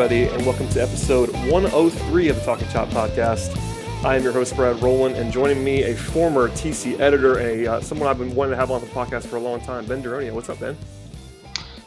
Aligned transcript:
everybody, 0.00 0.34
and 0.34 0.46
welcome 0.46 0.66
to 0.70 0.80
episode 0.80 1.28
103 1.50 2.28
of 2.28 2.36
the 2.36 2.42
Talking 2.42 2.66
Chop 2.68 2.88
podcast. 2.88 3.54
I 4.02 4.16
am 4.16 4.22
your 4.22 4.32
host, 4.32 4.56
Brad 4.56 4.80
Rowland, 4.80 5.16
and 5.16 5.30
joining 5.30 5.62
me, 5.62 5.82
a 5.82 5.94
former 5.94 6.48
TC 6.48 6.98
editor, 6.98 7.38
a 7.38 7.66
uh, 7.66 7.80
someone 7.82 8.08
I've 8.08 8.16
been 8.16 8.34
wanting 8.34 8.52
to 8.52 8.56
have 8.56 8.70
on 8.70 8.80
the 8.80 8.86
podcast 8.86 9.26
for 9.26 9.36
a 9.36 9.40
long 9.40 9.60
time, 9.60 9.84
Ben 9.84 10.02
Duronio. 10.02 10.32
What's 10.32 10.48
up, 10.48 10.58
Ben? 10.58 10.74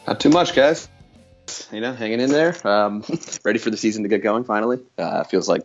Not 0.05 0.20
too 0.20 0.30
much, 0.30 0.53
guys. 0.53 0.88
You 1.72 1.81
know, 1.81 1.91
hanging 1.94 2.20
in 2.20 2.30
there. 2.30 2.55
Um, 2.67 3.03
ready 3.44 3.58
for 3.58 3.72
the 3.72 3.77
season 3.77 4.03
to 4.03 4.09
get 4.09 4.22
going 4.22 4.44
finally. 4.44 4.77
Uh, 4.95 5.23
feels 5.23 5.50
like 5.50 5.64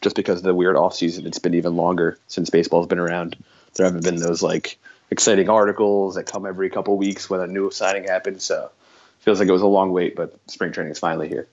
just 0.00 0.16
because 0.16 0.38
of 0.38 0.44
the 0.44 0.54
weird 0.54 0.76
off 0.76 0.94
season, 0.94 1.26
it's 1.26 1.38
been 1.38 1.52
even 1.52 1.76
longer 1.76 2.18
since 2.28 2.48
baseball's 2.48 2.86
been 2.86 2.98
around. 2.98 3.36
There 3.74 3.84
haven't 3.84 4.04
been 4.04 4.16
those 4.16 4.42
like 4.42 4.78
exciting 5.10 5.50
articles 5.50 6.14
that 6.14 6.24
come 6.24 6.46
every 6.46 6.70
couple 6.70 6.96
weeks 6.96 7.28
when 7.28 7.40
a 7.40 7.46
new 7.46 7.70
signing 7.70 8.04
happens. 8.04 8.42
So 8.42 8.70
feels 9.18 9.38
like 9.38 9.50
it 9.50 9.52
was 9.52 9.60
a 9.60 9.66
long 9.66 9.92
wait, 9.92 10.16
but 10.16 10.34
spring 10.46 10.72
training 10.72 10.92
is 10.92 10.98
finally 10.98 11.28
here. 11.28 11.46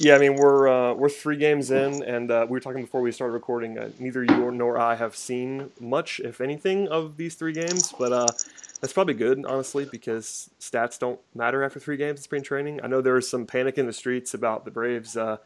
Yeah, 0.00 0.16
I 0.16 0.18
mean 0.18 0.34
we're 0.36 0.68
uh, 0.68 0.94
we're 0.94 1.08
three 1.08 1.36
games 1.36 1.70
in, 1.70 2.02
and 2.02 2.30
uh, 2.30 2.46
we 2.48 2.52
were 2.56 2.60
talking 2.60 2.82
before 2.82 3.00
we 3.00 3.12
started 3.12 3.32
recording. 3.32 3.78
Uh, 3.78 3.90
neither 3.98 4.24
you 4.24 4.50
nor 4.50 4.76
I 4.78 4.96
have 4.96 5.14
seen 5.14 5.70
much, 5.80 6.20
if 6.20 6.40
anything, 6.40 6.88
of 6.88 7.16
these 7.16 7.36
three 7.36 7.52
games, 7.52 7.94
but 7.96 8.12
uh, 8.12 8.32
that's 8.80 8.92
probably 8.92 9.14
good, 9.14 9.44
honestly, 9.46 9.84
because 9.84 10.50
stats 10.60 10.98
don't 10.98 11.20
matter 11.34 11.62
after 11.62 11.78
three 11.78 11.96
games 11.96 12.18
in 12.18 12.22
spring 12.24 12.42
training. 12.42 12.80
I 12.82 12.88
know 12.88 13.00
there 13.00 13.14
was 13.14 13.30
some 13.30 13.46
panic 13.46 13.78
in 13.78 13.86
the 13.86 13.92
streets 13.92 14.34
about 14.34 14.64
the 14.64 14.72
Braves 14.72 15.16
uh, 15.16 15.36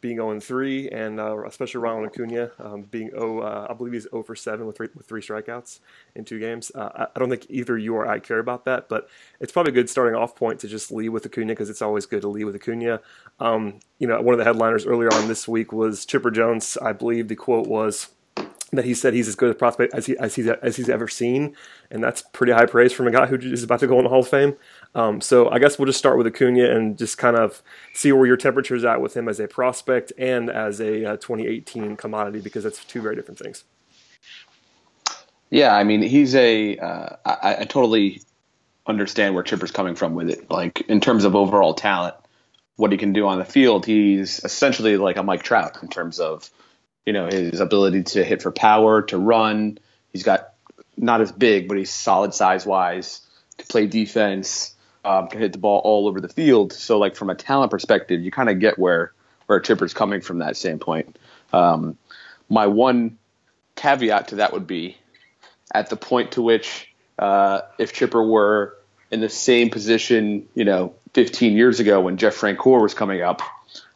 being 0.00 0.16
0 0.16 0.38
3, 0.38 0.88
and 0.90 1.18
uh, 1.18 1.44
especially 1.46 1.80
Ronald 1.80 2.06
Acuna 2.06 2.50
um, 2.58 2.82
being 2.82 3.10
0, 3.10 3.40
uh, 3.40 3.66
I 3.68 3.74
believe 3.74 3.92
he's 3.92 4.08
0 4.10 4.22
for 4.22 4.36
7 4.36 4.66
with 4.66 4.76
three, 4.76 4.88
with 4.94 5.06
three 5.06 5.20
strikeouts 5.20 5.80
in 6.14 6.24
two 6.24 6.38
games. 6.38 6.70
Uh, 6.74 6.88
I, 6.94 7.02
I 7.14 7.18
don't 7.18 7.30
think 7.30 7.46
either 7.48 7.76
you 7.76 7.94
or 7.94 8.06
I 8.06 8.18
care 8.18 8.38
about 8.38 8.64
that, 8.66 8.88
but 8.88 9.08
it's 9.40 9.52
probably 9.52 9.72
a 9.72 9.74
good 9.74 9.90
starting 9.90 10.14
off 10.14 10.36
point 10.36 10.60
to 10.60 10.68
just 10.68 10.92
lead 10.92 11.08
with 11.10 11.26
Acuna 11.26 11.52
because 11.52 11.70
it's 11.70 11.82
always 11.82 12.06
good 12.06 12.22
to 12.22 12.28
lead 12.28 12.44
with 12.44 12.54
Acuna. 12.54 13.00
Um, 13.40 13.80
you 13.98 14.06
know, 14.06 14.20
one 14.20 14.34
of 14.34 14.38
the 14.38 14.44
headliners 14.44 14.86
earlier 14.86 15.12
on 15.12 15.28
this 15.28 15.48
week 15.48 15.72
was 15.72 16.06
Chipper 16.06 16.30
Jones. 16.30 16.78
I 16.80 16.92
believe 16.92 17.28
the 17.28 17.36
quote 17.36 17.66
was 17.66 18.08
that 18.72 18.84
he 18.84 18.92
said 18.94 19.14
he's 19.14 19.28
as 19.28 19.34
good 19.34 19.50
a 19.50 19.54
prospect 19.54 19.94
as, 19.94 20.06
he, 20.06 20.16
as, 20.18 20.34
he's, 20.34 20.46
as 20.46 20.76
he's 20.76 20.88
ever 20.88 21.08
seen, 21.08 21.56
and 21.90 22.04
that's 22.04 22.22
pretty 22.22 22.52
high 22.52 22.66
praise 22.66 22.92
from 22.92 23.06
a 23.06 23.10
guy 23.10 23.26
who 23.26 23.36
is 23.36 23.62
about 23.62 23.80
to 23.80 23.86
go 23.86 23.96
in 23.98 24.04
the 24.04 24.10
Hall 24.10 24.20
of 24.20 24.28
Fame. 24.28 24.56
Um, 24.94 25.20
so 25.20 25.50
I 25.50 25.58
guess 25.58 25.78
we'll 25.78 25.86
just 25.86 25.98
start 25.98 26.18
with 26.18 26.26
Acuna 26.26 26.70
and 26.70 26.96
just 26.96 27.18
kind 27.18 27.36
of 27.36 27.62
see 27.94 28.10
where 28.12 28.26
your 28.26 28.36
temperature 28.36 28.74
is 28.74 28.84
at 28.84 29.00
with 29.00 29.16
him 29.16 29.28
as 29.28 29.38
a 29.38 29.46
prospect 29.46 30.12
and 30.18 30.50
as 30.50 30.80
a 30.80 31.04
uh, 31.04 31.16
2018 31.16 31.96
commodity 31.96 32.40
because 32.40 32.64
that's 32.64 32.84
two 32.84 33.00
very 33.00 33.14
different 33.14 33.38
things. 33.38 33.64
Yeah, 35.50 35.74
I 35.74 35.84
mean, 35.84 36.02
he's 36.02 36.34
a. 36.34 36.76
Uh, 36.76 37.16
I, 37.24 37.56
I 37.60 37.64
totally 37.64 38.22
understand 38.86 39.34
where 39.34 39.44
Chipper's 39.44 39.70
coming 39.70 39.94
from 39.94 40.14
with 40.14 40.30
it. 40.30 40.50
Like 40.50 40.82
in 40.82 41.00
terms 41.00 41.24
of 41.24 41.34
overall 41.36 41.74
talent, 41.74 42.14
what 42.76 42.92
he 42.92 42.98
can 42.98 43.12
do 43.12 43.26
on 43.26 43.38
the 43.38 43.44
field, 43.44 43.86
he's 43.86 44.42
essentially 44.44 44.96
like 44.96 45.16
a 45.16 45.22
Mike 45.22 45.42
Trout 45.42 45.82
in 45.82 45.88
terms 45.88 46.20
of 46.20 46.50
you 47.06 47.12
know 47.12 47.26
his 47.26 47.60
ability 47.60 48.02
to 48.04 48.24
hit 48.24 48.42
for 48.42 48.50
power, 48.50 49.02
to 49.02 49.18
run. 49.18 49.78
He's 50.12 50.22
got 50.22 50.54
not 50.96 51.20
as 51.20 51.32
big, 51.32 51.68
but 51.68 51.78
he's 51.78 51.92
solid 51.92 52.34
size 52.34 52.66
wise 52.66 53.20
to 53.58 53.66
play 53.66 53.86
defense. 53.86 54.74
Um, 55.08 55.28
can 55.28 55.40
hit 55.40 55.52
the 55.52 55.58
ball 55.58 55.80
all 55.84 56.06
over 56.06 56.20
the 56.20 56.28
field. 56.28 56.74
So 56.74 56.98
like 56.98 57.16
from 57.16 57.30
a 57.30 57.34
talent 57.34 57.70
perspective, 57.70 58.20
you 58.20 58.30
kind 58.30 58.50
of 58.50 58.60
get 58.60 58.78
where 58.78 59.12
where 59.46 59.58
Chipper's 59.58 59.94
coming 59.94 60.20
from 60.20 60.40
that 60.40 60.54
standpoint. 60.54 61.18
Um, 61.50 61.96
my 62.50 62.66
one 62.66 63.16
caveat 63.74 64.28
to 64.28 64.34
that 64.36 64.52
would 64.52 64.66
be 64.66 64.98
at 65.72 65.88
the 65.88 65.96
point 65.96 66.32
to 66.32 66.42
which 66.42 66.92
uh, 67.18 67.62
if 67.78 67.94
Chipper 67.94 68.22
were 68.22 68.76
in 69.10 69.20
the 69.20 69.30
same 69.30 69.70
position, 69.70 70.46
you 70.54 70.66
know, 70.66 70.94
15 71.14 71.56
years 71.56 71.80
ago 71.80 72.02
when 72.02 72.18
Jeff 72.18 72.36
Francoeur 72.36 72.82
was 72.82 72.92
coming 72.92 73.22
up, 73.22 73.40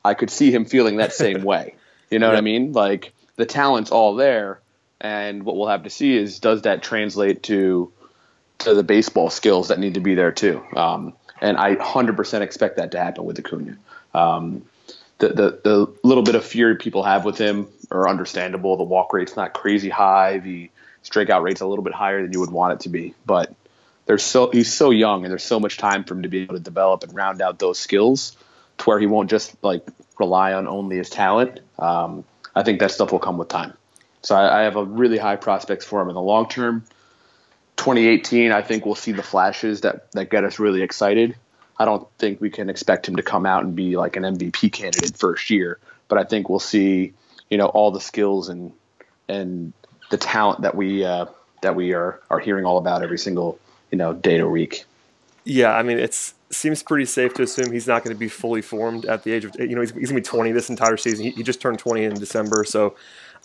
I 0.03 0.15
could 0.15 0.31
see 0.31 0.51
him 0.51 0.65
feeling 0.65 0.97
that 0.97 1.13
same 1.13 1.43
way. 1.45 1.75
You 2.11 2.21
know 2.21 2.29
what 2.29 2.39
I 2.39 2.43
mean? 2.43 2.73
Like 2.73 3.13
the 3.37 3.45
talent's 3.45 3.91
all 3.91 4.15
there, 4.15 4.61
and 4.99 5.43
what 5.43 5.57
we'll 5.57 5.69
have 5.69 5.83
to 5.83 5.91
see 5.91 6.17
is 6.17 6.41
does 6.41 6.63
that 6.63 6.83
translate 6.83 7.43
to 7.45 7.93
to 8.65 8.75
the 8.75 8.83
baseball 8.83 9.31
skills 9.31 9.69
that 9.69 9.79
need 9.79 9.95
to 9.95 10.01
be 10.01 10.15
there 10.15 10.33
too. 10.33 10.63
Um, 10.77 11.15
and 11.41 11.57
I 11.57 11.77
100% 11.77 12.41
expect 12.41 12.77
that 12.77 12.93
to 12.93 12.99
happen 12.99 13.25
with 13.25 13.39
Acuna. 13.39 13.77
Um, 14.15 14.65
the, 15.19 15.29
the 15.29 15.61
the 15.63 15.95
little 16.03 16.25
bit 16.25 16.35
of 16.35 16.45
fear 16.45 16.75
people 16.75 17.05
have 17.05 17.25
with 17.25 17.39
him 17.39 17.69
are 17.91 18.09
understandable. 18.09 18.77
The 18.77 18.83
walk 18.83 19.13
rate's 19.13 19.37
not 19.37 19.55
crazy 19.55 19.89
high. 19.89 20.39
The 20.39 20.71
strikeout 21.05 21.43
rate's 21.43 21.61
a 21.61 21.67
little 21.67 21.85
bit 21.85 21.95
higher 21.95 22.23
than 22.23 22.33
you 22.33 22.41
would 22.41 22.51
want 22.51 22.75
it 22.75 22.81
to 22.81 22.89
be, 22.89 23.15
but 23.25 23.55
there's 24.07 24.25
so 24.25 24.51
he's 24.51 24.73
so 24.73 24.91
young 24.91 25.25
and 25.25 25.31
there's 25.31 25.45
so 25.45 25.61
much 25.61 25.79
time 25.79 26.05
for 26.05 26.15
him 26.15 26.23
to 26.23 26.29
be 26.29 26.43
able 26.43 26.55
to 26.55 26.61
develop 26.61 27.05
and 27.05 27.15
round 27.15 27.41
out 27.41 27.59
those 27.59 27.79
skills 27.79 28.37
to 28.79 28.85
where 28.85 28.99
he 28.99 29.07
won't 29.07 29.31
just 29.31 29.55
like 29.63 29.87
rely 30.19 30.55
on 30.55 30.67
only 30.67 30.97
his 30.97 31.09
talent. 31.09 31.61
Um, 31.79 32.25
I 32.55 32.63
think 32.63 32.81
that 32.81 32.91
stuff 32.91 33.13
will 33.13 33.21
come 33.21 33.39
with 33.39 33.49
time. 33.49 33.75
So 34.23 34.35
I, 34.35 34.61
I 34.61 34.63
have 34.63 34.77
a 34.77 34.85
really 34.85 35.19
high 35.19 35.37
prospects 35.37 35.85
for 35.85 36.01
him 36.01 36.09
in 36.09 36.15
the 36.15 36.21
long 36.21 36.49
term. 36.49 36.85
2018, 37.83 38.53
I 38.53 38.63
think 38.63 38.87
we'll 38.87 38.95
see 38.95 39.11
the 39.11 39.25
flashes 39.25 39.81
that 39.81 40.11
that 40.13 40.31
get 40.31 40.45
us 40.45 40.61
really 40.61 40.83
excited. 40.83 41.35
I 41.77 41.85
don't 41.85 42.07
think 42.17 42.41
we 42.41 42.49
can 42.49 42.71
expect 42.71 43.09
him 43.09 43.17
to 43.17 43.25
come 43.25 43.45
out 43.45 43.65
and 43.65 43.75
be 43.75 43.97
like 43.97 44.17
an 44.17 44.23
MVP 44.23 44.71
candidate 44.73 45.17
first 45.17 45.51
year, 45.51 45.79
but 46.07 46.17
I 46.17 46.23
think 46.23 46.49
we'll 46.49 46.61
see, 46.61 47.13
you 47.51 47.59
know, 47.59 47.67
all 47.67 47.91
the 47.91 48.01
skills 48.01 48.49
and 48.49 48.73
and 49.29 49.73
the 50.11 50.17
talent 50.17 50.61
that 50.61 50.77
we 50.77 51.05
uh, 51.05 51.27
that 51.63 51.75
we 51.75 51.93
are 51.93 52.21
are 52.31 52.39
hearing 52.39 52.65
all 52.65 52.79
about 52.79 53.03
every 53.03 53.19
single 53.19 53.59
you 53.91 53.99
know 53.99 54.13
day 54.13 54.39
to 54.39 54.49
week. 54.49 54.85
Yeah, 55.45 55.73
I 55.73 55.83
mean, 55.83 55.99
it's 55.99 56.35
seems 56.51 56.85
pretty 56.85 57.07
safe 57.07 57.35
to 57.35 57.43
assume 57.43 57.73
he's 57.73 57.89
not 57.89 58.05
going 58.05 58.15
to 58.15 58.19
be 58.19 58.29
fully 58.29 58.63
formed 58.63 59.07
at 59.07 59.25
the 59.25 59.33
age 59.33 59.45
of 59.45 59.59
you 59.59 59.75
know 59.75 59.81
he's, 59.81 59.91
he's 59.91 60.11
going 60.11 60.23
to 60.23 60.31
be 60.31 60.37
20 60.37 60.53
this 60.53 60.71
entire 60.71 60.97
season. 60.97 61.25
He, 61.25 61.31
he 61.31 61.43
just 61.43 61.61
turned 61.61 61.81
20 61.81 62.05
in 62.05 62.15
December, 62.15 62.63
so 62.65 62.95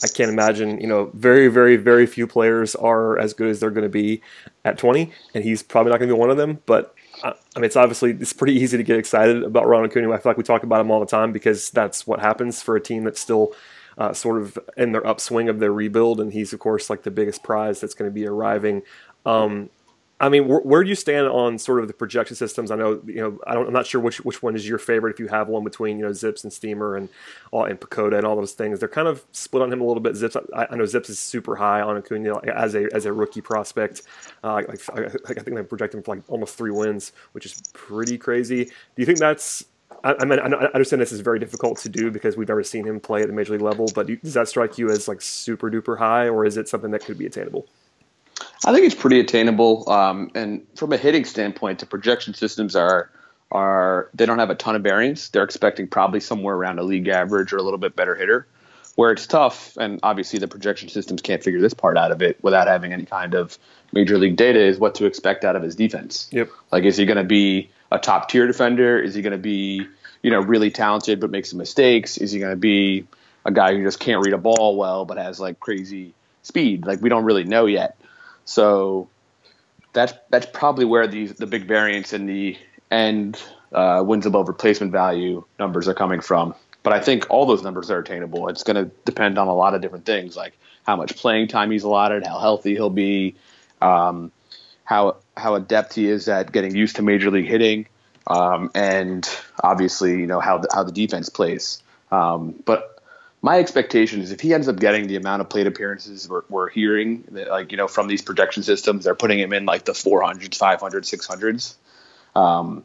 I 0.04 0.08
can't 0.08 0.30
imagine, 0.30 0.80
you 0.80 0.88
know, 0.88 1.12
very, 1.14 1.48
very, 1.48 1.76
very 1.76 2.06
few 2.06 2.28
players 2.28 2.76
are 2.76 3.18
as 3.18 3.34
good 3.34 3.50
as 3.50 3.60
they're 3.60 3.72
going 3.72 3.84
to 3.84 3.90
be 3.90 4.22
at 4.64 4.78
20, 4.78 5.12
and 5.34 5.44
he's 5.44 5.64
probably 5.64 5.92
not 5.92 5.98
going 5.98 6.10
to 6.10 6.16
be 6.16 6.20
one 6.20 6.30
of 6.30 6.38
them. 6.38 6.60
But 6.68 6.94
uh, 7.24 7.34
I 7.56 7.60
mean, 7.60 7.66
it's 7.66 7.76
obviously 7.76 8.12
it's 8.12 8.34
pretty 8.34 8.54
easy 8.54 8.78
to 8.78 8.84
get 8.84 9.00
excited 9.00 9.44
about 9.44 9.68
Ronald 9.68 9.90
Acuna. 9.92 10.12
I 10.12 10.18
feel 10.18 10.30
like 10.30 10.38
we 10.38 10.44
talk 10.44 10.64
about 10.64 10.82
him 10.82 10.92
all 10.92 11.00
the 11.00 11.08
time 11.08 11.32
because 11.32 11.72
that's 11.72 12.06
what 12.06 12.20
happens 12.20 12.62
for 12.62 12.76
a 12.76 12.82
team 12.82 13.04
that's 13.06 13.20
still 13.20 13.54
uh, 13.98 14.14
sort 14.14 14.40
of 14.40 14.60
in 14.78 14.92
their 14.92 15.06
upswing 15.06 15.50
of 15.50 15.60
their 15.60 15.74
rebuild, 15.74 16.20
and 16.20 16.32
he's 16.32 16.54
of 16.54 16.60
course 16.60 16.90
like 16.90 17.02
the 17.02 17.12
biggest 17.12 17.44
prize 17.44 17.82
that's 17.82 17.96
going 17.96 18.10
to 18.10 18.14
be 18.14 18.28
arriving. 18.28 18.84
Um, 19.26 19.72
I 20.20 20.30
mean, 20.30 20.48
where, 20.48 20.60
where, 20.62 20.84
do 20.84 20.90
you 20.90 20.96
stand 20.96 21.28
on 21.28 21.60
sort 21.60 21.80
of 21.80 21.88
the 21.88 21.94
projection 21.94 22.36
systems? 22.36 22.72
I 22.72 22.76
know, 22.76 23.02
you 23.06 23.22
know, 23.22 23.40
I 23.46 23.56
I'm 23.56 23.72
not 23.72 23.86
sure 23.86 24.02
which 24.02 24.18
which 24.26 24.42
one 24.42 24.56
is 24.56 24.68
your 24.68 24.80
favorite. 24.80 25.14
If 25.14 25.20
you 25.20 25.28
have 25.28 25.48
one 25.48 25.64
between, 25.64 26.00
you 26.00 26.06
know, 26.06 26.12
Zips 26.12 26.44
and 26.44 26.52
Steamer 26.52 26.96
and 26.96 27.10
all 27.52 27.66
and 27.66 27.80
PECOTA 27.80 28.18
and 28.18 28.26
all 28.26 28.36
those 28.36 28.54
things, 28.54 28.80
they're 28.80 28.90
kind 28.90 29.08
of 29.08 29.24
split 29.32 29.62
on 29.62 29.72
him 29.72 29.80
a 29.80 29.86
little 29.86 30.02
bit. 30.02 30.16
Zips, 30.16 30.36
I, 30.56 30.68
I 30.72 30.76
know 30.76 30.86
Zips 30.86 31.10
is 31.12 31.20
super 31.20 31.56
high 31.56 31.82
on 31.82 31.98
Acuna 31.98 32.40
as 32.48 32.74
a 32.74 32.88
as 32.96 33.06
a 33.06 33.14
rookie 33.14 33.42
prospect. 33.42 34.02
Uh, 34.44 34.54
like, 34.54 34.82
I, 34.96 35.06
I 35.06 35.34
think 35.34 35.56
they 35.56 35.64
project 35.64 35.94
him 35.94 36.02
for 36.02 36.16
like 36.16 36.24
almost 36.28 36.58
three 36.58 36.72
wins, 36.72 37.12
which 37.34 37.46
is 37.46 37.62
pretty 37.74 38.18
crazy. 38.18 38.66
Do 38.66 38.72
you 38.96 39.06
think 39.06 39.20
that's 39.20 39.66
I, 40.04 40.16
I 40.20 40.26
mean, 40.26 40.40
I 40.40 40.44
understand 40.44 41.02
this 41.02 41.12
is 41.12 41.22
very 41.22 41.40
difficult 41.40 41.78
to 41.80 41.90
do 41.90 42.10
because 42.10 42.38
we've 42.38 42.48
never 42.48 42.64
seen 42.64 42.88
him 42.88 43.00
play 43.00 43.22
at 43.22 43.28
the 43.28 43.34
major 43.34 43.54
league 43.54 43.62
level. 43.62 43.88
But 43.94 44.08
does 44.08 44.34
that 44.34 44.48
strike 44.48 44.78
you 44.78 44.90
as 44.90 45.08
like 45.08 45.22
super 45.22 45.70
duper 45.70 45.98
high, 46.00 46.28
or 46.28 46.44
is 46.44 46.58
it 46.58 46.68
something 46.68 46.92
that 46.92 47.06
could 47.06 47.18
be 47.18 47.26
attainable? 47.26 47.68
I 48.66 48.74
think 48.74 48.86
it's 48.86 48.96
pretty 48.96 49.20
attainable. 49.20 49.90
Um, 49.90 50.32
and 50.36 50.66
from 50.76 50.94
a 50.94 50.98
hitting 50.98 51.26
standpoint, 51.26 51.80
the 51.80 51.86
projection 51.86 52.34
systems 52.34 52.76
are 52.76 53.12
are 53.52 54.10
they 54.14 54.26
don't 54.26 54.40
have 54.40 54.50
a 54.50 54.56
ton 54.56 54.76
of 54.76 54.84
variance. 54.84 55.30
They're 55.30 55.44
expecting 55.44 55.88
probably 55.88 56.20
somewhere 56.20 56.56
around 56.56 56.80
a 56.80 56.84
league 56.84 57.08
average 57.08 57.54
or 57.54 57.58
a 57.58 57.64
little 57.64 57.78
bit 57.78 57.96
better 57.96 58.16
hitter. 58.16 58.48
Where 58.96 59.12
it's 59.12 59.28
tough, 59.28 59.78
and 59.78 60.00
obviously 60.02 60.40
the 60.40 60.48
projection 60.48 60.90
systems 60.90 61.22
can't 61.22 61.44
figure 61.44 61.62
this 61.62 61.76
part 61.76 61.98
out 61.98 62.12
of 62.12 62.24
it 62.24 62.44
without 62.44 62.68
having 62.68 62.94
any 62.94 63.06
kind 63.06 63.36
of 63.36 63.60
major 63.94 64.18
league 64.18 64.38
data, 64.38 64.60
is 64.60 64.80
what 64.80 64.96
to 64.96 65.06
expect 65.06 65.46
out 65.46 65.56
of 65.56 65.62
his 65.62 65.76
defense. 65.76 66.28
Yep. 66.32 66.50
Like, 66.72 66.84
is 66.84 66.98
he 66.98 67.06
going 67.06 67.20
to 67.20 67.24
be 67.24 67.70
a 67.92 68.00
top 68.00 68.28
tier 68.28 68.48
defender? 68.48 69.00
Is 69.00 69.14
he 69.14 69.22
going 69.22 69.34
to 69.34 69.38
be, 69.38 69.86
you 70.24 70.32
know, 70.32 70.40
really 70.40 70.72
talented 70.72 71.20
but 71.20 71.30
makes 71.30 71.52
some 71.52 71.60
mistakes? 71.60 72.18
Is 72.18 72.32
he 72.32 72.40
going 72.40 72.54
to 72.54 72.58
be 72.58 73.08
a 73.46 73.52
guy 73.52 73.76
who 73.76 73.84
just 73.84 74.00
can't 74.00 74.26
read 74.26 74.34
a 74.34 74.40
ball 74.40 74.76
well 74.76 75.06
but 75.06 75.20
has 75.20 75.40
like 75.40 75.60
crazy 75.60 76.16
speed? 76.42 76.88
Like 76.88 77.00
we 77.00 77.10
don't 77.10 77.24
really 77.24 77.44
know 77.44 77.68
yet. 77.68 77.98
So 78.48 79.10
that's 79.94 80.14
that's 80.30 80.46
probably 80.46 80.86
where 80.86 81.06
the 81.06 81.28
the 81.28 81.46
big 81.46 81.66
variance 81.66 82.14
in 82.14 82.26
the 82.26 82.58
end 82.90 83.42
uh, 83.74 84.02
wins 84.06 84.26
above 84.26 84.48
replacement 84.48 84.92
value 84.92 85.44
numbers 85.60 85.88
are 85.88 85.94
coming 85.94 86.22
from. 86.22 86.56
But 86.82 86.94
I 86.94 87.02
think 87.02 87.28
all 87.30 87.46
those 87.46 87.62
numbers 87.62 87.92
are 87.92 88.00
attainable. 88.00 88.48
It's 88.48 88.64
going 88.64 88.78
to 88.78 88.90
depend 89.04 89.38
on 89.38 89.48
a 89.48 89.54
lot 89.54 89.76
of 89.76 89.82
different 89.82 90.06
things, 90.06 90.38
like 90.38 90.58
how 90.86 90.96
much 90.96 91.18
playing 91.18 91.50
time 91.50 91.70
he's 91.72 91.84
allotted, 91.84 92.26
how 92.26 92.40
healthy 92.40 92.74
he'll 92.74 92.90
be, 92.90 93.36
um, 93.82 94.32
how 94.86 95.18
how 95.36 95.56
adept 95.56 95.94
he 95.96 96.08
is 96.08 96.30
at 96.30 96.54
getting 96.54 96.74
used 96.74 96.96
to 96.96 97.02
major 97.02 97.30
league 97.30 97.48
hitting, 97.48 97.88
um, 98.28 98.72
and 98.74 99.30
obviously 99.62 100.12
you 100.12 100.28
know 100.28 100.40
how 100.40 100.60
the, 100.60 100.70
how 100.74 100.84
the 100.84 100.94
defense 100.94 101.28
plays. 101.28 101.84
Um, 102.10 102.56
but 102.64 102.97
my 103.42 103.60
expectation 103.60 104.22
is 104.22 104.32
if 104.32 104.40
he 104.40 104.54
ends 104.54 104.68
up 104.68 104.80
getting 104.80 105.08
the 105.08 105.16
amount 105.16 105.42
of 105.42 105.50
plate 105.50 105.68
appearances 105.68 106.28
we're, 106.28 106.44
we're 106.50 106.70
hearing, 106.70 107.24
like 107.32 107.72
you 107.72 107.78
know 107.78 107.88
from 107.88 108.08
these 108.08 108.22
projection 108.22 108.64
systems, 108.64 109.04
they're 109.04 109.16
putting 109.16 109.40
him 109.40 109.54
in 109.54 109.66
like 109.66 109.86
the 109.86 109.94
400s, 109.94 110.58
500s, 110.58 111.76
600s. 112.36 112.84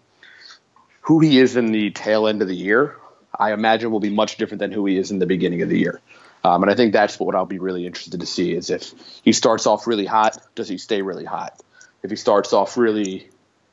who 1.03 1.21
he 1.21 1.39
is 1.39 1.57
in 1.57 1.73
the 1.73 1.91
tail 1.91 2.27
end 2.29 2.43
of 2.43 2.49
the 2.49 2.57
year, 2.57 2.97
I 3.39 3.53
imagine 3.53 3.91
will 3.91 4.01
be 4.01 4.11
much 4.11 4.37
different 4.37 4.61
than 4.61 4.73
who 4.73 4.87
he 4.87 4.99
is 4.99 5.11
in 5.11 5.19
the 5.19 5.27
beginning 5.27 5.63
of 5.63 5.69
the 5.69 5.79
year. 5.79 6.01
Um, 6.45 6.63
and 6.63 6.71
I 6.71 6.75
think 6.75 6.93
that's 6.93 7.19
what 7.19 7.35
I'll 7.35 7.47
be 7.47 7.59
really 7.59 7.87
interested 7.87 8.21
to 8.21 8.27
see 8.27 8.53
is 8.53 8.69
if 8.69 8.93
he 9.23 9.33
starts 9.33 9.67
off 9.67 9.87
really 9.87 10.07
hot, 10.07 10.39
does 10.55 10.69
he 10.69 10.77
stay 10.77 11.03
really 11.03 11.25
hot? 11.25 11.61
If 12.03 12.11
he 12.11 12.17
starts 12.17 12.53
off 12.53 12.77
really 12.77 13.31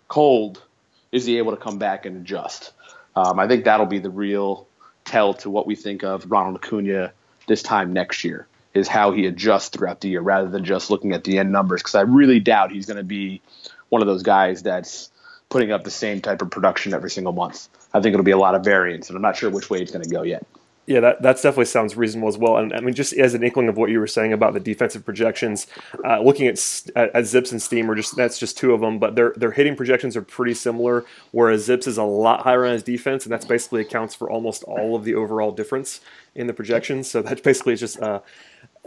cold, 0.07 0.63
is 1.11 1.25
he 1.25 1.39
able 1.39 1.51
to 1.51 1.57
come 1.57 1.79
back 1.79 2.05
and 2.05 2.17
adjust? 2.17 2.71
Um, 3.15 3.39
I 3.39 3.47
think 3.47 3.65
that'll 3.65 3.87
be 3.87 3.99
the 3.99 4.11
real 4.11 4.67
tell 5.09 5.33
to 5.35 5.49
what 5.49 5.65
we 5.67 5.75
think 5.75 6.03
of 6.03 6.29
Ronald 6.29 6.55
Acuna 6.57 7.11
this 7.47 7.63
time 7.63 7.93
next 7.93 8.23
year 8.23 8.47
is 8.73 8.87
how 8.87 9.11
he 9.11 9.25
adjusts 9.25 9.69
throughout 9.69 10.01
the 10.01 10.09
year 10.09 10.21
rather 10.21 10.47
than 10.47 10.63
just 10.63 10.91
looking 10.91 11.13
at 11.13 11.23
the 11.23 11.39
end 11.39 11.51
numbers 11.51 11.81
because 11.81 11.95
I 11.95 12.01
really 12.01 12.39
doubt 12.39 12.71
he's 12.71 12.85
going 12.85 12.97
to 12.97 13.03
be 13.03 13.41
one 13.89 14.01
of 14.01 14.07
those 14.07 14.23
guys 14.23 14.61
that's 14.61 15.11
putting 15.49 15.71
up 15.71 15.83
the 15.83 15.91
same 15.91 16.21
type 16.21 16.43
of 16.43 16.51
production 16.51 16.93
every 16.93 17.09
single 17.09 17.33
month. 17.33 17.67
I 17.91 18.01
think 18.01 18.13
it'll 18.13 18.23
be 18.23 18.31
a 18.31 18.37
lot 18.37 18.53
of 18.53 18.63
variance, 18.63 19.09
and 19.09 19.15
I'm 19.15 19.23
not 19.23 19.35
sure 19.35 19.49
which 19.49 19.69
way 19.69 19.81
it's 19.81 19.91
going 19.91 20.03
to 20.03 20.09
go 20.09 20.21
yet. 20.21 20.45
Yeah, 20.89 21.01
that 21.01 21.21
that 21.21 21.35
definitely 21.35 21.65
sounds 21.65 21.95
reasonable 21.95 22.29
as 22.29 22.37
well. 22.39 22.57
And 22.57 22.73
I 22.73 22.79
mean, 22.79 22.95
just 22.95 23.13
as 23.13 23.35
an 23.35 23.43
inkling 23.43 23.69
of 23.69 23.77
what 23.77 23.91
you 23.91 23.99
were 23.99 24.07
saying 24.07 24.33
about 24.33 24.55
the 24.55 24.59
defensive 24.59 25.05
projections, 25.05 25.67
uh, 26.03 26.19
looking 26.19 26.47
at, 26.47 26.57
at, 26.95 27.15
at 27.15 27.25
Zips 27.27 27.51
and 27.51 27.61
Steam, 27.61 27.91
or 27.91 27.93
just 27.93 28.15
that's 28.15 28.39
just 28.39 28.57
two 28.57 28.73
of 28.73 28.81
them, 28.81 28.97
but 28.97 29.13
their 29.13 29.35
their 29.37 29.51
hitting 29.51 29.75
projections 29.75 30.17
are 30.17 30.23
pretty 30.23 30.55
similar. 30.55 31.05
Whereas 31.29 31.63
Zips 31.63 31.85
is 31.85 31.99
a 31.99 32.03
lot 32.03 32.41
higher 32.41 32.65
on 32.65 32.73
his 32.73 32.81
defense, 32.81 33.23
and 33.23 33.31
that's 33.31 33.45
basically 33.45 33.81
accounts 33.81 34.15
for 34.15 34.31
almost 34.31 34.63
all 34.63 34.95
of 34.95 35.03
the 35.03 35.13
overall 35.13 35.51
difference 35.51 36.01
in 36.33 36.47
the 36.47 36.53
projections. 36.53 37.07
So 37.07 37.21
that 37.21 37.43
basically 37.43 37.73
is 37.73 37.81
just 37.81 37.99
uh, 37.99 38.21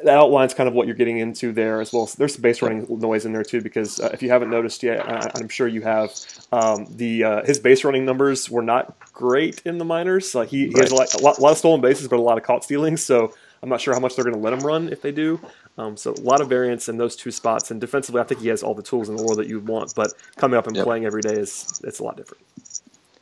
that 0.04 0.16
outlines 0.16 0.54
kind 0.54 0.69
of 0.69 0.75
what 0.75 0.87
you're 0.87 0.96
getting 0.96 1.19
into 1.19 1.52
there 1.52 1.81
as 1.81 1.93
well. 1.93 2.06
So 2.06 2.16
there's 2.19 2.34
some 2.34 2.43
base 2.43 2.62
running 2.62 2.87
noise 2.88 3.25
in 3.25 3.32
there 3.32 3.43
too, 3.43 3.60
because 3.60 4.00
uh, 4.00 4.10
if 4.12 4.22
you 4.22 4.31
haven't 4.31 4.50
noticed 4.50 4.82
yet, 4.82 5.08
I, 5.08 5.31
am 5.40 5.49
sure 5.49 5.69
you 5.69 5.82
have. 5.82 6.12
Um, 6.52 6.87
the 6.90 7.25
uh, 7.25 7.44
his 7.44 7.58
base 7.58 7.84
running 7.84 8.04
numbers 8.04 8.50
were 8.50 8.62
not 8.62 8.99
great 9.12 9.62
in 9.64 9.78
the 9.78 9.84
minors. 9.84 10.34
Like 10.34 10.49
he, 10.49 10.69
he 10.69 10.78
has 10.78 10.90
a 10.90 10.94
lot, 10.94 11.14
a 11.14 11.19
lot, 11.19 11.38
a 11.38 11.40
lot 11.40 11.52
of 11.52 11.58
stolen 11.58 11.81
bases, 11.81 12.08
but 12.08 12.19
a 12.19 12.22
lot 12.22 12.38
of 12.38 12.44
caught 12.44 12.64
stealings. 12.64 13.02
So 13.02 13.32
I'm 13.62 13.69
not 13.69 13.81
sure 13.81 13.94
how 13.94 14.00
much 14.00 14.16
they're 14.16 14.25
going 14.25 14.37
to 14.37 14.40
let 14.40 14.52
him 14.52 14.60
run 14.60 14.88
if 14.88 15.02
they 15.02 15.12
do. 15.12 15.40
Um, 15.78 15.96
so 15.96 16.12
a 16.12 16.20
lot 16.20 16.40
of 16.40 16.49
variance 16.49 16.88
in 16.88 16.99
those 16.99 17.16
two 17.16 17.31
spots. 17.31 17.70
And 17.70 17.81
defensively, 17.81 18.20
I 18.20 18.25
think 18.25 18.40
he 18.40 18.49
has 18.49 18.62
all 18.62 18.75
the 18.75 18.82
tools 18.82 19.08
in 19.08 19.16
the 19.16 19.22
world 19.22 19.38
that 19.38 19.46
you 19.46 19.60
want. 19.60 19.94
But 19.94 20.12
coming 20.37 20.58
up 20.58 20.66
and 20.66 20.76
yep. 20.76 20.84
playing 20.84 21.06
every 21.06 21.22
day 21.22 21.34
is 21.34 21.81
it's 21.84 21.99
a 22.00 22.04
lot 22.04 22.16
different. 22.16 22.44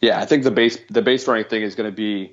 Yeah, 0.00 0.20
I 0.20 0.26
think 0.26 0.44
the 0.44 0.50
base 0.50 0.78
the 0.88 1.02
base 1.02 1.28
running 1.28 1.44
thing 1.44 1.62
is 1.62 1.74
going 1.74 1.90
to 1.90 1.94
be 1.94 2.32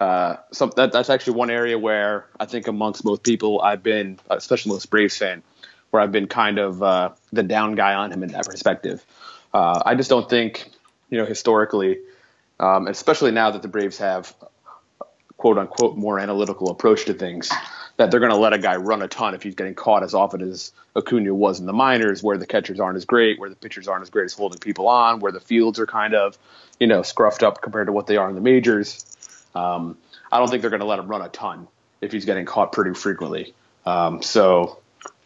uh, 0.00 0.36
some, 0.52 0.72
that, 0.76 0.92
that's 0.92 1.10
actually 1.10 1.34
one 1.34 1.50
area 1.50 1.78
where 1.78 2.26
I 2.38 2.46
think 2.46 2.68
amongst 2.68 3.04
most 3.04 3.22
people 3.22 3.60
I've 3.60 3.82
been, 3.82 4.18
especially 4.30 4.72
most 4.72 4.90
Braves 4.90 5.16
fan, 5.16 5.42
where 5.90 6.02
I've 6.02 6.12
been 6.12 6.28
kind 6.28 6.58
of 6.58 6.82
uh, 6.82 7.10
the 7.32 7.42
down 7.42 7.74
guy 7.74 7.94
on 7.94 8.12
him 8.12 8.22
in 8.22 8.30
that 8.30 8.46
perspective. 8.46 9.04
Uh, 9.52 9.82
I 9.84 9.94
just 9.94 10.10
don't 10.10 10.28
think, 10.28 10.70
you 11.10 11.18
know, 11.18 11.24
historically, 11.24 11.98
um, 12.60 12.86
especially 12.86 13.32
now 13.32 13.50
that 13.50 13.62
the 13.62 13.68
Braves 13.68 13.98
have 13.98 14.34
quote 15.36 15.56
unquote 15.56 15.96
more 15.96 16.18
analytical 16.18 16.70
approach 16.70 17.06
to 17.06 17.14
things, 17.14 17.50
that 17.96 18.10
they're 18.10 18.20
going 18.20 18.32
to 18.32 18.38
let 18.38 18.52
a 18.52 18.58
guy 18.58 18.76
run 18.76 19.02
a 19.02 19.08
ton 19.08 19.34
if 19.34 19.42
he's 19.42 19.54
getting 19.54 19.74
caught 19.74 20.02
as 20.02 20.14
often 20.14 20.42
as 20.42 20.72
Acuna 20.96 21.34
was 21.34 21.60
in 21.60 21.66
the 21.66 21.72
minors, 21.72 22.22
where 22.22 22.36
the 22.36 22.46
catchers 22.46 22.78
aren't 22.78 22.96
as 22.96 23.04
great, 23.04 23.40
where 23.40 23.48
the 23.48 23.56
pitchers 23.56 23.88
aren't 23.88 24.02
as 24.02 24.10
great 24.10 24.26
as 24.26 24.34
holding 24.34 24.58
people 24.58 24.86
on, 24.88 25.20
where 25.20 25.32
the 25.32 25.40
fields 25.40 25.78
are 25.78 25.86
kind 25.86 26.14
of, 26.14 26.36
you 26.78 26.86
know, 26.86 27.00
scruffed 27.00 27.42
up 27.42 27.62
compared 27.62 27.86
to 27.86 27.92
what 27.92 28.06
they 28.06 28.16
are 28.16 28.28
in 28.28 28.34
the 28.34 28.40
majors. 28.40 29.04
Um, 29.54 29.96
I 30.30 30.38
don't 30.38 30.48
think 30.48 30.62
they're 30.62 30.70
going 30.70 30.80
to 30.80 30.86
let 30.86 30.98
him 30.98 31.08
run 31.08 31.22
a 31.22 31.28
ton 31.28 31.68
if 32.00 32.12
he's 32.12 32.24
getting 32.24 32.44
caught 32.44 32.72
pretty 32.72 32.94
frequently. 32.94 33.54
Um, 33.86 34.22
so, 34.22 34.78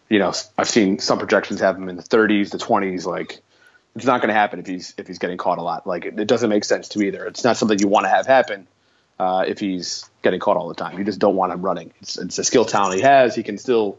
you 0.08 0.18
know, 0.18 0.32
I've 0.56 0.68
seen 0.68 0.98
some 0.98 1.18
projections 1.18 1.60
have 1.60 1.76
him 1.76 1.88
in 1.88 1.96
the 1.96 2.02
30s, 2.02 2.50
the 2.50 2.58
20s. 2.58 3.04
Like, 3.04 3.40
it's 3.94 4.04
not 4.04 4.20
going 4.20 4.28
to 4.28 4.34
happen 4.34 4.58
if 4.58 4.66
he's 4.66 4.94
if 4.96 5.06
he's 5.06 5.18
getting 5.18 5.36
caught 5.36 5.58
a 5.58 5.62
lot. 5.62 5.86
Like, 5.86 6.06
it, 6.06 6.18
it 6.18 6.28
doesn't 6.28 6.48
make 6.48 6.64
sense 6.64 6.88
to 6.90 7.02
either. 7.02 7.24
It's 7.26 7.44
not 7.44 7.56
something 7.56 7.78
you 7.78 7.88
want 7.88 8.04
to 8.04 8.10
have 8.10 8.26
happen 8.26 8.66
uh, 9.18 9.44
if 9.46 9.58
he's 9.58 10.08
getting 10.22 10.40
caught 10.40 10.56
all 10.56 10.68
the 10.68 10.74
time. 10.74 10.98
You 10.98 11.04
just 11.04 11.18
don't 11.18 11.36
want 11.36 11.52
him 11.52 11.62
running. 11.62 11.92
It's, 12.00 12.16
it's 12.18 12.38
a 12.38 12.44
skill 12.44 12.64
talent 12.64 12.96
he 12.96 13.02
has. 13.02 13.34
He 13.34 13.42
can 13.42 13.58
still 13.58 13.98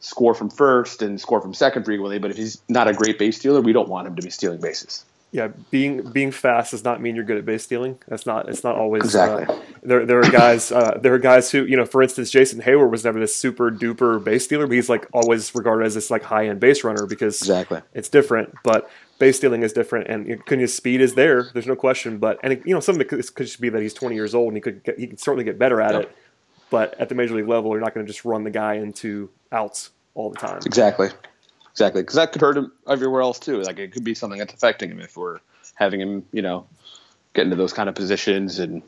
score 0.00 0.34
from 0.34 0.48
first 0.48 1.02
and 1.02 1.20
score 1.20 1.40
from 1.40 1.54
second 1.54 1.84
frequently. 1.84 2.18
But 2.18 2.30
if 2.30 2.36
he's 2.36 2.62
not 2.68 2.88
a 2.88 2.92
great 2.92 3.18
base 3.18 3.38
stealer, 3.38 3.60
we 3.60 3.72
don't 3.72 3.88
want 3.88 4.06
him 4.06 4.16
to 4.16 4.22
be 4.22 4.30
stealing 4.30 4.60
bases 4.60 5.04
yeah, 5.30 5.48
being 5.70 6.10
being 6.10 6.30
fast 6.30 6.70
does 6.70 6.84
not 6.84 7.02
mean 7.02 7.14
you're 7.14 7.24
good 7.24 7.36
at 7.36 7.44
base 7.44 7.62
stealing. 7.62 7.98
That's 8.08 8.24
not. 8.24 8.48
It's 8.48 8.64
not 8.64 8.76
always 8.76 9.02
uh, 9.02 9.04
exactly. 9.04 9.54
Uh, 9.54 9.60
there 9.82 10.06
there 10.06 10.18
are 10.20 10.30
guys. 10.30 10.72
Uh, 10.72 10.98
there 11.02 11.12
are 11.12 11.18
guys 11.18 11.50
who 11.50 11.64
you 11.66 11.76
know. 11.76 11.84
For 11.84 12.02
instance, 12.02 12.30
Jason 12.30 12.62
Heyward 12.62 12.90
was 12.90 13.04
never 13.04 13.20
this 13.20 13.36
super 13.36 13.70
duper 13.70 14.22
base 14.22 14.44
stealer, 14.44 14.66
but 14.66 14.74
he's 14.74 14.88
like 14.88 15.06
always 15.12 15.54
regarded 15.54 15.86
as 15.86 15.94
this 15.94 16.10
like 16.10 16.22
high 16.22 16.48
end 16.48 16.60
base 16.60 16.82
runner 16.82 17.04
because 17.04 17.42
exactly 17.42 17.82
it's 17.92 18.08
different. 18.08 18.54
But 18.64 18.88
base 19.18 19.36
stealing 19.36 19.62
is 19.62 19.74
different, 19.74 20.08
and 20.08 20.30
Acuna's 20.30 20.74
speed 20.74 21.02
is 21.02 21.14
there. 21.14 21.50
There's 21.52 21.66
no 21.66 21.76
question. 21.76 22.16
But 22.16 22.38
and 22.42 22.62
you 22.64 22.72
know, 22.72 22.80
some 22.80 22.94
of 22.94 23.00
it 23.02 23.08
could, 23.08 23.34
could 23.34 23.46
just 23.46 23.60
be 23.60 23.68
that 23.68 23.82
he's 23.82 23.94
20 23.94 24.14
years 24.14 24.34
old 24.34 24.48
and 24.48 24.56
he 24.56 24.62
could 24.62 24.82
get, 24.82 24.98
he 24.98 25.08
could 25.08 25.20
certainly 25.20 25.44
get 25.44 25.58
better 25.58 25.82
at 25.82 25.92
yep. 25.92 26.02
it. 26.04 26.16
But 26.70 26.98
at 26.98 27.10
the 27.10 27.14
major 27.14 27.34
league 27.34 27.48
level, 27.48 27.70
you're 27.72 27.80
not 27.80 27.92
going 27.92 28.06
to 28.06 28.10
just 28.10 28.24
run 28.24 28.44
the 28.44 28.50
guy 28.50 28.74
into 28.74 29.30
outs 29.52 29.90
all 30.14 30.30
the 30.30 30.38
time. 30.38 30.60
Exactly. 30.64 31.10
Exactly, 31.78 32.02
because 32.02 32.16
that 32.16 32.32
could 32.32 32.40
hurt 32.40 32.56
him 32.56 32.72
everywhere 32.88 33.20
else 33.20 33.38
too. 33.38 33.62
Like 33.62 33.78
it 33.78 33.92
could 33.92 34.02
be 34.02 34.12
something 34.12 34.40
that's 34.40 34.52
affecting 34.52 34.90
him 34.90 34.98
if 34.98 35.16
we're 35.16 35.38
having 35.76 36.00
him, 36.00 36.26
you 36.32 36.42
know, 36.42 36.66
get 37.34 37.44
into 37.44 37.54
those 37.54 37.72
kind 37.72 37.88
of 37.88 37.94
positions 37.94 38.58
and 38.58 38.82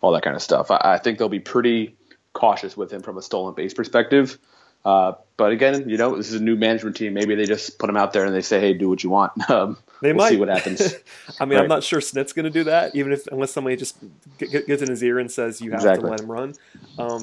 all 0.00 0.10
that 0.12 0.22
kind 0.22 0.34
of 0.34 0.40
stuff. 0.40 0.70
I, 0.70 0.80
I 0.82 0.98
think 0.98 1.18
they'll 1.18 1.28
be 1.28 1.38
pretty 1.38 1.94
cautious 2.32 2.78
with 2.78 2.90
him 2.90 3.02
from 3.02 3.18
a 3.18 3.22
stolen 3.22 3.54
base 3.54 3.74
perspective. 3.74 4.38
Uh, 4.86 5.12
but 5.36 5.52
again, 5.52 5.86
you 5.86 5.98
know, 5.98 6.16
this 6.16 6.32
is 6.32 6.40
a 6.40 6.42
new 6.42 6.56
management 6.56 6.96
team. 6.96 7.12
Maybe 7.12 7.34
they 7.34 7.44
just 7.44 7.78
put 7.78 7.90
him 7.90 7.98
out 7.98 8.14
there 8.14 8.24
and 8.24 8.34
they 8.34 8.40
say, 8.40 8.58
"Hey, 8.58 8.72
do 8.72 8.88
what 8.88 9.04
you 9.04 9.10
want." 9.10 9.32
Um, 9.50 9.76
they 10.00 10.14
we'll 10.14 10.24
might 10.24 10.30
see 10.30 10.36
what 10.38 10.48
happens. 10.48 10.80
I 11.40 11.44
mean, 11.44 11.58
right? 11.58 11.64
I'm 11.64 11.68
not 11.68 11.84
sure 11.84 12.00
Snit's 12.00 12.32
going 12.32 12.44
to 12.44 12.50
do 12.50 12.64
that, 12.64 12.94
even 12.94 13.12
if 13.12 13.26
unless 13.26 13.52
somebody 13.52 13.76
just 13.76 13.98
get, 14.38 14.66
gets 14.66 14.80
in 14.80 14.88
his 14.88 15.04
ear 15.04 15.18
and 15.18 15.30
says 15.30 15.60
you 15.60 15.72
have 15.72 15.80
exactly. 15.80 16.06
to 16.06 16.10
let 16.10 16.20
him 16.20 16.30
run. 16.32 16.54
Um, 16.98 17.20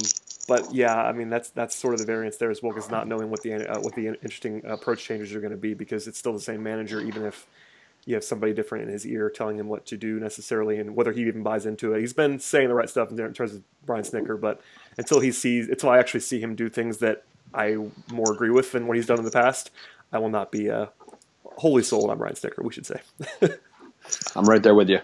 but 0.47 0.73
yeah, 0.73 0.95
I 0.95 1.11
mean 1.11 1.29
that's 1.29 1.49
that's 1.49 1.75
sort 1.75 1.93
of 1.93 1.99
the 1.99 2.05
variance 2.05 2.37
there 2.37 2.49
as 2.49 2.63
well, 2.63 2.71
because 2.71 2.89
not 2.89 3.07
knowing 3.07 3.29
what 3.29 3.41
the 3.41 3.53
uh, 3.53 3.79
what 3.79 3.95
the 3.95 4.07
interesting 4.07 4.61
approach 4.65 5.03
changes 5.03 5.33
are 5.35 5.41
going 5.41 5.51
to 5.51 5.57
be, 5.57 5.73
because 5.73 6.07
it's 6.07 6.17
still 6.17 6.33
the 6.33 6.39
same 6.39 6.63
manager, 6.63 7.01
even 7.01 7.25
if 7.25 7.45
you 8.05 8.15
have 8.15 8.23
somebody 8.23 8.53
different 8.53 8.85
in 8.85 8.89
his 8.89 9.05
ear 9.05 9.29
telling 9.29 9.57
him 9.57 9.67
what 9.67 9.85
to 9.85 9.97
do 9.97 10.17
necessarily 10.17 10.79
and 10.79 10.95
whether 10.95 11.11
he 11.11 11.21
even 11.23 11.43
buys 11.43 11.65
into 11.65 11.93
it. 11.93 11.99
He's 11.99 12.13
been 12.13 12.39
saying 12.39 12.69
the 12.69 12.73
right 12.73 12.89
stuff 12.89 13.11
in 13.11 13.33
terms 13.33 13.53
of 13.53 13.63
Brian 13.85 14.03
Snitker, 14.03 14.39
but 14.39 14.61
until 14.97 15.19
he 15.19 15.29
sees, 15.33 15.67
until 15.67 15.89
I 15.89 15.97
actually 15.97 16.21
see 16.21 16.39
him 16.39 16.55
do 16.55 16.69
things 16.69 16.99
that 16.99 17.23
I 17.53 17.75
more 18.11 18.31
agree 18.31 18.49
with 18.49 18.71
than 18.71 18.87
what 18.87 18.95
he's 18.95 19.07
done 19.07 19.19
in 19.19 19.25
the 19.25 19.31
past, 19.31 19.71
I 20.13 20.19
will 20.19 20.29
not 20.29 20.53
be 20.53 20.69
uh, 20.69 20.85
wholly 21.43 21.83
sold 21.83 22.09
on 22.09 22.17
Brian 22.17 22.35
Snitker. 22.35 22.63
We 22.63 22.71
should 22.71 22.85
say. 22.85 23.01
I'm 24.37 24.45
right 24.45 24.63
there 24.63 24.75
with 24.75 24.89
you. 24.89 25.01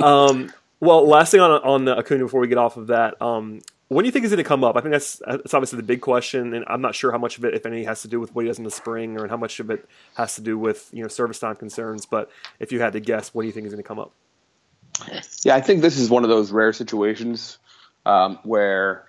um, 0.00 0.50
well, 0.80 1.06
last 1.06 1.32
thing 1.32 1.40
on 1.40 1.50
on 1.50 1.86
Acuna 1.86 2.24
before 2.24 2.40
we 2.40 2.48
get 2.48 2.56
off 2.56 2.78
of 2.78 2.86
that, 2.86 3.20
um, 3.20 3.60
when 3.88 4.02
do 4.02 4.06
you 4.06 4.12
think 4.12 4.24
is 4.24 4.30
going 4.30 4.38
to 4.38 4.44
come 4.44 4.64
up? 4.64 4.76
I 4.76 4.80
think 4.80 4.92
that's 4.92 5.20
that's 5.26 5.54
obviously 5.54 5.78
the 5.78 5.82
big 5.82 6.02
question, 6.02 6.54
and 6.54 6.64
I'm 6.68 6.82
not 6.82 6.94
sure 6.94 7.10
how 7.10 7.18
much 7.18 7.38
of 7.38 7.44
it, 7.44 7.54
if 7.54 7.64
any, 7.64 7.84
has 7.84 8.02
to 8.02 8.08
do 8.08 8.20
with 8.20 8.34
what 8.34 8.42
he 8.42 8.48
does 8.48 8.58
in 8.58 8.64
the 8.64 8.70
spring, 8.70 9.18
or 9.18 9.26
how 9.28 9.36
much 9.36 9.60
of 9.60 9.70
it 9.70 9.88
has 10.14 10.34
to 10.34 10.42
do 10.42 10.58
with 10.58 10.90
you 10.92 11.02
know 11.02 11.08
service 11.08 11.38
time 11.38 11.56
concerns. 11.56 12.04
But 12.04 12.30
if 12.60 12.70
you 12.70 12.80
had 12.80 12.92
to 12.92 13.00
guess, 13.00 13.34
what 13.34 13.42
do 13.42 13.46
you 13.46 13.52
think 13.52 13.66
is 13.66 13.72
going 13.72 13.82
to 13.82 13.88
come 13.88 13.98
up? 13.98 14.12
Yeah, 15.44 15.54
I 15.54 15.60
think 15.60 15.80
this 15.80 15.96
is 15.96 16.10
one 16.10 16.24
of 16.24 16.28
those 16.28 16.50
rare 16.50 16.72
situations 16.72 17.58
um, 18.04 18.38
where 18.42 19.08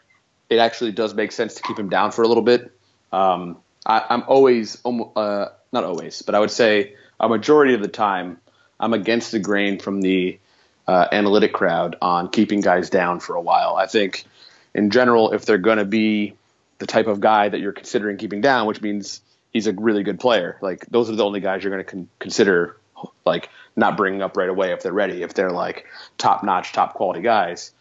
it 0.49 0.57
actually 0.57 0.91
does 0.91 1.13
make 1.13 1.31
sense 1.31 1.55
to 1.55 1.63
keep 1.63 1.77
him 1.77 1.89
down 1.89 2.11
for 2.11 2.23
a 2.23 2.27
little 2.27 2.43
bit. 2.43 2.71
Um, 3.11 3.57
I, 3.85 4.05
am 4.09 4.23
always, 4.27 4.77
uh, 4.85 5.45
not 5.71 5.83
always, 5.83 6.21
but 6.21 6.35
I 6.35 6.39
would 6.39 6.51
say 6.51 6.95
a 7.19 7.27
majority 7.27 7.73
of 7.73 7.81
the 7.81 7.87
time, 7.87 8.39
I'm 8.79 8.93
against 8.93 9.31
the 9.31 9.39
grain 9.39 9.79
from 9.79 10.01
the 10.01 10.39
uh, 10.87 11.07
analytic 11.11 11.53
crowd 11.53 11.95
on 12.01 12.29
keeping 12.29 12.61
guys 12.61 12.89
down 12.89 13.19
for 13.19 13.35
a 13.35 13.41
while. 13.41 13.75
I 13.75 13.87
think 13.87 14.25
in 14.73 14.91
general, 14.91 15.31
if 15.31 15.45
they're 15.45 15.57
going 15.57 15.77
to 15.77 15.85
be 15.85 16.35
the 16.77 16.85
type 16.85 17.07
of 17.07 17.19
guy 17.19 17.49
that 17.49 17.59
you're 17.59 17.73
considering 17.73 18.17
keeping 18.17 18.41
down, 18.41 18.67
which 18.67 18.81
means 18.81 19.21
he's 19.51 19.67
a 19.67 19.73
really 19.73 20.03
good 20.03 20.19
player, 20.19 20.57
like 20.61 20.85
those 20.87 21.09
are 21.09 21.15
the 21.15 21.25
only 21.25 21.39
guys 21.39 21.63
you're 21.63 21.71
going 21.71 21.83
to 21.83 21.91
con- 21.91 22.09
consider 22.19 22.77
like 23.25 23.49
not 23.75 23.97
bringing 23.97 24.21
up 24.21 24.37
right 24.37 24.49
away 24.49 24.73
if 24.73 24.83
they're 24.83 24.93
ready, 24.93 25.23
if 25.23 25.33
they're 25.33 25.51
like 25.51 25.85
top 26.17 26.43
notch, 26.43 26.73
top 26.73 26.93
quality 26.93 27.21
guys. 27.21 27.71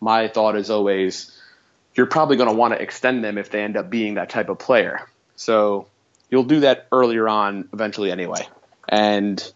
My 0.00 0.28
thought 0.28 0.56
is 0.56 0.70
always 0.70 1.40
you're 1.94 2.06
probably 2.06 2.36
going 2.36 2.48
to 2.48 2.54
want 2.54 2.74
to 2.74 2.82
extend 2.82 3.24
them 3.24 3.38
if 3.38 3.50
they 3.50 3.62
end 3.62 3.76
up 3.76 3.88
being 3.88 4.14
that 4.14 4.30
type 4.30 4.48
of 4.48 4.58
player. 4.58 5.08
So 5.36 5.86
you'll 6.30 6.44
do 6.44 6.60
that 6.60 6.88
earlier 6.90 7.28
on 7.28 7.68
eventually 7.72 8.10
anyway. 8.10 8.48
And 8.88 9.52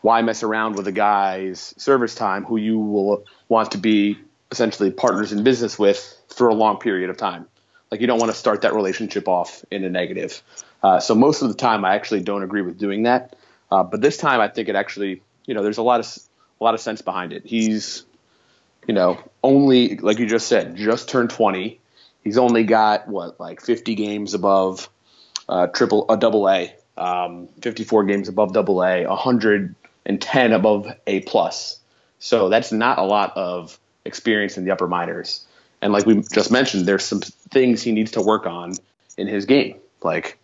why 0.00 0.20
mess 0.22 0.42
around 0.42 0.76
with 0.76 0.86
a 0.86 0.92
guy's 0.92 1.74
service 1.78 2.14
time 2.14 2.44
who 2.44 2.56
you 2.56 2.78
will 2.78 3.24
want 3.48 3.72
to 3.72 3.78
be 3.78 4.18
essentially 4.50 4.90
partners 4.90 5.32
in 5.32 5.44
business 5.44 5.78
with 5.78 6.16
for 6.28 6.48
a 6.48 6.54
long 6.54 6.78
period 6.78 7.10
of 7.10 7.16
time? 7.16 7.46
Like 7.90 8.00
you 8.00 8.06
don't 8.06 8.18
want 8.18 8.32
to 8.32 8.38
start 8.38 8.62
that 8.62 8.74
relationship 8.74 9.28
off 9.28 9.64
in 9.70 9.84
a 9.84 9.90
negative. 9.90 10.42
Uh, 10.82 11.00
so 11.00 11.14
most 11.14 11.42
of 11.42 11.48
the 11.48 11.54
time, 11.54 11.84
I 11.84 11.94
actually 11.94 12.22
don't 12.22 12.42
agree 12.42 12.62
with 12.62 12.78
doing 12.78 13.04
that. 13.04 13.36
Uh, 13.70 13.82
but 13.82 14.00
this 14.00 14.16
time, 14.16 14.40
I 14.40 14.48
think 14.48 14.68
it 14.68 14.76
actually, 14.76 15.22
you 15.46 15.54
know, 15.54 15.62
there's 15.62 15.78
a 15.78 15.82
lot 15.82 16.00
of 16.00 16.18
a 16.60 16.64
lot 16.64 16.74
of 16.74 16.80
sense 16.80 17.02
behind 17.02 17.32
it. 17.32 17.44
He's, 17.46 18.04
you 18.86 18.94
know, 18.94 19.18
only 19.42 19.96
like 19.96 20.18
you 20.18 20.26
just 20.26 20.48
said, 20.48 20.76
just 20.76 21.08
turned 21.08 21.30
20. 21.30 21.80
He's 22.22 22.38
only 22.38 22.64
got 22.64 23.08
what 23.08 23.38
like 23.38 23.60
50 23.60 23.94
games 23.94 24.34
above 24.34 24.88
uh, 25.48 25.66
triple 25.68 26.06
a 26.08 26.16
double 26.16 26.48
A, 26.48 26.74
um, 26.96 27.48
54 27.60 28.04
games 28.04 28.28
above 28.28 28.52
double 28.52 28.82
A, 28.82 29.04
110 29.06 30.52
above 30.52 30.88
A 31.06 31.20
plus. 31.20 31.80
So 32.18 32.48
that's 32.48 32.72
not 32.72 32.98
a 32.98 33.04
lot 33.04 33.36
of 33.36 33.78
experience 34.04 34.56
in 34.56 34.64
the 34.64 34.70
upper 34.70 34.86
minors. 34.86 35.46
And 35.82 35.92
like 35.92 36.06
we 36.06 36.22
just 36.32 36.50
mentioned, 36.50 36.86
there's 36.86 37.04
some 37.04 37.20
things 37.20 37.82
he 37.82 37.92
needs 37.92 38.12
to 38.12 38.22
work 38.22 38.46
on 38.46 38.74
in 39.16 39.26
his 39.26 39.44
game, 39.44 39.78
like 40.02 40.38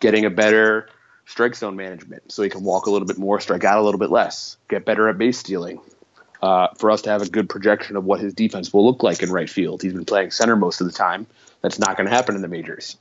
getting 0.00 0.24
a 0.24 0.30
better 0.30 0.88
strike 1.26 1.54
zone 1.54 1.76
management 1.76 2.30
so 2.30 2.42
he 2.42 2.50
can 2.50 2.62
walk 2.62 2.86
a 2.86 2.90
little 2.90 3.08
bit 3.08 3.18
more, 3.18 3.40
strike 3.40 3.64
out 3.64 3.78
a 3.78 3.82
little 3.82 3.98
bit 3.98 4.10
less, 4.10 4.56
get 4.68 4.84
better 4.84 5.08
at 5.08 5.18
base 5.18 5.38
stealing. 5.38 5.80
Uh, 6.42 6.68
for 6.76 6.90
us 6.90 7.00
to 7.00 7.08
have 7.08 7.22
a 7.22 7.28
good 7.28 7.48
projection 7.48 7.96
of 7.96 8.04
what 8.04 8.20
his 8.20 8.34
defense 8.34 8.70
will 8.70 8.84
look 8.84 9.02
like 9.02 9.22
in 9.22 9.30
right 9.30 9.48
field. 9.48 9.80
He's 9.80 9.94
been 9.94 10.04
playing 10.04 10.30
center 10.30 10.56
most 10.56 10.82
of 10.82 10.86
the 10.86 10.92
time. 10.92 11.26
That's 11.62 11.78
not 11.78 11.96
going 11.96 12.06
to 12.06 12.14
happen 12.14 12.34
in 12.34 12.42
the 12.42 12.48
majors. 12.48 12.98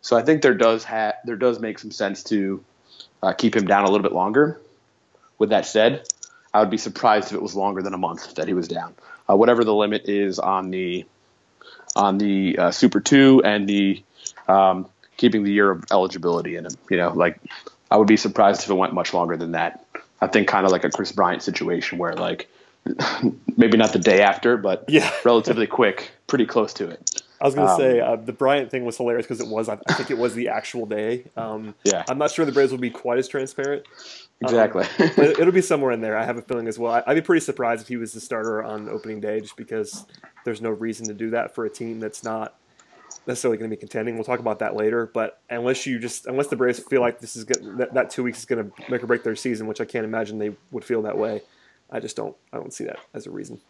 So 0.00 0.16
I 0.16 0.22
think 0.22 0.42
there 0.42 0.54
does 0.54 0.84
ha- 0.84 1.14
there 1.24 1.34
does 1.34 1.58
make 1.58 1.80
some 1.80 1.90
sense 1.90 2.22
to 2.24 2.62
uh, 3.20 3.32
keep 3.32 3.56
him 3.56 3.66
down 3.66 3.82
a 3.82 3.90
little 3.90 4.04
bit 4.04 4.12
longer. 4.12 4.60
With 5.38 5.48
that 5.48 5.66
said, 5.66 6.06
I 6.52 6.60
would 6.60 6.70
be 6.70 6.76
surprised 6.76 7.28
if 7.28 7.32
it 7.32 7.42
was 7.42 7.56
longer 7.56 7.82
than 7.82 7.94
a 7.94 7.98
month 7.98 8.36
that 8.36 8.46
he 8.46 8.54
was 8.54 8.68
down. 8.68 8.94
Uh, 9.28 9.36
whatever 9.36 9.64
the 9.64 9.74
limit 9.74 10.08
is 10.08 10.38
on 10.38 10.70
the 10.70 11.04
on 11.96 12.18
the 12.18 12.58
uh, 12.58 12.70
Super 12.70 13.00
Two 13.00 13.42
and 13.44 13.68
the 13.68 14.02
um, 14.48 14.86
keeping 15.16 15.44
the 15.44 15.52
year 15.52 15.70
of 15.70 15.84
eligibility 15.90 16.56
in 16.56 16.66
him. 16.66 16.72
You 16.90 16.96
know, 16.98 17.10
like 17.12 17.40
I 17.90 17.96
would 17.96 18.08
be 18.08 18.16
surprised 18.16 18.62
if 18.64 18.70
it 18.70 18.74
went 18.74 18.92
much 18.92 19.14
longer 19.14 19.36
than 19.36 19.52
that. 19.52 19.84
I 20.20 20.26
think 20.26 20.48
kind 20.48 20.64
of 20.66 20.72
like 20.72 20.84
a 20.84 20.90
Kris 20.90 21.12
Bryant 21.12 21.42
situation 21.42 21.98
where 21.98 22.14
like 22.14 22.48
maybe 23.56 23.76
not 23.76 23.92
the 23.92 23.98
day 23.98 24.22
after, 24.22 24.56
but 24.56 24.84
Yeah. 24.88 25.10
relatively 25.24 25.66
quick, 25.66 26.10
pretty 26.26 26.46
close 26.46 26.74
to 26.74 26.88
it. 26.88 27.22
I 27.40 27.46
was 27.46 27.54
going 27.54 27.66
to 27.66 27.72
Um, 27.74 27.80
say 27.80 28.00
uh, 28.00 28.16
the 28.16 28.32
Bryant 28.32 28.70
thing 28.70 28.84
was 28.84 28.96
hilarious 28.96 29.26
because 29.26 29.40
it 29.40 29.48
was. 29.48 29.68
I, 29.68 29.76
think 29.76 30.10
it 30.10 30.16
was 30.18 30.34
the 30.34 30.48
actual 30.48 30.86
day. 30.86 31.24
Um, 31.36 31.74
Yeah. 31.84 32.04
I'm 32.08 32.16
not 32.18 32.30
sure 32.30 32.44
the 32.46 32.52
Braves 32.52 32.70
will 32.72 32.78
be 32.78 32.90
quite 32.90 33.18
as 33.18 33.28
transparent. 33.28 33.84
Um, 34.42 34.48
exactly. 34.48 34.86
but 34.98 35.18
it'll 35.38 35.52
be 35.52 35.62
somewhere 35.62 35.92
in 35.92 36.00
there. 36.00 36.16
I 36.16 36.24
have 36.24 36.36
a 36.36 36.42
feeling 36.42 36.68
as 36.68 36.78
well. 36.78 37.02
I'd 37.06 37.14
be 37.14 37.20
pretty 37.20 37.44
surprised 37.44 37.82
if 37.82 37.88
he 37.88 37.96
was 37.96 38.12
the 38.12 38.20
starter 38.20 38.62
on 38.62 38.88
opening 38.88 39.20
day, 39.20 39.40
just 39.40 39.56
because 39.56 40.06
there's 40.44 40.60
no 40.60 40.70
reason 40.70 41.06
to 41.08 41.14
do 41.14 41.30
that 41.30 41.54
for 41.54 41.64
a 41.64 41.70
team 41.70 42.00
that's 42.00 42.24
not 42.24 42.56
necessarily 43.26 43.56
going 43.56 43.70
to 43.70 43.76
be 43.76 43.80
contending. 43.80 44.14
We'll 44.16 44.24
talk 44.24 44.40
about 44.40 44.58
that 44.58 44.76
later. 44.76 45.06
But 45.06 45.40
unless 45.50 45.86
you 45.86 45.98
just 45.98 46.26
unless 46.26 46.48
the 46.48 46.56
Braves 46.56 46.78
feel 46.80 47.00
like 47.00 47.20
this 47.20 47.36
is 47.36 47.46
that, 47.46 47.90
that 47.94 48.10
two 48.10 48.22
weeks 48.22 48.40
is 48.40 48.44
going 48.44 48.70
to 48.70 48.90
make 48.90 49.02
or 49.02 49.06
break 49.06 49.22
their 49.22 49.36
season, 49.36 49.66
which 49.66 49.80
I 49.80 49.84
can't 49.84 50.04
imagine 50.04 50.38
they 50.38 50.56
would 50.70 50.84
feel 50.84 51.02
that 51.02 51.16
way. 51.16 51.42
I 51.90 52.00
just 52.00 52.16
don't. 52.16 52.36
I 52.52 52.56
don't 52.56 52.72
see 52.72 52.84
that 52.84 52.98
as 53.12 53.26
a 53.26 53.30
reason. 53.30 53.60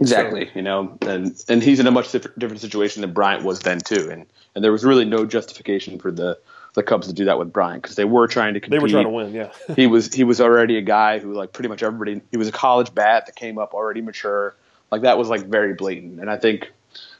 Exactly, 0.00 0.50
you 0.54 0.62
know, 0.62 0.96
and 1.02 1.42
and 1.48 1.62
he's 1.62 1.80
in 1.80 1.86
a 1.86 1.90
much 1.90 2.12
different, 2.12 2.38
different 2.38 2.60
situation 2.60 3.02
than 3.02 3.12
Bryant 3.12 3.44
was 3.44 3.60
then 3.60 3.80
too, 3.80 4.08
and 4.10 4.26
and 4.54 4.64
there 4.64 4.72
was 4.72 4.84
really 4.84 5.04
no 5.04 5.26
justification 5.26 5.98
for 5.98 6.10
the 6.10 6.38
the 6.74 6.82
Cubs 6.82 7.08
to 7.08 7.12
do 7.12 7.24
that 7.26 7.38
with 7.38 7.52
Bryant 7.52 7.82
because 7.82 7.96
they 7.96 8.04
were 8.04 8.28
trying 8.28 8.54
to 8.54 8.60
compete. 8.60 8.78
They 8.78 8.82
were 8.82 8.88
trying 8.88 9.04
to 9.04 9.10
win. 9.10 9.34
Yeah. 9.34 9.52
he 9.76 9.86
was 9.86 10.12
he 10.12 10.24
was 10.24 10.40
already 10.40 10.78
a 10.78 10.82
guy 10.82 11.18
who 11.18 11.32
like 11.32 11.52
pretty 11.52 11.68
much 11.68 11.82
everybody. 11.82 12.20
He 12.30 12.36
was 12.36 12.48
a 12.48 12.52
college 12.52 12.94
bat 12.94 13.26
that 13.26 13.36
came 13.36 13.58
up 13.58 13.74
already 13.74 14.00
mature. 14.00 14.54
Like 14.90 15.02
that 15.02 15.18
was 15.18 15.28
like 15.28 15.46
very 15.46 15.74
blatant, 15.74 16.20
and 16.20 16.30
I 16.30 16.36
think 16.36 16.72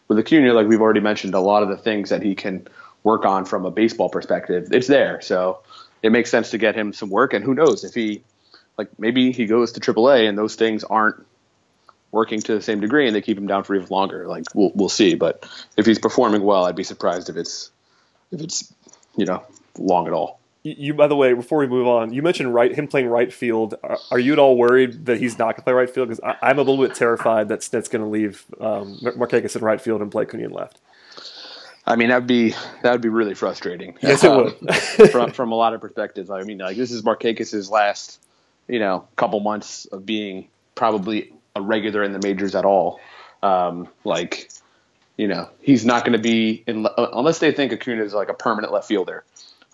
with 0.09 0.19
Acuna, 0.19 0.53
like 0.53 0.67
we've 0.67 0.81
already 0.81 1.01
mentioned, 1.01 1.35
a 1.35 1.41
lot 1.41 1.63
of 1.63 1.69
the 1.69 1.77
things 1.77 2.11
that 2.11 2.23
he 2.23 2.35
can 2.35 2.67
work 3.05 3.25
on 3.25 3.45
from 3.45 3.65
a 3.65 3.71
baseball 3.71 4.09
perspective, 4.09 4.69
it's 4.73 4.89
there. 4.89 5.21
So 5.21 5.61
it 6.03 6.11
makes 6.11 6.31
sense 6.31 6.51
to 6.51 6.59
get 6.59 6.75
him 6.75 6.93
some 6.93 7.11
work, 7.11 7.33
and 7.33 7.45
who 7.45 7.55
knows 7.55 7.85
if 7.85 7.95
he 7.95 8.23
like 8.77 8.99
maybe 8.99 9.33
he 9.33 9.47
goes 9.47 9.73
to 9.73 9.81
AAA 9.81 10.29
and 10.29 10.37
those 10.37 10.57
things 10.57 10.85
aren't 10.85 11.25
working 12.13 12.41
to 12.41 12.55
the 12.55 12.63
same 12.63 12.81
degree 12.81 13.07
and 13.07 13.15
they 13.15 13.21
keep 13.21 13.39
him 13.39 13.47
down 13.47 13.63
for 13.63 13.75
even 13.75 13.87
longer. 13.89 14.27
Like 14.27 14.45
we'll 14.55 14.73
we'll 14.75 14.89
see. 14.89 15.15
But 15.15 15.49
if 15.77 15.87
he's 15.87 15.99
performing 15.99 16.43
well, 16.43 16.65
I'd 16.65 16.77
be 16.77 16.85
surprised 16.85 17.29
if 17.29 17.37
it's 17.37 17.71
if 18.33 18.41
it's 18.41 18.73
you 19.17 19.25
know 19.27 19.43
long 19.79 20.07
at 20.07 20.13
all. 20.13 20.39
You, 20.63 20.93
by 20.93 21.07
the 21.07 21.17
way, 21.17 21.33
before 21.33 21.59
we 21.59 21.67
move 21.67 21.87
on, 21.87 22.13
you 22.13 22.21
mentioned 22.21 22.53
right 22.53 22.71
him 22.75 22.87
playing 22.87 23.09
right 23.09 23.33
field. 23.33 23.77
Are, 23.83 23.97
are 24.11 24.19
you 24.19 24.35
at 24.35 24.39
all 24.39 24.59
worried 24.59 25.07
that 25.07 25.19
he's 25.19 25.39
not 25.39 25.47
going 25.47 25.55
to 25.57 25.63
play 25.63 25.73
right 25.73 25.89
field? 25.89 26.09
Because 26.11 26.37
I'm 26.43 26.59
a 26.59 26.63
little 26.63 26.87
bit 26.87 26.95
terrified 26.95 27.49
that 27.49 27.63
Snit's 27.63 27.89
going 27.89 28.03
to 28.05 28.09
leave 28.11 28.45
um, 28.61 28.99
Markakis 29.01 29.57
in 29.57 29.63
right 29.63 29.81
field 29.81 30.03
and 30.03 30.13
play 30.13 30.27
Cunha 30.27 30.45
in 30.45 30.51
left. 30.51 30.79
I 31.87 31.97
mean, 31.97 32.11
that'd 32.11 32.27
be 32.27 32.51
that 32.83 32.93
would 32.93 33.01
be 33.01 33.09
really 33.09 33.33
frustrating. 33.35 33.97
Yes, 34.03 34.23
it 34.23 34.31
Um, 34.31 34.55
would. 34.61 35.11
from 35.11 35.33
from 35.33 35.51
a 35.51 35.55
lot 35.55 35.73
of 35.73 35.81
perspectives. 35.81 36.29
I 36.29 36.43
mean, 36.43 36.59
like 36.59 36.77
this 36.77 36.91
is 36.93 37.01
Markakis' 37.03 37.71
last, 37.71 38.21
you 38.69 38.79
know, 38.79 39.09
couple 39.17 39.41
months 39.41 39.87
of 39.87 40.05
being 40.05 40.49
probably 40.75 41.33
a 41.57 41.63
regular 41.63 42.05
in 42.05 42.13
the 42.13 42.21
majors 42.23 42.55
at 42.55 42.67
all. 42.67 43.01
Um, 43.43 43.89
like, 44.05 44.51
you 45.21 45.29
know, 45.29 45.51
he's 45.61 45.85
not 45.85 46.03
going 46.03 46.15
to 46.15 46.23
be 46.23 46.65
in 46.67 46.87
uh, 46.87 47.09
unless 47.13 47.41
they 47.41 47.53
think 47.53 47.75
Acuna 47.75 48.03
is 48.03 48.15
like 48.15 48.31
a 48.31 48.35
permanent 48.35 48.73
left 48.73 48.89
fielder. 48.89 49.23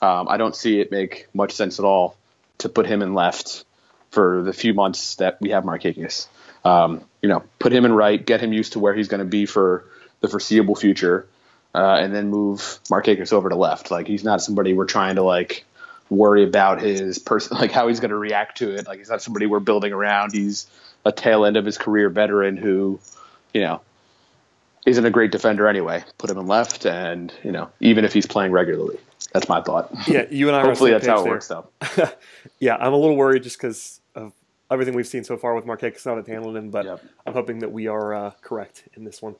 Um, 0.03 0.26
I 0.29 0.38
don't 0.38 0.57
see 0.57 0.81
it 0.81 0.91
make 0.91 1.29
much 1.33 1.53
sense 1.53 1.79
at 1.79 1.85
all 1.85 2.17
to 2.59 2.69
put 2.69 2.85
him 2.85 3.00
in 3.00 3.15
left 3.15 3.65
for 4.11 4.43
the 4.43 4.53
few 4.53 4.75
months 4.75 5.15
that 5.17 5.41
we 5.41 5.50
have 5.50 5.62
Markakis. 5.62 6.26
Um, 6.65 7.03
you 7.23 7.29
know, 7.29 7.45
put 7.61 7.73
him 7.73 7.85
in 7.85 7.93
right, 7.93 8.26
get 8.26 8.41
him 8.41 8.53
used 8.53 8.73
to 8.73 8.81
where 8.81 8.93
he's 8.93 9.07
going 9.07 9.21
to 9.21 9.25
be 9.25 9.47
for 9.47 9.85
the 10.21 10.26
foreseeable 10.26 10.75
future, 10.75 11.29
uh, 11.76 11.95
and 11.95 12.12
then 12.12 12.29
move 12.29 12.81
Markakis 12.91 13.33
over 13.33 13.49
to 13.49 13.55
left. 13.55 13.93
Like 13.93 14.09
he's 14.09 14.25
not 14.25 14.43
somebody 14.43 14.73
we're 14.73 14.85
trying 14.85 15.15
to 15.15 15.23
like 15.23 15.65
worry 16.11 16.43
about 16.43 16.83
his 16.83 17.21
person, 17.21 17.57
like 17.61 17.71
how 17.71 17.87
he's 17.87 18.00
going 18.00 18.11
to 18.11 18.19
react 18.19 18.59
to 18.59 18.75
it. 18.75 18.88
Like 18.88 18.99
he's 18.99 19.11
not 19.11 19.23
somebody 19.23 19.47
we're 19.47 19.61
building 19.61 19.93
around. 19.93 20.33
He's 20.33 20.67
a 21.05 21.12
tail 21.12 21.45
end 21.45 21.57
of 21.57 21.65
his 21.65 21.79
career 21.79 22.11
veteran 22.11 22.57
who, 22.57 22.99
you 23.55 23.61
know, 23.61 23.81
isn't 24.87 25.05
a 25.05 25.11
great 25.11 25.33
defender 25.33 25.69
anyway. 25.69 26.02
Put 26.19 26.31
him 26.31 26.38
in 26.38 26.47
left, 26.47 26.87
and 26.87 27.33
you 27.43 27.52
know, 27.52 27.69
even 27.81 28.05
if 28.05 28.12
he's 28.12 28.26
playing 28.26 28.52
regularly, 28.52 28.99
that's 29.33 29.49
my 29.49 29.61
thought. 29.61 29.90
Yeah, 30.09 30.25
you 30.31 30.49
and 30.49 30.57
I. 30.57 30.62
Hopefully, 30.62 30.93
that's 30.93 31.07
how 31.07 31.21
it 31.21 31.25
there. 31.25 31.33
works, 31.33 31.49
though. 31.49 31.69
Yeah, 32.61 32.76
I'm 32.76 32.93
a 32.93 32.97
little 32.97 33.16
worried 33.16 33.43
just 33.43 33.59
because 33.59 34.00
of 34.14 34.33
everything 34.71 34.95
we've 34.95 35.07
seen 35.07 35.25
so 35.25 35.37
far 35.37 35.55
with 35.55 35.64
Markakis 35.66 36.07
not 36.07 36.19
at 36.19 36.26
handling 36.26 36.71
but 36.71 36.85
Yep. 36.87 37.05
I'm 37.26 37.33
hoping 37.35 37.59
that 37.61 37.71
we 37.71 37.87
are 37.87 38.14
uh, 38.14 38.31
correct 38.40 38.85
in 38.95 39.05
this 39.05 39.21
one. 39.21 39.37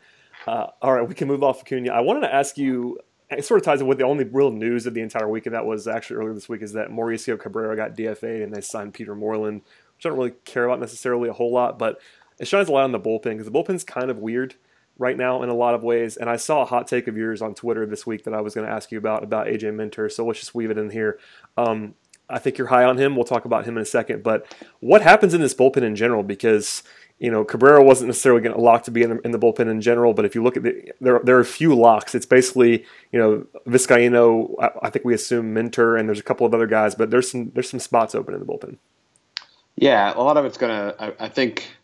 Uh, 0.47 0.67
all 0.83 0.93
right, 0.93 1.09
we 1.09 1.15
can 1.15 1.27
move 1.27 1.43
off 1.43 1.61
Acuna. 1.63 1.91
I 1.93 2.01
wanted 2.01 2.21
to 2.21 2.35
ask 2.35 2.59
you. 2.59 2.99
It 3.29 3.45
sort 3.45 3.59
of 3.59 3.65
ties 3.65 3.81
in 3.81 3.89
with 3.89 3.99
the 3.99 4.05
only 4.05 4.23
real 4.23 4.53
news 4.53 4.87
of 4.87 4.95
the 4.95 5.01
entire 5.01 5.29
week, 5.29 5.47
and 5.47 5.55
that 5.57 5.67
was 5.67 5.89
actually 5.89 6.19
earlier 6.19 6.33
this 6.35 6.49
week, 6.49 6.63
is 6.63 6.75
that 6.75 6.91
Mauricio 6.91 7.37
Cabrera 7.37 7.75
got 7.75 7.97
DFA'd 7.97 8.43
and 8.43 8.55
they 8.55 8.61
signed 8.61 8.95
Peter 8.95 9.17
Moylan, 9.17 9.55
which 9.57 10.07
I 10.07 10.11
don't 10.11 10.19
really 10.19 10.35
care 10.45 10.65
about 10.65 10.79
necessarily 10.79 11.29
a 11.29 11.33
whole 11.33 11.53
lot, 11.53 11.77
but 11.77 11.99
it 12.39 12.47
shines 12.47 12.69
a 12.69 12.73
light 12.73 12.85
on 12.85 12.93
the 12.93 13.01
bullpen 13.01 13.23
because 13.25 13.47
the 13.47 13.51
bullpen's 13.51 13.83
kind 13.83 14.11
of 14.13 14.19
weird 14.19 14.55
right 14.99 15.17
now 15.17 15.43
in 15.43 15.49
a 15.49 15.55
lot 15.55 15.75
of 15.75 15.83
ways. 15.83 16.17
And 16.17 16.29
I 16.29 16.37
saw 16.37 16.63
a 16.63 16.65
hot 16.65 16.87
take 16.87 17.09
of 17.09 17.17
yours 17.17 17.43
on 17.43 17.55
Twitter 17.55 17.87
this 17.87 18.07
week 18.07 18.25
that 18.25 18.35
I 18.35 18.41
was 18.41 18.55
going 18.55 18.67
to 18.67 18.73
ask 18.73 18.91
you 18.91 18.99
about 18.99 19.23
about 19.23 19.47
AJ 19.47 19.75
Minter. 19.75 20.09
So 20.09 20.25
let's 20.25 20.41
just 20.41 20.55
weave 20.55 20.71
it 20.71 20.79
in 20.79 20.91
here. 20.91 21.19
Um, 21.57 21.95
I 22.29 22.39
think 22.39 22.59
you're 22.59 22.67
high 22.67 22.85
on 22.85 22.99
him. 22.99 23.15
We'll 23.15 23.25
talk 23.25 23.45
about 23.45 23.65
him 23.65 23.77
in 23.77 23.83
a 23.83 23.87
second. 23.87 24.23
But 24.23 24.47
what 24.81 25.03
happens 25.03 25.33
in 25.33 25.41
this 25.41 25.55
bullpen 25.55 25.83
in 25.83 25.95
general? 25.95 26.23
Because 26.23 26.83
you 27.19 27.31
know 27.31 27.45
Cabrera 27.45 27.83
wasn't 27.83 28.09
necessarily 28.09 28.43
going 28.43 28.55
to 28.55 28.61
lock 28.61 28.83
to 28.85 28.91
be 28.91 29.03
in 29.03 29.11
the, 29.11 29.21
in 29.21 29.31
the 29.31 29.39
bullpen 29.39 29.71
in 29.71 29.81
general. 29.81 30.13
But 30.13 30.25
if 30.25 30.35
you 30.35 30.43
look 30.43 30.57
at 30.57 30.63
the 30.63 30.93
there, 31.01 31.21
there 31.23 31.37
are 31.37 31.41
a 31.41 31.45
few 31.45 31.75
locks. 31.75 32.15
It's 32.15 32.27
basically 32.27 32.85
you 33.13 33.19
know 33.19 33.47
Vizcaino. 33.67 34.55
I, 34.61 34.71
I 34.83 34.91
think 34.91 35.05
we 35.05 35.15
assume 35.15 35.55
Minter, 35.55 35.97
and 35.97 36.09
there's 36.09 36.21
a 36.21 36.25
couple 36.25 36.47
of 36.47 36.55
other 36.55 36.67
guys. 36.67 36.95
But 36.95 37.11
there's 37.11 37.31
some 37.31 37.53
there's 37.55 37.71
some 37.71 37.81
spots 37.81 38.15
open 38.15 38.35
in 38.35 38.41
the 38.41 38.47
bullpen. 38.47 38.79
Yeah, 39.77 40.13
a 40.15 40.21
lot 40.23 40.37
of 40.37 40.45
it's 40.45 40.59
gonna. 40.59 40.95
I, 40.99 41.13
I 41.21 41.29
think 41.29 41.76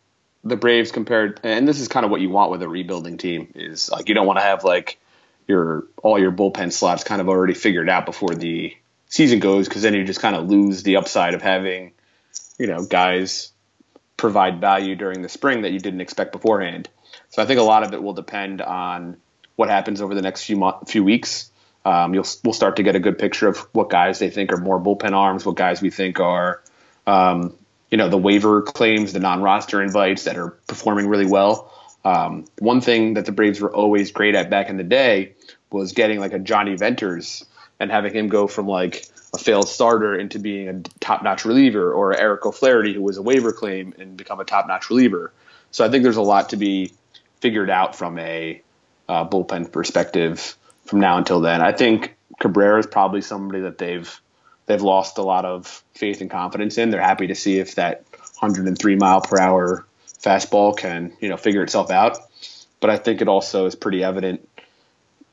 the 0.43 0.57
Braves 0.57 0.91
compared, 0.91 1.39
and 1.43 1.67
this 1.67 1.79
is 1.79 1.87
kind 1.87 2.05
of 2.05 2.11
what 2.11 2.21
you 2.21 2.29
want 2.29 2.51
with 2.51 2.61
a 2.61 2.67
rebuilding 2.67 3.17
team 3.17 3.51
is 3.55 3.89
like 3.89 4.09
you 4.09 4.15
don't 4.15 4.27
want 4.27 4.39
to 4.39 4.43
have 4.43 4.63
like 4.63 4.99
your 5.47 5.85
all 6.01 6.19
your 6.19 6.31
bullpen 6.31 6.71
slots 6.71 7.03
kind 7.03 7.21
of 7.21 7.29
already 7.29 7.53
figured 7.53 7.89
out 7.89 8.05
before 8.05 8.35
the 8.35 8.75
season 9.07 9.39
goes 9.39 9.67
because 9.67 9.81
then 9.81 9.93
you 9.93 10.03
just 10.03 10.21
kind 10.21 10.35
of 10.35 10.49
lose 10.49 10.83
the 10.83 10.97
upside 10.97 11.33
of 11.33 11.41
having 11.41 11.93
you 12.57 12.67
know 12.67 12.83
guys 12.85 13.51
provide 14.17 14.59
value 14.59 14.95
during 14.95 15.21
the 15.21 15.29
spring 15.29 15.61
that 15.61 15.71
you 15.71 15.79
didn't 15.79 16.01
expect 16.01 16.31
beforehand. 16.31 16.89
So 17.29 17.41
I 17.41 17.45
think 17.45 17.59
a 17.59 17.63
lot 17.63 17.83
of 17.83 17.93
it 17.93 18.01
will 18.01 18.13
depend 18.13 18.61
on 18.61 19.17
what 19.55 19.69
happens 19.69 20.01
over 20.01 20.15
the 20.15 20.21
next 20.21 20.43
few 20.43 20.57
mo- 20.57 20.79
few 20.87 21.03
weeks. 21.03 21.51
Um, 21.85 22.13
you'll 22.13 22.27
we'll 22.43 22.53
start 22.53 22.77
to 22.77 22.83
get 22.83 22.95
a 22.95 22.99
good 22.99 23.17
picture 23.17 23.47
of 23.47 23.57
what 23.71 23.89
guys 23.89 24.19
they 24.19 24.29
think 24.29 24.51
are 24.51 24.57
more 24.57 24.79
bullpen 24.79 25.13
arms, 25.13 25.45
what 25.45 25.55
guys 25.55 25.81
we 25.81 25.89
think 25.89 26.19
are 26.19 26.61
um, 27.05 27.57
you 27.93 27.97
know, 27.97 28.09
the 28.09 28.17
waiver 28.17 28.63
claims, 28.63 29.13
the 29.13 29.19
non-roster 29.19 29.79
invites 29.79 30.23
that 30.23 30.35
are 30.35 30.49
performing 30.65 31.07
really 31.07 31.27
well. 31.27 31.71
Um, 32.03 32.45
one 32.57 32.81
thing 32.81 33.13
that 33.13 33.27
the 33.27 33.31
Braves 33.31 33.61
were 33.61 33.71
always 33.71 34.11
great 34.11 34.33
at 34.33 34.49
back 34.49 34.71
in 34.71 34.77
the 34.77 34.83
day 34.83 35.35
was 35.69 35.91
getting 35.91 36.19
like 36.19 36.33
a 36.33 36.39
Jonny 36.39 36.75
Venters 36.75 37.45
and 37.79 37.91
having 37.91 38.11
him 38.11 38.29
go 38.29 38.47
from 38.47 38.67
like 38.67 39.05
a 39.31 39.37
failed 39.37 39.69
starter 39.69 40.15
into 40.17 40.39
being 40.39 40.69
a 40.69 40.81
top-notch 41.01 41.45
reliever, 41.45 41.93
or 41.93 42.17
Eric 42.17 42.43
O'Flaherty, 42.47 42.95
who 42.95 43.03
was 43.03 43.17
a 43.17 43.21
waiver 43.21 43.51
claim 43.53 43.93
and 43.99 44.17
become 44.17 44.39
a 44.39 44.43
top-notch 44.43 44.89
reliever. 44.89 45.31
So 45.69 45.85
I 45.85 45.89
think 45.89 46.01
there's 46.01 46.17
a 46.17 46.23
lot 46.23 46.49
to 46.49 46.57
be 46.57 46.93
figured 47.41 47.69
out 47.69 47.95
from 47.95 48.17
a 48.17 48.59
uh, 49.07 49.29
bullpen 49.29 49.71
perspective 49.71 50.57
from 50.85 50.99
now 50.99 51.19
until 51.19 51.41
then. 51.41 51.61
I 51.61 51.73
think 51.73 52.15
Cabrera 52.39 52.79
is 52.79 52.87
probably 52.87 53.21
somebody 53.21 53.61
that 53.61 53.77
they've 53.77 54.19
they've 54.65 54.81
lost 54.81 55.17
a 55.17 55.23
lot 55.23 55.45
of 55.45 55.83
faith 55.93 56.21
and 56.21 56.29
confidence 56.29 56.77
in. 56.77 56.89
They're 56.89 57.01
happy 57.01 57.27
to 57.27 57.35
see 57.35 57.59
if 57.59 57.75
that 57.75 58.03
103 58.39 58.95
mile 58.95 59.21
per 59.21 59.39
hour 59.39 59.85
fastball 60.21 60.75
can 60.75 61.13
you 61.19 61.29
know 61.29 61.37
figure 61.37 61.63
itself 61.63 61.91
out. 61.91 62.17
But 62.79 62.89
I 62.89 62.97
think 62.97 63.21
it 63.21 63.27
also 63.27 63.65
is 63.65 63.75
pretty 63.75 64.03
evident 64.03 64.47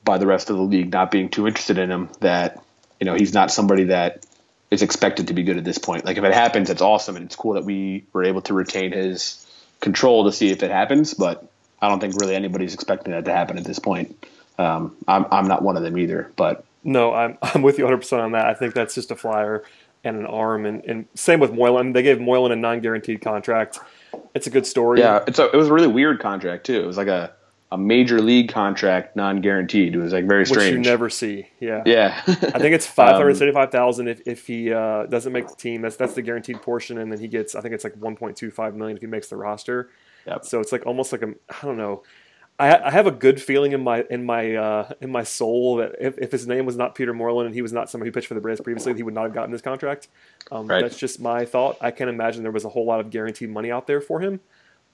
by 0.05 0.19
the 0.19 0.27
rest 0.27 0.51
of 0.51 0.57
the 0.57 0.63
league 0.63 0.93
not 0.93 1.11
being 1.11 1.29
too 1.29 1.47
interested 1.47 1.79
in 1.79 1.91
him 1.91 2.09
that 2.21 2.63
you 2.99 3.07
know 3.07 3.15
he's 3.15 3.35
not 3.35 3.51
somebody 3.51 3.85
that 3.85 4.27
is 4.71 4.83
expected 4.83 5.29
to 5.29 5.35
be 5.35 5.43
good 5.43 5.57
at 5.57 5.65
this 5.65 5.79
point. 5.79 6.05
Like 6.05 6.17
if 6.17 6.25
it 6.25 6.33
happens, 6.33 6.71
it's 6.71 6.83
awesome 6.83 7.17
and 7.17 7.25
it's 7.25 7.37
cool 7.37 7.55
that 7.55 7.65
we 7.65 8.05
were 8.13 8.25
able 8.25 8.43
to 8.43 8.55
retain 8.55 8.93
his 8.93 9.47
control 9.81 10.25
to 10.25 10.33
see 10.33 10.51
if 10.51 10.63
it 10.63 10.71
happens. 10.71 11.15
But 11.15 11.45
I 11.83 11.89
don't 11.89 11.99
think 11.99 12.21
really 12.21 12.35
anybody's 12.35 12.75
expecting 12.75 13.13
that 13.13 13.25
to 13.25 13.33
happen 13.33 13.59
at 13.59 13.65
this 13.65 13.79
point. 13.79 14.25
Um, 14.59 14.97
I'm 15.09 15.27
I'm 15.31 15.49
not 15.49 15.63
one 15.63 15.77
of 15.77 15.83
them 15.83 15.99
either. 15.99 16.31
But 16.37 16.65
no, 16.85 17.13
I'm 17.13 17.39
I'm 17.43 17.63
with 17.63 17.79
you 17.79 17.85
100 17.85 17.99
percent 17.99 18.23
on 18.23 18.33
that. 18.33 18.47
I 18.47 18.55
think 18.55 18.75
that's 18.75 18.95
just 18.95 19.11
a 19.11 19.17
flyer 19.17 19.65
and 20.03 20.17
an 20.17 20.27
arm, 20.27 20.65
and, 20.65 20.83
and 20.85 21.07
same 21.15 21.41
with 21.41 21.53
Moylan. 21.53 21.93
They 21.93 22.03
gave 22.03 22.21
Moylan 22.21 22.53
a 22.53 22.57
non-guaranteed 22.57 23.21
contract. 23.21 23.79
It's 24.35 24.47
a 24.47 24.51
good 24.51 24.67
story. 24.67 25.01
Yeah, 25.01 25.23
it's 25.27 25.39
a, 25.39 25.51
it 25.51 25.57
was 25.57 25.69
a 25.69 25.73
really 25.73 25.89
weird 25.89 26.21
contract 26.21 26.65
too. 26.67 26.81
It 26.81 26.87
was 26.87 26.97
like 26.97 27.09
a 27.09 27.35
a 27.73 27.79
major 27.79 28.21
league 28.21 28.53
contract, 28.53 29.15
non-guaranteed. 29.15 29.95
It 29.95 29.99
was 29.99 30.13
like 30.13 30.27
very 30.27 30.45
strange. 30.45 30.77
Which 30.77 30.87
you 30.87 30.91
never 30.91 31.09
see. 31.09 31.49
Yeah. 31.61 31.83
Yeah. 31.87 32.21
I 32.27 32.59
think 32.59 32.75
it's 32.75 32.87
five 32.87 33.15
hundred 33.15 33.37
seventy-five 33.37 33.71
thousand 33.71 34.09
if, 34.09 34.27
if 34.27 34.47
he 34.47 34.73
uh, 34.73 35.07
doesn't 35.07 35.33
make 35.33 35.49
the 35.49 35.55
team. 35.55 35.83
That's 35.83 35.97
that's 35.97 36.15
the 36.15 36.23
guaranteed 36.23 36.63
portion, 36.63 36.99
and 36.99 37.13
then 37.13 37.21
he 37.21 37.29
gets. 37.29 37.55
I 37.55 37.61
think 37.61 37.75
it's 37.75 37.85
like 37.85 37.95
one 37.97 38.17
point 38.17 38.37
two 38.37 38.51
five 38.51 38.75
million 38.75 38.97
if 38.97 39.03
he 39.03 39.07
makes 39.07 39.29
the 39.29 39.37
roster. 39.37 39.91
Yep. 40.27 40.45
So 40.45 40.61
it's 40.61 40.73
like 40.73 40.85
almost 40.87 41.13
like 41.13 41.23
a 41.23 41.29
I 41.49 41.67
don't 41.67 41.77
know. 41.77 42.03
I, 42.61 42.89
I 42.89 42.91
have 42.91 43.07
a 43.07 43.11
good 43.11 43.41
feeling 43.41 43.73
in 43.73 43.83
my 43.83 44.05
in 44.11 44.25
my 44.25 44.55
uh, 44.55 44.93
in 45.01 45.11
my 45.11 45.25
soul 45.25 45.77
that 45.77 45.97
if, 45.99 46.19
if 46.19 46.31
his 46.31 46.47
name 46.47 46.67
was 46.67 46.77
not 46.77 46.95
Peter 46.95 47.15
Moylan 47.15 47.47
and 47.47 47.55
he 47.55 47.63
was 47.63 47.73
not 47.73 47.89
somebody 47.89 48.11
who 48.11 48.13
pitched 48.13 48.27
for 48.27 48.35
the 48.35 48.41
Braves 48.41 48.61
previously, 48.61 48.93
he 48.95 49.03
would 49.03 49.15
not 49.15 49.25
have 49.25 49.33
gotten 49.33 49.51
this 49.51 49.63
contract. 49.63 50.09
Um, 50.53 50.67
Right. 50.67 50.83
That's 50.83 50.99
just 50.99 51.21
my 51.21 51.47
thought. 51.47 51.79
I 51.81 51.91
can't 51.91 52.11
imagine 52.11 52.43
there 52.43 52.53
was 52.53 52.67
a 52.67 52.69
whole 52.69 52.85
lot 52.85 53.01
of 53.01 53.09
guaranteed 53.11 53.49
money 53.49 53.71
out 53.71 53.87
there 53.87 54.03
for 54.03 54.21
him, 54.21 54.41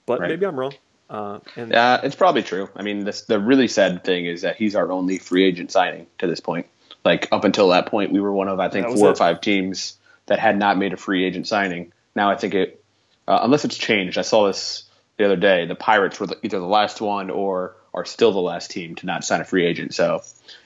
but 0.05 0.21
Right. 0.21 0.29
maybe 0.29 0.45
I'm 0.45 0.57
wrong. 0.57 0.73
Uh, 1.09 1.39
and 1.57 1.71
Yeah, 1.71 1.99
it's 2.03 2.15
probably 2.15 2.41
true. 2.41 2.69
I 2.75 2.83
mean, 2.83 3.03
this, 3.03 3.23
the 3.23 3.39
really 3.39 3.67
sad 3.67 4.03
thing 4.05 4.25
is 4.25 4.41
that 4.43 4.55
he's 4.55 4.75
our 4.75 4.89
only 4.89 5.17
free 5.17 5.43
agent 5.43 5.69
signing 5.69 6.07
to 6.19 6.27
this 6.27 6.39
point. 6.39 6.67
Like 7.03 7.27
up 7.33 7.43
until 7.43 7.69
that 7.69 7.87
point, 7.87 8.11
we 8.13 8.21
were 8.21 8.31
one 8.31 8.47
of 8.47 8.59
I 8.61 8.69
think 8.69 8.87
four 8.87 9.09
or 9.09 9.15
five 9.15 9.41
teams 9.41 9.97
that 10.27 10.39
had 10.39 10.57
not 10.57 10.77
made 10.77 10.93
a 10.93 10.97
free 10.97 11.25
agent 11.25 11.47
signing. 11.47 11.91
Now 12.15 12.29
I 12.29 12.35
think 12.35 12.53
it, 12.53 12.83
uh, 13.27 13.39
unless 13.43 13.65
it's 13.65 13.77
changed. 13.77 14.17
I 14.17 14.21
saw 14.23 14.47
this 14.47 14.83
the 15.17 15.25
other 15.25 15.35
day. 15.35 15.65
The 15.65 15.75
Pirates 15.75 16.19
were 16.19 16.27
the, 16.27 16.37
either 16.43 16.59
the 16.59 16.65
last 16.65 17.01
one 17.01 17.29
or 17.29 17.75
are 17.93 18.05
still 18.05 18.31
the 18.31 18.39
last 18.39 18.71
team 18.71 18.95
to 18.95 19.05
not 19.05 19.23
sign 19.23 19.41
a 19.41 19.45
free 19.45 19.65
agent. 19.65 19.93
So 19.93 20.21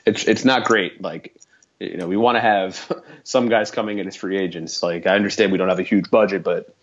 it's 0.05 0.25
it's 0.25 0.45
not 0.45 0.65
great. 0.65 1.01
Like 1.01 1.35
you 1.79 1.97
know, 1.97 2.07
we 2.07 2.17
want 2.17 2.35
to 2.35 2.41
have 2.41 2.91
some 3.23 3.49
guys 3.49 3.71
coming 3.71 3.97
in 3.97 4.07
as 4.07 4.15
free 4.15 4.37
agents. 4.37 4.83
Like 4.83 5.07
I 5.07 5.15
understand 5.15 5.51
we 5.51 5.57
don't 5.57 5.69
have 5.69 5.79
a 5.79 5.83
huge 5.83 6.11
budget, 6.11 6.43
but 6.43 6.75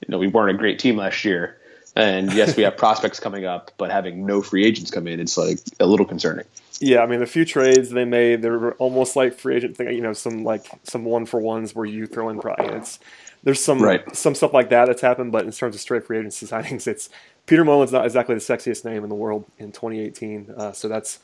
you 0.00 0.10
know 0.10 0.18
we 0.18 0.28
weren't 0.28 0.54
a 0.54 0.58
great 0.58 0.78
team 0.78 0.96
last 0.96 1.24
year. 1.24 1.58
And 1.94 2.32
yes, 2.32 2.56
we 2.56 2.62
have 2.62 2.76
prospects 2.78 3.20
coming 3.20 3.44
up, 3.44 3.70
but 3.76 3.90
having 3.90 4.24
no 4.24 4.40
free 4.40 4.64
agents 4.64 4.90
come 4.90 5.06
in, 5.06 5.20
it's 5.20 5.36
like 5.36 5.58
a 5.78 5.86
little 5.86 6.06
concerning. 6.06 6.46
Yeah, 6.80 7.02
I 7.02 7.06
mean 7.06 7.20
the 7.20 7.26
few 7.26 7.44
trades 7.44 7.90
they 7.90 8.04
made, 8.06 8.42
they 8.42 8.48
were 8.48 8.72
almost 8.74 9.14
like 9.14 9.34
free 9.34 9.56
agent 9.56 9.76
thing. 9.76 9.94
You 9.94 10.00
know, 10.00 10.14
some 10.14 10.42
like 10.42 10.66
some 10.84 11.04
one 11.04 11.26
for 11.26 11.38
ones 11.38 11.74
where 11.74 11.86
you 11.86 12.06
throw 12.06 12.30
in 12.30 12.40
it's 12.44 12.98
there's 13.44 13.62
some 13.62 13.80
Right. 13.82 14.14
some 14.16 14.34
stuff 14.34 14.52
like 14.52 14.70
that 14.70 14.86
that's 14.86 15.02
happened, 15.02 15.32
but 15.32 15.44
in 15.44 15.52
terms 15.52 15.74
of 15.74 15.80
straight 15.80 16.04
free 16.06 16.18
agency 16.18 16.46
signings, 16.52 16.86
it's 16.86 17.08
Peter 17.46 17.64
Moylan 17.64 17.90
not 17.90 18.04
exactly 18.04 18.34
the 18.34 18.40
sexiest 18.40 18.84
name 18.84 19.02
in 19.02 19.08
the 19.08 19.14
world 19.16 19.44
in 19.58 19.72
2018. 19.72 20.54
Uh, 20.56 20.72
so 20.72 20.88
that's 20.88 21.18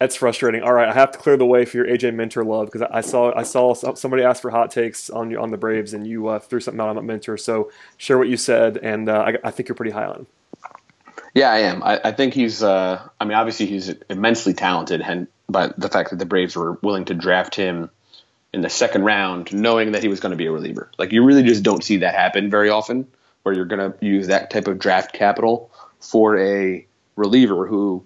that's 0.00 0.16
frustrating. 0.16 0.62
All 0.62 0.72
right, 0.72 0.88
I 0.88 0.92
have 0.92 1.12
to 1.12 1.18
clear 1.18 1.36
the 1.36 1.46
way 1.46 1.64
for 1.64 1.76
your 1.78 1.86
AJ 1.86 2.14
Minter 2.14 2.44
love 2.44 2.66
because 2.70 2.82
I 2.92 3.00
saw 3.00 3.32
I 3.34 3.44
saw 3.44 3.72
somebody 3.94 4.22
ask 4.24 4.42
for 4.42 4.50
hot 4.50 4.70
takes 4.70 5.08
on 5.08 5.30
your- 5.30 5.40
on 5.40 5.50
the 5.50 5.56
Braves 5.56 5.94
and 5.94 6.06
you 6.06 6.26
uh, 6.28 6.38
threw 6.40 6.60
something 6.60 6.80
out 6.80 6.96
on 6.96 7.06
Mentor. 7.06 7.36
So 7.36 7.70
share 7.96 8.18
what 8.18 8.28
you 8.28 8.36
said, 8.36 8.76
and 8.78 9.08
uh, 9.08 9.20
I, 9.20 9.48
I 9.48 9.50
think 9.50 9.68
you're 9.68 9.76
pretty 9.76 9.92
high 9.92 10.04
on 10.04 10.16
him. 10.16 10.26
Yeah, 11.32 11.50
I 11.50 11.58
am. 11.60 11.82
I, 11.82 12.00
I 12.04 12.12
think 12.12 12.34
he's. 12.34 12.62
Uh, 12.62 13.00
I 13.20 13.24
mean, 13.24 13.36
obviously 13.36 13.66
he's 13.66 13.92
immensely 14.10 14.52
talented, 14.52 15.00
and 15.00 15.26
but 15.48 15.78
the 15.78 15.88
fact 15.88 16.10
that 16.10 16.18
the 16.18 16.26
Braves 16.26 16.56
were 16.56 16.72
willing 16.82 17.04
to 17.06 17.14
draft 17.14 17.54
him 17.54 17.88
in 18.54 18.60
the 18.60 18.70
second 18.70 19.04
round, 19.04 19.52
knowing 19.52 19.92
that 19.92 20.02
he 20.02 20.08
was 20.08 20.20
going 20.20 20.30
to 20.30 20.36
be 20.36 20.46
a 20.46 20.52
reliever, 20.52 20.88
like 20.96 21.12
you 21.12 21.24
really 21.24 21.42
just 21.42 21.64
don't 21.64 21.82
see 21.82 21.98
that 21.98 22.14
happen 22.14 22.48
very 22.48 22.70
often, 22.70 23.06
where 23.42 23.54
you're 23.54 23.64
going 23.64 23.92
to 23.92 24.06
use 24.06 24.28
that 24.28 24.50
type 24.50 24.68
of 24.68 24.78
draft 24.78 25.12
capital 25.12 25.70
for 25.98 26.38
a 26.38 26.86
reliever 27.16 27.66
who, 27.66 28.04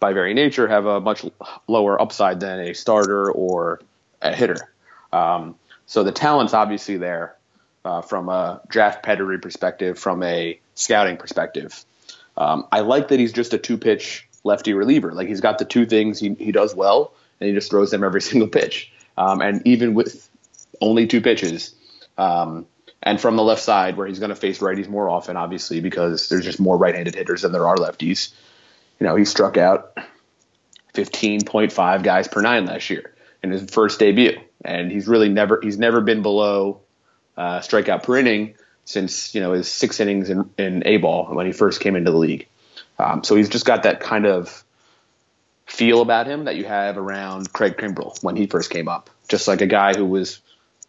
by 0.00 0.14
very 0.14 0.32
nature, 0.32 0.66
have 0.66 0.86
a 0.86 1.00
much 1.00 1.24
lower 1.68 2.00
upside 2.00 2.40
than 2.40 2.60
a 2.60 2.74
starter 2.74 3.30
or 3.30 3.80
a 4.22 4.34
hitter. 4.34 4.72
Um, 5.12 5.54
so 5.84 6.02
the 6.02 6.12
talent's 6.12 6.54
obviously 6.54 6.96
there 6.96 7.36
uh, 7.84 8.00
from 8.00 8.30
a 8.30 8.62
draft 8.68 9.02
pedigree 9.02 9.38
perspective, 9.38 9.98
from 9.98 10.22
a 10.22 10.58
scouting 10.76 11.18
perspective. 11.18 11.84
Um, 12.38 12.66
I 12.72 12.80
like 12.80 13.08
that 13.08 13.20
he's 13.20 13.32
just 13.34 13.52
a 13.52 13.58
two 13.58 13.76
pitch 13.76 14.26
lefty 14.44 14.72
reliever. 14.72 15.12
Like 15.12 15.28
he's 15.28 15.42
got 15.42 15.58
the 15.58 15.66
two 15.66 15.84
things 15.84 16.18
he, 16.18 16.34
he 16.34 16.52
does 16.52 16.74
well, 16.74 17.12
and 17.38 17.48
he 17.48 17.54
just 17.54 17.70
throws 17.70 17.90
them 17.90 18.02
every 18.02 18.22
single 18.30 18.48
pitch. 18.48 18.90
Um, 19.20 19.42
and 19.42 19.66
even 19.66 19.92
with 19.92 20.30
only 20.80 21.06
two 21.06 21.20
pitches, 21.20 21.74
um, 22.16 22.66
and 23.02 23.20
from 23.20 23.36
the 23.36 23.42
left 23.42 23.60
side 23.60 23.98
where 23.98 24.06
he's 24.06 24.18
going 24.18 24.30
to 24.30 24.34
face 24.34 24.60
righties 24.60 24.88
more 24.88 25.10
often, 25.10 25.36
obviously 25.36 25.80
because 25.80 26.30
there's 26.30 26.44
just 26.44 26.58
more 26.58 26.78
right-handed 26.78 27.14
hitters 27.14 27.42
than 27.42 27.52
there 27.52 27.66
are 27.66 27.76
lefties. 27.76 28.32
You 28.98 29.06
know, 29.06 29.16
he 29.16 29.26
struck 29.26 29.58
out 29.58 29.94
15.5 30.94 32.02
guys 32.02 32.28
per 32.28 32.40
nine 32.40 32.64
last 32.64 32.88
year 32.88 33.14
in 33.42 33.50
his 33.50 33.70
first 33.70 33.98
debut, 33.98 34.40
and 34.64 34.90
he's 34.90 35.06
really 35.06 35.28
never 35.28 35.60
he's 35.62 35.78
never 35.78 36.00
been 36.00 36.22
below 36.22 36.80
uh, 37.36 37.60
strikeout 37.60 38.02
per 38.02 38.16
inning 38.16 38.54
since 38.86 39.34
you 39.34 39.42
know 39.42 39.52
his 39.52 39.70
six 39.70 40.00
innings 40.00 40.30
in, 40.30 40.48
in 40.56 40.82
A 40.86 40.96
ball 40.96 41.26
when 41.34 41.44
he 41.44 41.52
first 41.52 41.80
came 41.80 41.94
into 41.94 42.10
the 42.10 42.16
league. 42.16 42.48
Um, 42.98 43.22
so 43.22 43.36
he's 43.36 43.50
just 43.50 43.66
got 43.66 43.82
that 43.82 44.00
kind 44.00 44.24
of 44.24 44.64
feel 45.70 46.02
about 46.02 46.26
him 46.26 46.44
that 46.44 46.56
you 46.56 46.64
have 46.64 46.98
around 46.98 47.52
Craig 47.52 47.76
Kimbrel 47.76 48.22
when 48.22 48.36
he 48.36 48.46
first 48.46 48.70
came 48.70 48.88
up. 48.88 49.08
Just 49.28 49.46
like 49.46 49.60
a 49.60 49.66
guy 49.66 49.94
who 49.94 50.04
was 50.04 50.40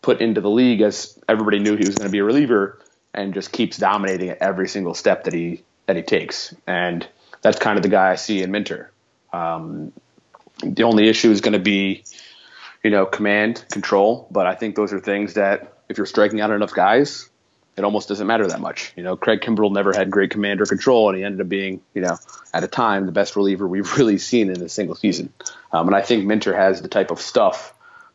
put 0.02 0.22
into 0.22 0.42
the 0.42 0.50
league 0.50 0.82
as 0.82 1.18
everybody 1.30 1.60
knew 1.60 1.78
he 1.78 1.86
was 1.86 1.96
going 1.96 2.08
to 2.08 2.12
be 2.12 2.18
a 2.18 2.24
reliever 2.24 2.80
and 3.14 3.34
just 3.34 3.52
keeps 3.52 3.78
dominating 3.78 4.30
at 4.30 4.40
every 4.42 4.68
single 4.68 4.96
step 4.96 5.26
that 5.26 5.34
he 5.34 5.64
that 5.86 5.96
he 5.96 6.02
takes. 6.02 6.54
And 6.66 7.08
that's 7.42 7.60
kind 7.60 7.78
of 7.78 7.84
the 7.84 7.90
guy 7.90 8.10
I 8.10 8.16
see 8.16 8.42
in 8.42 8.52
Minter. 8.52 8.92
Um, 9.32 9.94
the 10.64 10.84
only 10.84 11.08
issue 11.08 11.30
is 11.30 11.42
going 11.42 11.54
to 11.54 11.60
be, 11.60 12.04
you 12.84 12.90
know, 12.90 13.06
command, 13.06 13.64
control. 13.72 14.28
But 14.32 14.48
I 14.48 14.56
think 14.56 14.76
those 14.76 14.94
are 14.94 15.00
things 15.00 15.36
that 15.36 15.78
if 15.90 15.98
you're 15.98 16.08
striking 16.08 16.42
out 16.42 16.50
enough 16.50 16.74
guys, 16.74 17.30
it 17.78 17.84
almost 17.84 18.10
doesn't 18.10 18.28
matter 18.28 18.46
that 18.48 18.60
much. 18.60 18.94
You 18.96 19.04
know, 19.04 19.16
Craig 19.16 19.42
Kimbrel 19.42 19.72
never 19.72 19.94
had 19.94 20.12
great 20.12 20.32
command 20.32 20.62
or 20.62 20.66
control, 20.66 21.10
and 21.10 21.18
he 21.18 21.24
ended 21.24 21.42
up 21.42 21.50
being, 21.50 21.82
you 21.94 22.02
know, 22.02 22.18
at 22.54 22.64
a 22.64 22.68
time 22.68 23.06
the 23.06 23.12
best 23.12 23.36
reliever 23.36 23.68
we've 23.68 23.92
really 23.98 24.18
seen 24.18 24.50
in 24.50 24.62
a 24.62 24.70
single 24.70 24.96
season. 24.96 25.34
Um, 25.72 25.88
and 25.88 25.96
I 25.96 26.02
think 26.02 26.26
Minter 26.26 26.56
has 26.56 26.82
the 26.82 26.90
type 26.90 27.12
of 27.12 27.22
stuff 27.22 27.74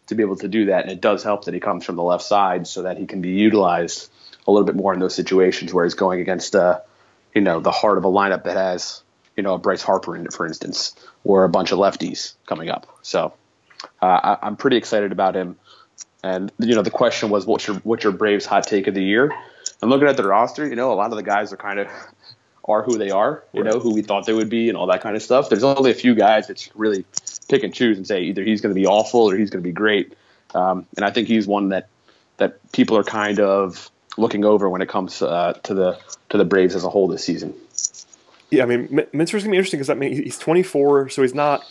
to 0.08 0.14
be 0.14 0.22
able 0.22 0.36
to 0.36 0.48
do 0.48 0.66
that, 0.66 0.82
and 0.82 0.92
it 0.92 1.00
does 1.00 1.22
help 1.22 1.46
that 1.46 1.54
he 1.54 1.60
comes 1.60 1.84
from 1.84 1.96
the 1.96 2.02
left 2.02 2.24
side 2.24 2.66
so 2.66 2.82
that 2.82 2.98
he 2.98 3.06
can 3.06 3.22
be 3.22 3.30
utilized 3.30 4.10
a 4.46 4.52
little 4.52 4.66
bit 4.66 4.76
more 4.76 4.94
in 4.94 5.00
those 5.00 5.14
situations 5.14 5.72
where 5.72 5.84
he's 5.84 5.94
going 5.94 6.20
against, 6.20 6.54
uh, 6.54 6.80
you 7.34 7.40
know, 7.40 7.60
the 7.60 7.72
heart 7.72 7.98
of 7.98 8.04
a 8.04 8.08
lineup 8.08 8.44
that 8.44 8.56
has, 8.56 9.02
you 9.36 9.42
know, 9.42 9.54
a 9.54 9.58
Bryce 9.58 9.82
Harper 9.82 10.14
in 10.16 10.26
it, 10.26 10.32
for 10.32 10.46
instance, 10.46 10.94
or 11.24 11.44
a 11.44 11.48
bunch 11.48 11.72
of 11.72 11.78
lefties 11.78 12.34
coming 12.46 12.70
up. 12.70 12.98
So 13.02 13.34
uh, 14.00 14.06
I, 14.06 14.38
I'm 14.42 14.56
pretty 14.56 14.76
excited 14.76 15.12
about 15.12 15.34
him. 15.34 15.56
And 16.26 16.50
you 16.58 16.74
know, 16.74 16.82
the 16.82 16.90
question 16.90 17.30
was, 17.30 17.46
what's 17.46 17.68
your 17.68 17.76
what's 17.76 18.02
your 18.02 18.12
Braves 18.12 18.46
hot 18.46 18.66
take 18.66 18.88
of 18.88 18.94
the 18.94 19.02
year? 19.02 19.32
And 19.80 19.90
looking 19.90 20.08
at 20.08 20.16
the 20.16 20.26
roster, 20.26 20.66
you 20.66 20.74
know, 20.74 20.92
a 20.92 20.94
lot 20.94 21.10
of 21.12 21.16
the 21.16 21.22
guys 21.22 21.52
are 21.52 21.56
kind 21.56 21.78
of 21.78 21.88
are 22.64 22.82
who 22.82 22.98
they 22.98 23.10
are, 23.10 23.44
you 23.52 23.62
know, 23.62 23.78
who 23.78 23.94
we 23.94 24.02
thought 24.02 24.26
they 24.26 24.32
would 24.32 24.50
be, 24.50 24.68
and 24.68 24.76
all 24.76 24.88
that 24.88 25.02
kind 25.02 25.14
of 25.14 25.22
stuff. 25.22 25.48
There's 25.48 25.62
only 25.62 25.92
a 25.92 25.94
few 25.94 26.16
guys 26.16 26.48
that 26.48 26.68
really 26.74 27.04
pick 27.48 27.62
and 27.62 27.72
choose 27.72 27.96
and 27.96 28.04
say 28.04 28.22
either 28.22 28.42
he's 28.42 28.60
going 28.60 28.74
to 28.74 28.80
be 28.80 28.86
awful 28.86 29.30
or 29.30 29.36
he's 29.36 29.50
going 29.50 29.62
to 29.62 29.66
be 29.66 29.72
great. 29.72 30.14
Um, 30.52 30.86
and 30.96 31.04
I 31.04 31.10
think 31.10 31.28
he's 31.28 31.46
one 31.46 31.68
that 31.68 31.88
that 32.38 32.72
people 32.72 32.96
are 32.96 33.04
kind 33.04 33.38
of 33.38 33.88
looking 34.16 34.44
over 34.44 34.68
when 34.68 34.82
it 34.82 34.88
comes 34.88 35.22
uh, 35.22 35.52
to 35.62 35.74
the 35.74 35.98
to 36.30 36.38
the 36.38 36.44
Braves 36.44 36.74
as 36.74 36.82
a 36.82 36.88
whole 36.88 37.06
this 37.06 37.22
season. 37.22 37.54
Yeah, 38.50 38.64
I 38.64 38.66
mean, 38.66 38.98
M- 38.98 39.06
Minter's 39.12 39.44
gonna 39.44 39.52
be 39.52 39.58
interesting 39.58 39.78
because 39.78 39.90
I 39.90 39.94
mean 39.94 40.24
he's 40.24 40.38
24, 40.38 41.10
so 41.10 41.22
he's 41.22 41.34
not 41.34 41.64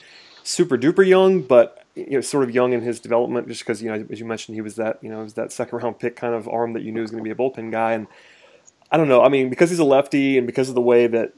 super 0.43 0.77
duper 0.77 1.05
young, 1.05 1.41
but 1.41 1.84
you 1.95 2.11
know 2.11 2.21
sort 2.21 2.43
of 2.43 2.53
young 2.53 2.73
in 2.73 2.81
his 2.81 2.99
development, 2.99 3.47
just 3.47 3.61
because 3.61 3.81
you 3.81 3.89
know 3.89 4.05
as 4.11 4.19
you 4.19 4.25
mentioned 4.25 4.55
he 4.55 4.61
was 4.61 4.75
that 4.75 4.99
you 5.01 5.09
know 5.09 5.23
was 5.23 5.33
that 5.35 5.51
second 5.51 5.79
round 5.79 5.99
pick 5.99 6.15
kind 6.15 6.33
of 6.33 6.47
arm 6.47 6.73
that 6.73 6.83
you 6.83 6.91
knew 6.91 7.01
was 7.01 7.11
going 7.11 7.23
to 7.23 7.27
be 7.27 7.31
a 7.31 7.35
bullpen 7.35 7.71
guy, 7.71 7.93
and 7.93 8.07
I 8.91 8.97
don't 8.97 9.07
know. 9.07 9.23
I 9.23 9.29
mean, 9.29 9.49
because 9.49 9.69
he's 9.69 9.79
a 9.79 9.85
lefty 9.85 10.37
and 10.37 10.45
because 10.45 10.69
of 10.69 10.75
the 10.75 10.81
way 10.81 11.07
that 11.07 11.33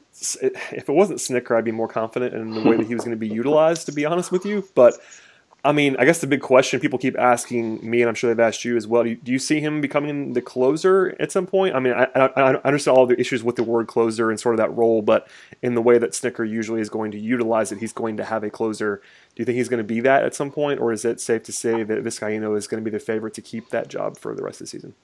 if 0.72 0.88
it 0.88 0.92
wasn't 0.92 1.20
Snitker, 1.20 1.56
I'd 1.56 1.64
be 1.64 1.72
more 1.72 1.88
confident 1.88 2.34
in 2.34 2.50
the 2.50 2.68
way 2.68 2.76
that 2.76 2.86
he 2.86 2.94
was 2.94 3.04
going 3.04 3.16
to 3.16 3.18
be 3.18 3.28
utilized. 3.28 3.86
To 3.86 3.92
be 3.92 4.04
honest 4.04 4.32
with 4.32 4.44
you, 4.44 4.68
but 4.74 4.94
I 5.64 5.72
mean, 5.72 5.96
I 5.98 6.04
guess 6.04 6.20
the 6.20 6.28
big 6.28 6.40
question 6.40 6.78
people 6.78 7.00
keep 7.00 7.18
asking 7.18 7.88
me, 7.88 8.00
and 8.00 8.08
I'm 8.08 8.14
sure 8.14 8.32
they've 8.32 8.46
asked 8.46 8.64
you 8.64 8.76
as 8.76 8.86
well. 8.86 9.02
Do 9.02 9.10
you, 9.10 9.16
do 9.16 9.32
you 9.32 9.40
see 9.40 9.60
him 9.60 9.80
becoming 9.80 10.34
the 10.34 10.40
closer 10.40 11.16
at 11.18 11.32
some 11.32 11.46
point? 11.46 11.74
I 11.74 11.80
mean, 11.80 11.94
I, 11.94 12.06
I, 12.14 12.26
I, 12.36 12.54
understand 12.62 12.96
all 12.96 13.06
the 13.06 13.18
issues 13.18 13.42
with 13.42 13.56
the 13.56 13.64
word 13.64 13.88
closer 13.88 14.30
and 14.30 14.38
sort 14.38 14.54
of 14.54 14.58
that 14.58 14.74
role, 14.76 15.02
but 15.02 15.26
in 15.60 15.74
the 15.74 15.82
way 15.82 15.98
that 15.98 16.12
Snitker 16.12 16.48
usually 16.48 16.80
is 16.80 16.88
going 16.88 17.10
to 17.10 17.18
utilize 17.18 17.72
it, 17.72 17.78
he's 17.78 17.92
going 17.92 18.16
to 18.18 18.24
have 18.24 18.44
a 18.44 18.50
closer. 18.50 19.02
Do 19.34 19.40
you 19.40 19.44
think 19.44 19.56
he's 19.56 19.68
going 19.68 19.78
to 19.78 19.84
be 19.84 20.00
that 20.00 20.22
at 20.22 20.32
some 20.34 20.52
point, 20.52 20.78
or 20.78 20.92
is 20.92 21.04
it 21.04 21.20
safe 21.20 21.42
to 21.44 21.52
say 21.52 21.82
that 21.82 22.04
Vizcaino 22.04 22.56
is 22.56 22.68
going 22.68 22.82
to 22.82 22.88
be 22.88 22.96
the 22.96 23.02
favorite 23.02 23.34
to 23.34 23.42
keep 23.42 23.70
that 23.70 23.88
job 23.88 24.16
for 24.16 24.36
the 24.36 24.42
rest 24.44 24.60
of 24.60 24.66
the 24.66 24.70
season? 24.70 24.94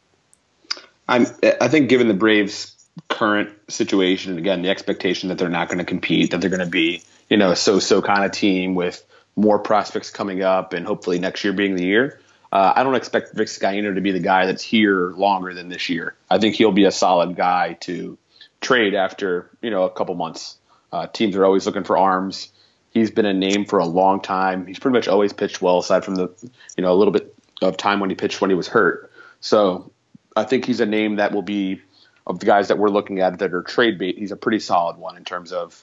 I'm, 1.09 1.27
I 1.61 1.67
think, 1.67 1.89
given 1.89 2.07
the 2.07 2.15
Braves' 2.15 2.77
current 3.09 3.51
situation, 3.69 4.31
and 4.31 4.39
again, 4.39 4.63
the 4.63 4.71
expectation 4.71 5.31
that 5.31 5.39
they're 5.39 5.49
not 5.49 5.69
going 5.69 5.79
to 5.79 5.85
compete, 5.85 6.31
that 6.31 6.41
they're 6.41 6.49
going 6.49 6.61
to 6.61 6.67
be, 6.67 7.03
you 7.29 7.37
know, 7.37 7.51
a 7.51 7.57
so-so 7.57 8.01
kind 8.01 8.25
of 8.25 8.31
team 8.31 8.77
with 8.77 9.05
more 9.37 9.59
prospects 9.59 10.11
coming 10.11 10.43
up, 10.43 10.73
and 10.73 10.87
hopefully 10.87 11.19
next 11.19 11.45
year 11.45 11.53
being 11.53 11.77
the 11.77 11.85
year. 11.85 12.21
Uh, 12.53 12.73
I 12.77 12.85
don't 12.85 12.95
expect 12.95 13.35
Vizcaino 13.35 13.95
to 13.95 14.01
be 14.01 14.13
the 14.13 14.21
guy 14.21 14.47
that's 14.47 14.63
here 14.63 15.11
longer 15.11 15.55
than 15.55 15.69
this 15.69 15.89
year. 15.89 16.15
I 16.31 16.39
think 16.39 16.55
he'll 16.55 16.71
be 16.71 16.85
a 16.85 16.93
solid 16.93 17.35
guy 17.35 17.73
to 17.81 18.17
trade 18.61 18.95
after 18.95 19.51
you 19.61 19.71
know 19.71 19.83
a 19.85 19.91
couple 19.91 20.15
months. 20.15 20.57
Uh, 20.93 21.09
teams 21.09 21.35
are 21.37 21.45
always 21.45 21.67
looking 21.67 21.85
for 21.85 21.99
arms. 21.99 22.53
He's 22.91 23.11
been 23.11 23.27
a 23.27 23.35
name 23.35 23.65
for 23.65 23.81
a 23.81 23.85
long 23.85 24.21
time. 24.21 24.67
He's 24.67 24.79
pretty 24.79 24.97
much 24.97 25.09
always 25.09 25.33
pitched 25.33 25.61
well, 25.61 25.79
aside 25.79 26.05
from 26.05 26.15
the 26.15 26.29
you 26.77 26.83
know 26.83 26.93
a 26.93 26.95
little 26.95 27.13
bit 27.13 27.35
of 27.61 27.77
time 27.77 27.99
when 27.99 28.11
he 28.11 28.17
pitched 28.17 28.41
when 28.41 28.51
he 28.51 28.57
was 28.57 28.69
hurt. 28.69 29.11
So 29.41 29.91
I 30.37 30.45
think 30.45 30.65
he's 30.65 30.81
a 30.81 30.87
name 30.87 31.17
that 31.17 31.33
will 31.33 31.43
be 31.43 31.83
of 32.27 32.39
the 32.39 32.47
guys 32.47 32.69
that 32.69 32.79
we're 32.79 32.89
looking 32.89 33.21
at 33.21 33.41
that 33.41 33.53
are 33.53 33.63
trade 33.63 33.99
bait. 33.99 34.17
He's 34.17 34.33
a 34.33 34.37
pretty 34.37 34.61
solid 34.61 34.97
one 34.97 35.17
in 35.17 35.25
terms 35.25 35.53
of 35.53 35.83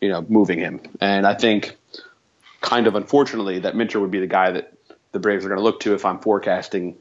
you 0.00 0.08
know 0.08 0.26
moving 0.28 0.58
him. 0.58 0.80
And 1.00 1.26
I 1.26 1.34
think 1.34 1.76
kind 2.60 2.86
of 2.86 2.94
unfortunately 2.94 3.60
that 3.60 3.76
Minter 3.76 4.00
would 4.00 4.10
be 4.10 4.20
the 4.20 4.26
guy 4.26 4.50
that 4.52 4.72
the 5.12 5.18
Braves 5.18 5.44
are 5.44 5.48
going 5.48 5.58
to 5.58 5.64
look 5.64 5.80
to 5.80 5.94
if 5.94 6.04
I'm 6.04 6.18
forecasting 6.18 6.96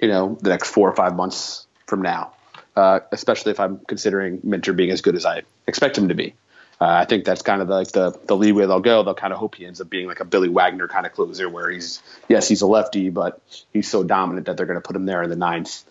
you 0.00 0.08
know 0.08 0.38
the 0.40 0.50
next 0.50 0.70
four 0.70 0.88
or 0.88 0.94
five 0.94 1.14
months 1.16 1.66
from 1.86 2.02
now. 2.02 2.32
Uh, 2.76 3.00
especially 3.10 3.50
if 3.50 3.58
I'm 3.58 3.80
considering 3.88 4.38
Minter 4.44 4.72
being 4.72 4.90
as 4.90 5.00
good 5.00 5.16
as 5.16 5.26
I 5.26 5.42
expect 5.66 5.98
him 5.98 6.08
to 6.08 6.14
be. 6.14 6.34
Uh, 6.80 6.86
I 6.86 7.06
think 7.06 7.24
that's 7.24 7.42
kind 7.42 7.60
of 7.60 7.68
like 7.68 7.90
the 7.90 8.16
the 8.26 8.36
leeway 8.36 8.66
they'll 8.66 8.78
go. 8.78 9.02
They'll 9.02 9.14
kind 9.14 9.32
of 9.32 9.40
hope 9.40 9.56
he 9.56 9.66
ends 9.66 9.80
up 9.80 9.90
being 9.90 10.06
like 10.06 10.20
a 10.20 10.24
Billy 10.24 10.48
Wagner 10.48 10.86
kind 10.86 11.04
of 11.04 11.12
closer, 11.12 11.48
where 11.48 11.68
he's 11.68 12.00
yes 12.28 12.46
he's 12.46 12.62
a 12.62 12.68
lefty, 12.68 13.10
but 13.10 13.40
he's 13.72 13.88
so 13.90 14.04
dominant 14.04 14.46
that 14.46 14.56
they're 14.56 14.66
going 14.66 14.80
to 14.80 14.86
put 14.86 14.94
him 14.94 15.06
there 15.06 15.24
in 15.24 15.30
the 15.30 15.36
ninth 15.36 15.82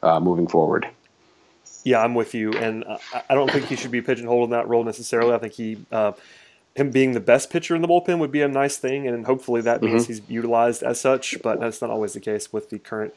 uh, 0.00 0.20
moving 0.20 0.46
forward. 0.46 0.86
Yeah, 1.82 2.02
I'm 2.04 2.14
with 2.14 2.34
you, 2.34 2.52
and 2.52 2.84
I 3.28 3.34
don't 3.34 3.50
think 3.50 3.66
he 3.66 3.74
should 3.74 3.90
be 3.90 4.02
pigeonholed 4.02 4.44
in 4.44 4.50
that 4.50 4.68
role 4.68 4.84
necessarily. 4.84 5.32
I 5.32 5.38
think 5.38 5.54
he, 5.54 5.78
uh, 5.90 6.12
him 6.78 6.90
being 6.90 7.12
the 7.12 7.20
best 7.20 7.50
pitcher 7.50 7.74
in 7.74 7.82
the 7.82 7.88
bullpen 7.88 8.18
would 8.18 8.32
be 8.32 8.40
a 8.40 8.48
nice 8.48 8.78
thing, 8.78 9.06
and 9.06 9.26
hopefully 9.26 9.60
that 9.62 9.82
means 9.82 10.04
mm-hmm. 10.04 10.12
he's 10.12 10.22
utilized 10.28 10.82
as 10.82 11.00
such. 11.00 11.36
But 11.42 11.60
that's 11.60 11.80
not 11.80 11.90
always 11.90 12.14
the 12.14 12.20
case 12.20 12.52
with 12.52 12.70
the 12.70 12.78
current 12.78 13.14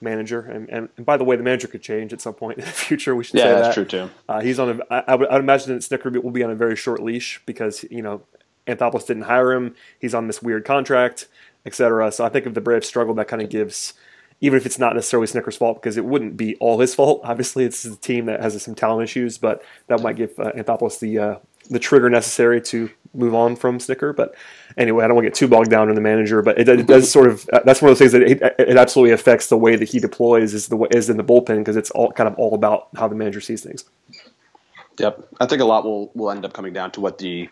manager. 0.00 0.40
And, 0.40 0.68
and, 0.68 0.88
and, 0.96 1.06
by 1.06 1.16
the 1.16 1.24
way, 1.24 1.36
the 1.36 1.42
manager 1.42 1.68
could 1.68 1.82
change 1.82 2.12
at 2.12 2.20
some 2.20 2.34
point 2.34 2.58
in 2.58 2.64
the 2.64 2.70
future. 2.70 3.16
We 3.16 3.24
should 3.24 3.38
yeah, 3.38 3.44
say 3.44 3.52
that's 3.52 3.68
that. 3.68 3.74
true 3.74 3.84
too. 3.84 4.10
Uh, 4.28 4.40
he's 4.40 4.58
on 4.58 4.80
a. 4.80 4.92
I, 4.92 5.04
I 5.08 5.14
would, 5.14 5.28
I 5.28 5.34
would 5.34 5.42
imagine 5.42 5.74
that 5.74 5.82
Snitker 5.82 6.22
will 6.22 6.30
be 6.30 6.42
on 6.42 6.50
a 6.50 6.54
very 6.54 6.76
short 6.76 7.02
leash 7.02 7.40
because 7.46 7.84
you 7.90 8.02
know 8.02 8.22
Anthopoulos 8.66 9.06
didn't 9.06 9.24
hire 9.24 9.52
him. 9.52 9.74
He's 9.98 10.14
on 10.14 10.26
this 10.26 10.42
weird 10.42 10.64
contract, 10.64 11.28
etc. 11.64 12.12
So 12.12 12.24
I 12.24 12.28
think 12.28 12.46
if 12.46 12.54
the 12.54 12.60
Braves 12.60 12.86
struggle, 12.86 13.14
that 13.14 13.28
kind 13.28 13.42
of 13.42 13.48
gives 13.48 13.94
even 14.40 14.58
if 14.58 14.66
it's 14.66 14.78
not 14.78 14.94
necessarily 14.94 15.26
Snitker's 15.26 15.56
fault, 15.56 15.80
because 15.80 15.96
it 15.96 16.04
wouldn't 16.04 16.36
be 16.36 16.56
all 16.56 16.80
his 16.80 16.94
fault. 16.94 17.20
Obviously, 17.24 17.64
it's 17.64 17.82
the 17.82 17.96
team 17.96 18.26
that 18.26 18.40
has 18.40 18.60
some 18.62 18.74
talent 18.74 19.04
issues, 19.04 19.38
but 19.38 19.62
that 19.86 20.02
might 20.02 20.16
give 20.16 20.38
uh, 20.38 20.52
Anthopoulos 20.52 20.98
the 20.98 21.18
uh, 21.18 21.36
the 21.70 21.78
trigger 21.78 22.10
necessary 22.10 22.60
to 22.60 22.90
move 23.14 23.34
on 23.34 23.56
from 23.56 23.78
Snitker. 23.78 24.14
But 24.14 24.34
anyway, 24.76 25.04
I 25.04 25.08
don't 25.08 25.16
want 25.16 25.24
to 25.24 25.30
get 25.30 25.36
too 25.36 25.48
bogged 25.48 25.70
down 25.70 25.88
in 25.88 25.94
the 25.94 26.00
manager, 26.00 26.42
but 26.42 26.58
it, 26.58 26.68
it 26.68 26.86
does 26.86 27.10
sort 27.10 27.28
of 27.28 27.48
uh, 27.52 27.60
that's 27.64 27.80
one 27.80 27.90
of 27.90 27.98
those 27.98 28.10
things 28.10 28.12
that 28.12 28.22
it, 28.22 28.68
it, 28.68 28.76
absolutely 28.76 29.12
affects 29.12 29.48
the 29.48 29.56
way 29.56 29.76
that 29.76 29.88
he 29.88 30.00
deploys 30.00 30.54
is 30.54 30.68
the 30.68 30.78
is 30.90 31.08
in 31.08 31.16
the 31.16 31.24
bullpen 31.24 31.58
because 31.58 31.76
it's 31.76 31.90
all 31.92 32.12
kind 32.12 32.28
of 32.28 32.34
all 32.36 32.54
about 32.54 32.88
how 32.96 33.08
the 33.08 33.14
manager 33.14 33.40
sees 33.40 33.62
things. 33.62 33.84
Yep, 34.98 35.28
I 35.40 35.46
think 35.46 35.60
a 35.60 35.64
lot 35.64 35.84
will 35.84 36.10
will 36.14 36.30
end 36.30 36.44
up 36.44 36.52
coming 36.52 36.72
down 36.72 36.90
to 36.92 37.00
what 37.00 37.18
the 37.18 37.48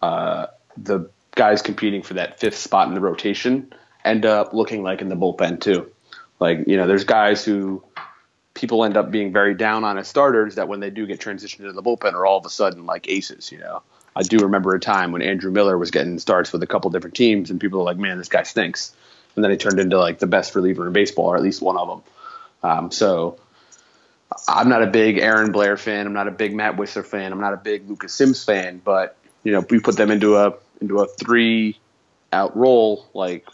uh, 0.00 0.46
the 0.76 1.10
guys 1.34 1.62
competing 1.62 2.02
for 2.02 2.14
that 2.14 2.38
fifth 2.38 2.56
spot 2.56 2.88
in 2.88 2.94
the 2.94 3.00
rotation 3.00 3.72
end 4.04 4.26
up 4.26 4.52
looking 4.52 4.82
like 4.82 5.00
in 5.00 5.08
the 5.08 5.16
bullpen 5.16 5.60
too. 5.60 5.90
Like, 6.40 6.64
you 6.66 6.76
know, 6.76 6.86
there's 6.86 7.04
guys 7.04 7.44
who 7.44 7.84
people 8.54 8.84
end 8.84 8.96
up 8.96 9.10
being 9.10 9.32
very 9.32 9.54
down 9.54 9.84
on 9.84 9.98
as 9.98 10.08
starters 10.08 10.56
that 10.56 10.68
when 10.68 10.80
they 10.80 10.90
do 10.90 11.06
get 11.06 11.20
transitioned 11.20 11.60
into 11.60 11.72
the 11.72 11.82
bullpen 11.82 12.12
are 12.12 12.26
all 12.26 12.38
of 12.38 12.46
a 12.46 12.50
sudden 12.50 12.86
like 12.86 13.08
aces, 13.08 13.50
you 13.50 13.58
know. 13.58 13.82
I 14.14 14.22
do 14.22 14.38
remember 14.38 14.74
a 14.74 14.80
time 14.80 15.10
when 15.10 15.22
Andrew 15.22 15.50
Miller 15.50 15.78
was 15.78 15.90
getting 15.90 16.18
starts 16.18 16.52
with 16.52 16.62
a 16.62 16.66
couple 16.66 16.90
different 16.90 17.16
teams 17.16 17.50
and 17.50 17.58
people 17.60 17.80
are 17.80 17.84
like, 17.84 17.96
man, 17.96 18.18
this 18.18 18.28
guy 18.28 18.42
stinks. 18.42 18.94
And 19.34 19.42
then 19.42 19.50
he 19.50 19.56
turned 19.56 19.80
into 19.80 19.98
like 19.98 20.18
the 20.18 20.26
best 20.26 20.54
reliever 20.54 20.86
in 20.86 20.92
baseball, 20.92 21.26
or 21.26 21.36
at 21.36 21.42
least 21.42 21.62
one 21.62 21.78
of 21.78 21.88
them. 21.88 22.02
Um, 22.62 22.90
so 22.90 23.38
I'm 24.46 24.68
not 24.68 24.82
a 24.82 24.86
big 24.86 25.18
Aaron 25.18 25.52
Blair 25.52 25.78
fan. 25.78 26.06
I'm 26.06 26.12
not 26.12 26.28
a 26.28 26.32
big 26.32 26.54
Matt 26.54 26.76
Wisler 26.76 27.04
fan. 27.04 27.32
I'm 27.32 27.40
not 27.40 27.54
a 27.54 27.58
big 27.58 27.88
Lucas 27.88 28.12
Sims 28.12 28.44
fan. 28.44 28.80
But 28.84 29.16
you 29.44 29.52
know, 29.52 29.64
we 29.70 29.80
put 29.80 29.96
them 29.96 30.10
into 30.10 30.36
a 30.36 30.54
into 30.80 31.00
a 31.00 31.06
three 31.06 31.78
out 32.32 32.54
role. 32.56 33.08
Like 33.14 33.46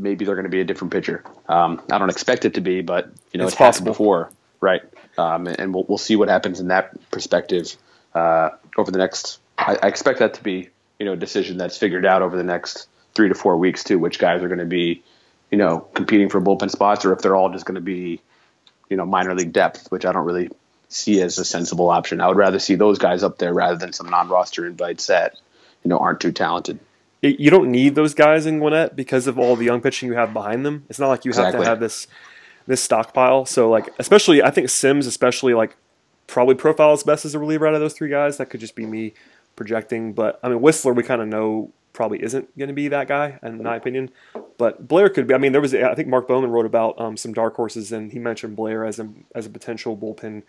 maybe 0.00 0.24
they're 0.24 0.34
going 0.34 0.44
to 0.44 0.50
be 0.50 0.60
a 0.60 0.64
different 0.64 0.92
pitcher. 0.92 1.22
Um, 1.48 1.82
I 1.90 1.98
don't 1.98 2.10
expect 2.10 2.44
it 2.44 2.54
to 2.54 2.60
be, 2.60 2.80
but 2.80 3.10
you 3.32 3.38
know, 3.38 3.44
it's, 3.44 3.52
it's 3.52 3.58
possible 3.58 3.92
before, 3.92 4.30
right? 4.60 4.82
Um, 5.18 5.46
and 5.46 5.74
we'll, 5.74 5.84
we'll 5.88 5.98
see 5.98 6.16
what 6.16 6.28
happens 6.28 6.60
in 6.60 6.68
that 6.68 7.10
perspective 7.10 7.76
uh, 8.14 8.50
over 8.76 8.90
the 8.90 8.98
next. 8.98 9.38
I, 9.58 9.76
I, 9.82 9.88
expect 9.88 10.20
that 10.20 10.34
to 10.34 10.42
be 10.42 10.70
you 10.98 11.06
know 11.06 11.12
a 11.12 11.16
decision 11.16 11.58
that's 11.58 11.76
figured 11.76 12.06
out 12.06 12.22
over 12.22 12.36
the 12.36 12.44
next 12.44 12.88
three 13.14 13.28
to 13.28 13.34
four 13.34 13.56
weeks 13.56 13.84
too. 13.84 13.98
Which 13.98 14.18
guys 14.18 14.42
are 14.42 14.48
going 14.48 14.60
to 14.60 14.64
be 14.64 15.02
you 15.50 15.58
know 15.58 15.80
competing 15.94 16.28
for 16.28 16.40
bullpen 16.40 16.70
spots, 16.70 17.04
or 17.04 17.12
if 17.12 17.20
they're 17.20 17.36
all 17.36 17.50
just 17.50 17.66
going 17.66 17.76
to 17.76 17.80
be 17.80 18.20
you 18.88 18.96
know 18.96 19.04
minor 19.04 19.34
league 19.34 19.52
depth, 19.52 19.90
which 19.90 20.04
I 20.04 20.12
don't 20.12 20.24
really 20.24 20.50
see 20.88 21.20
as 21.20 21.38
a 21.38 21.44
sensible 21.44 21.90
option. 21.90 22.20
I 22.20 22.28
would 22.28 22.36
rather 22.36 22.58
see 22.58 22.74
those 22.74 22.98
guys 22.98 23.22
up 23.22 23.38
there 23.38 23.54
rather 23.54 23.76
than 23.76 23.92
some 23.92 24.10
non-roster 24.10 24.66
invites 24.66 25.06
that 25.06 25.38
you 25.84 25.88
know 25.88 25.98
aren't 25.98 26.20
too 26.20 26.32
talented 26.32 26.80
you 27.22 27.50
don't 27.50 27.70
need 27.70 27.94
those 27.94 28.14
guys 28.14 28.46
in 28.46 28.58
Gwinnett 28.60 28.96
because 28.96 29.26
of 29.26 29.38
all 29.38 29.56
the 29.56 29.64
young 29.64 29.80
pitching 29.80 30.08
you 30.08 30.14
have 30.14 30.32
behind 30.32 30.64
them. 30.64 30.84
It's 30.88 30.98
not 30.98 31.08
like 31.08 31.24
you 31.24 31.30
exactly. 31.30 31.58
have 31.58 31.64
to 31.64 31.68
have 31.68 31.80
this 31.80 32.06
this 32.66 32.82
stockpile. 32.82 33.44
So 33.44 33.68
like 33.68 33.88
especially 33.98 34.42
I 34.42 34.50
think 34.50 34.70
Sims 34.70 35.06
especially 35.06 35.54
like 35.54 35.76
probably 36.26 36.54
profiles 36.54 37.02
best 37.02 37.24
as 37.24 37.34
a 37.34 37.38
reliever 37.38 37.66
out 37.66 37.74
of 37.74 37.80
those 37.80 37.94
three 37.94 38.08
guys. 38.08 38.38
That 38.38 38.50
could 38.50 38.60
just 38.60 38.74
be 38.74 38.86
me 38.86 39.12
projecting, 39.56 40.12
but 40.12 40.40
I 40.42 40.48
mean 40.48 40.60
Wisler 40.60 40.94
we 40.94 41.02
kind 41.02 41.20
of 41.20 41.28
know 41.28 41.72
probably 41.92 42.22
isn't 42.22 42.56
going 42.56 42.68
to 42.68 42.74
be 42.74 42.88
that 42.88 43.08
guy 43.08 43.38
in 43.42 43.62
my 43.62 43.76
opinion. 43.76 44.10
But 44.56 44.88
Blair 44.88 45.10
could 45.10 45.26
be. 45.26 45.34
I 45.34 45.38
mean 45.38 45.52
there 45.52 45.60
was 45.60 45.74
I 45.74 45.94
think 45.94 46.08
Mark 46.08 46.26
Bowman 46.26 46.50
wrote 46.50 46.66
about 46.66 46.98
um, 46.98 47.16
some 47.16 47.34
dark 47.34 47.54
horses 47.54 47.92
and 47.92 48.12
he 48.12 48.18
mentioned 48.18 48.56
Blair 48.56 48.84
as 48.84 48.98
a 48.98 49.08
as 49.34 49.44
a 49.44 49.50
potential 49.50 49.96
bullpen 49.96 50.42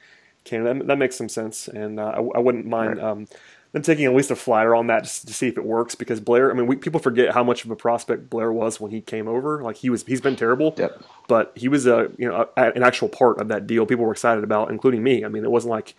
candidate. 0.43 0.79
That, 0.79 0.87
that 0.87 0.97
makes 0.97 1.15
some 1.15 1.29
sense, 1.29 1.67
and 1.67 1.99
uh, 1.99 2.13
I, 2.15 2.17
I, 2.17 2.39
wouldn't 2.39 2.65
mind. 2.65 2.97
Right. 2.97 3.03
Um, 3.03 3.27
them 3.71 3.81
taking 3.81 4.05
at 4.05 4.13
least 4.13 4.31
a 4.31 4.35
flyer 4.35 4.75
on 4.75 4.87
that 4.87 5.03
just 5.03 5.27
to 5.27 5.33
see 5.33 5.47
if 5.47 5.57
it 5.57 5.63
works 5.63 5.95
because 5.95 6.19
Blair. 6.19 6.51
I 6.51 6.53
mean, 6.53 6.67
we, 6.67 6.75
people 6.75 6.99
forget 6.99 7.33
how 7.33 7.43
much 7.43 7.63
of 7.63 7.71
a 7.71 7.75
prospect 7.75 8.29
Blair 8.29 8.51
was 8.51 8.79
when 8.79 8.91
he 8.91 9.01
came 9.01 9.27
over. 9.27 9.61
Like 9.61 9.77
he 9.77 9.89
was, 9.89 10.03
he's 10.03 10.21
been 10.21 10.35
terrible, 10.35 10.73
yep. 10.77 11.01
but 11.27 11.53
he 11.55 11.67
was 11.67 11.87
a 11.87 12.11
you 12.17 12.27
know 12.27 12.49
a, 12.57 12.61
an 12.61 12.83
actual 12.83 13.07
part 13.07 13.39
of 13.39 13.47
that 13.47 13.67
deal. 13.67 13.85
People 13.85 14.05
were 14.05 14.11
excited 14.11 14.43
about, 14.43 14.71
including 14.71 15.03
me. 15.03 15.23
I 15.23 15.29
mean, 15.29 15.43
it 15.43 15.51
wasn't 15.51 15.71
like 15.71 15.95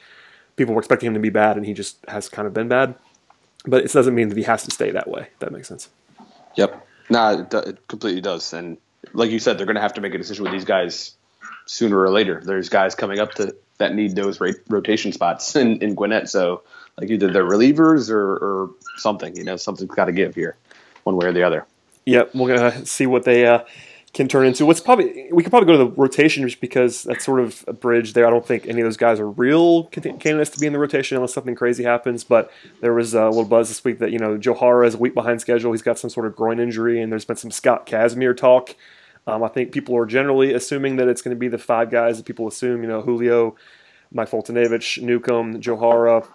people 0.57 0.75
were 0.75 0.81
expecting 0.81 1.09
him 1.09 1.15
to 1.15 1.21
be 1.21 1.31
bad 1.31 1.57
and 1.57 1.65
he 1.65 1.73
just 1.73 1.99
has 2.09 2.29
kind 2.29 2.47
of 2.47 2.55
been 2.55 2.69
bad. 2.69 2.95
But 3.65 3.85
it 3.85 3.93
doesn't 3.93 4.15
mean 4.15 4.29
that 4.29 4.37
he 4.37 4.45
has 4.45 4.65
to 4.65 4.71
stay 4.71 4.91
that 4.91 5.09
way. 5.09 5.29
that 5.39 5.53
makes 5.53 5.69
sense. 5.69 5.89
Yep. 6.57 6.87
No, 7.11 7.41
it, 7.41 7.55
it 7.55 7.89
completely 7.89 8.21
does. 8.21 8.53
And 8.53 8.77
like 9.13 9.31
you 9.31 9.39
said, 9.39 9.57
they're 9.57 9.67
going 9.67 9.77
to 9.77 9.83
have 9.83 9.95
to 9.95 10.01
make 10.01 10.15
a 10.15 10.19
decision 10.19 10.45
with 10.45 10.53
these 10.53 10.65
guys 10.65 11.15
sooner 11.67 11.99
or 11.99 12.11
later. 12.11 12.43
There's 12.45 12.69
guys 12.69 12.95
coming 12.95 13.19
up 13.19 13.35
to 13.35 13.55
that 13.83 13.95
need 13.95 14.17
those 14.17 14.41
rotation 14.69 15.13
spots 15.13 15.55
in, 15.57 15.83
in 15.83 15.95
Gwinnett. 15.95 16.29
So 16.29 16.63
like 16.99 17.11
either 17.11 17.31
they're 17.33 17.45
relievers 17.45 18.11
or, 18.11 18.37
or 18.37 18.71
something. 18.97 19.37
You 19.37 19.45
know, 19.45 19.57
something's 19.57 19.91
got 19.91 20.07
to 20.07 20.13
give 20.13 20.35
here, 20.35 20.57
one 21.05 21.17
way 21.17 21.27
or 21.27 21.33
the 21.33 21.43
other. 21.43 21.67
Yep, 22.05 22.35
we're 22.35 22.57
gonna 22.57 22.85
see 22.85 23.07
what 23.07 23.25
they 23.25 23.47
uh, 23.47 23.61
can 24.13 24.27
turn 24.27 24.47
into. 24.47 24.67
What's 24.67 24.81
probably 24.81 25.29
we 25.33 25.43
could 25.43 25.51
probably 25.51 25.67
go 25.67 25.73
to 25.73 25.85
the 25.85 25.91
rotation 25.91 26.43
just 26.43 26.61
because 26.61 27.05
that's 27.05 27.25
sort 27.25 27.41
of 27.41 27.65
a 27.69 27.73
bridge 27.73 28.13
there. 28.13 28.27
I 28.27 28.31
don't 28.31 28.45
think 28.45 28.67
any 28.67 28.81
of 28.81 28.87
those 28.87 28.97
guys 28.97 29.21
are 29.21 29.31
real 29.31 29.85
candidates 29.85 30.51
to 30.51 30.61
be 30.61 30.67
in 30.67 30.73
the 30.73 30.81
rotation 30.81 31.17
unless 31.17 31.33
something 31.33 31.55
crazy 31.55 31.85
happens. 31.85 32.25
But 32.25 32.51
there 32.81 32.93
was 32.93 33.15
a 33.15 33.27
little 33.27 33.45
buzz 33.45 33.69
this 33.69 33.85
week 33.85 34.01
that 34.01 34.11
you 34.11 34.19
know 34.19 34.37
Johara 34.37 34.87
is 34.87 34.95
a 34.95 34.99
week 34.99 35.15
behind 35.15 35.41
schedule. 35.41 35.73
He's 35.73 35.83
got 35.83 35.99
some 35.99 36.11
sort 36.11 36.27
of 36.27 36.35
groin 36.35 36.59
injury, 36.59 37.01
and 37.01 37.13
there's 37.13 37.25
been 37.25 37.37
some 37.37 37.53
Scott 37.53 37.87
Kazmir 37.87 38.37
talk. 38.37 38.75
Um, 39.27 39.43
I 39.45 39.49
think 39.49 39.73
people 39.73 39.97
are 39.97 40.07
generally 40.07 40.53
assuming 40.53 40.97
that 40.97 41.09
it's 41.09 41.23
going 41.23 41.35
to 41.35 41.39
be 41.39 41.49
the 41.49 41.59
five 41.59 41.91
guys 41.91 42.17
that 42.17 42.27
people 42.27 42.49
assume. 42.49 42.83
You 42.83 42.89
know, 42.89 43.03
Julio, 43.03 43.57
Mike 44.13 44.31
Foltynewicz, 44.31 45.01
Newcomb, 45.03 45.61
Johara, 45.61 46.27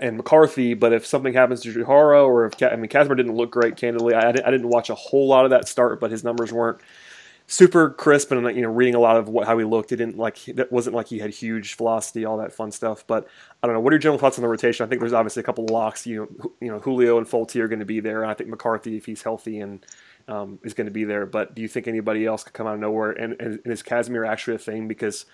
and 0.00 0.16
McCarthy. 0.16 0.74
But 0.74 0.92
if 0.92 1.04
something 1.04 1.34
happens 1.34 1.60
to 1.62 1.72
Johara 1.72 2.24
or 2.26 2.46
if 2.46 2.62
I 2.62 2.76
mean 2.76 2.88
Kazmir 2.88 3.16
didn't 3.16 3.36
look 3.36 3.50
great, 3.50 3.76
candidly, 3.76 4.14
I, 4.14 4.30
I 4.30 4.32
didn't 4.32 4.68
watch 4.68 4.90
a 4.90 4.94
whole 4.94 5.28
lot 5.28 5.44
of 5.44 5.50
that 5.50 5.68
start, 5.68 6.00
but 6.00 6.10
his 6.10 6.24
numbers 6.24 6.52
weren't 6.52 6.80
super 7.48 7.90
crisp 7.90 8.32
and 8.32 8.56
you 8.56 8.62
know 8.62 8.68
reading 8.68 8.96
a 8.96 8.98
lot 8.98 9.16
of 9.16 9.28
what 9.28 9.46
how 9.46 9.56
he 9.58 9.64
looked. 9.64 9.92
It 9.92 9.96
didn't 9.96 10.18
like 10.18 10.44
that 10.46 10.72
wasn't 10.72 10.96
like 10.96 11.08
he 11.08 11.18
had 11.18 11.30
huge 11.30 11.76
velocity, 11.76 12.24
all 12.24 12.38
that 12.38 12.52
fun 12.52 12.72
stuff. 12.72 13.06
But 13.06 13.28
I 13.62 13.66
don't 13.66 13.74
know. 13.74 13.80
What 13.80 13.92
are 13.92 13.96
your 13.96 14.00
general 14.00 14.18
thoughts 14.18 14.38
on 14.38 14.42
the 14.42 14.48
rotation? 14.48 14.84
I 14.84 14.88
think 14.88 15.00
there's 15.00 15.12
obviously 15.12 15.40
a 15.40 15.44
couple 15.44 15.64
of 15.64 15.70
locks. 15.70 16.06
You 16.06 16.28
know, 16.38 16.52
you 16.60 16.72
know 16.72 16.78
Julio 16.80 17.18
and 17.18 17.26
Folty 17.26 17.60
are 17.60 17.68
going 17.68 17.80
to 17.80 17.84
be 17.84 18.00
there, 18.00 18.22
and 18.22 18.30
I 18.30 18.34
think 18.34 18.50
McCarthy, 18.50 18.96
if 18.96 19.06
he's 19.06 19.22
healthy 19.22 19.60
and 19.60 19.84
um, 20.28 20.58
is 20.62 20.74
going 20.74 20.86
to 20.86 20.92
be 20.92 21.04
there. 21.04 21.26
But 21.26 21.54
do 21.54 21.62
you 21.62 21.68
think 21.68 21.88
anybody 21.88 22.26
else 22.26 22.44
could 22.44 22.52
come 22.52 22.66
out 22.66 22.74
of 22.74 22.80
nowhere? 22.80 23.12
And, 23.12 23.36
and, 23.40 23.60
and 23.64 23.72
is 23.72 23.82
Kazmir 23.82 24.26
actually 24.26 24.56
a 24.56 24.58
thing? 24.58 24.88
Because 24.88 25.26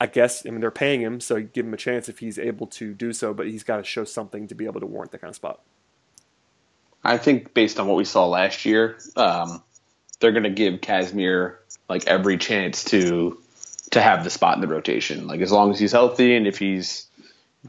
I 0.00 0.06
guess 0.06 0.44
I 0.46 0.50
mean 0.50 0.60
they're 0.60 0.70
paying 0.70 1.00
him, 1.00 1.20
so 1.20 1.40
give 1.40 1.66
him 1.66 1.74
a 1.74 1.78
chance 1.78 2.08
if 2.08 2.18
he's 2.18 2.38
able 2.38 2.66
to 2.68 2.94
do 2.94 3.12
so. 3.12 3.32
But 3.32 3.46
he's 3.46 3.62
got 3.62 3.78
to 3.78 3.84
show 3.84 4.04
something 4.04 4.48
to 4.48 4.54
be 4.54 4.64
able 4.64 4.80
to 4.80 4.86
warrant 4.86 5.12
that 5.12 5.20
kind 5.20 5.30
of 5.30 5.36
spot. 5.36 5.60
I 7.02 7.18
think 7.18 7.52
based 7.54 7.78
on 7.78 7.86
what 7.86 7.96
we 7.96 8.04
saw 8.04 8.26
last 8.26 8.64
year, 8.64 8.98
um, 9.16 9.62
they're 10.20 10.32
going 10.32 10.44
to 10.44 10.50
give 10.50 10.80
Kazmir 10.80 11.56
like 11.88 12.06
every 12.06 12.38
chance 12.38 12.84
to 12.84 13.38
to 13.90 14.00
have 14.00 14.24
the 14.24 14.30
spot 14.30 14.56
in 14.56 14.60
the 14.60 14.66
rotation. 14.68 15.26
Like 15.26 15.40
as 15.40 15.52
long 15.52 15.70
as 15.70 15.78
he's 15.78 15.92
healthy 15.92 16.34
and 16.34 16.46
if 16.46 16.58
he's 16.58 17.06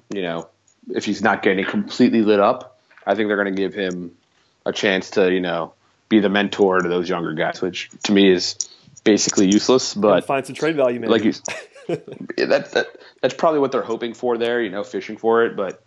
you 0.09 0.21
know 0.21 0.49
if 0.89 1.05
he's 1.05 1.21
not 1.21 1.43
getting 1.43 1.65
completely 1.65 2.21
lit 2.21 2.39
up, 2.39 2.79
I 3.05 3.15
think 3.15 3.27
they're 3.27 3.41
going 3.41 3.53
to 3.53 3.61
give 3.61 3.73
him 3.73 4.15
a 4.65 4.73
chance 4.73 5.11
to 5.11 5.31
you 5.31 5.41
know 5.41 5.73
be 6.09 6.19
the 6.19 6.29
mentor 6.29 6.79
to 6.79 6.87
those 6.89 7.09
younger 7.09 7.33
guys, 7.33 7.61
which 7.61 7.89
to 8.03 8.11
me 8.11 8.31
is 8.31 8.69
basically 9.03 9.47
useless. 9.47 9.93
But 9.93 10.17
and 10.17 10.25
find 10.25 10.45
some 10.45 10.55
trade 10.55 10.75
value, 10.75 10.99
maybe. 10.99 11.11
like 11.11 11.23
you, 11.23 11.33
that, 11.87 12.71
that 12.71 12.87
that's 13.21 13.33
probably 13.33 13.59
what 13.59 13.71
they're 13.71 13.81
hoping 13.81 14.13
for 14.13 14.37
there. 14.37 14.61
You 14.61 14.69
know, 14.69 14.83
fishing 14.83 15.17
for 15.17 15.45
it, 15.45 15.55
but 15.55 15.81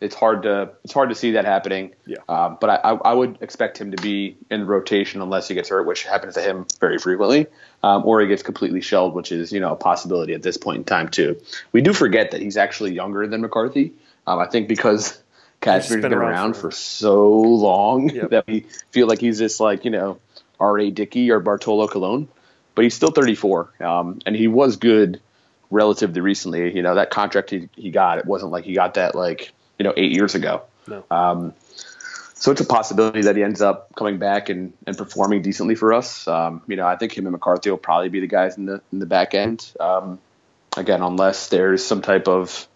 it's 0.00 0.14
hard 0.14 0.42
to 0.42 0.70
it's 0.84 0.92
hard 0.92 1.08
to 1.08 1.14
see 1.14 1.32
that 1.32 1.44
happening. 1.44 1.94
Yeah. 2.06 2.18
Um, 2.28 2.58
but 2.60 2.70
I, 2.70 2.90
I 2.90 3.14
would 3.14 3.38
expect 3.40 3.78
him 3.78 3.92
to 3.92 4.02
be 4.02 4.36
in 4.50 4.66
rotation 4.66 5.22
unless 5.22 5.48
he 5.48 5.54
gets 5.54 5.70
hurt, 5.70 5.86
which 5.86 6.04
happens 6.04 6.34
to 6.34 6.42
him 6.42 6.66
very 6.78 6.98
frequently, 6.98 7.46
um, 7.82 8.04
or 8.04 8.20
he 8.20 8.26
gets 8.26 8.42
completely 8.42 8.80
shelled, 8.80 9.14
which 9.14 9.32
is 9.32 9.52
you 9.52 9.60
know 9.60 9.72
a 9.72 9.76
possibility 9.76 10.34
at 10.34 10.42
this 10.42 10.56
point 10.56 10.78
in 10.78 10.84
time 10.84 11.08
too. 11.08 11.40
We 11.72 11.80
do 11.80 11.92
forget 11.92 12.32
that 12.32 12.42
he's 12.42 12.56
actually 12.56 12.92
younger 12.92 13.26
than 13.26 13.40
McCarthy. 13.40 13.94
Um, 14.26 14.38
I 14.38 14.46
think 14.46 14.68
because 14.68 15.22
Kazmir's 15.64 15.90
been, 15.90 16.00
been, 16.02 16.12
around, 16.14 16.30
around 16.30 16.56
for, 16.56 16.70
so 16.70 17.30
long 17.30 18.08
yep. 18.14 18.30
that 18.30 18.46
we 18.46 18.66
feel 18.90 19.06
like 19.06 19.20
he's 19.20 19.38
just 19.38 19.60
like 19.60 19.84
you 19.84 19.90
know 19.90 20.20
R.A. 20.60 20.90
Dickey 20.90 21.30
or 21.30 21.40
Bartolo 21.40 21.88
Colon, 21.88 22.28
but 22.74 22.82
he's 22.82 22.94
still 22.94 23.10
34, 23.10 23.72
um, 23.80 24.20
and 24.26 24.36
he 24.36 24.48
was 24.48 24.76
good 24.76 25.20
relatively 25.70 26.20
recently. 26.20 26.74
You 26.74 26.82
know 26.82 26.96
that 26.96 27.10
contract 27.10 27.50
he, 27.50 27.68
he 27.74 27.90
got, 27.90 28.18
it 28.18 28.26
wasn't 28.26 28.52
like 28.52 28.64
he 28.64 28.74
got 28.74 28.94
that 28.94 29.14
like 29.14 29.52
you 29.78 29.84
know 29.84 29.94
eight 29.96 30.12
years 30.12 30.34
ago. 30.34 30.62
No. 30.86 31.04
Um, 31.10 31.54
so 32.34 32.50
it's 32.52 32.60
a 32.60 32.66
possibility 32.66 33.22
that 33.22 33.36
he 33.36 33.42
ends 33.42 33.62
up 33.62 33.94
coming 33.94 34.18
back 34.18 34.50
and, 34.50 34.74
and 34.86 34.98
performing 34.98 35.40
decently 35.40 35.76
for 35.76 35.94
us. 35.94 36.28
Um, 36.28 36.60
you 36.66 36.76
know, 36.76 36.86
I 36.86 36.96
think 36.96 37.16
him 37.16 37.24
and 37.24 37.32
McCarthy 37.32 37.70
will 37.70 37.78
probably 37.78 38.10
be 38.10 38.20
the 38.20 38.26
guys 38.26 38.58
in 38.58 38.66
the 38.66 38.82
in 38.92 38.98
the 38.98 39.06
back 39.06 39.34
end. 39.34 39.72
Um, 39.80 40.18
again, 40.76 41.00
unless 41.00 41.48
there's 41.48 41.84
some 41.84 42.02
type 42.02 42.28
of 42.28 42.68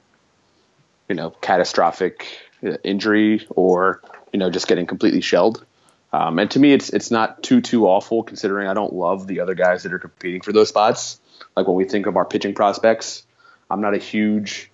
you 1.09 1.17
know 1.17 1.31
catastrophic 1.31 2.48
injury 2.85 3.47
or 3.51 4.03
you 4.33 4.39
know 4.39 4.51
just 4.51 4.69
getting 4.69 4.87
completely 4.87 5.21
shelled. 5.21 5.65
Um, 6.13 6.39
and 6.39 6.51
to 6.53 6.59
me, 6.59 6.73
it's 6.73 6.91
it's 6.91 7.11
not 7.11 7.43
too 7.43 7.61
too 7.61 7.87
awful 7.87 8.23
considering 8.23 8.69
I 8.69 8.75
don't 8.75 8.93
love 8.93 9.27
the 9.27 9.41
other 9.41 9.55
guys 9.55 9.83
that 9.83 9.93
are 9.93 9.99
competing 9.99 10.41
for 10.41 10.53
those 10.53 10.69
spots. 10.69 11.21
Like 11.57 11.67
when 11.67 11.77
we 11.77 11.85
think 11.85 12.07
of 12.07 12.17
our 12.17 12.25
pitching 12.25 12.55
prospects, 12.55 13.25
I'm 13.71 13.81
not 13.81 13.95
a 13.95 13.99
huge 13.99 14.71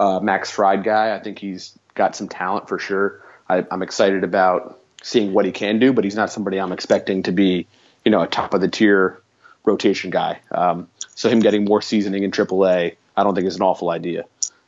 uh, 0.00 0.20
Max 0.20 0.50
Fried 0.50 0.84
guy. 0.84 1.14
I 1.14 1.20
think 1.20 1.38
he's 1.38 1.78
got 1.94 2.16
some 2.16 2.28
talent 2.28 2.68
for 2.68 2.78
sure. 2.78 3.22
I, 3.48 3.64
I'm 3.70 3.82
excited 3.82 4.24
about 4.24 4.80
seeing 5.02 5.34
what 5.34 5.44
he 5.44 5.52
can 5.52 5.78
do, 5.78 5.92
but 5.92 6.04
he's 6.04 6.16
not 6.16 6.32
somebody 6.32 6.58
I'm 6.58 6.72
expecting 6.72 7.24
to 7.24 7.32
be, 7.32 7.66
you 8.04 8.10
know, 8.10 8.22
a 8.22 8.26
top 8.26 8.54
of 8.54 8.60
the 8.60 8.68
tier 8.68 9.20
rotation 9.64 10.10
guy. 10.10 10.40
Um, 10.50 10.88
so 11.14 11.28
him 11.28 11.40
getting 11.40 11.64
more 11.64 11.82
seasoning 11.82 12.22
in 12.22 12.30
AAA, 12.30 12.96
I 13.16 13.22
don't 13.22 13.34
think 13.34 13.46
is 13.46 13.56
an 13.56 13.62
awful 13.62 13.90
idea. 13.90 14.24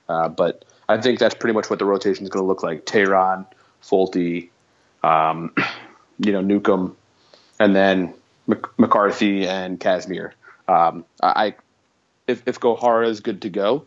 Uh, 0.08 0.28
but 0.28 0.64
I 0.88 1.00
think 1.00 1.18
that's 1.18 1.34
pretty 1.34 1.54
much 1.54 1.68
what 1.68 1.78
the 1.78 1.84
rotation 1.84 2.24
is 2.24 2.30
going 2.30 2.42
to 2.42 2.46
look 2.46 2.62
like. 2.62 2.84
Teheran, 2.86 3.46
Folty, 3.82 4.50
um, 5.02 5.52
you 6.18 6.32
know, 6.32 6.40
Newcomb, 6.40 6.96
and 7.58 7.74
then 7.74 8.14
McCarthy 8.78 9.46
and 9.46 9.80
Kazmir. 9.80 10.32
Um, 10.68 11.04
I, 11.22 11.54
if, 12.26 12.42
if 12.46 12.60
Gohara 12.60 13.08
is 13.08 13.20
good 13.20 13.42
to 13.42 13.48
go, 13.48 13.84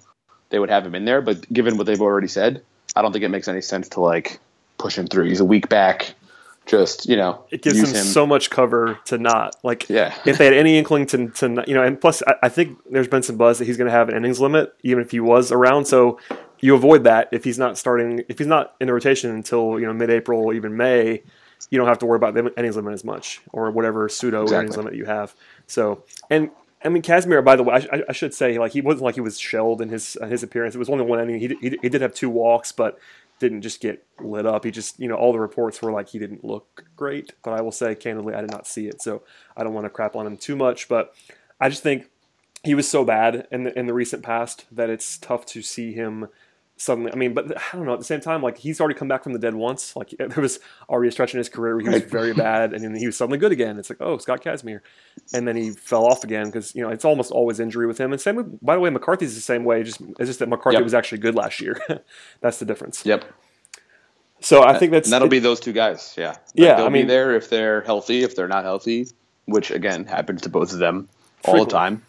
they 0.50 0.60
would 0.60 0.70
have 0.70 0.86
him 0.86 0.96
in 0.96 1.06
there. 1.06 1.22
But 1.22 1.52
given 1.52 1.78
what 1.78 1.86
they've 1.86 2.02
already 2.02 2.28
said, 2.28 2.64
I 2.96 3.02
don't 3.02 3.12
think 3.12 3.24
it 3.24 3.30
makes 3.30 3.48
any 3.48 3.62
sense 3.62 3.90
to 3.90 4.02
like 4.02 4.40
push 4.78 4.98
him 4.98 5.08
through. 5.08 5.26
He's 5.26 5.40
a 5.40 5.46
week 5.46 5.70
back. 5.70 6.14
Just 6.70 7.08
you 7.08 7.16
know, 7.16 7.44
it 7.50 7.62
gives 7.62 7.80
him, 7.80 7.86
him, 7.86 8.04
so 8.04 8.28
much 8.28 8.50
cover 8.50 9.00
to 9.06 9.18
not 9.18 9.56
like. 9.64 9.90
Yeah. 9.90 10.16
if 10.26 10.38
they 10.38 10.46
had 10.46 10.54
any 10.54 10.78
inkling 10.78 11.06
to, 11.08 11.30
to 11.30 11.64
you 11.68 11.74
know, 11.74 11.84
and 11.84 12.00
plus 12.00 12.22
I, 12.28 12.36
I 12.44 12.50
think 12.50 12.78
there's 12.90 13.08
been 13.08 13.24
some 13.24 13.38
buzz 13.38 13.58
that 13.60 13.66
he's 13.66 13.78
going 13.78 13.88
to 13.88 13.92
have 13.92 14.10
an 14.10 14.16
innings 14.16 14.40
limit 14.40 14.76
even 14.84 15.04
if 15.04 15.12
he 15.12 15.20
was 15.20 15.52
around. 15.52 15.86
So 15.86 16.20
you 16.60 16.76
avoid 16.76 17.06
that 17.06 17.30
if 17.32 17.44
he's 17.44 17.58
not 17.58 17.78
starting 17.78 18.24
if 18.30 18.38
he's 18.38 18.48
not 18.48 18.76
in 18.80 18.88
the 18.88 18.94
rotation 18.94 19.32
until 19.32 19.80
you 19.80 19.86
know 19.86 19.94
mid-April, 19.94 20.54
even 20.54 20.78
May. 20.78 21.24
You 21.72 21.78
don't 21.78 21.88
have 21.88 22.00
to 22.00 22.06
worry 22.06 22.16
about 22.16 22.36
the 22.36 22.54
innings 22.58 22.78
limit 22.78 22.94
as 22.94 23.04
much 23.04 23.42
or 23.52 23.70
whatever 23.70 24.08
pseudo 24.08 24.44
exactly. 24.44 24.60
innings 24.60 24.78
limit 24.78 24.96
you 24.96 25.06
have. 25.06 25.36
So 25.68 26.04
and 26.30 26.52
I 26.84 26.90
mean, 26.90 27.04
Kazmir. 27.04 27.44
By 27.44 27.56
the 27.56 27.64
way, 27.64 27.86
I, 27.92 28.04
I, 28.10 28.14
should 28.14 28.34
say, 28.34 28.58
like 28.58 28.72
he 28.72 28.82
wasn't 28.82 29.04
like 29.04 29.16
he 29.16 29.22
was 29.22 29.38
shelled 29.38 29.82
in 29.82 29.90
his 29.90 30.18
uh, 30.22 30.28
his 30.28 30.44
appearance. 30.44 30.76
It 30.76 30.78
was 30.78 30.90
only 30.90 31.04
one 31.04 31.20
inning. 31.20 31.40
He, 31.40 31.48
he 31.60 31.78
he 31.82 31.90
did 31.90 32.02
have 32.02 32.14
two 32.14 32.30
walks, 32.30 32.72
but 32.72 32.98
didn't 33.40 33.62
just 33.62 33.82
get 33.82 34.06
lit 34.20 34.46
up. 34.46 34.66
He 34.66 34.72
just, 34.72 35.00
you 35.00 35.08
know, 35.08 35.16
all 35.16 35.32
the 35.32 35.40
reports 35.40 35.82
were 35.82 35.92
like 35.92 36.10
he 36.10 36.20
didn't 36.20 36.44
look 36.44 36.86
great. 36.96 37.34
But 37.44 37.54
I 37.54 37.62
will 37.62 37.72
say, 37.72 37.96
candidly, 37.96 38.34
I 38.34 38.42
did 38.42 38.52
not 38.52 38.68
see 38.68 38.88
it, 38.88 39.02
so 39.02 39.24
I 39.56 39.64
don't 39.64 39.74
want 39.74 39.86
to 39.86 39.90
crap 39.90 40.16
on 40.16 40.28
him 40.28 40.38
too 40.38 40.56
much. 40.56 40.88
But 40.88 41.14
I 41.60 41.70
just 41.70 41.84
think 41.84 42.10
he 42.64 42.76
was 42.76 42.88
so 42.88 43.04
bad 43.04 43.48
in 43.52 43.64
the 43.64 43.78
in 43.78 43.88
the 43.88 43.94
recent 43.94 44.24
past 44.24 44.66
that 44.72 44.90
it's 44.90 45.18
tough 45.18 45.46
to 45.48 45.62
see 45.62 45.94
him 45.94 46.28
suddenly. 46.80 47.12
I 47.12 47.16
mean, 47.16 47.34
but 47.34 47.56
I 47.58 47.78
don't 47.78 47.86
know. 47.86 47.94
At 47.94 48.00
the 48.00 48.06
same 48.06 48.22
time, 48.22 48.42
like 48.42 48.58
he's 48.58 48.80
already 48.80 48.98
come 48.98 49.08
back 49.08 49.24
from 49.24 49.34
the 49.34 49.40
dead 49.40 49.54
once. 49.54 49.96
Like 49.96 50.16
there 50.18 50.42
was 50.42 50.60
already 50.90 51.10
a 51.10 51.12
stretch 51.12 51.34
in 51.34 51.38
his 51.38 51.50
career 51.50 51.76
where 51.76 51.84
he 51.86 51.90
was 51.90 52.04
very 52.04 52.34
bad, 52.34 52.74
and 52.74 52.84
then 52.84 52.96
he 52.96 53.06
was 53.06 53.16
suddenly 53.16 53.38
good 53.38 53.52
again. 53.52 53.78
It's 53.78 53.90
like, 53.90 54.02
oh, 54.02 54.18
Scott 54.18 54.42
Kazmir, 54.42 54.80
and 55.34 55.48
then 55.48 55.56
he 55.56 55.72
fell 55.72 56.06
off 56.06 56.24
again 56.24 56.48
because 56.48 56.74
you 56.74 56.82
know 56.82 56.90
it's 56.90 57.06
almost 57.06 57.32
always 57.32 57.60
injury 57.60 57.86
with 57.86 58.00
him. 58.00 58.12
And 58.12 58.20
same 58.20 58.36
with, 58.36 58.66
by 58.66 58.76
the 58.76 58.82
way, 58.82 58.90
McCarthy's 58.90 59.36
the 59.36 59.42
same 59.42 59.66
way. 59.66 59.84
Just 59.84 60.02
it's 60.02 60.28
just 60.28 60.40
that 60.40 60.50
McCarthy 60.50 60.78
yep. 60.78 60.84
was 60.84 60.94
actually 60.94 61.20
good 61.20 61.36
last 61.36 61.62
year. 61.62 61.80
that's 62.42 62.58
the 62.58 62.66
difference. 62.66 63.06
Yep. 63.06 63.26
So 64.42 64.64
I 64.64 64.78
think 64.78 64.94
that's 64.94 65.08
and 65.08 65.14
that'll 65.14 65.28
it, 65.28 65.32
be 65.32 65.40
those 65.40 65.60
two 65.60 65.74
guys. 65.74 66.16
Yeah. 66.18 66.30
Like 66.30 66.40
yeah. 66.54 66.76
They'll 66.76 66.86
I 66.86 66.90
mean, 66.90 67.06
be 67.06 67.10
there 67.10 67.36
if 67.36 67.50
they're 67.50 67.82
healthy. 67.82 68.24
If 68.24 68.36
they're 68.36 68.48
not 68.48 68.64
healthy, 68.64 69.08
which 69.46 69.70
again 69.70 70.06
happens 70.06 70.44
to 70.44 70.50
both 70.50 70.72
of 70.72 70.80
them 70.80 71.10
all 71.44 71.66
the 71.66 71.72
time. 71.72 72.04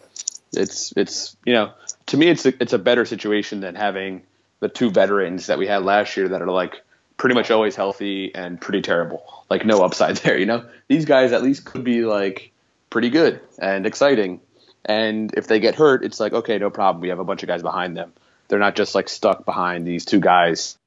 It's 0.53 0.93
it's 0.95 1.35
you 1.45 1.53
know 1.53 1.73
to 2.07 2.17
me 2.17 2.27
it's 2.29 2.45
a, 2.45 2.53
it's 2.61 2.73
a 2.73 2.79
better 2.79 3.05
situation 3.05 3.59
than 3.59 3.75
having 3.75 4.23
the 4.61 4.69
two 4.69 4.89
veterans 4.89 5.47
that 5.47 5.59
we 5.59 5.67
had 5.67 5.83
last 5.83 6.15
year 6.15 6.29
that 6.29 6.41
are 6.41 6.49
like 6.49 6.81
pretty 7.17 7.35
much 7.35 7.51
always 7.51 7.75
healthy 7.75 8.33
and 8.33 8.61
pretty 8.61 8.81
terrible. 8.81 9.23
Like 9.49 9.65
no 9.65 9.83
upside 9.83 10.17
there, 10.23 10.37
you 10.37 10.45
know? 10.45 10.65
These 10.87 11.05
guys 11.05 11.33
at 11.33 11.43
least 11.43 11.65
could 11.65 11.83
be 11.83 12.05
like 12.05 12.51
pretty 12.89 13.09
good 13.09 13.41
and 13.59 13.85
exciting. 13.85 14.39
And 14.85 15.33
if 15.35 15.47
they 15.47 15.59
get 15.59 15.75
hurt, 15.75 16.03
it's 16.05 16.19
like, 16.19 16.33
okay, 16.33 16.57
no 16.57 16.69
problem. 16.69 17.01
We 17.01 17.09
have 17.09 17.19
a 17.19 17.23
bunch 17.23 17.43
of 17.43 17.47
guys 17.47 17.61
behind 17.61 17.97
them. 17.97 18.13
They're 18.47 18.59
not 18.59 18.75
just 18.75 18.95
like 18.95 19.09
stuck 19.09 19.45
behind 19.45 19.85
these 19.85 20.05
two 20.05 20.19
guys 20.19 20.77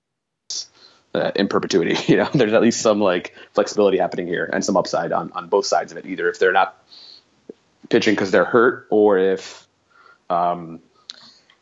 uh, 1.15 1.33
in 1.37 1.49
perpetuity. 1.49 1.97
You 2.13 2.19
know, 2.19 2.31
there's 2.35 2.53
at 2.53 2.63
least 2.63 2.81
some 2.81 3.01
like 3.01 3.35
flexibility 3.53 3.99
happening 3.99 4.27
here 4.27 4.49
and 4.53 4.65
some 4.65 4.77
upside 4.77 5.13
on, 5.13 5.33
on 5.33 5.49
both 5.49 5.67
sides 5.67 5.93
of 5.93 5.99
it, 5.99 6.07
either 6.07 6.29
if 6.29 6.39
they're 6.39 6.53
not 6.53 6.81
pitching 7.89 8.15
because 8.15 8.31
they're 8.31 8.45
hurt 8.45 8.87
or 8.91 9.19
if 9.19 9.67
um, 10.31 10.81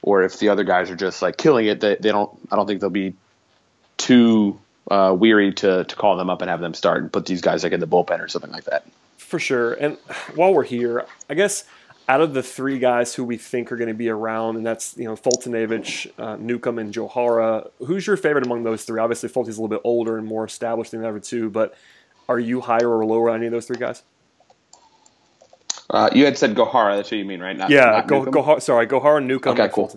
or 0.03 0.23
if 0.23 0.39
the 0.39 0.49
other 0.49 0.65
guys 0.65 0.91
are 0.91 0.97
just 0.97 1.23
like 1.23 1.37
killing 1.37 1.67
it, 1.67 1.81
they, 1.81 1.97
they 1.97 2.11
don't. 2.11 2.31
I 2.51 2.57
don't 2.57 2.67
think 2.67 2.81
they'll 2.81 2.91
be 2.91 3.15
too 3.97 4.61
uh, 4.91 5.15
weary 5.17 5.53
to 5.55 5.85
to 5.85 5.97
call 5.97 6.17
them 6.17 6.29
up 6.29 6.43
and 6.43 6.51
have 6.51 6.61
them 6.61 6.75
start 6.75 7.03
and 7.03 7.13
put 7.13 7.27
these 7.27 7.41
guys 7.41 7.63
like 7.63 7.73
in 7.73 7.81
the 7.81 7.87
bullpen 7.87 8.21
or 8.21 8.29
something 8.29 8.51
like 8.51 8.65
that. 8.65 8.85
For 9.17 9.39
sure. 9.39 9.73
And 9.75 9.97
while 10.35 10.53
we're 10.53 10.65
here, 10.65 11.07
I 11.31 11.35
guess 11.35 11.65
out 12.09 12.21
of 12.21 12.35
the 12.35 12.43
three 12.43 12.79
guys 12.79 13.15
who 13.15 13.25
we 13.25 13.37
think 13.37 13.71
are 13.71 13.77
going 13.77 13.89
to 13.89 13.95
be 13.95 14.09
around, 14.09 14.57
and 14.57 14.67
that's 14.67 14.97
you 14.97 15.05
know 15.05 15.15
Foltynewicz, 15.15 16.11
uh, 16.19 16.37
Newcomb, 16.37 16.79
and 16.79 16.93
Johara, 16.93 17.71
who's 17.79 18.07
your 18.07 18.17
favorite 18.17 18.45
among 18.45 18.65
those 18.65 18.85
three? 18.85 19.01
Obviously, 19.01 19.29
Folty's 19.29 19.57
a 19.57 19.63
little 19.63 19.69
bit 19.69 19.81
older 19.85 20.19
and 20.19 20.27
more 20.27 20.45
established 20.45 20.91
than 20.91 21.03
the 21.03 21.09
other 21.09 21.21
two, 21.21 21.49
but 21.49 21.75
are 22.29 22.39
you 22.39 22.61
higher 22.61 22.89
or 22.89 23.05
lower 23.05 23.31
on 23.31 23.37
any 23.37 23.47
of 23.47 23.53
those 23.53 23.67
three 23.67 23.79
guys? 23.79 24.03
Uh, 25.93 26.09
you 26.15 26.25
had 26.25 26.39
said 26.39 26.55
Gohara. 26.55 26.97
That's 26.97 27.11
what 27.11 27.19
you 27.19 27.25
mean, 27.25 27.41
right? 27.41 27.57
Not, 27.57 27.71
yeah, 27.71 27.85
not 27.85 28.07
Go, 28.09 28.25
Gohara. 28.25 28.63
Sorry, 28.63 28.87
Gohara, 28.87 29.23
Newcomb, 29.23 29.53
okay, 29.53 29.69
cool. 29.73 29.93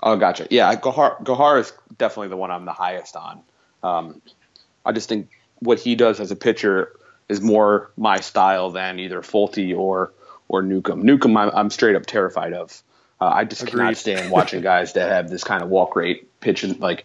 Oh, 0.00 0.16
gotcha. 0.16 0.46
Yeah, 0.50 0.74
Gohara, 0.76 1.20
Gohara 1.24 1.60
is 1.60 1.72
definitely 1.96 2.28
the 2.28 2.36
one 2.36 2.50
I'm 2.50 2.66
the 2.66 2.72
highest 2.72 3.16
on. 3.16 3.40
Um, 3.82 4.22
I 4.84 4.92
just 4.92 5.08
think 5.08 5.30
what 5.60 5.80
he 5.80 5.94
does 5.94 6.20
as 6.20 6.30
a 6.30 6.36
pitcher 6.36 6.92
is 7.28 7.40
more 7.40 7.90
my 7.96 8.20
style 8.20 8.70
than 8.70 8.98
either 9.00 9.22
Folty 9.22 9.76
or 9.76 10.12
or 10.48 10.62
Newcomb. 10.62 11.02
Newcomb, 11.02 11.36
I'm, 11.36 11.50
I'm 11.54 11.70
straight 11.70 11.96
up 11.96 12.06
terrified 12.06 12.52
of. 12.52 12.82
Uh, 13.20 13.26
I 13.26 13.44
just 13.44 13.62
Agreed. 13.62 13.72
cannot 13.72 13.96
stand 13.96 14.30
watching 14.30 14.62
guys 14.62 14.92
that 14.92 15.10
have 15.10 15.28
this 15.28 15.44
kind 15.44 15.62
of 15.62 15.68
walk 15.70 15.96
rate, 15.96 16.40
pitching 16.40 16.78
like 16.78 17.04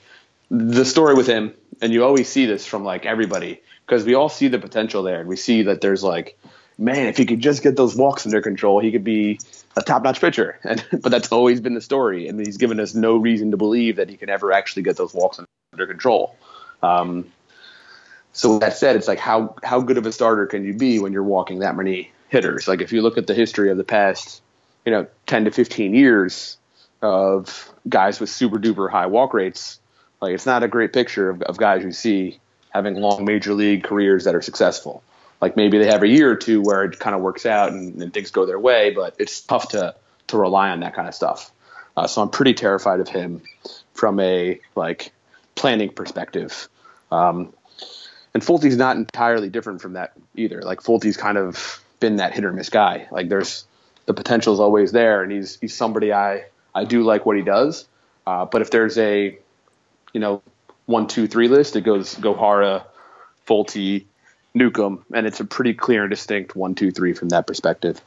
the 0.52 0.86
story 0.86 1.16
with 1.16 1.28
him, 1.28 1.54
and 1.82 1.92
you 1.92 2.04
always 2.04 2.30
see 2.30 2.46
this 2.46 2.66
from 2.66 2.84
like 2.84 3.06
everybody 3.06 3.62
because 3.86 4.06
we 4.06 4.14
all 4.14 4.30
see 4.30 4.48
the 4.48 4.60
potential 4.60 5.04
there, 5.04 5.20
and 5.20 5.28
we 5.28 5.36
see 5.36 5.64
that 5.64 5.82
there's 5.82 6.04
like, 6.04 6.38
man, 6.78 7.08
if 7.08 7.18
he 7.18 7.26
could 7.26 7.40
just 7.40 7.64
get 7.64 7.76
those 7.76 7.96
walks 7.96 8.26
under 8.26 8.42
control, 8.42 8.80
he 8.80 8.92
could 8.92 9.04
be 9.04 9.40
a 9.76 9.82
top-notch 9.82 10.22
pitcher. 10.22 10.60
And 10.64 10.86
but 10.92 11.10
that's 11.10 11.32
always 11.32 11.62
been 11.62 11.74
the 11.74 11.82
story, 11.82 12.28
and 12.28 12.40
he's 12.40 12.58
given 12.58 12.80
us 12.80 12.94
no 12.94 13.18
reason 13.18 13.52
to 13.52 13.58
believe 13.58 13.98
that 13.98 14.10
he 14.10 14.18
can 14.18 14.30
ever 14.30 14.52
actually 14.52 14.84
get 14.84 14.98
those 14.98 15.14
walks 15.14 15.40
under 15.74 15.88
control. 15.88 16.36
Um, 16.82 17.32
so 18.34 18.54
with 18.54 18.62
that 18.62 18.76
said, 18.76 18.96
it's 18.96 19.08
like 19.08 19.20
how 19.20 19.56
how 19.64 19.82
good 19.82 19.98
of 19.98 20.06
a 20.06 20.12
starter 20.12 20.48
can 20.48 20.66
you 20.66 20.74
be 20.74 21.00
when 21.00 21.14
you're 21.14 21.24
walking 21.24 21.60
that 21.60 21.76
many 21.76 22.12
hitters? 22.30 22.68
Like 22.68 22.82
if 22.82 22.92
you 22.92 23.02
look 23.02 23.18
at 23.18 23.28
the 23.28 23.36
history 23.36 23.70
of 23.70 23.78
the 23.78 23.84
past, 23.84 24.42
you 24.86 24.92
know, 24.92 25.08
10 25.28 25.46
to 25.46 25.52
15 25.52 25.94
years 25.94 26.58
of 27.02 27.72
guys 27.88 28.20
with 28.20 28.30
super 28.30 28.58
duper 28.58 28.90
high 28.90 29.06
walk 29.06 29.34
rates, 29.34 29.80
like 30.20 30.34
it's 30.34 30.46
not 30.46 30.64
a 30.64 30.68
great 30.68 30.94
picture 30.94 31.30
of, 31.30 31.42
of 31.44 31.58
guys 31.58 31.84
you 31.84 31.92
see 31.92 32.40
having 32.72 32.96
long 32.96 33.24
major 33.24 33.54
league 33.54 33.84
careers 33.84 34.24
that 34.24 34.34
are 34.34 34.42
successful. 34.42 35.04
Like 35.44 35.58
maybe 35.58 35.78
they 35.78 35.88
have 35.88 36.04
a 36.04 36.08
year 36.08 36.32
or 36.32 36.38
two 36.38 36.62
where 36.62 36.86
it 36.86 37.00
kind 37.00 37.14
of 37.14 37.22
works 37.22 37.46
out 37.46 37.74
and, 37.74 38.02
and 38.02 38.14
things 38.14 38.32
go 38.32 38.46
their 38.46 38.58
way, 38.58 38.92
but 38.92 39.18
it's 39.20 39.42
tough 39.42 39.68
to 39.72 39.94
to 40.28 40.38
rely 40.38 40.70
on 40.70 40.80
that 40.80 40.96
kind 40.96 41.06
of 41.06 41.14
stuff. 41.14 41.52
Uh, 41.98 42.08
so 42.08 42.22
I'm 42.22 42.30
pretty 42.30 42.54
terrified 42.54 43.02
of 43.02 43.10
him 43.10 43.42
from 43.94 44.22
a 44.22 44.62
like 44.78 45.12
planning 45.56 45.90
perspective. 45.90 46.70
Um, 47.12 47.52
and 48.34 48.42
Folty's 48.42 48.78
not 48.78 48.96
entirely 48.96 49.50
different 49.50 49.82
from 49.82 49.94
that 49.94 50.14
either. 50.34 50.62
Like 50.62 50.80
Folty's 50.80 51.18
kind 51.18 51.38
of 51.38 51.84
been 52.00 52.16
that 52.16 52.34
hit 52.34 52.46
or 52.46 52.54
miss 52.54 52.70
guy. 52.70 53.10
Like 53.12 53.28
there's 53.28 53.66
the 54.06 54.14
potential 54.14 54.54
is 54.54 54.62
always 54.62 54.94
there, 54.94 55.24
and 55.24 55.30
he's 55.30 55.60
he's 55.60 55.76
somebody 55.76 56.14
I 56.14 56.46
I 56.74 56.86
do 56.86 57.04
like 57.04 57.26
what 57.26 57.36
he 57.36 57.44
does. 57.44 57.86
Uh, 58.26 58.46
but 58.46 58.62
if 58.62 58.72
there's 58.72 58.98
a 58.98 59.38
you 60.14 60.22
know 60.22 60.42
one 60.86 61.08
two 61.08 61.28
three 61.28 61.50
list, 61.50 61.76
it 61.76 61.82
goes 61.82 62.16
Gohara, 62.16 62.86
Newcomb, 64.54 65.04
and 65.14 65.26
it's 65.26 65.40
a 65.40 65.46
pretty 65.46 65.74
clear 65.74 66.04
and 66.04 66.10
distinct 66.10 66.56
one 66.56 66.76
two 66.76 66.92
three 66.92 67.14
from 67.14 67.30
that 67.30 67.48
perspective. 67.48 68.02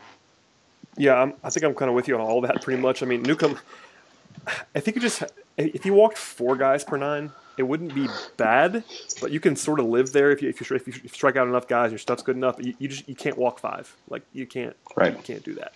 Yeah, 0.96 1.14
I'm, 1.14 1.34
i 1.44 1.50
think 1.50 1.64
I'm 1.64 1.74
kind 1.74 1.88
of 1.88 1.94
with 1.94 2.08
you 2.08 2.14
on 2.14 2.20
all 2.20 2.40
that 2.42 2.62
pretty 2.62 2.80
much. 2.80 3.02
I 3.02 3.06
mean, 3.06 3.22
Newcomb, 3.22 3.58
I 4.74 4.80
think 4.80 4.94
you 4.96 5.02
just 5.02 5.22
if 5.56 5.84
you 5.84 5.94
walked 5.94 6.18
four 6.18 6.56
guys 6.56 6.84
per 6.84 6.96
nine, 6.96 7.32
it 7.56 7.64
wouldn't 7.64 7.94
be 7.94 8.08
bad, 8.36 8.84
but 9.20 9.32
you 9.32 9.40
can 9.40 9.56
sort 9.56 9.80
of 9.80 9.86
live 9.86 10.12
there 10.12 10.30
if 10.30 10.42
you 10.42 10.48
if 10.48 10.60
you, 10.60 10.76
if 10.76 10.86
you 10.86 11.08
strike 11.08 11.36
out 11.36 11.48
enough 11.48 11.66
guys, 11.66 11.90
your 11.90 11.98
stuff's 11.98 12.22
good 12.22 12.36
enough. 12.36 12.56
You, 12.58 12.74
you 12.78 12.88
just 12.88 13.08
you 13.08 13.14
can't 13.14 13.36
walk 13.36 13.58
five. 13.58 13.94
Like 14.08 14.22
you 14.32 14.46
can't 14.46 14.76
right. 14.96 15.16
You 15.16 15.22
can't 15.22 15.44
do 15.44 15.54
that. 15.54 15.74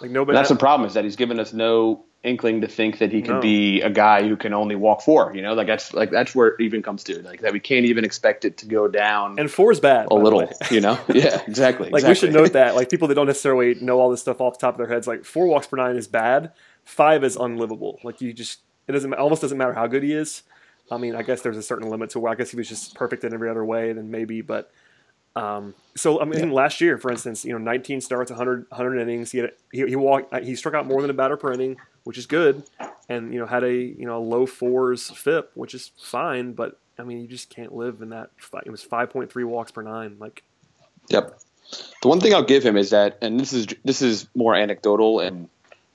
Like 0.00 0.10
nobody. 0.10 0.36
That's 0.36 0.48
the 0.48 0.56
problem 0.56 0.86
is 0.86 0.94
that 0.94 1.04
he's 1.04 1.16
given 1.16 1.38
us 1.38 1.52
no 1.52 2.04
inkling 2.24 2.60
to 2.60 2.68
think 2.68 2.98
that 2.98 3.12
he 3.12 3.22
could 3.22 3.36
no. 3.36 3.40
be 3.40 3.80
a 3.80 3.90
guy 3.90 4.26
who 4.26 4.36
can 4.36 4.52
only 4.52 4.74
walk 4.74 5.02
four. 5.02 5.32
You 5.34 5.42
know, 5.42 5.54
like 5.54 5.66
that's 5.66 5.94
like 5.94 6.10
that's 6.10 6.34
where 6.34 6.48
it 6.48 6.60
even 6.60 6.82
comes 6.82 7.04
to 7.04 7.22
like 7.22 7.40
that 7.42 7.52
we 7.52 7.60
can't 7.60 7.86
even 7.86 8.04
expect 8.04 8.44
it 8.44 8.56
to 8.58 8.66
go 8.66 8.88
down. 8.88 9.38
And 9.38 9.50
four 9.50 9.70
is 9.72 9.80
bad 9.80 10.08
a 10.10 10.14
little. 10.14 10.38
You 10.70 10.80
know, 10.80 10.98
yeah, 11.08 11.40
exactly. 11.46 11.88
like 11.88 12.00
exactly. 12.02 12.08
we 12.08 12.14
should 12.14 12.32
note 12.32 12.52
that 12.52 12.74
like 12.74 12.90
people 12.90 13.08
that 13.08 13.14
don't 13.14 13.26
necessarily 13.26 13.74
know 13.76 14.00
all 14.00 14.10
this 14.10 14.20
stuff 14.20 14.40
off 14.40 14.58
the 14.58 14.66
top 14.66 14.74
of 14.74 14.78
their 14.78 14.92
heads, 14.92 15.06
like 15.06 15.24
four 15.24 15.46
walks 15.46 15.66
per 15.66 15.76
nine 15.76 15.96
is 15.96 16.06
bad. 16.08 16.52
Five 16.84 17.24
is 17.24 17.36
unlivable. 17.36 17.98
Like 18.02 18.20
you 18.20 18.32
just 18.32 18.60
it 18.86 18.92
doesn't 18.92 19.14
almost 19.14 19.42
doesn't 19.42 19.56
matter 19.56 19.72
how 19.72 19.86
good 19.86 20.02
he 20.02 20.12
is. 20.12 20.42
I 20.90 20.96
mean, 20.96 21.14
I 21.14 21.22
guess 21.22 21.42
there's 21.42 21.56
a 21.56 21.62
certain 21.62 21.88
limit 21.88 22.10
to 22.10 22.20
where 22.20 22.32
I 22.32 22.34
guess 22.34 22.50
he 22.50 22.56
was 22.56 22.68
just 22.68 22.94
perfect 22.94 23.24
in 23.24 23.32
every 23.32 23.48
other 23.48 23.64
way, 23.64 23.92
then 23.92 24.10
maybe, 24.10 24.40
but. 24.40 24.70
Um, 25.36 25.74
so 25.94 26.20
I 26.20 26.24
mean, 26.24 26.48
yeah. 26.48 26.52
last 26.52 26.80
year, 26.80 26.98
for 26.98 27.12
instance, 27.12 27.44
you 27.44 27.52
know, 27.52 27.58
19 27.58 28.00
starts, 28.00 28.30
100, 28.30 28.66
100 28.70 29.00
innings. 29.00 29.30
He, 29.30 29.38
had, 29.38 29.52
he 29.70 29.86
he 29.86 29.94
walked, 29.94 30.34
he 30.42 30.56
struck 30.56 30.74
out 30.74 30.86
more 30.86 31.00
than 31.00 31.10
a 31.10 31.14
batter 31.14 31.36
per 31.36 31.52
inning, 31.52 31.76
which 32.08 32.16
is 32.16 32.24
good, 32.24 32.62
and 33.10 33.34
you 33.34 33.38
know 33.38 33.44
had 33.44 33.64
a 33.64 33.74
you 33.74 34.06
know 34.06 34.22
low 34.22 34.46
fours 34.46 35.10
FIP, 35.10 35.50
which 35.52 35.74
is 35.74 35.92
fine. 35.98 36.54
But 36.54 36.80
I 36.98 37.02
mean, 37.02 37.20
you 37.20 37.28
just 37.28 37.50
can't 37.50 37.74
live 37.74 38.00
in 38.00 38.08
that. 38.08 38.30
It 38.64 38.70
was 38.70 38.82
5.3 38.82 39.44
walks 39.44 39.72
per 39.72 39.82
nine. 39.82 40.16
Like, 40.18 40.42
yep. 41.10 41.38
The 42.00 42.08
one 42.08 42.18
thing 42.18 42.32
I'll 42.32 42.42
give 42.42 42.62
him 42.62 42.78
is 42.78 42.90
that, 42.90 43.18
and 43.20 43.38
this 43.38 43.52
is 43.52 43.66
this 43.84 44.00
is 44.00 44.26
more 44.34 44.54
anecdotal 44.54 45.20
and 45.20 45.50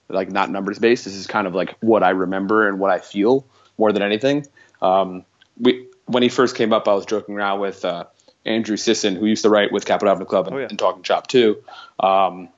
like 0.07 0.31
not 0.31 0.51
numbers 0.51 0.77
based. 0.77 1.05
This 1.05 1.15
is 1.15 1.25
kind 1.25 1.47
of 1.47 1.55
like 1.55 1.75
what 1.79 2.03
I 2.03 2.11
remember 2.11 2.67
and 2.67 2.79
what 2.79 2.91
I 2.91 2.99
feel 2.99 3.47
more 3.79 3.91
than 3.91 4.03
anything. 4.03 4.45
Um, 4.83 5.25
we 5.59 5.87
when 6.05 6.21
he 6.21 6.29
first 6.29 6.55
came 6.55 6.73
up, 6.73 6.87
I 6.87 6.93
was 6.93 7.07
joking 7.07 7.33
around 7.33 7.59
with 7.59 7.83
uh, 7.83 8.03
Andrew 8.45 8.77
Sisson, 8.77 9.15
who 9.15 9.25
used 9.25 9.41
to 9.41 9.49
write 9.49 9.71
with 9.71 9.85
Capitol 9.85 10.11
Avenue 10.11 10.25
Club 10.25 10.45
and, 10.45 10.55
oh, 10.55 10.59
yeah. 10.59 10.67
and 10.69 10.77
Talking 10.77 11.01
Chop 11.01 11.25
too, 11.25 11.63
um, 11.99 12.49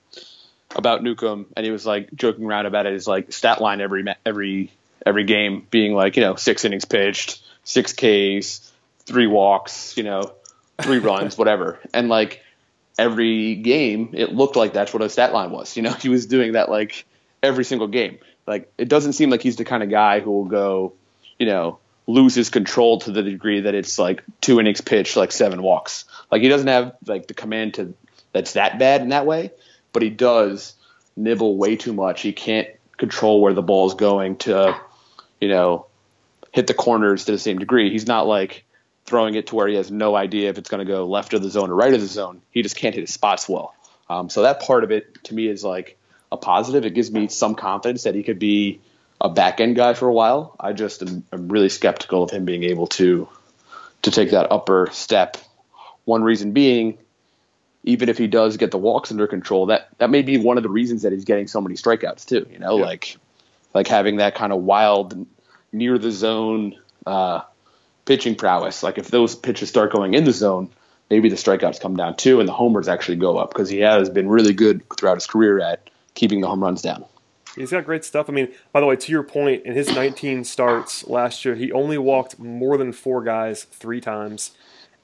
about 0.76 1.04
Newcomb, 1.04 1.48
and 1.56 1.66
he 1.66 1.72
was 1.72 1.86
like 1.86 2.14
joking 2.14 2.46
around 2.46 2.66
about 2.66 2.86
it. 2.86 2.94
His 2.94 3.08
like 3.08 3.32
stat 3.32 3.62
line 3.62 3.82
every 3.82 4.06
every 4.26 4.72
every 5.06 5.24
game 5.24 5.66
being 5.70 5.94
like 5.94 6.18
you 6.18 6.24
know 6.24 6.36
six 6.36 6.66
innings 6.66 6.86
pitched, 6.86 7.42
six 7.64 7.94
Ks, 7.94 8.72
three 9.06 9.28
walks, 9.28 9.96
you 9.98 10.04
know, 10.04 10.34
three 10.82 11.00
runs, 11.00 11.38
whatever, 11.38 11.80
and 11.94 12.10
like 12.10 12.42
every 12.98 13.56
game, 13.56 14.12
it 14.14 14.34
looked 14.34 14.56
like 14.56 14.74
that's 14.74 14.94
what 14.94 15.04
a 15.04 15.10
stat 15.10 15.34
line 15.34 15.52
was. 15.52 15.76
You 15.76 15.84
know, 15.84 15.94
he 16.02 16.10
was 16.10 16.26
doing 16.26 16.54
that 16.54 16.70
like 16.70 17.06
every 17.42 17.66
single 17.66 17.88
game. 17.88 18.20
Like 18.48 18.72
it 18.78 18.88
doesn't 18.90 19.14
seem 19.14 19.30
like 19.30 19.42
he's 19.42 19.56
the 19.56 19.66
kind 19.66 19.84
of 19.84 19.90
guy 19.90 20.20
who 20.20 20.32
will 20.32 20.46
go, 20.46 20.94
you 21.40 21.46
know, 21.46 21.80
loses 22.08 22.50
control 22.50 23.00
to 23.00 23.12
the 23.12 23.24
degree 23.24 23.62
that 23.62 23.74
it's 23.74 23.98
like 23.98 24.24
two 24.42 24.60
innings 24.60 24.82
pitched, 24.82 25.18
like 25.18 25.32
seven 25.32 25.62
walks. 25.62 26.06
Like 26.32 26.42
he 26.42 26.50
doesn't 26.50 26.68
have 26.68 26.96
like 27.06 27.28
the 27.28 27.34
command 27.34 27.76
to 27.76 27.94
that's 28.32 28.54
that 28.54 28.78
bad 28.78 29.02
in 29.02 29.10
that 29.10 29.26
way, 29.26 29.52
but 29.96 30.04
he 30.04 30.10
does 30.10 30.76
nibble 31.16 31.56
way 31.56 31.78
too 31.78 31.94
much. 31.94 32.22
He 32.22 32.34
can't 32.34 32.68
control 32.98 33.40
where 33.40 33.54
the 33.54 33.62
ball 33.62 33.88
is 33.88 33.94
going 33.94 34.36
to, 34.40 34.78
you 35.40 35.48
know, 35.48 35.86
hit 36.52 36.68
the 36.68 36.74
corners 36.74 37.24
to 37.26 37.32
the 37.32 37.40
same 37.40 37.60
degree. 37.60 37.90
He's 37.92 38.06
not 38.06 38.28
like 38.28 38.66
throwing 39.06 39.36
it 39.36 39.48
to 39.48 39.56
where 39.56 39.70
he 39.70 39.76
has 39.76 39.90
no 39.90 40.14
idea 40.14 40.50
if 40.50 40.58
it's 40.58 40.70
going 40.70 40.86
to 40.86 40.92
go 40.92 41.06
left 41.06 41.34
of 41.34 41.42
the 41.42 41.50
zone 41.50 41.70
or 41.70 41.76
right 41.76 41.94
of 41.94 42.02
the 42.02 42.08
zone. 42.08 42.42
He 42.52 42.62
just 42.62 42.76
can't 42.76 42.94
hit 42.94 43.02
his 43.02 43.14
spots 43.14 43.48
well. 43.48 43.74
Um, 44.10 44.30
so 44.30 44.42
that 44.42 44.60
part 44.60 44.84
of 44.84 44.92
it 44.92 45.24
to 45.24 45.34
me 45.34 45.48
is 45.48 45.64
like 45.64 45.98
a 46.30 46.36
positive. 46.36 46.84
It 46.84 46.94
gives 46.94 47.10
me 47.10 47.30
some 47.30 47.56
confidence 47.56 48.04
that 48.04 48.16
he 48.16 48.24
could 48.24 48.38
be 48.38 48.82
a 49.22 49.30
back 49.30 49.62
end 49.62 49.78
guy 49.78 49.94
for 49.94 50.10
a 50.10 50.14
while. 50.14 50.58
I 50.60 50.74
just 50.74 51.04
am, 51.04 51.24
am, 51.32 51.48
really 51.48 51.70
skeptical 51.70 52.22
of 52.22 52.32
him 52.32 52.44
being 52.44 52.64
able 52.64 52.88
to 52.88 53.30
to 54.02 54.12
take 54.12 54.32
that 54.32 54.52
upper 54.52 54.90
step. 54.92 55.38
One 56.04 56.22
reason 56.22 56.52
being, 56.52 56.98
even 57.86 58.10
if 58.10 58.17
he 58.17 58.28
does 58.28 58.58
get 58.58 58.71
the 58.71 58.78
walks 58.78 59.12
under 59.12 59.28
control, 59.28 59.67
that 59.67 59.88
that 60.00 60.10
may 60.10 60.21
be 60.21 60.38
one 60.38 60.58
of 60.58 60.63
the 60.63 60.69
reasons 60.69 61.04
that 61.04 61.13
he's 61.13 61.24
getting 61.24 61.48
so 61.48 61.62
many 61.62 61.76
strikeouts 61.76 62.26
too. 62.26 62.45
You 62.52 62.60
know, 62.60 62.78
yeah. 62.78 62.86
like 62.86 63.17
like 63.74 63.88
having 63.88 64.17
that 64.17 64.36
kind 64.36 64.52
of 64.52 64.62
wild 64.62 65.26
near 65.71 65.98
the 65.98 66.12
zone 66.12 66.76
uh, 67.06 67.41
pitching 68.06 68.36
prowess. 68.36 68.84
Like 68.84 68.98
if 68.98 69.10
those 69.10 69.36
pitches 69.36 69.69
start 69.69 69.91
going 69.91 70.15
in 70.15 70.24
the 70.26 70.32
zone, 70.32 70.69
maybe 71.10 71.30
the 71.30 71.36
strikeouts 71.36 71.80
come 71.80 71.95
down 71.95 72.17
too, 72.17 72.39
and 72.39 72.50
the 72.50 72.54
homers 72.54 72.88
actually 72.88 73.17
go 73.17 73.38
up 73.38 73.50
because 73.52 73.69
he 73.69 73.80
has 73.80 74.10
been 74.10 74.28
really 74.28 74.54
good 74.54 74.82
throughout 74.98 75.15
his 75.15 75.28
career 75.28 75.60
at 75.60 75.89
keeping 76.15 76.41
the 76.41 76.48
home 76.48 76.63
runs 76.63 76.82
down. 76.82 77.06
He's 77.56 77.71
got 77.71 77.86
great 77.86 78.04
stuff. 78.04 78.30
I 78.30 78.34
mean, 78.34 78.52
by 78.74 78.82
the 78.82 78.86
way, 78.86 78.98
to 78.98 79.12
your 79.12 79.24
point, 79.24 79.63
in 79.63 79.74
his 79.74 79.88
19 79.88 80.43
starts 80.43 81.08
last 81.08 81.45
year, 81.45 81.56
he 81.56 81.71
only 81.71 81.98
walked 81.98 82.38
more 82.38 82.78
than 82.78 82.91
four 82.91 83.24
guys 83.24 83.63
three 83.63 84.02
times, 84.02 84.52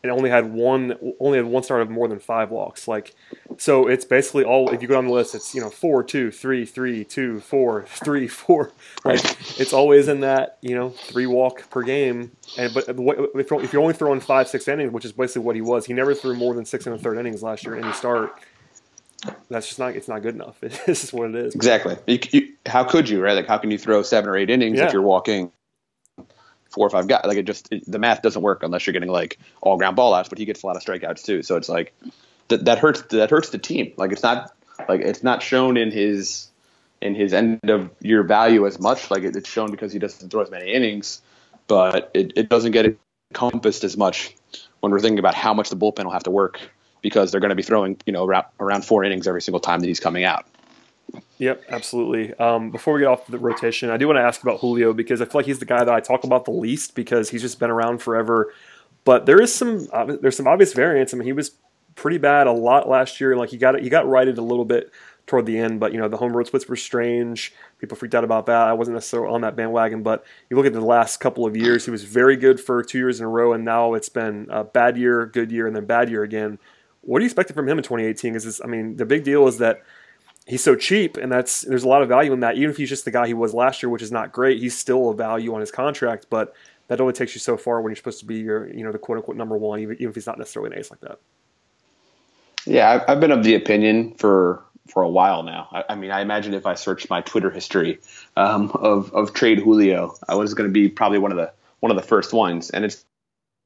and 0.04 0.12
only 0.12 0.30
had 0.30 0.54
one 0.54 0.96
only 1.20 1.38
had 1.38 1.46
one 1.46 1.64
start 1.64 1.82
of 1.82 1.90
more 1.90 2.08
than 2.08 2.20
five 2.20 2.50
walks. 2.50 2.88
Like, 2.88 3.16
so 3.58 3.88
it's 3.88 4.06
basically 4.06 4.44
all. 4.44 4.70
If 4.70 4.82
you 4.82 4.88
go 4.88 4.96
down 4.96 5.06
the 5.06 5.14
list, 5.14 5.36
it's 5.36 5.54
you 5.54 5.62
know 5.62 5.70
four, 5.70 6.04
two, 6.04 6.32
three, 6.32 6.66
three, 6.66 7.04
two, 7.04 7.40
four, 7.40 7.84
three, 7.88 8.28
four. 8.28 8.72
Like, 9.04 9.24
it's 9.60 9.74
always 9.74 10.08
in 10.08 10.22
that 10.22 10.58
you 10.62 10.76
know 10.76 10.90
three 10.90 11.28
walk 11.28 11.70
per 11.70 11.84
game. 11.84 12.32
And 12.58 12.74
but 12.74 12.86
if 12.88 13.74
you're 13.74 13.82
only 13.82 13.94
throwing 13.94 14.20
five, 14.20 14.48
six 14.48 14.68
innings, 14.68 14.92
which 14.92 15.06
is 15.06 15.12
basically 15.12 15.44
what 15.44 15.56
he 15.56 15.62
was, 15.62 15.86
he 15.86 15.94
never 15.94 16.14
threw 16.14 16.36
more 16.36 16.54
than 16.54 16.66
six 16.66 16.86
and 16.88 16.96
a 16.96 16.98
third 16.98 17.18
innings 17.18 17.44
last 17.44 17.64
year 17.64 17.76
in 17.76 17.84
any 17.84 17.94
start 17.94 18.36
that's 19.50 19.68
just 19.68 19.80
not 19.80 19.96
it's 19.96 20.08
not 20.08 20.22
good 20.22 20.36
enough. 20.36 20.58
This 20.86 21.04
is 21.04 21.14
what 21.14 21.30
it 21.30 21.36
is. 21.36 21.56
Exactly. 21.56 21.96
You, 22.08 22.20
you, 22.32 22.54
how 22.66 22.84
could 22.84 23.08
you, 23.08 23.22
right? 23.22 23.34
Like, 23.34 23.48
how 23.48 23.58
can 23.58 23.72
you 23.72 23.78
throw 23.78 24.02
seven 24.02 24.30
or 24.30 24.38
eight 24.38 24.50
innings 24.50 24.80
yeah. 24.80 24.88
if 24.88 24.94
you're 24.94 25.02
walking 25.02 25.52
four 26.72 26.88
or 26.88 26.90
five 26.90 27.08
guys? 27.08 27.22
Like, 27.26 27.38
it 27.38 27.46
just 27.46 27.72
it, 27.72 27.84
the 27.90 28.00
math 28.00 28.22
doesn't 28.22 28.42
work 28.42 28.64
unless 28.64 28.86
you're 28.86 28.94
getting 28.94 29.10
like 29.10 29.38
all 29.62 29.78
ground 29.78 29.96
ball 29.96 30.14
outs. 30.14 30.30
But 30.30 30.38
he 30.38 30.46
gets 30.46 30.64
a 30.64 30.68
lot 30.68 30.76
of 30.76 30.84
strikeouts 30.84 31.24
too. 31.24 31.44
So 31.44 31.58
it's 31.58 31.70
like 31.70 31.94
that 32.48 32.66
that 32.66 32.80
hurts 32.80 33.02
that 33.04 33.30
hurts 33.30 33.50
the 33.50 33.58
team. 33.58 33.94
Like, 33.98 34.12
it's 34.12 34.24
not 34.24 34.52
like 34.90 35.02
it's 35.02 35.24
not 35.24 35.44
shown 35.44 35.78
in 35.78 35.92
his 35.92 36.50
in 37.02 37.16
his 37.16 37.34
end 37.34 37.70
of 37.70 37.90
year 38.02 38.24
value 38.24 38.66
as 38.66 38.80
much. 38.80 39.12
Like, 39.12 39.24
it, 39.24 39.36
it's 39.36 39.50
shown 39.50 39.72
because 39.72 39.92
he 39.94 40.00
doesn't 40.00 40.30
throw 40.30 40.42
as 40.42 40.52
many 40.52 40.72
innings, 40.72 41.22
but 41.68 42.12
it, 42.14 42.34
it 42.36 42.50
doesn't 42.50 42.72
get 42.72 42.98
encompassed 43.32 43.84
as 43.84 43.98
much 43.98 44.36
when 44.82 44.92
we're 44.92 45.00
thinking 45.00 45.20
about 45.20 45.36
how 45.36 45.54
much 45.54 45.70
the 45.70 45.76
bullpen 45.76 46.04
will 46.04 46.12
have 46.12 46.24
to 46.24 46.32
work 46.32 46.60
because 47.02 47.32
they're 47.32 47.42
going 47.42 47.50
to 47.50 47.56
be 47.56 47.64
throwing, 47.64 47.98
you 48.06 48.14
know, 48.14 48.26
around 48.60 48.84
four 48.84 49.04
innings 49.04 49.28
every 49.28 49.42
single 49.42 49.60
time 49.60 49.80
that 49.80 49.88
he's 49.88 50.00
coming 50.00 50.24
out. 50.24 50.46
Yep, 51.42 51.64
absolutely. 51.70 52.36
Um, 52.36 52.70
before 52.70 52.94
we 52.94 53.00
get 53.00 53.08
off 53.08 53.26
the 53.26 53.40
rotation, 53.40 53.90
I 53.90 53.98
do 53.98 54.06
want 54.06 54.18
to 54.18 54.22
ask 54.22 54.44
about 54.44 54.60
Julio 54.60 54.94
because 54.94 55.22
I 55.22 55.26
feel 55.26 55.40
like 55.40 55.48
he's 55.48 55.58
the 55.58 55.66
guy 55.66 55.84
that 55.84 55.92
I 55.92 56.00
talk 56.00 56.24
about 56.24 56.46
the 56.46 56.52
least 56.52 56.94
because 56.94 57.32
he's 57.32 57.42
just 57.42 57.60
been 57.60 57.72
around 57.72 57.98
forever. 57.98 58.54
But 59.06 59.26
there 59.26 59.42
is 59.42 59.52
some 59.52 59.88
there's 60.22 60.38
some 60.38 60.48
obvious 60.48 60.74
variance. 60.74 61.16
I 61.16 61.18
mean, 61.18 61.26
he 61.26 61.34
was 61.34 61.54
pretty 61.96 62.20
bad 62.20 62.46
a 62.46 62.52
lot 62.52 62.88
last 62.88 63.20
year. 63.20 63.36
Like 63.36 63.50
he 63.50 63.58
got 63.58 63.80
he 63.80 63.90
got 63.90 64.08
righted 64.08 64.38
a 64.38 64.44
little 64.44 64.66
bit 64.66 64.92
toward 65.26 65.48
the 65.48 65.58
end, 65.58 65.80
but 65.80 65.94
you 65.94 66.00
know 66.00 66.08
the 66.08 66.18
home 66.18 66.38
road 66.38 66.46
splits 66.46 66.70
were 66.70 66.76
strange. 66.76 67.52
People 67.80 67.98
freaked 67.98 68.14
out 68.14 68.24
about 68.24 68.46
that. 68.46 68.68
I 68.68 68.74
wasn't 68.74 68.94
necessarily 68.94 69.34
on 69.34 69.42
that 69.42 69.56
bandwagon, 69.56 70.04
but 70.04 70.24
you 70.52 70.58
look 70.58 70.68
at 70.68 70.74
the 70.74 70.80
last 70.80 71.18
couple 71.18 71.48
of 71.48 71.58
years, 71.58 71.86
he 71.86 71.90
was 71.90 72.04
very 72.04 72.36
good 72.36 72.60
for 72.60 72.84
two 72.84 73.00
years 73.00 73.20
in 73.20 73.26
a 73.26 73.30
row, 73.30 73.54
and 73.54 73.66
now 73.66 73.96
it's 73.96 74.10
been 74.10 74.46
a 74.52 74.64
bad 74.64 74.96
year, 74.96 75.26
good 75.26 75.52
year, 75.52 75.66
and 75.66 75.76
then 75.76 75.86
bad 75.86 76.08
year 76.08 76.22
again. 76.22 76.60
What 77.02 77.18
are 77.18 77.22
you 77.22 77.26
expecting 77.26 77.56
from 77.56 77.68
him 77.68 77.80
in 77.80 77.84
2018? 77.84 78.34
Because 78.34 78.62
I 78.64 78.68
mean, 78.68 78.98
the 78.98 79.08
big 79.08 79.24
deal 79.24 79.48
is 79.48 79.58
that 79.58 79.82
he's 80.52 80.64
so 80.64 80.76
cheap, 80.76 81.16
and 81.16 81.32
that's 81.32 81.62
there's 81.62 81.84
a 81.84 81.88
lot 81.88 82.02
of 82.02 82.10
value 82.10 82.34
in 82.34 82.42
that. 82.42 82.58
Even 82.58 82.70
if 82.70 82.78
he's 82.78 82.90
just 82.90 83.06
the 83.06 83.12
guy 83.12 83.26
he 83.26 83.34
was 83.34 83.54
last 83.54 83.82
year, 83.82 83.90
which 83.90 84.02
is 84.02 84.12
not 84.12 84.34
great, 84.34 84.60
he's 84.60 84.78
still 84.78 85.10
a 85.10 85.16
value 85.16 85.56
on 85.56 85.62
his 85.62 85.72
contract, 85.72 86.28
but 86.30 86.54
that 86.90 87.00
only 87.00 87.14
takes 87.14 87.34
you 87.34 87.40
so 87.40 87.56
far 87.56 87.82
when 87.82 87.90
you're 87.90 87.96
supposed 87.96 88.20
to 88.20 88.26
be 88.26 88.36
your, 88.36 88.68
you 88.68 88.84
know, 88.84 88.92
the 88.92 89.00
quote 89.00 89.18
unquote 89.18 89.38
number 89.38 89.58
one, 89.58 89.80
even, 89.80 89.96
even 89.96 90.10
if 90.10 90.16
he's 90.16 90.28
not 90.28 90.38
necessarily 90.38 90.74
an 90.74 90.78
ace 90.78 90.92
like 90.92 91.00
that. 91.00 91.20
Yeah, 92.66 93.04
I've 93.08 93.22
been 93.22 93.32
of 93.32 93.44
the 93.44 93.56
opinion 93.56 94.14
for 94.16 94.62
for 94.90 95.02
a 95.02 95.10
while 95.10 95.44
now. 95.44 95.70
I, 95.72 95.94
I 95.94 95.96
mean, 95.96 96.12
I 96.12 96.20
imagine 96.20 96.54
if 96.54 96.66
I 96.66 96.74
searched 96.74 97.10
my 97.10 97.22
Twitter 97.22 97.50
history 97.50 98.00
um, 98.36 98.72
of 98.76 99.12
of 99.14 99.34
trade 99.34 99.60
Julio, 99.60 100.16
I 100.28 100.36
was 100.36 100.54
going 100.54 100.70
to 100.70 100.74
be 100.74 100.90
probably 100.90 101.18
one 101.18 101.32
of 101.32 101.38
the 101.38 101.52
one 101.80 101.92
of 101.92 101.98
the 101.98 102.04
first 102.04 102.34
ones. 102.34 102.70
And 102.70 102.84
it's 102.84 103.06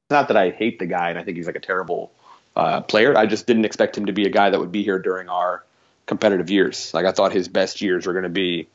not 0.08 0.28
that 0.28 0.36
I 0.36 0.50
hate 0.50 0.78
the 0.78 0.86
guy 0.86 1.10
and 1.10 1.18
I 1.18 1.24
think 1.24 1.36
he's 1.36 1.46
like 1.46 1.56
a 1.56 1.60
terrible 1.60 2.12
uh, 2.54 2.80
player. 2.82 3.18
I 3.18 3.26
just 3.26 3.48
didn't 3.48 3.64
expect 3.64 3.98
him 3.98 4.06
to 4.06 4.12
be 4.12 4.24
a 4.24 4.30
guy 4.30 4.50
that 4.50 4.60
would 4.60 4.72
be 4.72 4.84
here 4.84 5.00
during 5.00 5.28
our 5.28 5.65
competitive 6.06 6.50
years. 6.50 6.92
Like 6.94 7.04
I 7.04 7.12
thought 7.12 7.32
his 7.32 7.48
best 7.48 7.80
years 7.80 8.06
were 8.06 8.12
going 8.12 8.22
to 8.22 8.28
be 8.28 8.68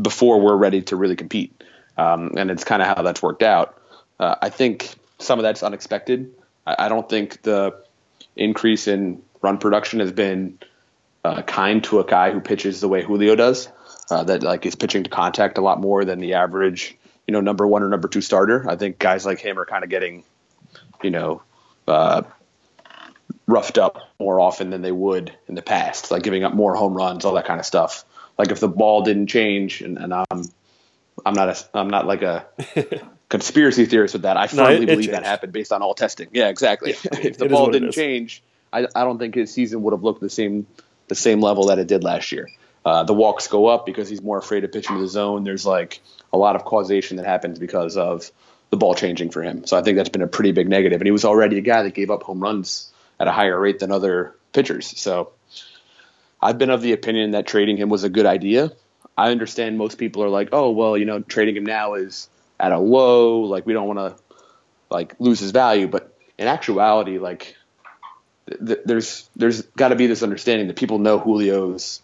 before 0.00 0.40
we're 0.40 0.56
ready 0.56 0.82
to 0.82 0.96
really 0.96 1.16
compete. 1.16 1.62
Um, 1.96 2.32
and 2.36 2.50
it's 2.50 2.64
kind 2.64 2.80
of 2.80 2.88
how 2.88 3.02
that's 3.02 3.22
worked 3.22 3.42
out. 3.42 3.78
Uh, 4.18 4.34
I 4.40 4.48
think 4.48 4.94
some 5.18 5.38
of 5.38 5.42
that's 5.42 5.62
unexpected. 5.62 6.34
I, 6.66 6.86
I, 6.86 6.88
don't 6.88 7.08
think 7.08 7.42
the 7.42 7.76
increase 8.34 8.88
in 8.88 9.22
run 9.42 9.58
production 9.58 10.00
has 10.00 10.10
been 10.10 10.58
uh, 11.24 11.42
kind 11.42 11.84
to 11.84 12.00
a 12.00 12.04
guy 12.04 12.32
who 12.32 12.40
pitches 12.40 12.80
the 12.80 12.88
way 12.88 13.02
Julio 13.02 13.34
does. 13.34 13.68
Uh, 14.10 14.24
that 14.24 14.42
like 14.42 14.66
is 14.66 14.74
pitching 14.74 15.04
to 15.04 15.10
contact 15.10 15.58
a 15.58 15.60
lot 15.60 15.80
more 15.80 16.04
than 16.04 16.18
the 16.18 16.34
average, 16.34 16.96
you 17.26 17.32
know, 17.32 17.40
number 17.40 17.66
one 17.66 17.82
or 17.82 17.88
number 17.88 18.08
two 18.08 18.20
starter. 18.20 18.68
I 18.68 18.76
think 18.76 18.98
guys 18.98 19.24
like 19.24 19.38
him 19.38 19.58
are 19.58 19.64
kind 19.64 19.84
of 19.84 19.90
getting, 19.90 20.24
you 21.02 21.10
know, 21.10 21.42
uh, 21.86 22.22
roughed 23.46 23.78
up 23.78 23.98
more 24.18 24.40
often 24.40 24.70
than 24.70 24.82
they 24.82 24.92
would 24.92 25.36
in 25.48 25.54
the 25.54 25.62
past, 25.62 26.10
like 26.10 26.22
giving 26.22 26.44
up 26.44 26.54
more 26.54 26.74
home 26.74 26.94
runs, 26.94 27.24
all 27.24 27.34
that 27.34 27.46
kind 27.46 27.60
of 27.60 27.66
stuff. 27.66 28.04
Like 28.38 28.50
if 28.50 28.60
the 28.60 28.68
ball 28.68 29.02
didn't 29.02 29.26
change, 29.26 29.82
and, 29.82 29.98
and 29.98 30.14
I'm 30.14 30.44
I'm 31.24 31.34
not 31.34 31.48
a 31.48 31.56
I'm 31.74 31.90
not 31.90 32.06
like 32.06 32.22
a 32.22 32.46
conspiracy 33.28 33.86
theorist 33.86 34.14
with 34.14 34.22
that. 34.22 34.36
I 34.36 34.46
firmly 34.46 34.80
no, 34.80 34.86
believe 34.86 34.98
changed. 34.98 35.12
that 35.12 35.24
happened 35.24 35.52
based 35.52 35.72
on 35.72 35.82
all 35.82 35.94
testing. 35.94 36.28
Yeah, 36.32 36.48
exactly. 36.48 36.92
Yeah, 37.04 37.18
if 37.20 37.38
the 37.38 37.48
ball 37.48 37.70
didn't 37.70 37.92
change, 37.92 38.42
I, 38.72 38.86
I 38.94 39.04
don't 39.04 39.18
think 39.18 39.34
his 39.34 39.52
season 39.52 39.82
would 39.82 39.92
have 39.92 40.02
looked 40.02 40.20
the 40.20 40.30
same 40.30 40.66
the 41.08 41.14
same 41.14 41.40
level 41.40 41.66
that 41.66 41.78
it 41.78 41.88
did 41.88 42.04
last 42.04 42.32
year. 42.32 42.48
Uh, 42.84 43.04
the 43.04 43.14
walks 43.14 43.46
go 43.46 43.66
up 43.66 43.86
because 43.86 44.08
he's 44.08 44.22
more 44.22 44.38
afraid 44.38 44.64
of 44.64 44.72
pitching 44.72 44.96
to 44.96 45.02
the 45.02 45.08
zone. 45.08 45.44
There's 45.44 45.66
like 45.66 46.00
a 46.32 46.38
lot 46.38 46.56
of 46.56 46.64
causation 46.64 47.18
that 47.18 47.26
happens 47.26 47.58
because 47.58 47.96
of 47.96 48.30
the 48.70 48.76
ball 48.76 48.94
changing 48.94 49.30
for 49.30 49.42
him. 49.42 49.66
So 49.66 49.76
I 49.76 49.82
think 49.82 49.96
that's 49.96 50.08
been 50.08 50.22
a 50.22 50.26
pretty 50.26 50.52
big 50.52 50.68
negative. 50.68 51.00
And 51.00 51.06
he 51.06 51.12
was 51.12 51.24
already 51.24 51.58
a 51.58 51.60
guy 51.60 51.82
that 51.82 51.94
gave 51.94 52.10
up 52.10 52.22
home 52.22 52.40
runs 52.40 52.91
at 53.22 53.28
a 53.28 53.32
higher 53.32 53.58
rate 53.58 53.78
than 53.78 53.92
other 53.92 54.34
pitchers. 54.52 54.98
So 55.00 55.30
I've 56.42 56.58
been 56.58 56.70
of 56.70 56.82
the 56.82 56.92
opinion 56.92 57.30
that 57.30 57.46
trading 57.46 57.76
him 57.76 57.88
was 57.88 58.02
a 58.02 58.08
good 58.08 58.26
idea. 58.26 58.72
I 59.16 59.30
understand 59.30 59.78
most 59.78 59.96
people 59.96 60.24
are 60.24 60.28
like, 60.28 60.48
oh 60.50 60.72
well, 60.72 60.98
you 60.98 61.04
know, 61.04 61.20
trading 61.20 61.56
him 61.56 61.64
now 61.64 61.94
is 61.94 62.28
at 62.58 62.72
a 62.72 62.78
low, 62.78 63.42
like 63.42 63.64
we 63.64 63.74
don't 63.74 63.86
want 63.86 64.00
to 64.00 64.16
like 64.90 65.14
lose 65.20 65.38
his 65.38 65.52
value, 65.52 65.86
but 65.86 66.18
in 66.36 66.48
actuality, 66.48 67.18
like 67.18 67.54
th- 68.48 68.80
there's 68.84 69.30
there's 69.36 69.62
got 69.62 69.88
to 69.88 69.96
be 69.96 70.08
this 70.08 70.24
understanding 70.24 70.66
that 70.66 70.76
people 70.76 70.98
know 70.98 71.20
Julio's 71.20 72.02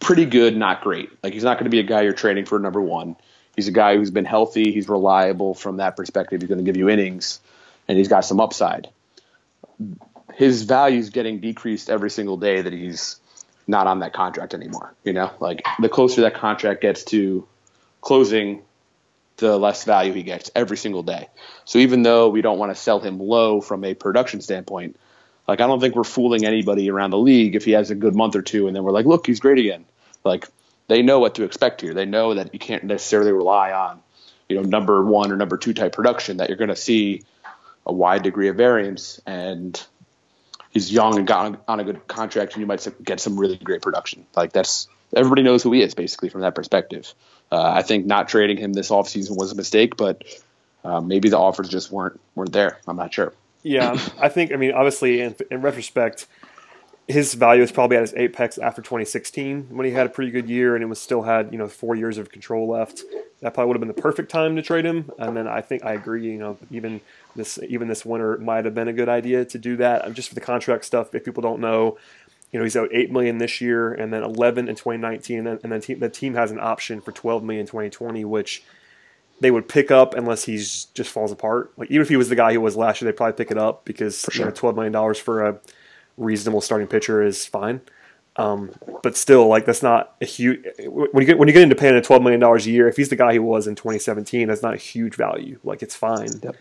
pretty 0.00 0.24
good, 0.24 0.56
not 0.56 0.80
great. 0.80 1.10
Like 1.22 1.34
he's 1.34 1.44
not 1.44 1.58
going 1.58 1.64
to 1.64 1.70
be 1.70 1.80
a 1.80 1.82
guy 1.82 2.02
you're 2.02 2.14
trading 2.14 2.46
for 2.46 2.58
number 2.58 2.80
one. 2.80 3.16
He's 3.54 3.68
a 3.68 3.72
guy 3.72 3.98
who's 3.98 4.10
been 4.10 4.24
healthy. 4.24 4.72
He's 4.72 4.88
reliable 4.88 5.52
from 5.52 5.76
that 5.76 5.94
perspective. 5.94 6.40
He's 6.40 6.48
going 6.48 6.58
to 6.58 6.64
give 6.64 6.78
you 6.78 6.88
innings, 6.88 7.38
and 7.86 7.98
he's 7.98 8.08
got 8.08 8.24
some 8.24 8.40
upside 8.40 8.88
his 10.36 10.62
value 10.62 10.98
is 10.98 11.10
getting 11.10 11.40
decreased 11.40 11.88
every 11.88 12.10
single 12.10 12.36
day 12.36 12.60
that 12.60 12.72
he's 12.72 13.16
not 13.66 13.86
on 13.86 14.00
that 14.00 14.12
contract 14.12 14.54
anymore. 14.54 14.94
You 15.04 15.12
know, 15.12 15.30
like 15.40 15.62
the 15.80 15.88
closer 15.88 16.22
that 16.22 16.34
contract 16.34 16.82
gets 16.82 17.04
to 17.04 17.46
closing, 18.00 18.62
the 19.36 19.58
less 19.58 19.84
value 19.84 20.12
he 20.12 20.22
gets 20.22 20.50
every 20.54 20.76
single 20.76 21.02
day. 21.02 21.28
So 21.64 21.78
even 21.78 22.02
though 22.02 22.28
we 22.28 22.42
don't 22.42 22.58
want 22.58 22.74
to 22.74 22.80
sell 22.80 23.00
him 23.00 23.18
low 23.18 23.60
from 23.60 23.84
a 23.84 23.94
production 23.94 24.40
standpoint, 24.40 24.96
like 25.48 25.60
I 25.60 25.66
don't 25.66 25.80
think 25.80 25.94
we're 25.94 26.04
fooling 26.04 26.44
anybody 26.44 26.90
around 26.90 27.10
the 27.10 27.18
league 27.18 27.54
if 27.54 27.64
he 27.64 27.72
has 27.72 27.90
a 27.90 27.94
good 27.94 28.14
month 28.14 28.36
or 28.36 28.42
two 28.42 28.66
and 28.66 28.76
then 28.76 28.82
we're 28.82 28.92
like, 28.92 29.06
look, 29.06 29.26
he's 29.26 29.40
great 29.40 29.58
again. 29.58 29.84
Like 30.24 30.46
they 30.88 31.02
know 31.02 31.18
what 31.18 31.36
to 31.36 31.44
expect 31.44 31.80
here. 31.80 31.94
They 31.94 32.06
know 32.06 32.34
that 32.34 32.52
you 32.52 32.58
can't 32.58 32.84
necessarily 32.84 33.32
rely 33.32 33.72
on, 33.72 34.00
you 34.48 34.56
know, 34.56 34.62
number 34.62 35.02
one 35.04 35.32
or 35.32 35.36
number 35.36 35.56
two 35.56 35.74
type 35.74 35.92
production. 35.92 36.38
That 36.38 36.48
you're 36.48 36.58
going 36.58 36.68
to 36.68 36.76
see 36.76 37.22
a 37.86 37.92
wide 37.92 38.22
degree 38.22 38.48
of 38.48 38.56
variance 38.56 39.20
and 39.26 39.82
he's 40.74 40.92
young 40.92 41.16
and 41.16 41.26
got 41.26 41.62
on 41.66 41.80
a 41.80 41.84
good 41.84 42.06
contract, 42.06 42.52
and 42.52 42.60
you 42.60 42.66
might 42.66 42.86
get 43.02 43.20
some 43.20 43.40
really 43.40 43.56
great 43.56 43.80
production. 43.80 44.26
Like 44.36 44.52
that's 44.52 44.88
everybody 45.16 45.42
knows 45.42 45.62
who 45.62 45.72
he 45.72 45.80
is 45.80 45.94
basically 45.94 46.28
from 46.28 46.42
that 46.42 46.54
perspective. 46.54 47.14
Uh, 47.50 47.62
I 47.62 47.82
think 47.82 48.04
not 48.04 48.28
trading 48.28 48.58
him 48.58 48.72
this 48.72 48.90
offseason 48.90 49.36
was 49.36 49.52
a 49.52 49.54
mistake, 49.54 49.96
but 49.96 50.24
uh, 50.84 51.00
maybe 51.00 51.30
the 51.30 51.38
offers 51.38 51.68
just 51.68 51.90
weren't 51.90 52.20
weren't 52.34 52.52
there. 52.52 52.78
I'm 52.86 52.96
not 52.96 53.14
sure. 53.14 53.32
Yeah, 53.62 53.92
I 54.20 54.28
think. 54.28 54.52
I 54.52 54.56
mean, 54.56 54.72
obviously, 54.72 55.20
in, 55.22 55.34
in 55.50 55.62
retrospect, 55.62 56.26
his 57.06 57.34
value 57.34 57.62
is 57.62 57.70
probably 57.70 57.96
at 57.96 58.02
his 58.02 58.14
apex 58.14 58.56
after 58.56 58.80
2016 58.80 59.66
when 59.70 59.84
he 59.84 59.92
had 59.92 60.06
a 60.06 60.08
pretty 60.08 60.30
good 60.30 60.48
year 60.48 60.74
and 60.74 60.82
it 60.82 60.86
was 60.86 61.00
still 61.00 61.22
had 61.22 61.52
you 61.52 61.58
know 61.58 61.68
four 61.68 61.94
years 61.94 62.18
of 62.18 62.30
control 62.30 62.68
left. 62.68 63.02
That 63.40 63.52
probably 63.52 63.68
would 63.68 63.76
have 63.76 63.80
been 63.80 63.94
the 63.94 64.02
perfect 64.02 64.30
time 64.30 64.56
to 64.56 64.62
trade 64.62 64.86
him. 64.86 65.10
And 65.18 65.36
then 65.36 65.46
I 65.46 65.60
think 65.60 65.84
I 65.84 65.92
agree. 65.92 66.24
You 66.32 66.38
know, 66.38 66.58
even 66.70 67.02
this 67.36 67.58
even 67.68 67.88
this 67.88 68.04
winter 68.04 68.38
might 68.38 68.64
have 68.64 68.74
been 68.74 68.88
a 68.88 68.92
good 68.92 69.08
idea 69.08 69.44
to 69.44 69.58
do 69.58 69.76
that. 69.76 70.10
Just 70.14 70.30
for 70.30 70.34
the 70.34 70.40
contract 70.40 70.86
stuff, 70.86 71.14
if 71.14 71.24
people 71.24 71.42
don't 71.42 71.60
know, 71.60 71.98
you 72.52 72.58
know 72.58 72.64
he's 72.64 72.76
out 72.76 72.88
eight 72.90 73.10
million 73.10 73.36
this 73.36 73.60
year 73.60 73.92
and 73.92 74.10
then 74.12 74.22
11 74.22 74.68
in 74.68 74.74
2019, 74.74 75.38
and 75.38 75.46
then, 75.46 75.58
and 75.62 75.72
then 75.72 75.80
team, 75.82 75.98
the 75.98 76.08
team 76.08 76.34
has 76.34 76.50
an 76.50 76.58
option 76.58 77.02
for 77.02 77.12
12 77.12 77.44
million 77.44 77.62
in 77.62 77.66
2020, 77.66 78.24
which 78.24 78.62
they 79.40 79.50
would 79.50 79.68
pick 79.68 79.90
up 79.90 80.14
unless 80.14 80.44
he's 80.44 80.86
just 80.94 81.10
falls 81.10 81.30
apart. 81.30 81.70
Like 81.76 81.90
even 81.90 82.00
if 82.00 82.08
he 82.08 82.16
was 82.16 82.30
the 82.30 82.36
guy 82.36 82.52
he 82.52 82.58
was 82.58 82.76
last 82.76 83.02
year, 83.02 83.10
they'd 83.10 83.16
probably 83.16 83.34
pick 83.34 83.50
it 83.50 83.58
up 83.58 83.84
because 83.84 84.24
sure. 84.30 84.40
you 84.40 84.44
know 84.46 84.54
12 84.54 84.74
million 84.74 84.92
dollars 84.92 85.18
for 85.18 85.44
a 85.44 85.60
reasonable 86.16 86.60
starting 86.60 86.86
pitcher 86.86 87.22
is 87.22 87.46
fine. 87.46 87.80
Um, 88.36 88.72
but 89.02 89.16
still, 89.16 89.46
like 89.46 89.64
that's 89.64 89.82
not 89.82 90.16
a 90.20 90.24
huge. 90.24 90.64
When 90.78 91.22
you 91.22 91.26
get 91.26 91.38
when 91.38 91.46
you 91.46 91.54
get 91.54 91.62
into 91.62 91.76
paying 91.76 91.94
a 91.94 92.02
twelve 92.02 92.22
million 92.22 92.40
dollars 92.40 92.66
a 92.66 92.70
year, 92.70 92.88
if 92.88 92.96
he's 92.96 93.08
the 93.08 93.16
guy 93.16 93.32
he 93.32 93.38
was 93.38 93.66
in 93.66 93.76
2017, 93.76 94.48
that's 94.48 94.62
not 94.62 94.74
a 94.74 94.78
huge 94.78 95.14
value. 95.14 95.58
Like 95.62 95.82
it's 95.82 95.94
fine. 95.94 96.40
Yep. 96.42 96.56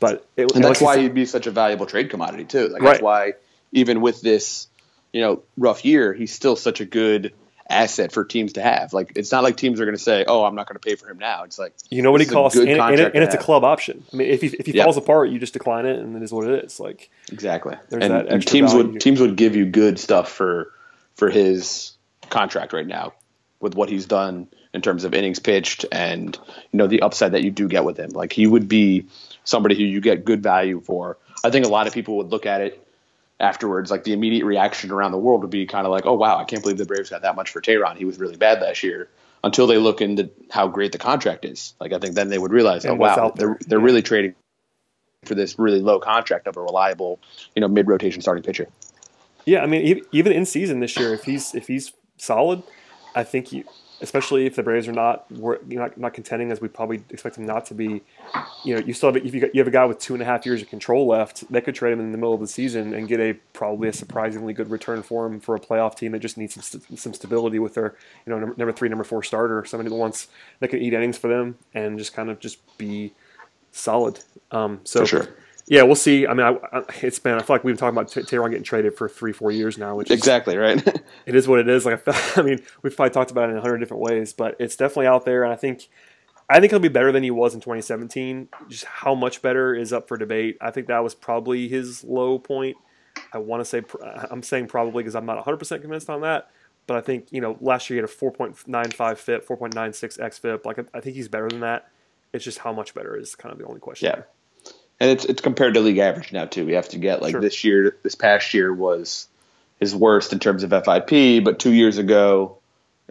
But 0.00 0.26
it, 0.36 0.54
and 0.54 0.64
that's 0.64 0.80
why 0.80 0.98
he'd 0.98 1.14
be 1.14 1.26
such 1.26 1.46
a 1.46 1.50
valuable 1.50 1.86
trade 1.86 2.08
commodity 2.08 2.44
too. 2.44 2.68
Like 2.68 2.82
right. 2.82 2.90
that's 2.92 3.02
why 3.02 3.32
even 3.72 4.00
with 4.00 4.22
this, 4.22 4.68
you 5.12 5.20
know, 5.20 5.42
rough 5.58 5.84
year, 5.84 6.14
he's 6.14 6.32
still 6.32 6.56
such 6.56 6.80
a 6.80 6.86
good 6.86 7.34
asset 7.72 8.12
for 8.12 8.24
teams 8.24 8.54
to 8.54 8.62
have. 8.62 8.92
Like 8.92 9.12
it's 9.16 9.32
not 9.32 9.42
like 9.42 9.56
teams 9.56 9.80
are 9.80 9.84
going 9.84 9.96
to 9.96 10.02
say, 10.02 10.24
"Oh, 10.26 10.44
I'm 10.44 10.54
not 10.54 10.68
going 10.68 10.76
to 10.76 10.80
pay 10.80 10.94
for 10.94 11.08
him 11.08 11.18
now." 11.18 11.44
It's 11.44 11.58
like 11.58 11.74
you 11.90 12.02
know 12.02 12.12
what 12.12 12.20
he 12.20 12.26
costs, 12.26 12.58
and, 12.58 12.68
and, 12.68 13.00
it, 13.00 13.14
and 13.14 13.24
it's 13.24 13.34
a 13.34 13.38
club 13.38 13.64
option. 13.64 14.04
I 14.12 14.16
mean, 14.16 14.28
if 14.28 14.40
he 14.40 14.48
if 14.48 14.66
he 14.66 14.72
falls 14.72 14.96
apart, 14.96 15.30
you 15.30 15.38
just 15.38 15.52
decline 15.52 15.86
it, 15.86 15.98
and 15.98 16.16
it 16.16 16.22
is 16.22 16.32
what 16.32 16.46
it 16.46 16.64
is. 16.64 16.78
Like 16.78 17.10
exactly. 17.30 17.76
And, 17.90 18.02
and 18.02 18.46
teams 18.46 18.72
value. 18.72 18.92
would 18.92 19.00
teams 19.00 19.20
would 19.20 19.36
give 19.36 19.56
you 19.56 19.66
good 19.66 19.98
stuff 19.98 20.30
for 20.30 20.72
for 21.14 21.30
his 21.30 21.92
contract 22.30 22.72
right 22.72 22.86
now 22.86 23.14
with 23.60 23.74
what 23.74 23.88
he's 23.88 24.06
done 24.06 24.48
in 24.74 24.82
terms 24.82 25.04
of 25.04 25.14
innings 25.14 25.38
pitched 25.38 25.84
and 25.92 26.38
you 26.72 26.78
know 26.78 26.86
the 26.86 27.02
upside 27.02 27.32
that 27.32 27.42
you 27.42 27.50
do 27.50 27.68
get 27.68 27.84
with 27.84 27.98
him. 27.98 28.10
Like 28.10 28.32
he 28.32 28.46
would 28.46 28.68
be 28.68 29.06
somebody 29.44 29.76
who 29.76 29.84
you 29.84 30.00
get 30.00 30.24
good 30.24 30.42
value 30.42 30.80
for. 30.80 31.18
I 31.44 31.50
think 31.50 31.66
a 31.66 31.68
lot 31.68 31.86
of 31.86 31.92
people 31.92 32.18
would 32.18 32.28
look 32.28 32.46
at 32.46 32.60
it 32.60 32.81
afterwards, 33.42 33.90
like 33.90 34.04
the 34.04 34.12
immediate 34.12 34.46
reaction 34.46 34.90
around 34.90 35.12
the 35.12 35.18
world 35.18 35.42
would 35.42 35.50
be 35.50 35.66
kind 35.66 35.86
of 35.86 35.90
like, 35.90 36.06
"Oh 36.06 36.14
wow, 36.14 36.38
I 36.38 36.44
can't 36.44 36.62
believe 36.62 36.78
the 36.78 36.86
Braves 36.86 37.10
got 37.10 37.22
that 37.22 37.36
much 37.36 37.50
for 37.50 37.60
Teheran. 37.60 37.96
He 37.96 38.04
was 38.04 38.18
really 38.18 38.36
bad 38.36 38.62
last 38.62 38.82
year." 38.82 39.08
Until 39.44 39.66
they 39.66 39.76
look 39.76 40.00
into 40.00 40.30
how 40.50 40.68
great 40.68 40.92
the 40.92 40.98
contract 40.98 41.44
is, 41.44 41.74
like 41.80 41.92
I 41.92 41.98
think 41.98 42.14
then 42.14 42.28
they 42.28 42.38
would 42.38 42.52
realize, 42.52 42.84
and 42.84 42.94
"Oh 42.94 42.96
wow, 42.96 43.32
they're 43.36 43.58
they're 43.66 43.80
yeah. 43.80 43.84
really 43.84 44.02
trading 44.02 44.34
for 45.24 45.34
this 45.34 45.58
really 45.58 45.80
low 45.80 45.98
contract 45.98 46.46
of 46.46 46.56
a 46.56 46.62
reliable, 46.62 47.18
you 47.56 47.60
know, 47.60 47.68
mid 47.68 47.88
rotation 47.88 48.22
starting 48.22 48.44
pitcher." 48.44 48.68
Yeah, 49.44 49.62
I 49.62 49.66
mean, 49.66 50.04
even 50.12 50.32
in 50.32 50.46
season 50.46 50.78
this 50.78 50.96
year, 50.96 51.12
if 51.12 51.24
he's 51.24 51.54
if 51.54 51.66
he's 51.66 51.92
solid, 52.16 52.62
I 53.16 53.24
think 53.24 53.52
you, 53.52 53.64
especially 54.02 54.46
if 54.46 54.56
the 54.56 54.62
Braves 54.62 54.88
are 54.88 54.92
not 54.92 55.30
not, 55.30 55.96
not 55.96 56.12
contending 56.12 56.50
as 56.50 56.60
we 56.60 56.68
probably 56.68 57.02
expect 57.10 57.36
them 57.36 57.46
not 57.46 57.64
to 57.66 57.74
be, 57.74 58.02
you 58.64 58.74
know, 58.74 58.80
you 58.80 58.92
still 58.92 59.12
have 59.12 59.24
if 59.24 59.32
you, 59.32 59.40
got, 59.40 59.54
you 59.54 59.60
have 59.60 59.68
a 59.68 59.72
guy 59.72 59.84
with 59.84 59.98
two 59.98 60.12
and 60.12 60.22
a 60.22 60.26
half 60.26 60.44
years 60.44 60.60
of 60.60 60.68
control 60.68 61.06
left, 61.06 61.50
they 61.50 61.60
could 61.60 61.74
trade 61.74 61.92
him 61.92 62.00
in 62.00 62.12
the 62.12 62.18
middle 62.18 62.34
of 62.34 62.40
the 62.40 62.46
season 62.46 62.92
and 62.92 63.08
get 63.08 63.20
a 63.20 63.34
probably 63.52 63.88
a 63.88 63.92
surprisingly 63.92 64.52
good 64.52 64.70
return 64.70 65.02
for 65.02 65.24
him 65.24 65.40
for 65.40 65.54
a 65.54 65.60
playoff 65.60 65.96
team 65.96 66.12
that 66.12 66.18
just 66.18 66.36
needs 66.36 66.54
some 66.54 66.62
st- 66.62 66.98
some 66.98 67.14
stability 67.14 67.58
with 67.58 67.74
their 67.74 67.94
you 68.26 68.32
know 68.32 68.38
number, 68.38 68.54
number 68.58 68.72
three, 68.72 68.88
number 68.88 69.04
four 69.04 69.22
starter, 69.22 69.64
somebody 69.64 69.88
that 69.88 69.96
wants 69.96 70.28
that 70.58 70.68
can 70.68 70.80
eat 70.80 70.92
innings 70.92 71.16
for 71.16 71.28
them 71.28 71.56
and 71.72 71.98
just 71.98 72.12
kind 72.12 72.28
of 72.28 72.40
just 72.40 72.58
be 72.76 73.12
solid. 73.70 74.18
Um, 74.50 74.80
so 74.84 75.00
for 75.00 75.06
sure 75.06 75.36
Yeah, 75.66 75.84
we'll 75.84 75.94
see. 75.94 76.26
I 76.26 76.34
mean, 76.34 76.46
I, 76.46 76.78
I, 76.78 76.82
it's 77.02 77.18
been. 77.18 77.34
I 77.34 77.38
feel 77.38 77.54
like 77.54 77.64
we've 77.64 77.74
been 77.74 77.78
talking 77.78 77.96
about 77.96 78.08
T- 78.10 78.22
Teheran 78.22 78.50
getting 78.50 78.64
traded 78.64 78.96
for 78.96 79.08
three, 79.08 79.32
four 79.32 79.52
years 79.52 79.78
now. 79.78 79.94
Which 79.94 80.10
is, 80.10 80.18
exactly 80.18 80.56
right. 80.56 80.84
it 81.26 81.34
is 81.34 81.46
what 81.46 81.60
it 81.60 81.68
is. 81.68 81.86
Like 81.86 82.02
I 82.36 82.42
mean, 82.42 82.60
we've 82.82 82.94
probably 82.94 83.10
talked 83.10 83.30
about 83.30 83.48
it 83.48 83.52
in 83.52 83.58
a 83.58 83.60
hundred 83.60 83.78
different 83.78 84.02
ways, 84.02 84.32
but 84.32 84.56
it's 84.58 84.76
definitely 84.76 85.06
out 85.06 85.24
there, 85.24 85.44
and 85.44 85.52
I 85.52 85.56
think 85.56 85.88
I 86.48 86.60
think 86.60 86.70
he'll 86.70 86.80
be 86.80 86.88
better 86.88 87.12
than 87.12 87.22
he 87.22 87.30
was 87.30 87.54
in 87.54 87.60
2017. 87.60 88.48
Just 88.68 88.84
how 88.84 89.14
much 89.14 89.40
better 89.40 89.74
is 89.74 89.92
up 89.92 90.08
for 90.08 90.16
debate. 90.16 90.58
I 90.60 90.70
think 90.70 90.88
that 90.88 91.02
was 91.02 91.14
probably 91.14 91.68
his 91.68 92.04
low 92.04 92.38
point. 92.38 92.76
I 93.32 93.38
want 93.38 93.60
to 93.60 93.64
say 93.64 93.82
I'm 94.30 94.42
saying 94.42 94.66
probably 94.66 95.02
because 95.02 95.14
I'm 95.14 95.26
not 95.26 95.42
100% 95.44 95.80
convinced 95.80 96.10
on 96.10 96.22
that. 96.22 96.50
But 96.86 96.96
I 96.96 97.00
think 97.00 97.28
you 97.30 97.40
know 97.40 97.56
last 97.60 97.88
year 97.88 97.96
he 97.96 98.00
had 98.02 98.10
a 98.10 98.12
4.95 98.12 99.16
FIP, 99.16 99.46
4.96 99.46 100.18
xFIP. 100.18 100.64
Like 100.64 100.80
I 100.92 101.00
think 101.00 101.14
he's 101.14 101.28
better 101.28 101.48
than 101.48 101.60
that. 101.60 101.88
It's 102.32 102.44
just 102.44 102.58
how 102.58 102.72
much 102.72 102.94
better 102.94 103.16
is 103.16 103.34
kind 103.34 103.52
of 103.52 103.58
the 103.58 103.66
only 103.66 103.80
question. 103.80 104.12
Yeah, 104.14 104.22
and 105.00 105.10
it's 105.10 105.24
it's 105.24 105.40
compared 105.40 105.74
to 105.74 105.80
league 105.80 105.98
average 105.98 106.32
now 106.32 106.44
too. 106.44 106.66
We 106.66 106.72
have 106.72 106.88
to 106.90 106.98
get 106.98 107.22
like 107.22 107.32
sure. 107.32 107.40
this 107.40 107.64
year, 107.64 107.96
this 108.02 108.14
past 108.14 108.54
year 108.54 108.72
was 108.72 109.28
his 109.80 109.94
worst 109.94 110.32
in 110.32 110.38
terms 110.38 110.62
of 110.62 110.70
FIP, 110.70 111.42
but 111.44 111.58
two 111.58 111.72
years 111.72 111.98
ago 111.98 112.58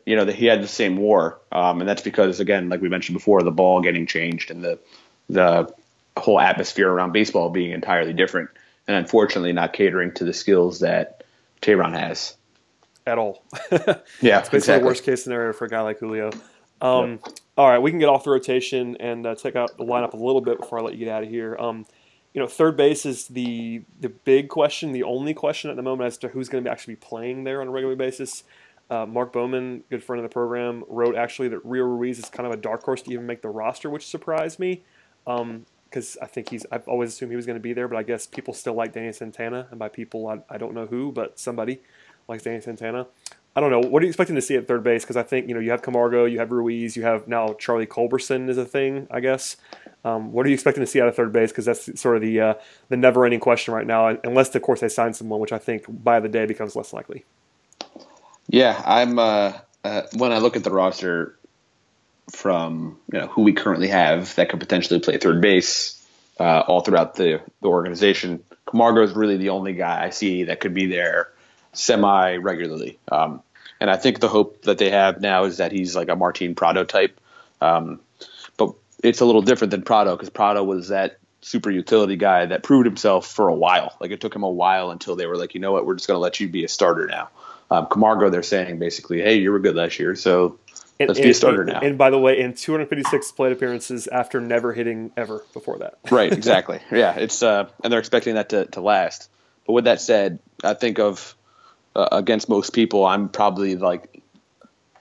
you 0.06 0.16
know, 0.16 0.26
that 0.26 0.36
he 0.36 0.46
had 0.46 0.64
the 0.64 0.68
same 0.68 0.98
war, 0.98 1.40
um, 1.52 1.80
and 1.80 1.88
that's 1.88 2.02
because 2.02 2.40
again, 2.40 2.70
like 2.70 2.82
we 2.82 2.90
mentioned 2.90 3.16
before, 3.16 3.44
the 3.44 3.52
ball 3.52 3.82
getting 3.82 4.08
changed 4.08 4.52
and 4.52 4.64
the 4.64 4.80
the 5.30 5.74
whole 6.18 6.40
atmosphere 6.40 6.90
around 6.90 7.14
baseball 7.14 7.50
being 7.50 7.72
entirely 7.72 8.14
different, 8.14 8.50
and 8.88 8.98
unfortunately 8.98 9.54
not 9.54 9.74
catering 9.74 10.12
to 10.14 10.26
the 10.26 10.34
skills 10.34 10.80
that 10.80 11.24
Teheran 11.62 11.98
has 11.98 12.36
at 13.06 13.18
all. 13.18 13.44
yeah, 13.72 14.40
it's 14.40 14.50
basically 14.50 14.58
exactly. 14.58 14.80
the 14.80 14.86
worst 14.86 15.04
case 15.04 15.24
scenario 15.24 15.54
for 15.54 15.66
a 15.66 15.70
guy 15.70 15.82
like 15.82 16.00
Julio. 16.00 16.32
Um, 16.82 17.20
yep. 17.26 17.36
All 17.58 17.70
right, 17.70 17.80
we 17.80 17.92
can 17.92 18.00
get 18.00 18.08
off 18.08 18.24
the 18.24 18.32
rotation 18.32 18.96
and 19.00 19.26
uh, 19.26 19.32
out 19.32 19.78
the 19.78 19.84
lineup 19.84 20.14
a 20.14 20.18
little 20.18 20.42
bit 20.42 20.60
before 20.60 20.80
I 20.80 20.82
let 20.84 20.94
you 20.94 21.00
get 21.00 21.10
out 21.10 21.24
of 21.24 21.30
here. 21.30 21.58
Um, 21.60 21.86
you 22.34 22.40
know, 22.40 22.48
third 22.48 22.78
base 22.78 23.06
is 23.06 23.28
the 23.28 23.84
the 24.00 24.10
big 24.10 24.48
question, 24.48 24.94
the 24.94 25.04
only 25.04 25.34
question 25.34 25.70
at 25.70 25.76
the 25.76 25.82
moment 25.82 26.08
as 26.08 26.18
to 26.20 26.30
who's 26.30 26.48
going 26.48 26.64
to 26.64 26.72
actually 26.72 26.96
be 26.96 27.02
playing 27.02 27.44
there 27.44 27.62
on 27.62 27.68
a 27.68 27.72
regular 27.72 27.96
basis. 27.96 28.44
Uh, 28.90 29.06
Mark 29.06 29.34
Bowman, 29.34 29.84
good 29.90 30.04
friend 30.04 30.24
of 30.24 30.30
the 30.30 30.34
program, 30.34 30.84
wrote 30.88 31.16
actually 31.16 31.50
that 31.50 31.60
Rio 31.66 31.86
Ruiz 31.86 32.20
is 32.20 32.30
kind 32.30 32.48
of 32.48 32.54
a 32.54 32.58
dark 32.58 32.84
horse 32.84 33.02
to 33.04 33.12
even 33.12 33.26
make 33.26 33.42
the 33.42 33.50
roster, 33.50 33.90
which 33.90 34.08
surprised 34.08 34.60
me 34.60 34.84
because 35.26 36.18
um, 36.18 36.22
I 36.22 36.26
think 36.28 36.50
he's. 36.50 36.66
I've 36.72 36.88
always 36.88 37.10
assumed 37.10 37.32
he 37.32 37.36
was 37.36 37.46
going 37.46 37.58
to 37.58 37.62
be 37.62 37.74
there, 37.74 37.90
but 37.90 37.98
I 37.98 38.04
guess 38.04 38.28
people 38.28 38.54
still 38.54 38.76
like 38.76 38.94
Danny 38.94 39.12
Santana, 39.12 39.68
and 39.72 39.78
by 39.78 39.90
people 39.90 40.28
I, 40.28 40.40
I 40.50 40.58
don't 40.58 40.74
know 40.74 40.86
who, 40.86 41.12
but 41.12 41.38
somebody 41.38 41.82
likes 42.30 42.44
Danny 42.44 42.62
Santana. 42.62 43.08
I 43.56 43.60
don't 43.60 43.70
know. 43.70 43.82
What 43.82 44.02
are 44.02 44.06
you 44.06 44.10
expecting 44.10 44.36
to 44.38 44.42
see 44.42 44.56
at 44.56 44.68
third 44.68 44.84
base? 44.84 45.04
Because 45.04 45.18
I 45.18 45.24
think 45.24 45.50
you 45.50 45.54
know 45.54 45.60
you 45.60 45.72
have 45.72 45.82
Camargo, 45.82 46.24
you 46.26 46.40
have 46.40 46.52
Ruiz, 46.52 46.96
you 46.96 47.04
have 47.04 47.28
now 47.28 47.54
Charlie 47.54 47.86
Culberson 47.86 48.48
is 48.50 48.58
a 48.58 48.66
thing, 48.66 49.08
I 49.12 49.20
guess. 49.20 49.58
Um, 50.06 50.32
what 50.32 50.46
are 50.46 50.50
you 50.50 50.54
expecting 50.54 50.82
to 50.82 50.88
see 50.88 51.02
out 51.02 51.10
of 51.10 51.16
third 51.16 51.34
base? 51.34 51.52
Because 51.52 51.66
that's 51.66 52.00
sort 52.00 52.16
of 52.16 52.22
the 52.22 52.40
uh, 52.40 52.54
the 52.88 52.98
never 52.98 53.26
ending 53.26 53.42
question 53.42 53.74
right 53.74 53.86
now, 53.86 54.08
unless 54.24 54.56
of 54.56 54.62
course 54.62 54.80
they 54.80 54.88
sign 54.88 55.14
someone, 55.14 55.40
which 55.42 55.52
I 55.52 55.58
think 55.58 55.86
by 55.88 56.22
the 56.22 56.30
day 56.30 56.46
becomes 56.46 56.76
less 56.76 56.94
likely. 56.94 57.26
Yeah, 58.48 58.82
I'm. 58.86 59.20
Uh, 59.20 59.54
uh, 59.84 60.04
when 60.14 60.32
I 60.32 60.38
look 60.38 60.56
at 60.56 60.64
the 60.64 60.72
roster 60.72 61.38
from 62.32 62.98
you 63.12 63.20
know 63.20 63.28
who 63.28 63.42
we 63.42 63.52
currently 63.52 63.90
have 63.90 64.34
that 64.36 64.48
could 64.50 64.62
potentially 64.62 65.00
play 65.02 65.18
third 65.18 65.42
base 65.42 66.02
uh, 66.40 66.64
all 66.68 66.82
throughout 66.82 67.16
the 67.16 67.42
the 67.62 67.68
organization, 67.68 68.44
Camargo 68.66 69.04
is 69.04 69.12
really 69.12 69.36
the 69.36 69.50
only 69.50 69.74
guy 69.74 70.06
I 70.06 70.12
see 70.12 70.46
that 70.46 70.62
could 70.62 70.74
be 70.74 70.86
there 70.86 71.34
semi 71.74 72.36
regularly. 72.38 73.00
Um, 73.12 73.42
and 73.80 73.90
I 73.90 73.98
think 73.98 74.20
the 74.20 74.28
hope 74.28 74.64
that 74.64 74.78
they 74.78 74.92
have 74.92 75.22
now 75.22 75.46
is 75.46 75.58
that 75.58 75.72
he's 75.72 75.96
like 75.96 76.10
a 76.10 76.16
Martin 76.16 76.56
Prado 76.56 76.84
type. 76.84 77.20
Um, 77.60 78.00
but 78.58 78.76
it's 79.04 79.22
a 79.22 79.26
little 79.26 79.42
different 79.42 79.72
than 79.72 79.82
Prado 79.82 80.16
because 80.16 80.30
Prado 80.30 80.64
was 80.64 80.90
that 80.90 81.18
super 81.42 81.72
utility 81.72 82.16
guy 82.16 82.46
that 82.46 82.64
proved 82.64 82.86
himself 82.86 83.28
for 83.28 83.48
a 83.48 83.56
while. 83.56 83.98
Like 84.00 84.12
it 84.12 84.22
took 84.22 84.36
him 84.36 84.44
a 84.44 84.50
while 84.50 84.92
until 84.92 85.16
they 85.16 85.26
were 85.26 85.38
like, 85.38 85.56
you 85.56 85.60
know 85.60 85.72
what, 85.72 85.86
we're 85.86 85.96
just 85.96 86.08
going 86.08 86.16
to 86.16 86.22
let 86.22 86.40
you 86.40 86.48
be 86.48 86.64
a 86.64 86.68
starter 86.68 87.08
now. 87.08 87.30
Um, 87.72 87.88
Camargo, 87.88 88.30
they're 88.30 88.44
saying 88.44 88.80
basically, 88.80 89.22
hey, 89.22 89.36
you 89.36 89.52
were 89.52 89.60
good 89.60 89.76
last 89.76 89.98
year, 89.98 90.16
so 90.16 90.60
and, 91.00 91.08
let's 91.08 91.20
and, 91.20 91.26
be 91.26 91.32
a 91.32 91.34
starter 91.34 91.62
and, 91.62 91.72
now. 91.72 91.80
And 91.80 91.98
by 91.98 92.10
the 92.10 92.20
way, 92.20 92.40
in 92.40 92.54
256 92.54 93.32
plate 93.32 93.54
appearances 93.54 94.08
after 94.08 94.42
never 94.42 94.74
hitting 94.74 95.12
ever 95.16 95.44
before 95.54 95.80
that. 95.80 95.98
right, 96.12 96.32
exactly. 96.34 96.80
Yeah, 96.92 97.16
it's 97.16 97.42
uh, 97.42 97.70
and 97.84 97.92
they're 97.92 98.00
expecting 98.00 98.36
that 98.36 98.50
to, 98.50 98.66
to 98.68 98.82
last. 98.82 99.30
But 99.66 99.74
with 99.74 99.86
that 99.86 100.02
said, 100.02 100.40
I 100.64 100.74
think 100.74 101.00
of 101.00 101.36
uh, 101.96 102.08
against 102.12 102.50
most 102.50 102.74
people, 102.74 103.06
I'm 103.06 103.30
probably 103.30 103.76
like 103.76 104.22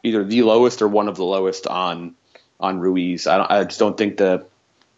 either 0.02 0.24
the 0.24 0.42
lowest 0.42 0.82
or 0.82 0.88
one 0.88 1.08
of 1.08 1.16
the 1.16 1.24
lowest 1.24 1.66
on 1.66 2.14
on 2.58 2.78
Ruiz. 2.78 3.26
I, 3.26 3.44
I 3.48 3.64
just 3.64 3.78
don't 3.78 3.96
think 3.96 4.16
the 4.16 4.46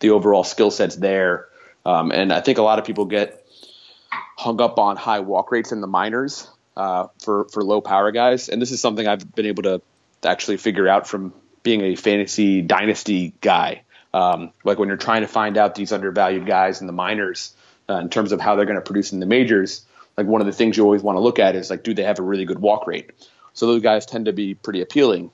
the 0.01 0.11
overall 0.11 0.45
skill 0.45 0.71
set's 0.71 0.97
there, 0.97 1.47
um, 1.85 2.11
and 2.11 2.33
I 2.33 2.41
think 2.41 2.59
a 2.59 2.63
lot 2.63 2.79
of 2.79 2.85
people 2.85 3.05
get 3.05 3.47
hung 4.37 4.61
up 4.61 4.79
on 4.79 4.97
high 4.97 5.21
walk 5.21 5.53
rates 5.53 5.73
in 5.73 5.81
the 5.81 5.87
minors 5.87 6.49
uh, 6.77 7.09
for 7.21 7.45
for 7.53 7.63
low 7.63 7.81
power 7.81 8.11
guys, 8.11 8.49
and 8.49 8.61
this 8.61 8.71
is 8.71 8.81
something 8.81 9.07
I've 9.07 9.35
been 9.35 9.47
able 9.47 9.63
to 9.65 9.83
actually 10.25 10.57
figure 10.57 10.89
out 10.89 11.07
from 11.07 11.33
being 11.63 11.83
a 11.83 11.95
fantasy 11.95 12.63
dynasty 12.63 13.35
guy. 13.41 13.83
Um, 14.15 14.53
like 14.65 14.79
when 14.79 14.89
you're 14.89 14.99
trying 14.99 15.23
to 15.23 15.29
find 15.29 15.57
out 15.57 15.75
these 15.75 15.93
undervalued 15.93 16.47
guys 16.47 16.81
in 16.81 16.87
the 16.87 16.93
minors 16.93 17.55
uh, 17.89 17.95
in 17.95 18.11
terms 18.11 18.33
of 18.33 18.41
how 18.41 18.57
they're 18.57 18.67
going 18.67 18.77
to 18.77 18.83
produce 18.83 19.13
in 19.13 19.21
the 19.21 19.27
majors, 19.27 19.87
like 20.17 20.27
one 20.27 20.41
of 20.41 20.47
the 20.47 20.53
things 20.53 20.77
you 20.77 20.85
always 20.85 21.03
want 21.03 21.17
to 21.17 21.21
look 21.21 21.39
at 21.39 21.57
is 21.57 21.71
like, 21.71 21.83
do 21.83 21.95
they 21.95 22.05
have 22.05 22.19
a 22.19 22.23
really 22.23 22.45
good 22.45 22.59
walk 22.59 22.87
rate? 22.87 23.11
So 23.55 23.67
those 23.67 23.83
guys 23.83 24.07
tend 24.07 24.27
to 24.27 24.33
be 24.33 24.55
pretty 24.55 24.81
appealing. 24.81 25.31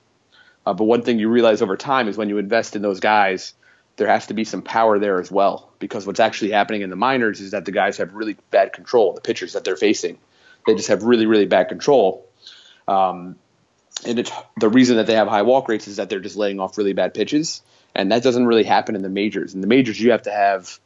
Uh, 0.65 0.73
but 0.73 0.85
one 0.85 1.01
thing 1.01 1.19
you 1.19 1.29
realize 1.29 1.61
over 1.61 1.77
time 1.77 2.07
is 2.07 2.17
when 2.17 2.29
you 2.29 2.37
invest 2.37 2.75
in 2.75 2.81
those 2.81 2.99
guys, 2.99 3.53
there 3.97 4.07
has 4.07 4.27
to 4.27 4.33
be 4.33 4.43
some 4.43 4.61
power 4.61 4.99
there 4.99 5.19
as 5.19 5.31
well. 5.31 5.71
Because 5.79 6.05
what's 6.05 6.19
actually 6.19 6.51
happening 6.51 6.81
in 6.81 6.89
the 6.89 6.95
minors 6.95 7.41
is 7.41 7.51
that 7.51 7.65
the 7.65 7.71
guys 7.71 7.97
have 7.97 8.13
really 8.13 8.37
bad 8.51 8.73
control, 8.73 9.13
the 9.13 9.21
pitchers 9.21 9.53
that 9.53 9.63
they're 9.63 9.75
facing. 9.75 10.17
They 10.65 10.75
just 10.75 10.89
have 10.89 11.03
really, 11.03 11.25
really 11.25 11.45
bad 11.45 11.69
control. 11.69 12.27
Um, 12.87 13.37
and 14.05 14.19
it's 14.19 14.31
the 14.57 14.69
reason 14.69 14.97
that 14.97 15.07
they 15.07 15.15
have 15.15 15.27
high 15.27 15.41
walk 15.41 15.67
rates 15.67 15.87
is 15.87 15.97
that 15.97 16.09
they're 16.09 16.19
just 16.19 16.35
laying 16.35 16.59
off 16.59 16.77
really 16.77 16.93
bad 16.93 17.13
pitches, 17.13 17.61
and 17.93 18.11
that 18.11 18.23
doesn't 18.23 18.45
really 18.45 18.63
happen 18.63 18.95
in 18.95 19.01
the 19.01 19.09
majors. 19.09 19.53
In 19.53 19.61
the 19.61 19.67
majors, 19.67 19.99
you 19.99 20.11
have 20.11 20.23
to 20.23 20.31
have 20.31 20.79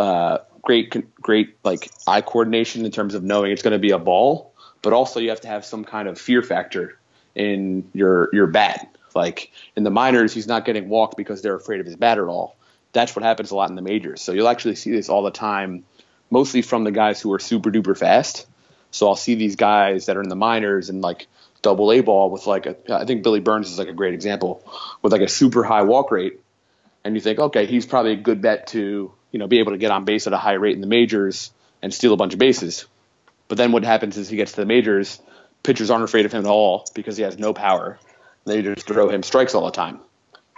uh, 0.00 0.38
great, 0.62 0.94
great 1.20 1.56
like 1.64 1.90
eye 2.06 2.20
coordination 2.20 2.84
in 2.84 2.90
terms 2.90 3.14
of 3.14 3.22
knowing 3.22 3.52
it's 3.52 3.62
going 3.62 3.72
to 3.72 3.78
be 3.78 3.90
a 3.90 3.98
ball, 3.98 4.52
but 4.82 4.92
also 4.92 5.20
you 5.20 5.30
have 5.30 5.40
to 5.42 5.48
have 5.48 5.64
some 5.64 5.84
kind 5.84 6.08
of 6.08 6.18
fear 6.18 6.42
factor 6.42 6.98
in 7.34 7.88
your 7.92 8.28
your 8.32 8.46
bat. 8.46 8.96
Like 9.14 9.50
in 9.76 9.84
the 9.84 9.90
minors, 9.90 10.32
he's 10.32 10.46
not 10.46 10.64
getting 10.64 10.88
walked 10.88 11.16
because 11.16 11.42
they're 11.42 11.56
afraid 11.56 11.80
of 11.80 11.86
his 11.86 11.96
bat 11.96 12.18
at 12.18 12.24
all. 12.24 12.56
That's 12.92 13.14
what 13.14 13.24
happens 13.24 13.50
a 13.50 13.56
lot 13.56 13.70
in 13.70 13.76
the 13.76 13.82
majors. 13.82 14.20
So 14.22 14.32
you'll 14.32 14.48
actually 14.48 14.76
see 14.76 14.90
this 14.90 15.08
all 15.08 15.22
the 15.22 15.30
time, 15.30 15.84
mostly 16.30 16.62
from 16.62 16.84
the 16.84 16.90
guys 16.90 17.20
who 17.20 17.32
are 17.32 17.38
super 17.38 17.70
duper 17.70 17.96
fast 17.96 18.46
so 18.90 19.08
I'll 19.08 19.16
see 19.16 19.34
these 19.34 19.56
guys 19.56 20.06
that 20.06 20.16
are 20.16 20.22
in 20.22 20.28
the 20.28 20.36
minors 20.36 20.90
and 20.90 21.00
like 21.00 21.26
double 21.62 21.92
A 21.92 22.00
ball 22.00 22.30
with 22.30 22.46
like 22.46 22.66
a, 22.66 22.76
I 22.90 23.04
think 23.04 23.22
Billy 23.22 23.40
Burns 23.40 23.70
is 23.70 23.78
like 23.78 23.88
a 23.88 23.92
great 23.92 24.14
example 24.14 24.64
with 25.02 25.12
like 25.12 25.22
a 25.22 25.28
super 25.28 25.62
high 25.62 25.82
walk 25.82 26.10
rate. 26.10 26.40
And 27.04 27.14
you 27.14 27.20
think, 27.20 27.38
okay, 27.38 27.66
he's 27.66 27.86
probably 27.86 28.12
a 28.12 28.16
good 28.16 28.42
bet 28.42 28.66
to, 28.68 29.12
you 29.32 29.38
know, 29.38 29.46
be 29.46 29.58
able 29.58 29.72
to 29.72 29.78
get 29.78 29.90
on 29.90 30.04
base 30.04 30.26
at 30.26 30.32
a 30.32 30.38
high 30.38 30.54
rate 30.54 30.74
in 30.74 30.80
the 30.80 30.86
majors 30.86 31.50
and 31.82 31.92
steal 31.92 32.12
a 32.12 32.16
bunch 32.16 32.32
of 32.32 32.38
bases. 32.38 32.86
But 33.48 33.58
then 33.58 33.72
what 33.72 33.84
happens 33.84 34.16
is 34.16 34.28
he 34.28 34.36
gets 34.36 34.52
to 34.52 34.60
the 34.60 34.66
majors, 34.66 35.20
pitchers 35.62 35.90
aren't 35.90 36.04
afraid 36.04 36.26
of 36.26 36.32
him 36.32 36.44
at 36.44 36.50
all 36.50 36.86
because 36.94 37.16
he 37.16 37.22
has 37.22 37.38
no 37.38 37.52
power. 37.52 37.98
They 38.44 38.62
just 38.62 38.86
throw 38.86 39.08
him 39.08 39.22
strikes 39.22 39.54
all 39.54 39.64
the 39.64 39.72
time. 39.72 40.00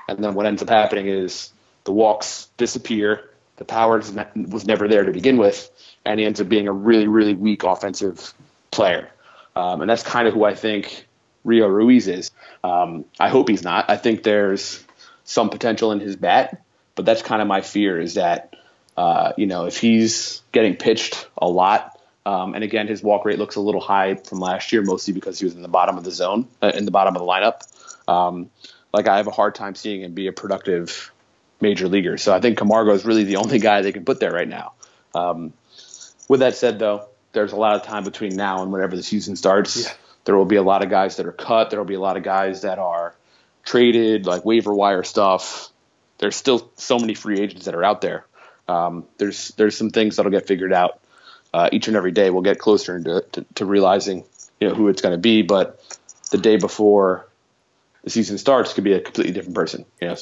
And 0.08 0.22
then 0.22 0.34
what 0.34 0.46
ends 0.46 0.62
up 0.62 0.68
happening 0.68 1.06
is 1.06 1.52
the 1.84 1.92
walks 1.92 2.48
disappear, 2.56 3.30
the 3.56 3.64
power 3.64 4.02
was 4.34 4.66
never 4.66 4.88
there 4.88 5.04
to 5.04 5.12
begin 5.12 5.36
with, 5.36 5.70
and 6.04 6.18
he 6.18 6.26
ends 6.26 6.40
up 6.40 6.48
being 6.48 6.68
a 6.68 6.72
really, 6.72 7.06
really 7.06 7.34
weak 7.34 7.62
offensive 7.64 8.34
player. 8.70 9.10
Um, 9.54 9.80
and 9.80 9.90
that's 9.90 10.02
kind 10.02 10.26
of 10.26 10.34
who 10.34 10.44
I 10.44 10.54
think 10.54 11.06
Rio 11.44 11.66
Ruiz 11.68 12.08
is. 12.08 12.30
Um, 12.64 13.04
I 13.20 13.28
hope 13.28 13.48
he's 13.48 13.62
not. 13.62 13.90
I 13.90 13.96
think 13.96 14.22
there's 14.22 14.84
some 15.24 15.50
potential 15.50 15.92
in 15.92 16.00
his 16.00 16.16
bat, 16.16 16.62
but 16.94 17.04
that's 17.04 17.22
kind 17.22 17.42
of 17.42 17.48
my 17.48 17.60
fear 17.60 18.00
is 18.00 18.14
that, 18.14 18.54
uh, 18.96 19.32
you 19.36 19.46
know, 19.46 19.66
if 19.66 19.78
he's 19.78 20.42
getting 20.52 20.76
pitched 20.76 21.28
a 21.38 21.48
lot, 21.48 21.98
um, 22.24 22.54
and 22.54 22.62
again, 22.62 22.86
his 22.86 23.02
walk 23.02 23.24
rate 23.24 23.38
looks 23.38 23.56
a 23.56 23.60
little 23.60 23.80
high 23.80 24.14
from 24.14 24.38
last 24.38 24.72
year, 24.72 24.82
mostly 24.82 25.12
because 25.12 25.38
he 25.38 25.44
was 25.44 25.54
in 25.54 25.62
the 25.62 25.68
bottom 25.68 25.98
of 25.98 26.04
the 26.04 26.10
zone, 26.10 26.46
uh, 26.62 26.72
in 26.74 26.84
the 26.84 26.90
bottom 26.90 27.16
of 27.16 27.20
the 27.20 27.26
lineup. 27.26 27.62
Um, 28.08 28.50
like 28.92 29.08
I 29.08 29.16
have 29.16 29.26
a 29.26 29.32
hard 29.32 29.54
time 29.54 29.74
seeing 29.74 30.02
him 30.02 30.12
be 30.12 30.26
a 30.26 30.32
productive 30.32 31.12
major 31.60 31.88
leaguer. 31.88 32.18
So 32.18 32.34
I 32.34 32.40
think 32.40 32.58
Camargo 32.58 32.92
is 32.92 33.04
really 33.04 33.24
the 33.24 33.36
only 33.36 33.58
guy 33.58 33.82
they 33.82 33.92
can 33.92 34.04
put 34.04 34.20
there 34.20 34.32
right 34.32 34.48
now. 34.48 34.74
Um, 35.14 35.52
with 36.28 36.40
that 36.40 36.54
said, 36.56 36.78
though, 36.78 37.06
there's 37.32 37.52
a 37.52 37.56
lot 37.56 37.76
of 37.76 37.82
time 37.82 38.04
between 38.04 38.36
now 38.36 38.62
and 38.62 38.72
whenever 38.72 38.96
the 38.96 39.02
season 39.02 39.36
starts. 39.36 39.84
Yeah. 39.84 39.92
There 40.24 40.36
will 40.36 40.44
be 40.44 40.56
a 40.56 40.62
lot 40.62 40.82
of 40.84 40.90
guys 40.90 41.16
that 41.16 41.26
are 41.26 41.32
cut. 41.32 41.70
There 41.70 41.78
will 41.78 41.86
be 41.86 41.94
a 41.94 42.00
lot 42.00 42.16
of 42.16 42.22
guys 42.22 42.62
that 42.62 42.78
are 42.78 43.14
traded, 43.64 44.26
like 44.26 44.44
waiver 44.44 44.72
wire 44.72 45.02
stuff. 45.02 45.70
There's 46.18 46.36
still 46.36 46.70
so 46.76 46.98
many 46.98 47.14
free 47.14 47.40
agents 47.40 47.64
that 47.64 47.74
are 47.74 47.82
out 47.82 48.00
there. 48.00 48.26
Um, 48.68 49.04
there's 49.18 49.48
there's 49.56 49.76
some 49.76 49.90
things 49.90 50.16
that'll 50.16 50.32
get 50.32 50.46
figured 50.46 50.72
out 50.72 51.00
uh, 51.52 51.68
each 51.72 51.88
and 51.88 51.96
every 51.96 52.12
day. 52.12 52.30
We'll 52.30 52.42
get 52.42 52.58
closer 52.58 53.00
to, 53.02 53.24
to, 53.32 53.44
to 53.54 53.64
realizing 53.64 54.24
you 54.60 54.68
know 54.68 54.74
who 54.74 54.88
it's 54.88 55.02
going 55.02 55.12
to 55.12 55.18
be, 55.20 55.42
but 55.42 55.80
the 56.30 56.38
day 56.38 56.56
before 56.56 57.28
the 58.04 58.10
season 58.10 58.38
starts 58.38 58.72
could 58.72 58.84
be 58.84 58.92
a 58.92 59.00
completely 59.00 59.32
different 59.32 59.54
person. 59.54 59.84
You 60.00 60.08
know, 60.08 60.16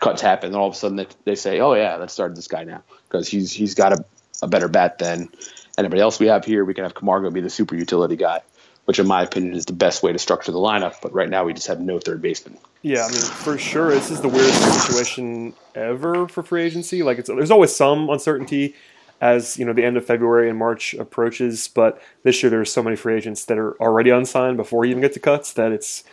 cuts 0.00 0.22
happen, 0.22 0.48
and 0.48 0.56
all 0.56 0.68
of 0.68 0.74
a 0.74 0.76
sudden 0.76 0.96
they, 0.96 1.06
they 1.24 1.34
say, 1.34 1.60
"Oh 1.60 1.74
yeah, 1.74 1.96
let's 1.96 2.12
start 2.12 2.34
this 2.34 2.48
guy 2.48 2.64
now 2.64 2.82
because 3.08 3.28
he's 3.28 3.52
he's 3.52 3.74
got 3.74 3.92
a, 3.92 4.04
a 4.42 4.48
better 4.48 4.68
bat 4.68 4.98
than 4.98 5.28
anybody 5.78 6.00
else 6.00 6.18
we 6.18 6.26
have 6.26 6.44
here. 6.44 6.64
We 6.64 6.74
can 6.74 6.84
have 6.84 6.94
Camargo 6.94 7.30
be 7.30 7.40
the 7.40 7.50
super 7.50 7.74
utility 7.74 8.16
guy." 8.16 8.40
Which, 8.86 8.98
in 8.98 9.06
my 9.06 9.22
opinion, 9.22 9.54
is 9.54 9.64
the 9.64 9.72
best 9.72 10.02
way 10.02 10.12
to 10.12 10.18
structure 10.18 10.52
the 10.52 10.58
lineup. 10.58 10.94
But 11.02 11.12
right 11.12 11.28
now, 11.28 11.44
we 11.44 11.52
just 11.52 11.66
have 11.66 11.80
no 11.80 11.98
third 11.98 12.22
baseman. 12.22 12.58
Yeah, 12.82 13.04
I 13.04 13.10
mean, 13.10 13.20
for 13.20 13.58
sure, 13.58 13.90
this 13.90 14.10
is 14.10 14.20
the 14.20 14.28
weirdest 14.28 14.82
situation 14.82 15.54
ever 15.74 16.28
for 16.28 16.42
free 16.42 16.62
agency. 16.62 17.02
Like, 17.02 17.18
it's 17.18 17.28
there's 17.28 17.50
always 17.50 17.74
some 17.74 18.08
uncertainty 18.08 18.74
as 19.20 19.58
you 19.58 19.64
know 19.64 19.72
the 19.72 19.84
end 19.84 19.96
of 19.96 20.04
February 20.04 20.48
and 20.48 20.58
March 20.58 20.94
approaches. 20.94 21.68
But 21.68 22.00
this 22.22 22.42
year 22.42 22.50
there's 22.50 22.72
so 22.72 22.82
many 22.82 22.96
free 22.96 23.16
agents 23.16 23.44
that 23.46 23.58
are 23.58 23.72
already 23.80 24.10
unsigned 24.10 24.56
before 24.56 24.84
you 24.84 24.90
even 24.90 25.00
get 25.00 25.12
to 25.14 25.20
cuts 25.20 25.52
that 25.54 25.72
it's 25.72 26.04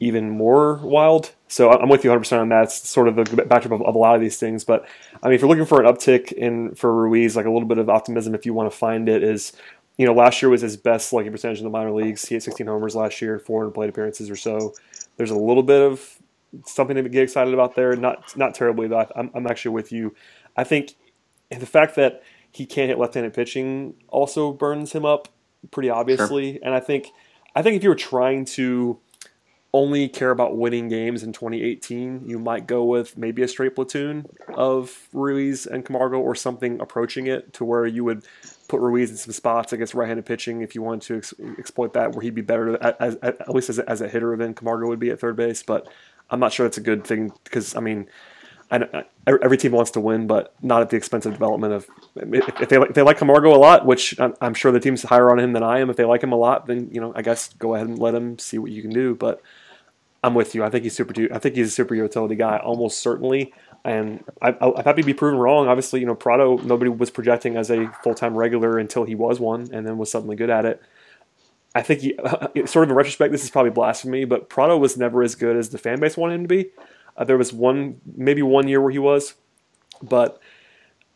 even 0.00 0.30
more 0.30 0.76
wild. 0.76 1.32
So 1.46 1.70
I'm 1.70 1.90
with 1.90 2.04
you 2.04 2.10
100% 2.10 2.40
on 2.40 2.48
that. 2.48 2.64
It's 2.64 2.88
sort 2.88 3.06
of 3.06 3.16
the 3.16 3.24
backdrop 3.44 3.78
of, 3.78 3.86
of, 3.86 3.94
a 3.94 3.98
lot 3.98 4.14
of 4.14 4.22
these 4.22 4.38
things. 4.38 4.64
But 4.64 4.86
I 5.22 5.26
mean, 5.26 5.34
if 5.34 5.42
you're 5.42 5.50
looking 5.50 5.66
for 5.66 5.84
an 5.84 5.94
uptick 5.94 6.32
in 6.32 6.74
for 6.74 6.92
Ruiz, 6.92 7.36
like 7.36 7.44
a 7.44 7.50
little 7.50 7.68
bit 7.68 7.76
of 7.76 7.90
optimism, 7.90 8.34
if 8.34 8.46
you 8.46 8.54
want 8.54 8.70
to 8.70 8.76
find 8.76 9.08
it, 9.10 9.22
is 9.22 9.52
you 10.00 10.06
know 10.06 10.14
last 10.14 10.40
year 10.40 10.48
was 10.48 10.62
his 10.62 10.78
best 10.78 11.10
slugging 11.10 11.30
percentage 11.30 11.58
in 11.58 11.64
the 11.64 11.70
minor 11.70 11.92
leagues. 11.92 12.24
He 12.24 12.34
had 12.34 12.42
16 12.42 12.66
homers 12.66 12.96
last 12.96 13.20
year, 13.20 13.38
400 13.38 13.72
plate 13.72 13.90
appearances 13.90 14.30
or 14.30 14.36
so. 14.36 14.72
There's 15.18 15.30
a 15.30 15.36
little 15.36 15.62
bit 15.62 15.82
of 15.82 16.18
something 16.64 16.96
to 16.96 17.06
get 17.06 17.22
excited 17.22 17.52
about 17.52 17.74
there. 17.74 17.94
Not 17.94 18.34
not 18.34 18.54
terribly 18.54 18.88
though. 18.88 19.06
I'm, 19.14 19.30
I'm 19.34 19.46
actually 19.46 19.72
with 19.72 19.92
you. 19.92 20.14
I 20.56 20.64
think 20.64 20.94
the 21.50 21.66
fact 21.66 21.96
that 21.96 22.22
he 22.50 22.64
can't 22.64 22.88
hit 22.88 22.98
left-handed 22.98 23.34
pitching 23.34 23.92
also 24.08 24.54
burns 24.54 24.92
him 24.92 25.04
up 25.04 25.28
pretty 25.70 25.90
obviously. 25.90 26.52
Sure. 26.52 26.60
And 26.64 26.74
I 26.74 26.80
think 26.80 27.08
I 27.54 27.60
think 27.60 27.76
if 27.76 27.82
you 27.82 27.90
were 27.90 27.94
trying 27.94 28.46
to 28.56 28.98
only 29.72 30.08
care 30.08 30.30
about 30.30 30.56
winning 30.56 30.88
games 30.88 31.22
in 31.22 31.32
2018, 31.32 32.22
you 32.26 32.38
might 32.38 32.66
go 32.66 32.84
with 32.84 33.16
maybe 33.16 33.42
a 33.42 33.48
straight 33.48 33.74
platoon 33.74 34.26
of 34.54 35.08
Ruiz 35.12 35.66
and 35.66 35.84
Camargo 35.84 36.18
or 36.18 36.34
something 36.34 36.80
approaching 36.80 37.26
it 37.26 37.52
to 37.54 37.64
where 37.64 37.86
you 37.86 38.02
would 38.04 38.24
put 38.70 38.80
Ruiz 38.80 39.10
in 39.10 39.16
some 39.16 39.32
spots 39.32 39.72
against 39.72 39.94
right-handed 39.94 40.24
pitching 40.24 40.62
if 40.62 40.74
you 40.74 40.82
wanted 40.82 41.02
to 41.02 41.16
ex- 41.18 41.34
exploit 41.58 41.92
that, 41.94 42.12
where 42.12 42.22
he'd 42.22 42.34
be 42.34 42.42
better 42.42 42.82
at, 42.82 43.00
at, 43.00 43.24
at 43.24 43.54
least 43.54 43.68
as 43.68 43.78
a, 43.78 43.90
as 43.90 44.00
a 44.00 44.08
hitter 44.08 44.36
than 44.36 44.54
Camargo 44.54 44.86
would 44.86 45.00
be 45.00 45.10
at 45.10 45.20
third 45.20 45.36
base. 45.36 45.62
But 45.62 45.88
I'm 46.30 46.40
not 46.40 46.52
sure 46.52 46.66
that's 46.66 46.78
a 46.78 46.82
good 46.82 47.04
thing 47.04 47.32
because 47.44 47.74
I 47.74 47.80
mean 47.80 48.08
I, 48.70 49.04
every 49.26 49.56
team 49.56 49.72
wants 49.72 49.90
to 49.92 50.00
win, 50.00 50.28
but 50.28 50.54
not 50.62 50.80
at 50.80 50.90
the 50.90 50.96
expense 50.96 51.26
of 51.26 51.32
development. 51.32 51.72
Of 51.72 51.88
if 52.16 52.68
they 52.68 52.76
if 52.76 52.94
they 52.94 53.02
like 53.02 53.18
Camargo 53.18 53.54
a 53.54 53.58
lot, 53.58 53.84
which 53.84 54.18
I'm, 54.20 54.34
I'm, 54.40 54.54
sure 54.54 54.70
the 54.70 54.78
team's 54.78 55.02
higher 55.02 55.30
on 55.30 55.40
him 55.40 55.52
than 55.52 55.64
I 55.64 55.80
am. 55.80 55.90
If 55.90 55.96
they 55.96 56.04
like 56.04 56.22
him 56.22 56.32
a 56.32 56.36
lot, 56.36 56.66
then 56.66 56.88
you 56.92 57.00
know 57.00 57.12
I 57.16 57.22
guess 57.22 57.52
go 57.54 57.74
ahead 57.74 57.88
and 57.88 57.98
let 57.98 58.14
him 58.14 58.38
see 58.38 58.58
what 58.58 58.70
you 58.70 58.80
can 58.80 58.92
do. 58.92 59.16
But 59.16 59.42
I'm 60.22 60.34
with 60.34 60.54
you. 60.54 60.62
I 60.62 60.70
think 60.70 60.84
he's 60.84 60.94
super. 60.94 61.14
I 61.34 61.38
think 61.38 61.56
he's 61.56 61.68
a 61.68 61.72
super 61.72 61.96
utility 61.96 62.36
guy, 62.36 62.58
almost 62.58 62.98
certainly. 62.98 63.52
And 63.84 64.22
I, 64.42 64.54
I'm 64.60 64.84
happy 64.84 65.02
to 65.02 65.06
be 65.06 65.14
proven 65.14 65.38
wrong. 65.38 65.66
Obviously, 65.68 66.00
you 66.00 66.06
know 66.06 66.14
Prado, 66.14 66.58
nobody 66.58 66.90
was 66.90 67.10
projecting 67.10 67.56
as 67.56 67.70
a 67.70 67.88
full 68.02 68.14
time 68.14 68.34
regular 68.34 68.78
until 68.78 69.04
he 69.04 69.14
was 69.14 69.40
one, 69.40 69.68
and 69.72 69.86
then 69.86 69.96
was 69.96 70.10
suddenly 70.10 70.36
good 70.36 70.50
at 70.50 70.66
it. 70.66 70.82
I 71.74 71.82
think 71.82 72.00
he, 72.00 72.18
sort 72.66 72.84
of 72.84 72.90
in 72.90 72.96
retrospect, 72.96 73.32
this 73.32 73.44
is 73.44 73.50
probably 73.50 73.70
blasphemy, 73.70 74.24
but 74.24 74.48
Prado 74.48 74.76
was 74.76 74.96
never 74.96 75.22
as 75.22 75.34
good 75.34 75.56
as 75.56 75.70
the 75.70 75.78
fan 75.78 76.00
base 76.00 76.16
wanted 76.16 76.34
him 76.34 76.42
to 76.44 76.48
be. 76.48 76.70
Uh, 77.16 77.24
there 77.24 77.38
was 77.38 77.52
one, 77.52 78.00
maybe 78.16 78.42
one 78.42 78.68
year 78.68 78.80
where 78.80 78.90
he 78.90 78.98
was, 78.98 79.34
but 80.02 80.40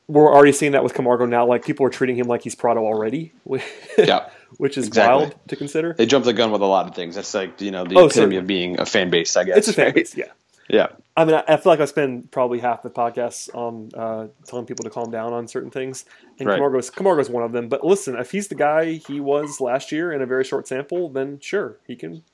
we're 0.06 0.32
already 0.32 0.52
seeing 0.52 0.72
that 0.72 0.84
with 0.84 0.94
Camargo 0.94 1.26
now. 1.26 1.46
Like 1.46 1.64
people 1.64 1.86
are 1.86 1.90
treating 1.90 2.16
him 2.16 2.26
like 2.26 2.42
he's 2.42 2.54
Prado 2.54 2.80
already, 2.80 3.32
yeah, 3.98 4.28
which 4.58 4.76
is 4.76 4.86
exactly. 4.86 5.26
wild 5.26 5.48
to 5.48 5.56
consider. 5.56 5.94
They 5.94 6.06
jump 6.06 6.24
the 6.24 6.32
gun 6.32 6.50
with 6.50 6.60
a 6.60 6.66
lot 6.66 6.86
of 6.86 6.94
things. 6.94 7.14
That's 7.14 7.32
like 7.32 7.60
you 7.60 7.70
know 7.70 7.84
the 7.84 7.96
oh, 7.96 8.06
epitome 8.06 8.36
of 8.36 8.46
being 8.46 8.78
a 8.80 8.86
fan 8.86 9.10
base. 9.10 9.36
I 9.36 9.44
guess 9.44 9.56
it's 9.56 9.68
a 9.68 9.72
fan 9.72 9.94
base. 9.94 10.16
Yeah, 10.16 10.26
yeah. 10.68 10.88
I 11.16 11.24
mean, 11.24 11.36
I, 11.36 11.44
I, 11.46 11.56
feel 11.58 11.70
like 11.70 11.80
I 11.80 11.84
spend 11.84 12.32
probably 12.32 12.58
half 12.58 12.82
the 12.82 12.90
podcast 12.90 13.54
on 13.54 13.90
uh, 13.94 14.26
telling 14.46 14.66
people 14.66 14.82
to 14.82 14.90
calm 14.90 15.12
down 15.12 15.32
on 15.32 15.46
certain 15.46 15.70
things, 15.70 16.04
and 16.40 16.48
right. 16.48 16.56
Camargo's 16.56 16.90
Camargo's 16.90 17.30
one 17.30 17.44
of 17.44 17.52
them. 17.52 17.68
But 17.68 17.84
listen, 17.84 18.16
if 18.16 18.32
he's 18.32 18.48
the 18.48 18.56
guy 18.56 18.94
he 18.94 19.20
was 19.20 19.60
last 19.60 19.92
year 19.92 20.12
in 20.12 20.22
a 20.22 20.26
very 20.26 20.42
short 20.42 20.66
sample, 20.66 21.08
then 21.08 21.38
sure, 21.38 21.78
he 21.86 21.94
can 21.94 22.24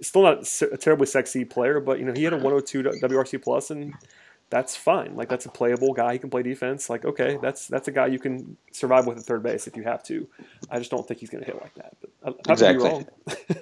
still 0.00 0.22
not 0.22 0.46
a 0.62 0.76
terribly 0.76 1.06
sexy 1.06 1.44
player, 1.44 1.80
but 1.80 1.98
you 1.98 2.04
know 2.04 2.12
he 2.12 2.24
had 2.24 2.32
a 2.32 2.36
102 2.36 2.82
WRC 2.82 3.42
plus, 3.42 3.70
and 3.70 3.94
that's 4.50 4.76
fine. 4.76 5.16
Like 5.16 5.28
that's 5.28 5.46
a 5.46 5.50
playable 5.50 5.92
guy. 5.92 6.14
He 6.14 6.18
can 6.18 6.30
play 6.30 6.42
defense. 6.42 6.90
Like 6.90 7.04
okay, 7.04 7.38
that's 7.40 7.66
that's 7.68 7.88
a 7.88 7.92
guy 7.92 8.06
you 8.06 8.18
can 8.18 8.56
survive 8.72 9.06
with 9.06 9.18
at 9.18 9.24
third 9.24 9.42
base 9.42 9.66
if 9.66 9.76
you 9.76 9.82
have 9.84 10.02
to. 10.04 10.28
I 10.70 10.78
just 10.78 10.90
don't 10.90 11.06
think 11.06 11.20
he's 11.20 11.30
going 11.30 11.44
to 11.44 11.50
hit 11.50 11.60
like 11.60 11.74
that. 11.74 11.96
But 12.00 12.36
I, 12.48 12.52
exactly. 12.52 13.06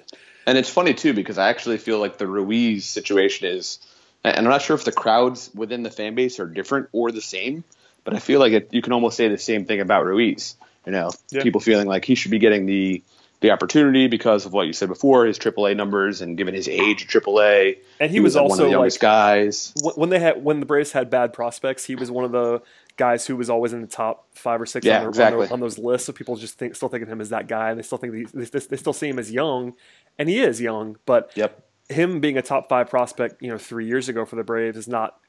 and 0.45 0.57
it's 0.57 0.69
funny 0.69 0.93
too 0.93 1.13
because 1.13 1.37
I 1.37 1.49
actually 1.49 1.77
feel 1.77 1.99
like 1.99 2.17
the 2.17 2.27
Ruiz 2.27 2.85
situation 2.85 3.47
is, 3.47 3.79
and 4.23 4.45
I'm 4.47 4.51
not 4.51 4.61
sure 4.61 4.75
if 4.75 4.85
the 4.85 4.91
crowds 4.91 5.51
within 5.53 5.83
the 5.83 5.91
fan 5.91 6.15
base 6.15 6.39
are 6.39 6.45
different 6.45 6.89
or 6.91 7.11
the 7.11 7.21
same, 7.21 7.63
but 8.03 8.13
I 8.13 8.19
feel 8.19 8.39
like 8.39 8.53
it, 8.53 8.73
you 8.73 8.81
can 8.81 8.93
almost 8.93 9.17
say 9.17 9.27
the 9.27 9.37
same 9.37 9.65
thing 9.65 9.81
about 9.81 10.05
Ruiz. 10.05 10.55
You 10.85 10.91
know, 10.91 11.11
yeah. 11.31 11.43
people 11.43 11.61
feeling 11.61 11.87
like 11.87 12.03
he 12.05 12.15
should 12.15 12.31
be 12.31 12.39
getting 12.39 12.65
the 12.65 13.03
the 13.43 13.51
opportunity 13.51 14.07
because 14.07 14.45
of 14.45 14.53
what 14.53 14.67
you 14.67 14.73
said 14.73 14.87
before, 14.87 15.25
his 15.25 15.37
AAA 15.37 15.75
numbers, 15.75 16.21
and 16.21 16.37
given 16.37 16.53
his 16.53 16.69
age, 16.69 17.07
AAA. 17.07 17.77
And 17.99 18.09
he, 18.09 18.17
he 18.17 18.19
was, 18.21 18.35
was, 18.35 18.37
also 18.37 18.49
one 18.49 18.59
of 18.59 18.65
the 18.65 18.71
youngest 18.71 18.95
like, 18.97 19.01
guys. 19.01 19.73
When 19.95 20.09
they 20.09 20.19
had 20.19 20.43
when 20.43 20.61
the 20.61 20.65
Braves 20.65 20.93
had 20.93 21.09
bad 21.09 21.33
prospects, 21.33 21.83
he 21.85 21.95
was 21.95 22.09
one 22.09 22.23
of 22.23 22.31
the 22.31 22.61
guys 22.95 23.27
who 23.27 23.35
was 23.35 23.49
always 23.49 23.73
in 23.73 23.81
the 23.81 23.87
top 23.87 24.27
five 24.33 24.61
or 24.61 24.65
six 24.65 24.85
yeah, 24.85 25.01
on, 25.01 25.09
exactly. 25.09 25.47
on, 25.47 25.53
on, 25.53 25.59
those 25.59 25.77
lists. 25.77 26.07
So 26.07 26.13
people 26.13 26.37
just 26.37 26.57
think 26.57 26.75
still 26.75 26.87
think 26.87 27.03
of 27.03 27.09
him 27.09 27.19
as 27.19 27.29
that 27.29 27.47
guy, 27.47 27.69
and 27.69 27.77
they 27.77 27.83
still 27.83 27.97
think 27.97 28.31
they, 28.33 28.45
they 28.45 28.77
still 28.77 28.93
see 28.93 29.09
him 29.09 29.19
as 29.19 29.29
young, 29.29 29.73
and 30.17 30.29
he 30.29 30.39
is 30.39 30.61
young. 30.61 30.97
But 31.05 31.31
yep. 31.35 31.65
Him 31.89 32.19
being 32.19 32.37
a 32.37 32.41
top 32.41 32.69
five 32.69 32.89
prospect, 32.89 33.41
you 33.41 33.49
know, 33.49 33.57
three 33.57 33.85
years 33.85 34.09
ago 34.09 34.25
for 34.25 34.35
the 34.35 34.43
Braves 34.43 34.77
is 34.77 34.87
not 34.87 35.19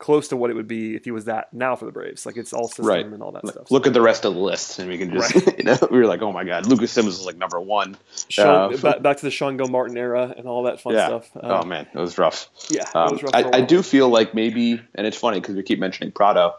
close 0.00 0.28
to 0.28 0.36
what 0.36 0.50
it 0.50 0.54
would 0.54 0.66
be 0.66 0.96
if 0.96 1.04
he 1.04 1.10
was 1.10 1.26
that 1.26 1.52
now 1.52 1.76
for 1.76 1.84
the 1.84 1.92
Braves. 1.92 2.26
Like 2.26 2.36
it's 2.36 2.52
all 2.52 2.66
system 2.66 2.86
right. 2.86 3.06
and 3.06 3.22
all 3.22 3.30
that 3.32 3.46
stuff. 3.46 3.70
Look 3.70 3.86
at 3.86 3.92
the 3.92 4.00
rest 4.00 4.24
of 4.24 4.34
the 4.34 4.40
list, 4.40 4.78
and 4.80 4.88
we 4.88 4.98
can 4.98 5.12
just 5.12 5.34
right. 5.34 5.58
you 5.58 5.64
know 5.64 5.78
we 5.90 5.98
were 5.98 6.06
like, 6.06 6.22
oh 6.22 6.32
my 6.32 6.42
god, 6.42 6.66
Lucas 6.66 6.90
Simmons 6.90 7.18
was 7.18 7.26
like 7.26 7.36
number 7.36 7.60
one. 7.60 7.96
Sean, 8.28 8.74
uh, 8.74 8.76
back, 8.78 9.02
back, 9.02 9.16
to 9.18 9.22
the 9.22 9.30
Sean 9.30 9.56
Gilmartin 9.56 9.96
era 9.96 10.34
and 10.36 10.48
all 10.48 10.64
that 10.64 10.80
fun 10.80 10.94
yeah. 10.94 11.06
stuff. 11.06 11.30
Uh, 11.36 11.60
oh 11.62 11.64
man, 11.64 11.86
it 11.94 11.98
was 11.98 12.18
rough. 12.18 12.48
Yeah, 12.68 12.88
um, 12.94 13.12
was 13.12 13.22
rough 13.22 13.34
I, 13.34 13.58
I, 13.58 13.60
do 13.60 13.82
feel 13.82 14.08
like 14.08 14.34
maybe, 14.34 14.80
and 14.94 15.06
it's 15.06 15.18
funny 15.18 15.38
because 15.38 15.54
we 15.54 15.62
keep 15.62 15.78
mentioning 15.78 16.10
Prado, 16.10 16.54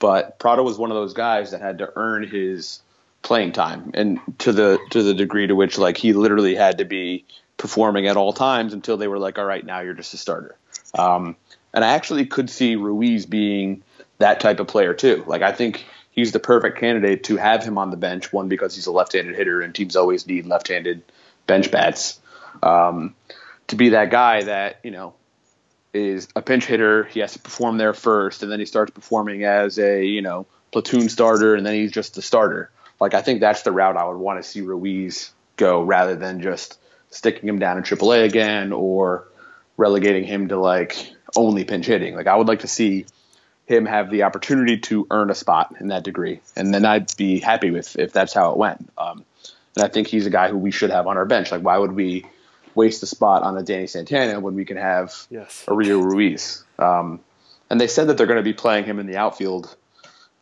but 0.00 0.38
Prado 0.38 0.62
was 0.62 0.78
one 0.78 0.90
of 0.90 0.96
those 0.96 1.12
guys 1.12 1.52
that 1.52 1.60
had 1.60 1.78
to 1.78 1.92
earn 1.94 2.26
his 2.26 2.80
playing 3.22 3.52
time, 3.52 3.90
and 3.94 4.18
to 4.38 4.52
the 4.52 4.78
to 4.90 5.02
the 5.02 5.14
degree 5.14 5.46
to 5.46 5.54
which 5.54 5.78
like 5.78 5.98
he 5.98 6.14
literally 6.14 6.54
had 6.54 6.78
to 6.78 6.84
be 6.84 7.26
performing 7.56 8.06
at 8.06 8.16
all 8.16 8.32
times 8.32 8.72
until 8.72 8.96
they 8.96 9.08
were 9.08 9.18
like, 9.18 9.38
all 9.38 9.44
right, 9.44 9.64
now 9.64 9.80
you're 9.80 9.94
just 9.94 10.14
a 10.14 10.16
starter. 10.16 10.56
Um, 10.98 11.36
and 11.72 11.84
I 11.84 11.94
actually 11.94 12.26
could 12.26 12.50
see 12.50 12.76
Ruiz 12.76 13.26
being 13.26 13.82
that 14.18 14.40
type 14.40 14.60
of 14.60 14.66
player 14.66 14.94
too. 14.94 15.24
Like 15.26 15.42
I 15.42 15.52
think 15.52 15.84
he's 16.10 16.32
the 16.32 16.40
perfect 16.40 16.78
candidate 16.78 17.24
to 17.24 17.36
have 17.36 17.62
him 17.62 17.78
on 17.78 17.90
the 17.90 17.96
bench. 17.96 18.32
One 18.32 18.48
because 18.48 18.74
he's 18.74 18.86
a 18.86 18.92
left-handed 18.92 19.36
hitter, 19.36 19.60
and 19.60 19.74
teams 19.74 19.96
always 19.96 20.26
need 20.26 20.46
left-handed 20.46 21.02
bench 21.46 21.70
bats. 21.70 22.18
Um, 22.62 23.14
to 23.68 23.76
be 23.76 23.90
that 23.90 24.10
guy 24.10 24.42
that 24.44 24.80
you 24.82 24.90
know 24.90 25.14
is 25.92 26.28
a 26.34 26.42
pinch 26.42 26.66
hitter, 26.66 27.04
he 27.04 27.20
has 27.20 27.34
to 27.34 27.38
perform 27.38 27.78
there 27.78 27.94
first, 27.94 28.42
and 28.42 28.50
then 28.50 28.58
he 28.58 28.66
starts 28.66 28.90
performing 28.90 29.44
as 29.44 29.78
a 29.78 30.04
you 30.04 30.22
know 30.22 30.46
platoon 30.72 31.08
starter, 31.08 31.54
and 31.54 31.64
then 31.64 31.74
he's 31.74 31.92
just 31.92 32.14
the 32.14 32.22
starter. 32.22 32.70
Like 33.00 33.14
I 33.14 33.22
think 33.22 33.40
that's 33.40 33.62
the 33.62 33.72
route 33.72 33.96
I 33.96 34.04
would 34.06 34.16
want 34.16 34.42
to 34.42 34.48
see 34.48 34.62
Ruiz 34.62 35.30
go, 35.56 35.82
rather 35.82 36.16
than 36.16 36.40
just 36.40 36.78
sticking 37.10 37.48
him 37.48 37.58
down 37.58 37.78
in 37.78 37.82
AAA 37.82 38.24
again 38.24 38.72
or 38.72 39.28
relegating 39.76 40.24
him 40.24 40.48
to 40.48 40.58
like 40.58 41.12
only 41.34 41.64
pinch 41.64 41.86
hitting. 41.86 42.14
Like 42.14 42.26
I 42.26 42.36
would 42.36 42.48
like 42.48 42.60
to 42.60 42.68
see 42.68 43.06
him 43.66 43.86
have 43.86 44.10
the 44.10 44.24
opportunity 44.24 44.78
to 44.78 45.06
earn 45.10 45.30
a 45.30 45.34
spot 45.34 45.74
in 45.80 45.88
that 45.88 46.04
degree, 46.04 46.40
and 46.54 46.72
then 46.72 46.84
I'd 46.84 47.14
be 47.16 47.40
happy 47.40 47.70
with 47.70 47.98
if 47.98 48.12
that's 48.12 48.32
how 48.32 48.52
it 48.52 48.56
went. 48.56 48.90
Um, 48.96 49.24
and 49.74 49.84
I 49.84 49.88
think 49.88 50.08
he's 50.08 50.26
a 50.26 50.30
guy 50.30 50.48
who 50.48 50.56
we 50.56 50.70
should 50.70 50.90
have 50.90 51.06
on 51.06 51.16
our 51.16 51.26
bench. 51.26 51.50
Like 51.50 51.62
why 51.62 51.76
would 51.76 51.92
we 51.92 52.24
waste 52.74 53.02
a 53.02 53.06
spot 53.06 53.42
on 53.42 53.56
a 53.56 53.62
Danny 53.62 53.86
Santana 53.86 54.38
when 54.40 54.54
we 54.54 54.64
can 54.64 54.76
have 54.76 55.14
yes. 55.30 55.64
a 55.66 55.74
Rio 55.74 55.98
Ruiz? 55.98 56.64
Um, 56.78 57.20
and 57.68 57.80
they 57.80 57.88
said 57.88 58.08
that 58.08 58.16
they're 58.16 58.26
going 58.26 58.38
to 58.38 58.44
be 58.44 58.52
playing 58.52 58.84
him 58.84 59.00
in 59.00 59.06
the 59.06 59.16
outfield 59.16 59.74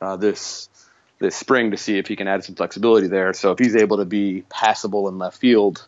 uh, 0.01 0.17
this 0.17 0.69
this 1.21 1.37
spring 1.37 1.71
to 1.71 1.77
see 1.77 1.97
if 1.97 2.07
he 2.07 2.17
can 2.17 2.29
add 2.29 2.45
some 2.45 2.55
flexibility 2.55 3.07
there. 3.07 3.33
So 3.33 3.53
if 3.53 3.59
he's 3.59 3.77
able 3.77 3.99
to 3.99 4.05
be 4.05 4.45
passable 4.51 5.09
in 5.09 5.17
left 5.17 5.39
field, 5.39 5.87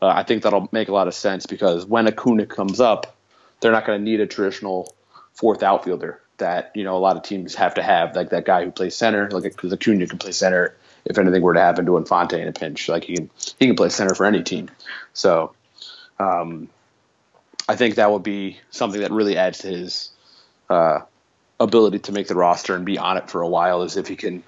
uh, 0.00 0.08
I 0.08 0.22
think 0.22 0.42
that'll 0.42 0.68
make 0.72 0.88
a 0.88 0.92
lot 0.92 1.08
of 1.08 1.14
sense 1.14 1.46
because 1.46 1.86
when 1.86 2.06
Acuna 2.06 2.46
comes 2.46 2.80
up, 2.80 3.16
they're 3.60 3.72
not 3.72 3.86
going 3.86 3.98
to 3.98 4.04
need 4.04 4.20
a 4.20 4.26
traditional 4.26 4.94
fourth 5.34 5.62
outfielder 5.62 6.20
that 6.38 6.70
you 6.74 6.84
know 6.84 6.96
a 6.96 6.98
lot 6.98 7.16
of 7.16 7.22
teams 7.22 7.54
have 7.56 7.74
to 7.74 7.82
have, 7.82 8.14
like 8.14 8.30
that 8.30 8.44
guy 8.44 8.64
who 8.64 8.70
plays 8.70 8.94
center, 8.94 9.30
like 9.30 9.42
because 9.42 9.72
Acuna 9.72 10.06
can 10.06 10.18
play 10.18 10.32
center 10.32 10.76
if 11.04 11.18
anything 11.18 11.42
were 11.42 11.54
to 11.54 11.60
happen 11.60 11.86
to 11.86 11.92
Inciarte 11.92 12.38
in 12.38 12.48
a 12.48 12.52
pinch. 12.52 12.88
Like 12.88 13.04
he 13.04 13.16
can 13.16 13.30
he 13.58 13.66
can 13.66 13.76
play 13.76 13.88
center 13.88 14.14
for 14.14 14.26
any 14.26 14.42
team. 14.42 14.70
So 15.12 15.54
um, 16.18 16.68
I 17.68 17.76
think 17.76 17.96
that 17.96 18.10
will 18.10 18.18
be 18.18 18.58
something 18.70 19.00
that 19.00 19.10
really 19.10 19.36
adds 19.36 19.58
to 19.58 19.68
his 19.68 20.10
uh, 20.70 21.00
ability 21.58 22.00
to 22.00 22.12
make 22.12 22.28
the 22.28 22.34
roster 22.34 22.74
and 22.74 22.84
be 22.84 22.98
on 22.98 23.16
it 23.16 23.30
for 23.30 23.42
a 23.42 23.48
while, 23.48 23.82
is 23.82 23.96
if 23.96 24.06
he 24.06 24.16
can 24.16 24.42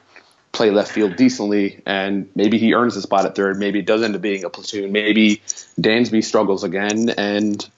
play 0.53 0.70
left 0.70 0.90
field 0.90 1.16
decently 1.16 1.80
and 1.86 2.28
maybe 2.34 2.59
he 2.59 2.74
earns 2.74 2.96
a 2.96 3.03
spot 3.03 3.24
at 3.24 3.34
third. 3.34 3.59
Maybe 3.59 3.78
it 3.78 3.86
does 3.86 4.03
end 4.03 4.14
up 4.14 4.20
being 4.20 4.44
a 4.44 4.51
platoon. 4.51 4.92
Maybe 4.92 5.42
Dansby 5.80 6.24
struggles 6.24 6.64
again 6.64 7.11
and 7.11 7.68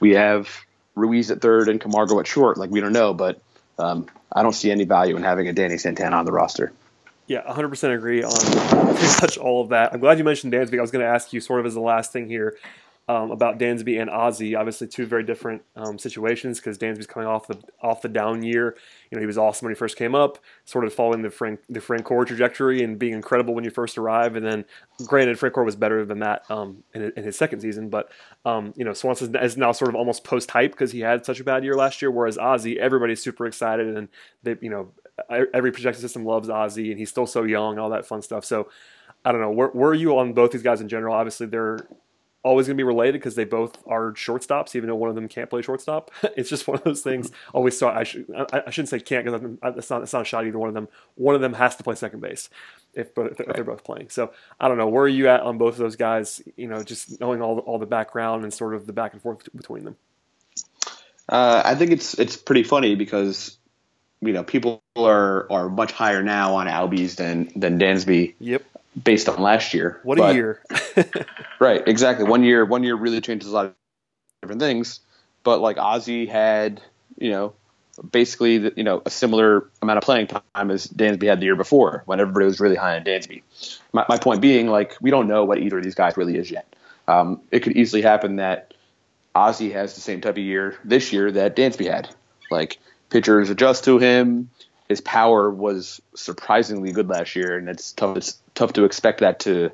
we 0.00 0.12
have 0.12 0.48
Ruiz 0.94 1.30
at 1.30 1.40
third 1.40 1.68
and 1.68 1.80
Camargo 1.80 2.18
at 2.20 2.26
short. 2.26 2.56
Like 2.58 2.70
we 2.70 2.80
don't 2.80 2.92
know, 2.92 3.12
but 3.12 3.40
um, 3.78 4.06
I 4.32 4.42
don't 4.42 4.54
see 4.54 4.70
any 4.70 4.84
value 4.84 5.16
in 5.16 5.22
having 5.22 5.48
a 5.48 5.52
Danny 5.52 5.78
Santana 5.78 6.16
on 6.16 6.24
the 6.24 6.32
roster. 6.32 6.72
Yeah, 7.26 7.42
100% 7.42 7.94
agree 7.94 8.22
on 8.22 8.30
pretty 8.94 9.14
much 9.20 9.36
all 9.36 9.60
of 9.60 9.70
that. 9.70 9.92
I'm 9.92 10.00
glad 10.00 10.16
you 10.18 10.24
mentioned 10.24 10.52
Dansby. 10.52 10.78
I 10.78 10.80
was 10.80 10.92
going 10.92 11.04
to 11.04 11.10
ask 11.10 11.32
you 11.32 11.40
sort 11.40 11.60
of 11.60 11.66
as 11.66 11.74
the 11.74 11.80
last 11.80 12.12
thing 12.12 12.28
here 12.28 12.56
um, 13.08 13.30
about 13.30 13.58
Dansby 13.58 14.00
and 14.00 14.10
Ozzie. 14.10 14.56
Obviously, 14.56 14.88
two 14.88 15.06
very 15.06 15.22
different 15.22 15.62
um, 15.76 15.98
situations 15.98 16.58
because 16.58 16.76
Dansby's 16.76 17.06
coming 17.06 17.28
off 17.28 17.46
the 17.46 17.58
off 17.80 18.02
the 18.02 18.08
down 18.08 18.42
year. 18.42 18.76
You 19.10 19.16
know, 19.16 19.20
he 19.20 19.26
was 19.26 19.38
awesome 19.38 19.66
when 19.66 19.74
he 19.74 19.78
first 19.78 19.96
came 19.96 20.14
up, 20.14 20.38
sort 20.64 20.84
of 20.84 20.92
following 20.92 21.22
the 21.22 21.30
Frank 21.30 21.60
the 21.68 21.78
Francoeur 21.78 22.26
trajectory 22.26 22.82
and 22.82 22.98
being 22.98 23.12
incredible 23.12 23.54
when 23.54 23.62
you 23.62 23.70
first 23.70 23.96
arrive. 23.96 24.34
And 24.34 24.44
then, 24.44 24.64
granted, 25.06 25.38
Francoeur 25.38 25.64
was 25.64 25.76
better 25.76 26.04
than 26.04 26.18
that 26.20 26.50
um, 26.50 26.82
in, 26.94 27.12
in, 27.16 27.22
his 27.22 27.36
second 27.36 27.60
season, 27.60 27.90
but 27.90 28.10
um, 28.44 28.74
you 28.76 28.84
know, 28.84 28.92
Swanson 28.92 29.36
is 29.36 29.56
now 29.56 29.70
sort 29.70 29.88
of 29.88 29.94
almost 29.94 30.24
post 30.24 30.50
hype 30.50 30.72
because 30.72 30.90
he 30.90 31.00
had 31.00 31.24
such 31.24 31.38
a 31.38 31.44
bad 31.44 31.62
year 31.62 31.76
last 31.76 32.02
year. 32.02 32.10
Whereas 32.10 32.38
Ozzie, 32.38 32.80
everybody's 32.80 33.22
super 33.22 33.46
excited 33.46 33.96
and 33.96 34.08
they, 34.42 34.56
you 34.60 34.70
know, 34.70 34.90
every 35.30 35.70
projection 35.70 36.00
system 36.00 36.24
loves 36.24 36.50
Ozzie 36.50 36.90
and 36.90 36.98
he's 36.98 37.10
still 37.10 37.26
so 37.26 37.44
young, 37.44 37.78
all 37.78 37.90
that 37.90 38.06
fun 38.06 38.22
stuff. 38.22 38.44
So. 38.44 38.68
I 39.24 39.32
don't 39.32 39.40
know. 39.40 39.50
Where, 39.50 39.68
where 39.70 39.90
are 39.90 39.94
you 39.94 40.16
on 40.18 40.34
both 40.34 40.52
these 40.52 40.62
guys 40.62 40.80
in 40.80 40.88
general? 40.88 41.12
Obviously, 41.12 41.48
they're 41.48 41.80
always 42.46 42.66
going 42.66 42.76
to 42.76 42.80
be 42.80 42.84
related 42.84 43.14
because 43.14 43.34
they 43.34 43.44
both 43.44 43.76
are 43.86 44.12
shortstops, 44.12 44.76
even 44.76 44.88
though 44.88 44.94
one 44.94 45.10
of 45.10 45.16
them 45.16 45.26
can't 45.26 45.50
play 45.50 45.62
shortstop. 45.62 46.12
it's 46.36 46.48
just 46.48 46.66
one 46.68 46.78
of 46.78 46.84
those 46.84 47.02
things. 47.02 47.30
Always 47.52 47.78
thought 47.78 47.96
I 47.96 48.04
should 48.04 48.26
I, 48.34 48.62
I 48.68 48.70
shouldn't 48.70 48.88
say 48.88 49.00
can't 49.00 49.24
because 49.24 49.76
it's 49.76 49.90
not 49.90 50.02
it's 50.02 50.12
not 50.12 50.22
a 50.22 50.24
shot 50.24 50.46
either 50.46 50.58
one 50.58 50.68
of 50.68 50.74
them. 50.74 50.88
One 51.16 51.34
of 51.34 51.40
them 51.40 51.52
has 51.54 51.76
to 51.76 51.82
play 51.82 51.96
second 51.96 52.20
base 52.20 52.48
if, 52.94 53.08
if 53.16 53.36
they're 53.36 53.64
both 53.64 53.84
playing. 53.84 54.10
So 54.10 54.32
I 54.60 54.68
don't 54.68 54.78
know 54.78 54.86
where 54.86 55.04
are 55.04 55.08
you 55.08 55.28
at 55.28 55.40
on 55.40 55.58
both 55.58 55.74
of 55.74 55.78
those 55.78 55.96
guys. 55.96 56.40
You 56.56 56.68
know, 56.68 56.82
just 56.82 57.20
knowing 57.20 57.42
all 57.42 57.58
all 57.58 57.78
the 57.78 57.86
background 57.86 58.44
and 58.44 58.54
sort 58.54 58.74
of 58.74 58.86
the 58.86 58.92
back 58.92 59.12
and 59.12 59.20
forth 59.20 59.44
between 59.54 59.84
them. 59.84 59.96
Uh, 61.28 61.62
I 61.64 61.74
think 61.74 61.90
it's 61.90 62.14
it's 62.14 62.36
pretty 62.36 62.62
funny 62.62 62.94
because 62.94 63.58
you 64.20 64.32
know 64.32 64.44
people 64.44 64.82
are 64.96 65.50
are 65.50 65.68
much 65.68 65.90
higher 65.90 66.22
now 66.22 66.54
on 66.54 66.68
Albies 66.68 67.16
than 67.16 67.50
than 67.56 67.80
Dansby. 67.80 68.34
Yep 68.38 68.64
based 69.02 69.28
on 69.28 69.40
last 69.40 69.74
year. 69.74 70.00
What 70.02 70.18
but, 70.18 70.30
a 70.30 70.34
year! 70.34 70.62
right, 71.60 71.86
exactly. 71.86 72.24
One 72.24 72.42
year, 72.42 72.64
one 72.64 72.82
year 72.82 72.94
really 72.94 73.20
changes 73.20 73.50
a 73.50 73.54
lot 73.54 73.66
of 73.66 73.74
different 74.42 74.60
things. 74.60 75.00
But 75.42 75.60
like 75.60 75.78
Ozzie 75.78 76.26
had, 76.26 76.80
you 77.18 77.30
know, 77.30 77.54
basically, 78.10 78.58
the, 78.58 78.72
you 78.76 78.84
know, 78.84 79.02
a 79.06 79.10
similar 79.10 79.68
amount 79.80 79.98
of 79.98 80.04
playing 80.04 80.26
time 80.26 80.70
as 80.70 80.86
Dansby 80.88 81.28
had 81.28 81.40
the 81.40 81.46
year 81.46 81.56
before, 81.56 82.02
when 82.06 82.20
everybody 82.20 82.46
was 82.46 82.58
really 82.58 82.76
high 82.76 82.96
on 82.96 83.04
Dansby. 83.04 83.42
My, 83.92 84.04
my 84.08 84.18
point 84.18 84.40
being, 84.40 84.66
like, 84.66 84.96
we 85.00 85.10
don't 85.10 85.28
know 85.28 85.44
what 85.44 85.58
either 85.58 85.78
of 85.78 85.84
these 85.84 85.94
guys 85.94 86.16
really 86.16 86.36
is 86.36 86.50
yet. 86.50 86.74
Um, 87.08 87.40
it 87.52 87.60
could 87.60 87.76
easily 87.76 88.02
happen 88.02 88.36
that 88.36 88.74
Ozzie 89.36 89.70
has 89.72 89.94
the 89.94 90.00
same 90.00 90.20
type 90.20 90.34
of 90.34 90.38
year 90.38 90.78
this 90.84 91.12
year 91.12 91.30
that 91.30 91.54
Dansby 91.54 91.90
had. 91.90 92.08
Like 92.50 92.78
pitchers 93.10 93.50
adjust 93.50 93.84
to 93.84 93.98
him 93.98 94.50
his 94.88 95.00
power 95.00 95.50
was 95.50 96.00
surprisingly 96.14 96.92
good 96.92 97.08
last 97.08 97.36
year, 97.36 97.56
and 97.56 97.68
it's 97.68 97.92
tough. 97.92 98.16
It's 98.16 98.38
tough 98.54 98.74
to 98.74 98.84
expect 98.84 99.20
that 99.20 99.40
to, 99.40 99.70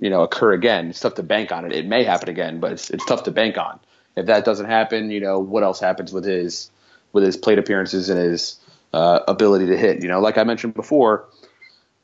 you 0.00 0.10
know, 0.10 0.22
occur 0.22 0.52
again. 0.52 0.90
It's 0.90 1.00
tough 1.00 1.14
to 1.14 1.22
bank 1.22 1.52
on 1.52 1.64
it. 1.64 1.72
It 1.72 1.86
may 1.86 2.04
happen 2.04 2.28
again, 2.28 2.60
but 2.60 2.72
it's 2.72 2.90
it's 2.90 3.04
tough 3.04 3.24
to 3.24 3.30
bank 3.30 3.58
on. 3.58 3.80
If 4.16 4.26
that 4.26 4.44
doesn't 4.44 4.66
happen, 4.66 5.10
you 5.10 5.20
know, 5.20 5.38
what 5.38 5.62
else 5.62 5.80
happens 5.80 6.12
with 6.12 6.24
his 6.24 6.70
with 7.12 7.24
his 7.24 7.36
plate 7.36 7.58
appearances 7.58 8.08
and 8.08 8.18
his 8.18 8.58
uh, 8.92 9.20
ability 9.28 9.66
to 9.66 9.76
hit? 9.76 10.02
You 10.02 10.08
know, 10.08 10.20
like 10.20 10.38
I 10.38 10.44
mentioned 10.44 10.74
before, 10.74 11.26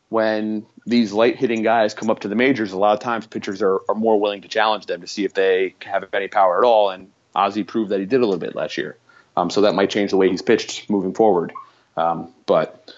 when 0.08 0.66
these 0.86 1.12
light 1.12 1.36
hitting 1.36 1.62
guys 1.62 1.94
come 1.94 2.10
up 2.10 2.20
to 2.20 2.28
the 2.28 2.34
majors, 2.34 2.72
a 2.72 2.78
lot 2.78 2.92
of 2.92 3.00
times 3.00 3.26
pitchers 3.26 3.62
are, 3.62 3.80
are 3.88 3.94
more 3.94 4.18
willing 4.20 4.42
to 4.42 4.48
challenge 4.48 4.86
them 4.86 5.00
to 5.00 5.06
see 5.06 5.24
if 5.24 5.34
they 5.34 5.74
have 5.80 6.06
any 6.12 6.28
power 6.28 6.58
at 6.58 6.64
all. 6.64 6.90
And 6.90 7.10
Ozzie 7.34 7.64
proved 7.64 7.90
that 7.90 8.00
he 8.00 8.06
did 8.06 8.20
a 8.20 8.24
little 8.24 8.38
bit 8.38 8.54
last 8.54 8.76
year. 8.76 8.96
Um, 9.36 9.48
so 9.48 9.62
that 9.62 9.74
might 9.74 9.88
change 9.90 10.10
the 10.10 10.18
way 10.18 10.28
he's 10.28 10.42
pitched 10.42 10.90
moving 10.90 11.14
forward. 11.14 11.52
Um, 11.96 12.32
but 12.46 12.94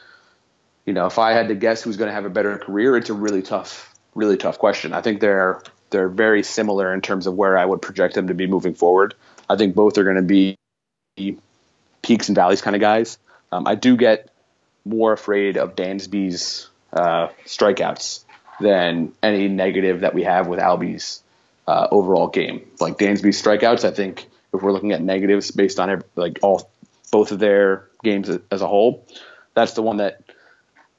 you 0.86 0.92
know, 0.92 1.06
if 1.06 1.18
I 1.18 1.32
had 1.32 1.48
to 1.48 1.54
guess 1.54 1.82
who's 1.82 1.96
going 1.96 2.08
to 2.08 2.14
have 2.14 2.24
a 2.24 2.30
better 2.30 2.58
career, 2.58 2.96
it's 2.96 3.10
a 3.10 3.14
really 3.14 3.42
tough, 3.42 3.94
really 4.14 4.36
tough 4.36 4.58
question. 4.58 4.92
I 4.92 5.00
think 5.00 5.20
they're 5.20 5.62
they're 5.90 6.08
very 6.08 6.42
similar 6.42 6.92
in 6.92 7.00
terms 7.00 7.26
of 7.26 7.34
where 7.34 7.56
I 7.56 7.64
would 7.64 7.80
project 7.80 8.14
them 8.14 8.28
to 8.28 8.34
be 8.34 8.46
moving 8.46 8.74
forward. 8.74 9.14
I 9.48 9.56
think 9.56 9.74
both 9.74 9.96
are 9.98 10.04
going 10.04 10.16
to 10.16 10.22
be 10.22 10.56
peaks 12.02 12.28
and 12.28 12.36
valleys 12.36 12.60
kind 12.60 12.74
of 12.74 12.80
guys. 12.80 13.18
Um, 13.52 13.66
I 13.66 13.76
do 13.76 13.96
get 13.96 14.30
more 14.84 15.12
afraid 15.12 15.56
of 15.56 15.76
Dansby's 15.76 16.68
uh, 16.92 17.28
strikeouts 17.46 18.24
than 18.60 19.12
any 19.22 19.48
negative 19.48 20.00
that 20.00 20.14
we 20.14 20.24
have 20.24 20.46
with 20.46 20.58
Albie's 20.58 21.22
uh, 21.66 21.88
overall 21.90 22.28
game. 22.28 22.66
Like 22.80 22.98
Dansby's 22.98 23.40
strikeouts, 23.40 23.84
I 23.84 23.90
think 23.90 24.26
if 24.52 24.62
we're 24.62 24.72
looking 24.72 24.92
at 24.92 25.02
negatives 25.02 25.50
based 25.50 25.78
on 25.78 25.90
every, 25.90 26.04
like 26.14 26.38
all 26.42 26.70
both 27.14 27.30
of 27.30 27.38
their 27.38 27.88
games 28.02 28.28
as 28.50 28.60
a 28.60 28.66
whole, 28.66 29.06
that's 29.54 29.74
the 29.74 29.82
one 29.82 29.98
that 29.98 30.20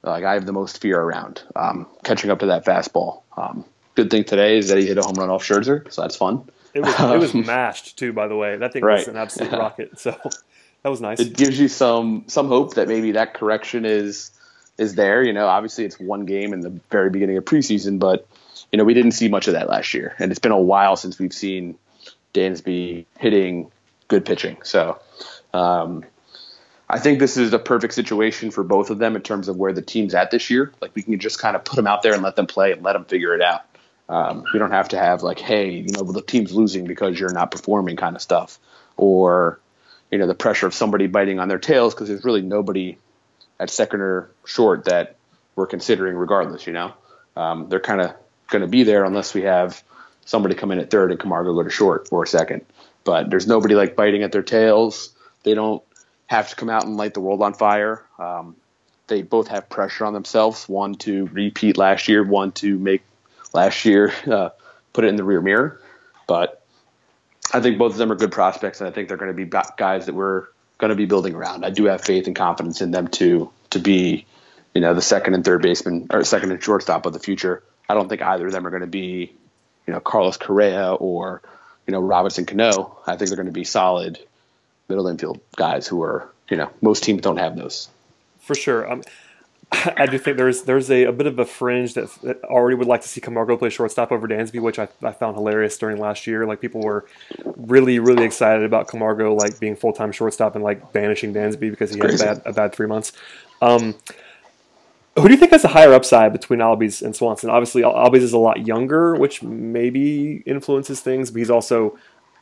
like 0.01 0.23
I 0.23 0.35
have 0.35 0.45
the 0.45 0.53
most 0.53 0.79
fear 0.79 0.97
around 0.97 1.43
um, 1.57 1.87
catching 2.05 2.29
up 2.29 2.39
to 2.39 2.45
that 2.45 2.63
fastball. 2.63 3.23
Um, 3.35 3.65
good 3.95 4.09
thing 4.09 4.23
today 4.23 4.57
is 4.57 4.69
that 4.69 4.77
he 4.77 4.85
hit 4.85 4.97
a 4.97 5.01
home 5.01 5.15
run 5.15 5.29
off 5.29 5.43
Scherzer, 5.43 5.91
so 5.91 6.03
that's 6.03 6.15
fun. 6.15 6.47
It 6.73 6.79
was 6.79 6.95
it 6.97 7.19
was 7.19 7.33
mashed 7.45 7.97
too, 7.97 8.13
by 8.13 8.29
the 8.29 8.35
way. 8.37 8.55
That 8.55 8.71
thing 8.71 8.81
right. 8.81 8.99
was 8.99 9.09
an 9.09 9.17
absolute 9.17 9.51
rocket. 9.51 9.99
So 9.99 10.11
that 10.83 10.89
was 10.89 11.01
nice. 11.01 11.19
It 11.19 11.35
gives 11.35 11.59
you 11.59 11.67
some 11.67 12.23
some 12.27 12.47
hope 12.47 12.75
that 12.75 12.87
maybe 12.87 13.11
that 13.11 13.33
correction 13.33 13.83
is 13.83 14.31
is 14.77 14.95
there. 14.95 15.21
You 15.21 15.33
know, 15.33 15.47
obviously 15.47 15.83
it's 15.83 15.99
one 15.99 16.25
game 16.25 16.53
in 16.53 16.61
the 16.61 16.79
very 16.91 17.09
beginning 17.09 17.35
of 17.35 17.43
preseason, 17.43 17.99
but 17.99 18.25
you 18.71 18.77
know 18.77 18.85
we 18.85 18.93
didn't 18.93 19.11
see 19.11 19.27
much 19.27 19.49
of 19.49 19.53
that 19.55 19.67
last 19.67 19.93
year, 19.93 20.15
and 20.17 20.31
it's 20.31 20.39
been 20.39 20.53
a 20.53 20.61
while 20.73 20.95
since 20.95 21.19
we've 21.19 21.33
seen 21.33 21.77
Dansby 22.33 23.05
hitting 23.19 23.69
good 24.07 24.23
pitching. 24.23 24.57
So 24.63 24.97
um, 25.55 26.03
I 26.89 26.99
think 26.99 27.19
this 27.19 27.37
is 27.37 27.53
a 27.53 27.59
perfect 27.59 27.93
situation 27.93 28.51
for 28.51 28.63
both 28.63 28.89
of 28.89 28.99
them 28.99 29.15
in 29.15 29.21
terms 29.21 29.47
of 29.47 29.55
where 29.55 29.73
the 29.73 29.81
team's 29.81 30.13
at 30.13 30.29
this 30.29 30.49
year. 30.49 30.71
Like 30.81 30.93
we 30.93 31.01
can 31.01 31.17
just 31.19 31.39
kind 31.39 31.55
of 31.55 31.63
put 31.63 31.77
them 31.77 31.87
out 31.87 32.03
there 32.03 32.13
and 32.13 32.21
let 32.21 32.35
them 32.35 32.45
play 32.45 32.73
and 32.73 32.83
let 32.83 32.93
them 32.93 33.05
figure 33.05 33.33
it 33.33 33.41
out. 33.41 33.61
Um, 34.07 34.43
we 34.53 34.59
don't 34.59 34.71
have 34.71 34.89
to 34.89 34.99
have 34.99 35.23
like, 35.23 35.39
hey, 35.39 35.71
you 35.71 35.91
know, 35.91 36.03
the 36.03 36.21
team's 36.21 36.53
losing 36.53 36.85
because 36.85 37.19
you're 37.19 37.33
not 37.33 37.49
performing 37.49 37.95
kind 37.95 38.15
of 38.15 38.21
stuff, 38.21 38.59
or 38.97 39.59
you 40.11 40.19
know, 40.19 40.27
the 40.27 40.35
pressure 40.35 40.67
of 40.67 40.75
somebody 40.75 41.07
biting 41.07 41.39
on 41.39 41.47
their 41.47 41.57
tails 41.57 41.95
because 41.95 42.09
there's 42.09 42.23
really 42.23 42.43
nobody 42.43 42.97
at 43.59 43.71
second 43.71 44.01
or 44.01 44.29
short 44.45 44.85
that 44.85 45.15
we're 45.55 45.65
considering 45.65 46.15
regardless. 46.15 46.67
You 46.67 46.73
know, 46.73 46.93
um, 47.35 47.67
they're 47.69 47.79
kind 47.79 48.01
of 48.01 48.13
going 48.49 48.61
to 48.61 48.67
be 48.67 48.83
there 48.83 49.05
unless 49.05 49.33
we 49.33 49.41
have 49.41 49.83
somebody 50.23 50.53
come 50.53 50.71
in 50.71 50.77
at 50.77 50.91
third 50.91 51.09
and 51.09 51.19
Camargo 51.19 51.55
go 51.55 51.63
to 51.63 51.69
short 51.71 52.09
or 52.11 52.27
second. 52.27 52.63
But 53.05 53.31
there's 53.31 53.47
nobody 53.47 53.73
like 53.73 53.95
biting 53.95 54.21
at 54.21 54.31
their 54.31 54.43
tails 54.43 55.14
they 55.45 55.53
don't 55.53 55.81
have 56.25 56.49
to 56.49 56.55
come 56.55 56.69
out 56.69 56.85
and 56.85 56.97
light 56.97 57.13
the 57.13 57.21
world 57.21 57.41
on 57.41 57.53
fire. 57.53 58.03
Um, 58.19 58.55
they 59.07 59.21
both 59.21 59.47
have 59.47 59.69
pressure 59.69 60.05
on 60.05 60.13
themselves. 60.13 60.67
One 60.67 60.95
to 60.95 61.27
repeat 61.27 61.77
last 61.77 62.07
year, 62.07 62.23
one 62.23 62.51
to 62.53 62.77
make 62.77 63.03
last 63.53 63.85
year 63.85 64.11
uh, 64.27 64.49
put 64.91 65.05
it 65.05 65.07
in 65.07 65.15
the 65.15 65.23
rear 65.23 65.41
mirror. 65.41 65.79
But 66.27 66.65
I 67.53 67.61
think 67.61 67.77
both 67.77 67.91
of 67.91 67.97
them 67.99 68.11
are 68.11 68.15
good 68.15 68.31
prospects, 68.31 68.81
and 68.81 68.89
I 68.89 68.91
think 68.91 69.07
they're 69.07 69.17
going 69.17 69.35
to 69.35 69.45
be 69.45 69.49
guys 69.77 70.07
that 70.07 70.15
we're 70.15 70.47
going 70.79 70.89
to 70.89 70.95
be 70.95 71.05
building 71.05 71.35
around. 71.35 71.63
I 71.63 71.69
do 71.69 71.85
have 71.85 72.03
faith 72.03 72.25
and 72.27 72.35
confidence 72.35 72.81
in 72.81 72.91
them 72.91 73.07
to 73.09 73.51
to 73.69 73.79
be, 73.79 74.25
you 74.73 74.81
know, 74.81 74.93
the 74.93 75.01
second 75.01 75.35
and 75.35 75.45
third 75.45 75.61
baseman 75.61 76.07
or 76.11 76.23
second 76.23 76.51
and 76.51 76.61
shortstop 76.61 77.05
of 77.05 77.13
the 77.13 77.19
future. 77.19 77.63
I 77.87 77.93
don't 77.93 78.09
think 78.09 78.23
either 78.23 78.47
of 78.47 78.51
them 78.51 78.65
are 78.65 78.71
going 78.71 78.81
to 78.81 78.87
be, 78.87 79.31
you 79.85 79.93
know, 79.93 79.99
Carlos 79.99 80.37
Correa 80.37 80.93
or, 80.93 81.43
you 81.85 81.91
know, 81.91 81.99
Robinson 81.99 82.45
Cano. 82.45 82.97
I 83.05 83.15
think 83.15 83.29
they're 83.29 83.37
going 83.37 83.45
to 83.45 83.51
be 83.51 83.63
solid 83.63 84.19
middle 84.87 85.07
infield 85.07 85.39
guys 85.55 85.87
who 85.87 86.01
are, 86.03 86.31
you 86.49 86.57
know, 86.57 86.69
most 86.81 87.03
teams 87.03 87.21
don't 87.21 87.37
have 87.37 87.55
those. 87.55 87.89
For 88.39 88.55
sure. 88.55 88.91
Um, 88.91 89.01
I 89.71 90.05
do 90.05 90.17
think 90.17 90.37
there's 90.37 90.63
there's 90.63 90.91
a, 90.91 91.05
a 91.05 91.11
bit 91.11 91.27
of 91.27 91.39
a 91.39 91.45
fringe 91.45 91.95
that, 91.95 92.09
that, 92.21 92.43
already 92.43 92.75
would 92.75 92.87
like 92.87 93.01
to 93.01 93.07
see 93.07 93.19
Camargo 93.19 93.57
play 93.57 93.69
shortstop 93.69 94.11
over 94.11 94.27
Dansby, 94.27 94.61
which 94.61 94.77
I, 94.79 94.87
I 95.01 95.11
found 95.11 95.35
hilarious 95.35 95.77
during 95.77 95.97
last 95.97 96.27
year. 96.27 96.45
Like 96.45 96.61
people 96.61 96.81
were 96.81 97.05
really 97.43 97.99
really 97.99 98.23
excited 98.23 98.63
about 98.63 98.87
Camargo 98.87 99.33
like 99.33 99.59
being 99.59 99.75
full 99.75 99.93
time 99.93 100.11
shortstop 100.11 100.55
and 100.55 100.63
like 100.63 100.93
banishing 100.93 101.33
Dansby 101.33 101.71
because 101.71 101.91
he 101.93 101.99
had 101.99 102.13
a 102.13 102.17
bad, 102.17 102.41
a 102.45 102.53
bad 102.53 102.73
three 102.73 102.87
months. 102.87 103.11
Um, 103.61 103.95
who 105.15 105.27
do 105.27 105.33
you 105.33 105.39
think 105.39 105.51
has 105.51 105.63
a 105.63 105.69
higher 105.69 105.93
upside 105.93 106.33
between 106.33 106.59
Albies 106.59 107.01
and 107.01 107.15
Swanson? 107.15 107.49
Obviously, 107.49 107.83
Albies 107.83 108.21
is 108.21 108.33
a 108.33 108.37
lot 108.37 108.67
younger, 108.67 109.15
which 109.15 109.41
maybe 109.41 110.43
influences 110.45 110.99
things, 110.99 111.31
but 111.31 111.39
he's 111.39 111.49
also 111.49 111.97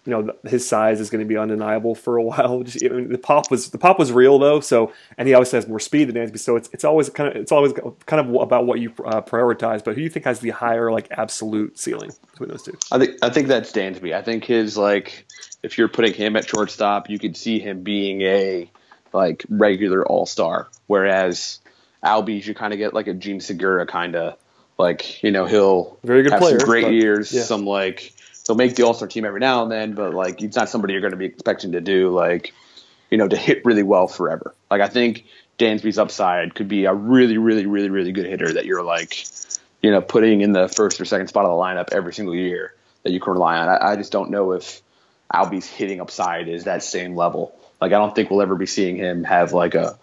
you 0.06 0.12
know 0.12 0.34
his 0.45 0.68
size 0.68 0.99
is 0.99 1.10
going 1.10 1.20
to 1.20 1.28
be 1.28 1.38
undeniable 1.38 1.95
for 1.95 2.18
a 2.18 2.24
while. 2.32 2.64
Just, 2.64 2.84
I 2.84 2.89
mean, 2.89 3.10
the 3.10 3.18
pop 3.18 3.49
was 3.49 3.70
the 3.70 3.78
pop 3.78 3.99
was 3.99 4.12
real 4.12 4.39
though, 4.39 4.60
so 4.60 4.91
and 5.18 5.28
he 5.28 5.34
obviously 5.34 5.58
has 5.58 5.68
more 5.68 5.80
speed 5.80 6.10
than 6.10 6.16
Dansby, 6.16 6.39
so 6.39 6.56
it's 6.56 6.70
it's 6.74 6.84
always 6.84 7.10
kind 7.10 7.30
of 7.30 7.36
it's 7.36 7.51
always 7.51 7.74
kind 8.06 8.20
of 8.28 8.41
about 8.41 8.66
what 8.66 8.80
you 8.80 8.91
uh, 9.06 9.22
prioritize. 9.22 9.84
But 9.84 9.91
who 9.91 9.95
do 9.95 10.01
you 10.01 10.10
think 10.10 10.26
has 10.26 10.39
the 10.39 10.49
higher 10.49 10.91
like 10.91 11.08
absolute 11.12 11.78
ceiling 11.80 12.12
between 12.32 12.49
those 12.49 12.64
two? 12.64 12.78
I 12.91 12.99
think 12.99 13.18
I 13.22 13.30
think 13.30 13.47
that's 13.47 13.72
Dansby. 13.72 14.14
I 14.14 14.22
think 14.22 14.45
his 14.45 14.78
like 14.78 15.26
if 15.62 15.78
you're 15.78 15.88
putting 15.88 16.14
him 16.14 16.36
at 16.36 16.47
shortstop, 16.47 17.10
you 17.10 17.18
could 17.20 17.38
see 17.38 17.60
him 17.60 17.84
being 17.84 18.22
a 18.22 18.70
like 19.14 19.45
regular 19.49 20.06
all 20.06 20.26
star, 20.26 20.68
whereas 20.88 21.60
Albies 22.04 22.45
you 22.45 22.54
kind 22.54 22.74
of 22.74 22.80
get 22.80 22.93
like 22.93 23.08
a 23.08 23.14
Jean 23.14 23.39
Segura 23.39 23.86
kind 23.86 24.16
of 24.16 24.38
like 24.78 25.24
you 25.24 25.32
know 25.32 25.45
he'll 25.45 25.97
very 26.04 26.24
good 26.24 26.34
have 26.34 26.41
player, 26.41 26.60
some 26.60 26.68
great 26.68 26.84
but, 26.84 26.93
years, 26.93 27.32
yeah. 27.32 27.43
some 27.43 27.66
like 27.66 28.14
he'll 28.48 28.56
make 28.56 28.76
the 28.76 28.84
All 28.84 28.94
Star 28.94 29.08
team 29.08 29.26
every 29.26 29.39
now 29.39 29.64
and 29.64 29.72
then, 29.72 29.94
but 29.94 30.14
like 30.14 30.39
he's 30.39 30.56
not 30.56 30.70
somebody 30.70 30.94
you're 30.94 31.02
going 31.02 31.12
to 31.12 31.18
be 31.18 31.26
expecting 31.26 31.74
to 31.74 31.82
do 31.82 32.10
like 32.12 32.54
you 33.10 33.18
know 33.18 33.28
to 33.28 33.38
hit 33.38 33.66
really 33.66 33.84
well 33.84 34.08
forever. 34.08 34.54
Like 34.70 34.82
I 34.82 34.88
think 34.88 35.26
Dansby's 35.60 35.98
upside 35.98 36.56
could 36.56 36.68
be 36.68 36.86
a 36.86 36.94
really, 36.94 37.38
really, 37.38 37.66
really, 37.66 37.89
really 37.89 38.12
good 38.12 38.26
hitter 38.26 38.54
that 38.54 38.66
you're 38.66 38.84
like 38.84 39.26
you 39.82 39.91
know 39.91 40.02
putting 40.02 40.41
in 40.41 40.52
the 40.52 40.68
first 40.68 41.00
or 41.00 41.06
second 41.06 41.28
spot 41.28 41.46
of 41.46 41.52
the 41.52 41.56
lineup 41.56 41.94
every 41.94 42.14
single 42.14 42.36
year 42.36 42.74
that 43.04 43.12
you 43.12 43.20
can 43.20 43.34
rely 43.34 43.58
on. 43.58 43.70
I, 43.70 43.91
I 43.91 43.96
just 43.96 44.12
don't 44.12 44.32
know 44.32 44.54
if 44.54 44.82
Albie's 45.34 45.68
hitting 45.68 46.02
upside 46.02 46.48
is 46.48 46.66
that 46.66 46.84
same 46.84 47.16
level. 47.16 47.56
Like 47.82 47.91
I 47.91 47.98
don't 47.98 48.16
think 48.16 48.30
we'll 48.30 48.41
ever 48.41 48.56
be 48.56 48.66
seeing 48.66 48.96
him 48.96 49.24
have 49.24 49.54
like 49.54 49.76
a 49.76 49.98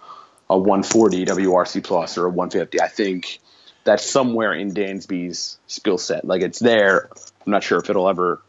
a 0.51 0.59
140 0.59 1.27
WRC 1.27 1.83
plus 1.83 2.19
or 2.19 2.27
a 2.27 2.29
150. 2.29 2.81
I 2.81 2.89
think 2.89 3.39
that's 3.85 4.05
somewhere 4.05 4.53
in 4.53 4.73
Dansby's 4.73 5.59
skill 5.69 5.97
set. 5.97 6.25
Like 6.25 6.43
it's 6.43 6.59
there. 6.59 7.09
I'm 7.51 7.53
not 7.53 7.65
sure 7.65 7.81
if 7.81 7.91
it'll 7.91 8.09
ever 8.09 8.41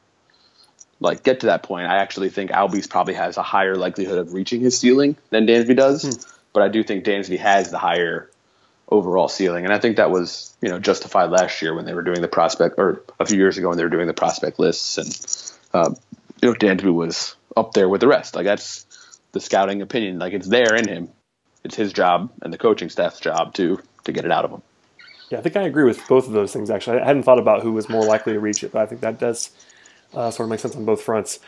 like 0.99 1.23
get 1.23 1.39
to 1.39 1.47
that 1.47 1.63
point. 1.63 1.87
I 1.87 1.97
actually 1.97 2.29
think 2.29 2.51
Albies 2.51 2.87
probably 2.87 3.15
has 3.15 3.35
a 3.35 3.41
higher 3.41 3.75
likelihood 3.75 4.19
of 4.19 4.33
reaching 4.33 4.61
his 4.61 4.77
ceiling 4.77 5.17
than 5.31 5.47
Dansby 5.47 5.75
does. 5.75 6.03
Hmm. 6.03 6.31
But 6.53 6.61
I 6.61 6.67
do 6.67 6.83
think 6.83 7.03
Dansby 7.03 7.39
has 7.39 7.71
the 7.71 7.79
higher 7.79 8.29
overall 8.89 9.27
ceiling, 9.27 9.65
and 9.65 9.73
I 9.73 9.79
think 9.79 9.97
that 9.97 10.11
was 10.11 10.55
you 10.61 10.69
know 10.69 10.77
justified 10.77 11.31
last 11.31 11.63
year 11.63 11.73
when 11.73 11.85
they 11.85 11.95
were 11.95 12.03
doing 12.03 12.21
the 12.21 12.27
prospect, 12.27 12.75
or 12.77 13.01
a 13.19 13.25
few 13.25 13.39
years 13.39 13.57
ago 13.57 13.69
when 13.69 13.77
they 13.77 13.83
were 13.83 13.89
doing 13.89 14.05
the 14.05 14.13
prospect 14.13 14.59
lists, 14.59 14.99
and 14.99 15.57
uh, 15.73 15.95
you 16.43 16.49
know 16.49 16.53
Dansby 16.53 16.93
was 16.93 17.35
up 17.57 17.73
there 17.73 17.89
with 17.89 18.01
the 18.01 18.07
rest. 18.07 18.35
Like 18.35 18.45
that's 18.45 18.85
the 19.31 19.39
scouting 19.39 19.81
opinion. 19.81 20.19
Like 20.19 20.33
it's 20.33 20.47
there 20.47 20.75
in 20.75 20.87
him. 20.87 21.09
It's 21.63 21.75
his 21.75 21.91
job 21.91 22.31
and 22.43 22.53
the 22.53 22.59
coaching 22.59 22.89
staff's 22.89 23.19
job 23.19 23.55
to 23.55 23.81
to 24.03 24.11
get 24.11 24.25
it 24.25 24.31
out 24.31 24.45
of 24.45 24.51
him. 24.51 24.61
Yeah, 25.31 25.39
I 25.39 25.41
think 25.41 25.55
I 25.55 25.61
agree 25.61 25.85
with 25.85 26.05
both 26.09 26.27
of 26.27 26.33
those 26.33 26.51
things. 26.51 26.69
Actually, 26.69 26.99
I 26.99 27.05
hadn't 27.05 27.23
thought 27.23 27.39
about 27.39 27.63
who 27.63 27.71
was 27.71 27.87
more 27.87 28.03
likely 28.03 28.33
to 28.33 28.39
reach 28.39 28.63
it, 28.65 28.73
but 28.73 28.81
I 28.81 28.85
think 28.85 28.99
that 28.99 29.17
does 29.17 29.51
uh, 30.13 30.29
sort 30.29 30.45
of 30.45 30.49
make 30.49 30.59
sense 30.59 30.75
on 30.75 30.83
both 30.83 31.01
fronts. 31.01 31.39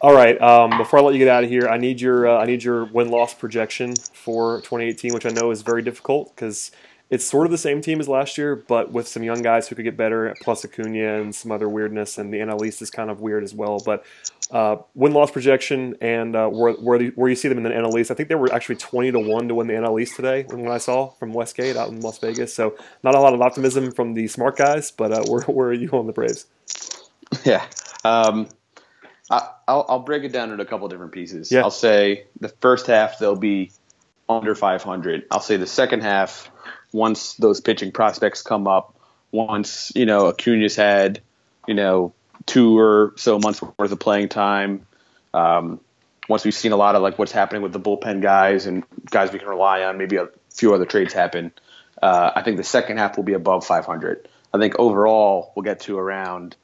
All 0.00 0.14
right, 0.14 0.40
um, 0.40 0.78
before 0.78 1.00
I 1.00 1.02
let 1.02 1.14
you 1.14 1.18
get 1.18 1.28
out 1.28 1.42
of 1.42 1.50
here, 1.50 1.68
I 1.68 1.76
need 1.76 2.00
your 2.00 2.28
uh, 2.28 2.38
I 2.38 2.46
need 2.46 2.62
your 2.62 2.84
win 2.84 3.10
loss 3.10 3.34
projection 3.34 3.94
for 4.12 4.58
2018, 4.60 5.12
which 5.12 5.26
I 5.26 5.30
know 5.30 5.50
is 5.50 5.62
very 5.62 5.82
difficult 5.82 6.34
because 6.34 6.70
it's 7.12 7.26
sort 7.26 7.46
of 7.46 7.50
the 7.50 7.58
same 7.58 7.82
team 7.82 8.00
as 8.00 8.08
last 8.08 8.38
year, 8.38 8.56
but 8.56 8.90
with 8.90 9.06
some 9.06 9.22
young 9.22 9.42
guys 9.42 9.68
who 9.68 9.74
could 9.74 9.84
get 9.84 9.98
better, 9.98 10.34
plus 10.40 10.64
Acuna 10.64 11.20
and 11.20 11.34
some 11.34 11.52
other 11.52 11.68
weirdness, 11.68 12.16
and 12.16 12.32
the 12.32 12.38
NL 12.38 12.64
East 12.66 12.80
is 12.80 12.90
kind 12.90 13.10
of 13.10 13.20
weird 13.20 13.44
as 13.44 13.52
well. 13.52 13.82
But 13.84 14.06
uh, 14.50 14.76
win 14.94 15.12
loss 15.12 15.30
projection 15.30 15.94
and 16.00 16.34
uh, 16.34 16.48
where 16.48 16.72
where, 16.72 16.98
the, 16.98 17.08
where 17.10 17.28
you 17.28 17.36
see 17.36 17.48
them 17.48 17.58
in 17.58 17.64
the 17.64 17.70
NL 17.70 18.00
East, 18.00 18.10
I 18.10 18.14
think 18.14 18.30
they 18.30 18.34
were 18.34 18.50
actually 18.50 18.76
twenty 18.76 19.12
to 19.12 19.18
one 19.18 19.46
to 19.48 19.54
win 19.54 19.66
the 19.66 19.74
NL 19.74 20.00
East 20.00 20.16
today 20.16 20.46
when 20.48 20.66
I 20.68 20.78
saw 20.78 21.10
from 21.10 21.34
Westgate 21.34 21.76
out 21.76 21.90
in 21.90 22.00
Las 22.00 22.16
Vegas. 22.18 22.54
So 22.54 22.78
not 23.04 23.14
a 23.14 23.20
lot 23.20 23.34
of 23.34 23.42
optimism 23.42 23.92
from 23.92 24.14
the 24.14 24.26
smart 24.26 24.56
guys, 24.56 24.90
but 24.90 25.12
uh, 25.12 25.22
where 25.24 25.42
where 25.42 25.68
are 25.68 25.74
you 25.74 25.90
on 25.90 26.06
the 26.06 26.14
Braves? 26.14 26.46
Yeah. 27.44 27.64
Um, 28.04 28.46
I, 29.30 29.48
will 29.66 29.86
I'll 29.88 29.98
break 30.00 30.22
it 30.22 30.32
down 30.32 30.50
into 30.50 30.62
a 30.62 30.66
couple 30.66 30.86
different 30.88 31.12
pieces. 31.12 31.50
Yeah. 31.50 31.62
I'll 31.62 31.70
say 31.70 32.26
the 32.40 32.50
first 32.50 32.86
half 32.86 33.18
they'll 33.18 33.36
be 33.36 33.72
under 34.28 34.54
500. 34.54 35.26
I'll 35.30 35.40
say 35.40 35.56
the 35.56 35.66
second 35.66 36.02
half 36.02 36.51
once 36.92 37.34
those 37.34 37.60
pitching 37.60 37.92
prospects 37.92 38.42
come 38.42 38.66
up, 38.66 38.96
once 39.30 39.92
you 39.94 40.06
know 40.06 40.26
Acuna's 40.26 40.76
had 40.76 41.20
you 41.66 41.74
know 41.74 42.12
two 42.46 42.78
or 42.78 43.14
so 43.16 43.38
months 43.38 43.62
worth 43.62 43.92
of 43.92 43.98
playing 43.98 44.28
time. 44.28 44.86
Um, 45.34 45.80
once 46.28 46.44
we've 46.44 46.54
seen 46.54 46.72
a 46.72 46.76
lot 46.76 46.94
of 46.94 47.02
like 47.02 47.18
what's 47.18 47.32
happening 47.32 47.62
with 47.62 47.72
the 47.72 47.80
bullpen 47.80 48.22
guys 48.22 48.66
and 48.66 48.84
guys 49.10 49.32
we 49.32 49.38
can 49.38 49.48
rely 49.48 49.82
on, 49.82 49.98
maybe 49.98 50.16
a 50.16 50.28
few 50.50 50.74
other 50.74 50.84
trades 50.84 51.12
happen. 51.12 51.52
Uh, 52.00 52.32
I 52.34 52.42
think 52.42 52.56
the 52.56 52.64
second 52.64 52.98
half 52.98 53.16
will 53.16 53.24
be 53.24 53.34
above 53.34 53.66
500. 53.66 54.28
I 54.52 54.58
think 54.58 54.78
overall 54.78 55.52
we'll 55.54 55.62
get 55.62 55.80
to 55.80 55.98
around, 55.98 56.56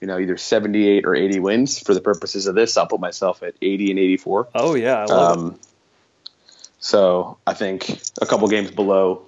you 0.00 0.06
know, 0.06 0.18
either 0.18 0.36
78 0.36 1.04
or 1.04 1.14
80 1.14 1.40
wins 1.40 1.78
for 1.78 1.94
the 1.94 2.00
purposes 2.00 2.46
of 2.46 2.54
this. 2.54 2.76
I'll 2.76 2.86
put 2.86 3.00
myself 3.00 3.42
at 3.42 3.54
80 3.60 3.90
and 3.90 4.00
84. 4.00 4.48
Oh 4.54 4.74
yeah, 4.74 4.98
I 4.98 5.04
love 5.04 5.38
um. 5.38 5.60
So 6.80 7.38
I 7.46 7.54
think 7.54 8.00
a 8.20 8.26
couple 8.26 8.46
games 8.48 8.70
below 8.70 9.27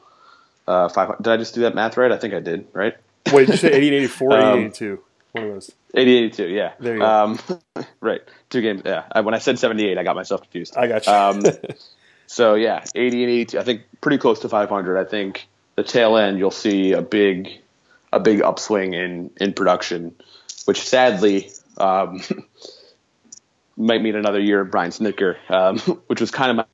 uh, 0.71 0.89
five. 0.89 1.17
Did 1.19 1.33
I 1.33 1.37
just 1.37 1.55
do 1.55 1.63
that 1.63 1.75
math 1.75 1.97
right? 1.97 2.13
I 2.13 2.17
think 2.17 2.33
I 2.33 2.41
did. 2.41 2.67
Right. 2.73 2.97
Wait, 3.33 3.47
did 3.47 3.55
you 3.55 3.57
say 3.57 3.73
80 3.73 3.89
and 3.89 3.97
84 3.97 4.33
um, 4.39 4.59
80 4.59 4.61
82? 4.67 5.03
One 5.33 5.45
of 5.45 5.53
those. 5.53 5.73
80 5.95 6.17
82, 6.17 6.49
yeah. 6.49 6.73
There 6.79 6.95
you 6.95 7.01
go. 7.01 7.07
Um, 7.07 7.39
right. 8.01 8.21
Two 8.49 8.63
games. 8.63 8.83
Yeah. 8.85 9.05
I, 9.11 9.21
when 9.21 9.35
I 9.35 9.39
said 9.39 9.59
78, 9.59 9.99
I 9.99 10.03
got 10.03 10.17
myself 10.17 10.43
confused. 10.43 10.77
I 10.77 10.87
got 10.87 11.07
you. 11.07 11.13
um, 11.13 11.43
so, 12.27 12.55
yeah, 12.55 12.85
80 12.95 13.23
and 13.23 13.33
82. 13.33 13.59
I 13.59 13.63
think 13.63 13.83
pretty 14.01 14.19
close 14.19 14.41
to 14.41 14.49
500. 14.49 14.99
I 14.99 15.05
think 15.05 15.49
the 15.77 15.83
tail 15.83 16.17
end, 16.17 16.39
you'll 16.39 16.51
see 16.51 16.93
a 16.93 17.03
big 17.03 17.61
a 18.13 18.19
big 18.19 18.43
upswing 18.43 18.95
in, 18.95 19.31
in 19.41 19.53
production, 19.53 20.15
which 20.65 20.81
sadly 20.83 21.51
um, 21.79 22.21
might 23.77 24.03
mean 24.03 24.17
another 24.17 24.41
year 24.41 24.61
of 24.61 24.71
Brian 24.71 24.91
Snitker, 24.91 25.37
um, 25.49 25.79
which 26.09 26.21
was 26.21 26.33
kind 26.33 26.51
of 26.51 26.57
my, 26.57 26.65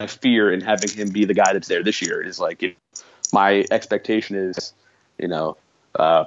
my, 0.00 0.06
fear 0.06 0.52
in 0.52 0.60
having 0.60 0.90
him 0.90 1.08
be 1.08 1.24
the 1.24 1.32
guy 1.32 1.54
that's 1.54 1.68
there 1.68 1.82
this 1.82 2.02
year. 2.02 2.20
Is 2.22 2.38
like, 2.38 2.62
it, 2.62 2.76
my 3.32 3.64
expectation 3.70 4.36
is, 4.36 4.72
you 5.18 5.28
know, 5.28 5.56
uh, 5.94 6.24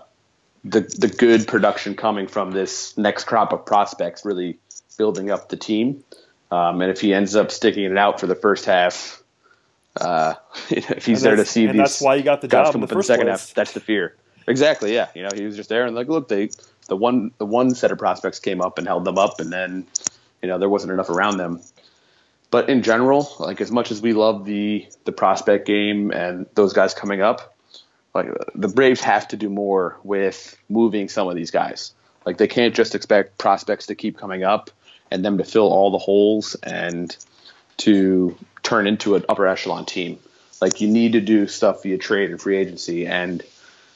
the 0.63 0.81
the 0.81 1.07
good 1.07 1.47
production 1.47 1.95
coming 1.95 2.27
from 2.27 2.51
this 2.51 2.97
next 2.97 3.25
crop 3.25 3.53
of 3.53 3.65
prospects 3.65 4.25
really 4.25 4.57
building 4.97 5.31
up 5.31 5.49
the 5.49 5.57
team. 5.57 6.03
Um, 6.51 6.81
and 6.81 6.91
if 6.91 6.99
he 6.99 7.13
ends 7.13 7.35
up 7.35 7.51
sticking 7.51 7.83
it 7.83 7.97
out 7.97 8.19
for 8.19 8.27
the 8.27 8.35
first 8.35 8.65
half, 8.65 9.21
uh, 10.01 10.33
if 10.69 11.05
he's 11.05 11.21
there 11.21 11.35
to 11.35 11.45
see 11.45 11.67
these, 11.67 11.77
that's 11.77 12.01
why 12.01 12.15
you 12.15 12.23
got 12.23 12.41
the 12.41 12.47
job 12.47 12.75
in 12.75 12.81
the, 12.81 12.87
the 12.87 13.03
second 13.03 13.27
place. 13.27 13.47
half. 13.47 13.53
That's 13.53 13.73
the 13.73 13.79
fear. 13.79 14.15
Exactly. 14.47 14.93
Yeah. 14.93 15.09
You 15.13 15.23
know, 15.23 15.29
he 15.33 15.45
was 15.45 15.55
just 15.55 15.69
there 15.69 15.85
and 15.85 15.95
like, 15.95 16.07
look, 16.07 16.27
they 16.27 16.49
the 16.89 16.97
one 16.97 17.31
the 17.37 17.45
one 17.45 17.73
set 17.73 17.91
of 17.91 17.97
prospects 17.97 18.39
came 18.39 18.61
up 18.61 18.77
and 18.77 18.85
held 18.85 19.05
them 19.05 19.17
up, 19.17 19.39
and 19.39 19.53
then 19.53 19.87
you 20.41 20.49
know 20.49 20.57
there 20.57 20.67
wasn't 20.67 20.91
enough 20.91 21.09
around 21.09 21.37
them. 21.37 21.61
But 22.51 22.69
in 22.69 22.81
general, 22.81 23.31
like 23.39 23.61
as 23.61 23.71
much 23.71 23.91
as 23.91 24.01
we 24.01 24.13
love 24.13 24.45
the 24.45 24.87
the 25.05 25.11
prospect 25.11 25.67
game 25.67 26.11
and 26.11 26.47
those 26.55 26.73
guys 26.73 26.93
coming 26.93 27.21
up, 27.21 27.55
like 28.13 28.27
the 28.55 28.67
Braves 28.67 29.01
have 29.01 29.27
to 29.29 29.37
do 29.37 29.49
more 29.49 29.97
with 30.03 30.57
moving 30.67 31.09
some 31.09 31.27
of 31.27 31.35
these 31.35 31.51
guys. 31.51 31.93
Like 32.25 32.37
they 32.37 32.47
can't 32.47 32.75
just 32.75 32.95
expect 32.95 33.37
prospects 33.37 33.87
to 33.87 33.95
keep 33.95 34.17
coming 34.17 34.43
up 34.43 34.71
and 35.11 35.23
them 35.23 35.37
to 35.37 35.43
fill 35.43 35.71
all 35.71 35.91
the 35.91 35.97
holes 35.97 36.55
and 36.55 37.15
to 37.77 38.37
turn 38.63 38.87
into 38.87 39.15
an 39.15 39.25
upper 39.29 39.47
echelon 39.47 39.85
team. 39.85 40.19
Like 40.61 40.81
you 40.81 40.87
need 40.87 41.13
to 41.13 41.21
do 41.21 41.47
stuff 41.47 41.83
via 41.83 41.97
trade 41.97 42.29
and 42.31 42.41
free 42.41 42.57
agency 42.57 43.07
and 43.07 43.43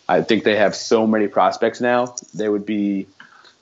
I 0.08 0.22
think 0.22 0.44
they 0.44 0.58
have 0.58 0.76
so 0.76 1.08
many 1.08 1.28
prospects 1.28 1.80
now, 1.80 2.16
they 2.34 2.50
would 2.50 2.66
be 2.66 3.08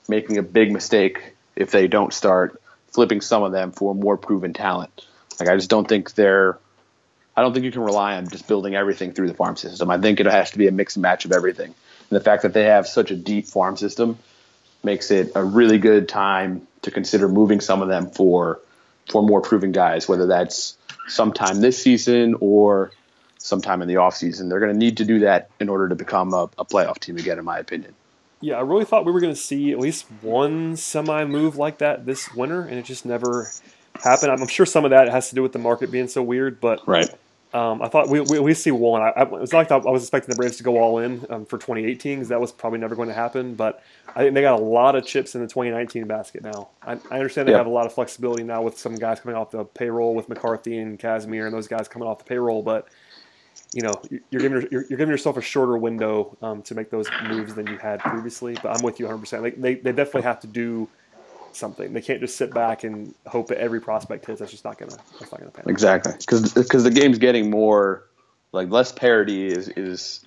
making 0.08 0.38
a 0.38 0.42
big 0.42 0.72
mistake 0.72 1.34
if 1.54 1.70
they 1.70 1.86
don't 1.86 2.12
start 2.12 2.61
flipping 2.92 3.20
some 3.20 3.42
of 3.42 3.52
them 3.52 3.72
for 3.72 3.94
more 3.94 4.16
proven 4.16 4.52
talent. 4.52 5.06
Like 5.40 5.48
I 5.48 5.56
just 5.56 5.70
don't 5.70 5.88
think 5.88 6.14
they're 6.14 6.58
I 7.36 7.40
don't 7.40 7.54
think 7.54 7.64
you 7.64 7.72
can 7.72 7.82
rely 7.82 8.16
on 8.16 8.28
just 8.28 8.46
building 8.46 8.74
everything 8.74 9.12
through 9.12 9.28
the 9.28 9.34
farm 9.34 9.56
system. 9.56 9.90
I 9.90 9.98
think 9.98 10.20
it 10.20 10.26
has 10.26 10.50
to 10.50 10.58
be 10.58 10.68
a 10.68 10.72
mix 10.72 10.96
and 10.96 11.02
match 11.02 11.24
of 11.24 11.32
everything. 11.32 11.66
And 11.66 12.10
the 12.10 12.20
fact 12.20 12.42
that 12.42 12.52
they 12.52 12.64
have 12.64 12.86
such 12.86 13.10
a 13.10 13.16
deep 13.16 13.46
farm 13.46 13.76
system 13.76 14.18
makes 14.84 15.10
it 15.10 15.32
a 15.34 15.42
really 15.42 15.78
good 15.78 16.08
time 16.08 16.66
to 16.82 16.90
consider 16.90 17.28
moving 17.28 17.60
some 17.60 17.80
of 17.80 17.88
them 17.88 18.10
for 18.10 18.60
for 19.10 19.22
more 19.22 19.40
proven 19.40 19.72
guys, 19.72 20.08
whether 20.08 20.26
that's 20.26 20.76
sometime 21.08 21.60
this 21.60 21.82
season 21.82 22.36
or 22.40 22.92
sometime 23.38 23.82
in 23.82 23.88
the 23.88 23.94
offseason. 23.94 24.48
They're 24.48 24.60
going 24.60 24.72
to 24.72 24.78
need 24.78 24.98
to 24.98 25.04
do 25.04 25.20
that 25.20 25.50
in 25.58 25.68
order 25.68 25.88
to 25.88 25.94
become 25.94 26.32
a, 26.32 26.48
a 26.58 26.64
playoff 26.64 27.00
team 27.00 27.16
again, 27.16 27.38
in 27.38 27.44
my 27.44 27.58
opinion. 27.58 27.94
Yeah, 28.42 28.56
I 28.56 28.60
really 28.60 28.84
thought 28.84 29.06
we 29.06 29.12
were 29.12 29.20
going 29.20 29.32
to 29.32 29.40
see 29.40 29.72
at 29.72 29.78
least 29.78 30.04
one 30.20 30.76
semi 30.76 31.24
move 31.24 31.56
like 31.56 31.78
that 31.78 32.04
this 32.04 32.34
winter, 32.34 32.62
and 32.62 32.78
it 32.78 32.84
just 32.84 33.06
never 33.06 33.48
happened. 34.02 34.32
I'm 34.32 34.46
sure 34.48 34.66
some 34.66 34.84
of 34.84 34.90
that 34.90 35.08
has 35.08 35.28
to 35.30 35.34
do 35.34 35.42
with 35.42 35.52
the 35.52 35.58
market 35.58 35.90
being 35.90 36.08
so 36.08 36.22
weird, 36.22 36.60
but 36.60 36.86
right. 36.86 37.08
Um, 37.54 37.82
I 37.82 37.88
thought 37.88 38.08
we, 38.08 38.20
we, 38.20 38.38
we 38.38 38.54
see 38.54 38.70
one. 38.70 39.02
I, 39.02 39.10
I, 39.10 39.22
it 39.24 39.30
was 39.30 39.52
like 39.52 39.70
I 39.70 39.76
was 39.76 40.02
expecting 40.02 40.30
the 40.30 40.36
Braves 40.36 40.56
to 40.56 40.62
go 40.62 40.78
all 40.78 40.98
in 40.98 41.26
um, 41.28 41.44
for 41.44 41.58
2018 41.58 42.16
because 42.16 42.28
that 42.30 42.40
was 42.40 42.50
probably 42.50 42.78
never 42.78 42.94
going 42.94 43.08
to 43.08 43.14
happen. 43.14 43.54
But 43.54 43.82
I 44.08 44.20
think 44.20 44.34
they 44.34 44.40
got 44.40 44.58
a 44.58 44.64
lot 44.64 44.96
of 44.96 45.04
chips 45.04 45.34
in 45.34 45.42
the 45.42 45.46
2019 45.46 46.06
basket 46.06 46.42
now. 46.42 46.70
I, 46.82 46.92
I 47.10 47.16
understand 47.16 47.48
they 47.48 47.52
have 47.52 47.66
a 47.66 47.70
lot 47.70 47.84
of 47.84 47.92
flexibility 47.92 48.42
now 48.42 48.62
with 48.62 48.78
some 48.78 48.94
guys 48.94 49.20
coming 49.20 49.36
off 49.36 49.50
the 49.50 49.64
payroll 49.64 50.14
with 50.14 50.30
McCarthy 50.30 50.78
and 50.78 50.98
Kazmir 50.98 51.44
and 51.44 51.52
those 51.52 51.68
guys 51.68 51.88
coming 51.88 52.08
off 52.08 52.18
the 52.18 52.24
payroll. 52.24 52.62
But 52.62 52.88
you 53.72 53.82
know 53.82 53.94
you're 54.30 54.42
giving 54.42 54.68
you're, 54.70 54.84
you're 54.88 54.98
giving 54.98 55.08
yourself 55.08 55.36
a 55.36 55.40
shorter 55.40 55.76
window 55.76 56.36
um, 56.42 56.62
to 56.62 56.74
make 56.74 56.90
those 56.90 57.06
moves 57.28 57.54
than 57.54 57.66
you 57.66 57.78
had 57.78 58.00
previously. 58.00 58.54
But 58.62 58.76
I'm 58.76 58.82
with 58.82 59.00
you 59.00 59.06
100. 59.06 59.20
percent 59.20 59.62
they, 59.62 59.74
they 59.74 59.92
definitely 59.92 60.22
have 60.22 60.40
to 60.40 60.46
do 60.46 60.88
something. 61.52 61.92
They 61.92 62.00
can't 62.00 62.20
just 62.20 62.36
sit 62.36 62.52
back 62.52 62.84
and 62.84 63.14
hope 63.26 63.48
that 63.48 63.58
every 63.58 63.80
prospect 63.80 64.26
hits. 64.26 64.40
That's 64.40 64.50
just 64.50 64.64
not 64.64 64.78
gonna. 64.78 64.96
That's 65.18 65.32
not 65.32 65.40
gonna 65.40 65.50
pan. 65.50 65.64
Exactly, 65.68 66.12
because 66.18 66.52
because 66.52 66.84
the 66.84 66.90
game's 66.90 67.18
getting 67.18 67.50
more 67.50 68.04
like 68.52 68.70
less 68.70 68.92
parity 68.92 69.46
is 69.46 69.68
is 69.68 70.20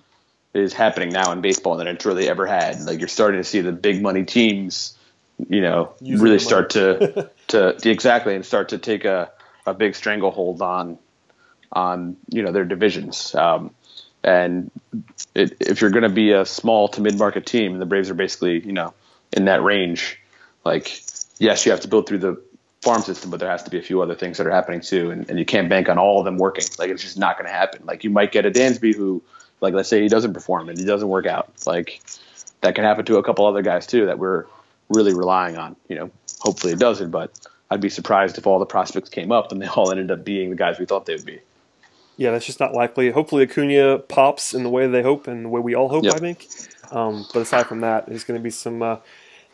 is 0.54 0.74
happening 0.74 1.10
now 1.10 1.32
in 1.32 1.42
baseball 1.42 1.78
than 1.78 1.88
it's 1.88 2.06
really 2.06 2.30
ever 2.30 2.46
had. 2.46 2.82
Like 2.82 3.00
you're 3.00 3.08
starting 3.08 3.40
to 3.40 3.44
see 3.44 3.62
the 3.62 3.74
big 3.74 4.02
money 4.02 4.24
teams, 4.24 4.98
you 5.50 5.62
know, 5.62 5.94
Using 6.00 6.24
really 6.24 6.40
start 6.40 6.72
to 6.72 7.30
to 7.50 7.78
exactly 7.84 8.36
and 8.36 8.46
start 8.46 8.70
to 8.70 8.78
take 8.78 9.06
a 9.06 9.32
a 9.66 9.74
big 9.74 9.96
stranglehold 9.96 10.62
on 10.62 10.98
on 11.72 12.18
you 12.30 12.42
know 12.42 12.52
their 12.52 12.66
divisions. 12.66 13.34
Um, 13.36 13.72
and 14.24 14.72
it, 15.36 15.56
if 15.60 15.82
you're 15.82 15.92
going 15.92 16.04
to 16.04 16.10
be 16.10 16.32
a 16.32 16.46
small 16.46 16.88
to 16.90 17.02
mid 17.02 17.18
market 17.18 17.46
team, 17.46 17.78
the 17.78 17.86
Braves 17.86 18.10
are 18.10 18.16
basically 18.16 18.66
you 18.66 18.74
know 18.74 18.94
in 19.34 19.46
that 19.46 19.64
range, 19.64 20.20
like 20.64 21.02
yes, 21.40 21.66
you 21.66 21.72
have 21.72 21.82
to 21.82 21.88
build 21.88 22.08
through 22.08 22.20
the 22.20 22.42
farm 22.82 23.02
system, 23.02 23.32
but 23.32 23.40
there 23.40 23.50
has 23.50 23.64
to 23.64 23.72
be 23.72 23.80
a 23.80 23.82
few 23.82 24.02
other 24.02 24.16
things 24.16 24.38
that 24.38 24.46
are 24.46 24.52
happening 24.52 24.80
too, 24.80 25.12
and, 25.12 25.30
and 25.30 25.40
you 25.40 25.46
can't 25.46 25.70
bank 25.70 25.90
on 25.90 25.98
all 25.98 26.20
of 26.20 26.26
them 26.26 26.38
working. 26.38 26.66
Like 26.78 26.90
it's 26.90 27.02
just 27.02 27.18
not 27.18 27.38
going 27.38 27.48
to 27.48 27.54
happen. 27.54 27.82
Like 27.86 28.04
you 28.04 28.10
might 28.10 28.32
get 28.32 28.46
a 28.46 28.52
Dansby 28.52 28.96
who, 28.96 29.24
like 29.60 29.74
let's 29.74 29.90
say 29.90 30.02
he 30.02 30.08
doesn't 30.08 30.34
perform 30.34 30.70
and 30.70 30.78
he 30.78 30.86
doesn't 30.86 31.10
work 31.10 31.26
out. 31.26 31.52
Like 31.66 32.02
that 32.62 32.76
can 32.76 32.84
happen 32.84 33.06
to 33.06 33.18
a 33.18 33.24
couple 33.24 33.46
other 33.46 33.62
guys 33.62 33.88
too 33.88 34.06
that 34.06 34.20
we're 34.20 34.46
really 34.90 35.14
relying 35.14 35.58
on. 35.58 35.76
You 35.90 35.96
know, 35.96 36.12
hopefully 36.40 36.74
it 36.74 36.80
doesn't, 36.80 37.12
but 37.12 37.32
I'd 37.72 37.82
be 37.82 37.90
surprised 37.90 38.38
if 38.38 38.46
all 38.46 38.60
the 38.60 38.66
prospects 38.66 39.10
came 39.10 39.32
up 39.32 39.52
and 39.52 39.62
they 39.62 39.68
all 39.68 39.92
ended 39.92 40.12
up 40.12 40.24
being 40.24 40.52
the 40.52 40.56
guys 40.56 40.80
we 40.80 40.86
thought 40.86 41.06
they 41.06 41.16
would 41.16 41.26
be. 41.26 41.40
Yeah, 42.18 42.32
that's 42.32 42.46
just 42.46 42.60
not 42.60 42.74
likely. 42.74 43.12
Hopefully 43.12 43.44
Acuna 43.44 44.00
pops 44.00 44.54
in 44.54 44.64
the 44.64 44.70
way 44.70 44.88
they 44.88 45.02
hope 45.02 45.28
and 45.28 45.46
the 45.46 45.50
way 45.50 45.62
we 45.62 45.76
all 45.76 45.90
hope. 45.90 46.04
Yep. 46.06 46.14
I 46.14 46.20
think. 46.20 46.48
Um, 46.92 47.26
but 47.34 47.42
aside 47.42 47.68
from 47.68 47.82
that, 47.82 48.08
there's 48.08 48.24
going 48.24 48.40
to 48.40 48.44
be 48.44 48.50
some. 48.50 48.82
Uh, 48.82 48.98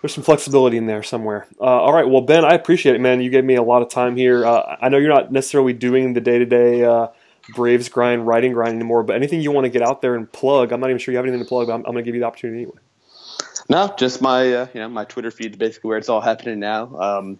there's 0.01 0.16
some 0.16 0.24
flexibility 0.24 0.78
in 0.78 0.88
there 0.88 1.03
somewhere. 1.03 1.45
Uh, 1.59 1.64
all 1.64 1.93
right, 1.93 2.09
well, 2.09 2.22
Ben, 2.22 2.43
I 2.43 2.55
appreciate 2.55 2.95
it, 2.95 3.01
man. 3.01 3.22
You 3.22 3.30
gave 3.30 3.45
me 3.45 3.53
a 3.53 3.62
lot 3.62 3.84
of 3.84 3.89
time 3.89 4.16
here. 4.16 4.43
Uh, 4.43 4.78
I 4.82 4.89
know 4.89 4.97
you're 4.97 5.14
not 5.14 5.32
necessarily 5.32 5.74
doing 5.74 6.14
the 6.14 6.22
day 6.22 6.39
to 6.39 6.45
day 6.45 6.84
Braves 7.49 7.89
grind, 7.89 8.28
writing 8.28 8.53
grind 8.53 8.76
anymore, 8.76 9.03
but 9.03 9.16
anything 9.16 9.41
you 9.41 9.51
want 9.51 9.66
to 9.66 9.70
get 9.70 9.82
out 9.82 10.01
there 10.01 10.16
and 10.16 10.32
plug, 10.32 10.72
I'm 10.72 10.80
not 10.80 10.89
even 10.89 10.99
sure 10.99 11.12
you 11.12 11.18
have 11.18 11.26
anything 11.26 11.43
to 11.43 11.47
plug, 11.47 11.68
but 11.68 11.74
I'm, 11.74 11.80
I'm 11.80 11.91
going 11.91 11.97
to 11.97 12.03
give 12.03 12.16
you 12.16 12.22
the 12.22 12.28
opportunity 12.28 12.64
anyway. 12.64 12.78
No, 13.70 13.93
just 13.97 14.22
my 14.22 14.53
uh, 14.53 14.68
you 14.74 14.82
know 14.82 14.89
my 14.89 15.05
Twitter 15.05 15.32
feed 15.32 15.51
is 15.51 15.57
basically 15.57 15.89
where 15.89 15.97
it's 15.97 16.09
all 16.09 16.22
happening 16.22 16.59
now. 16.59 16.95
Um, 16.99 17.39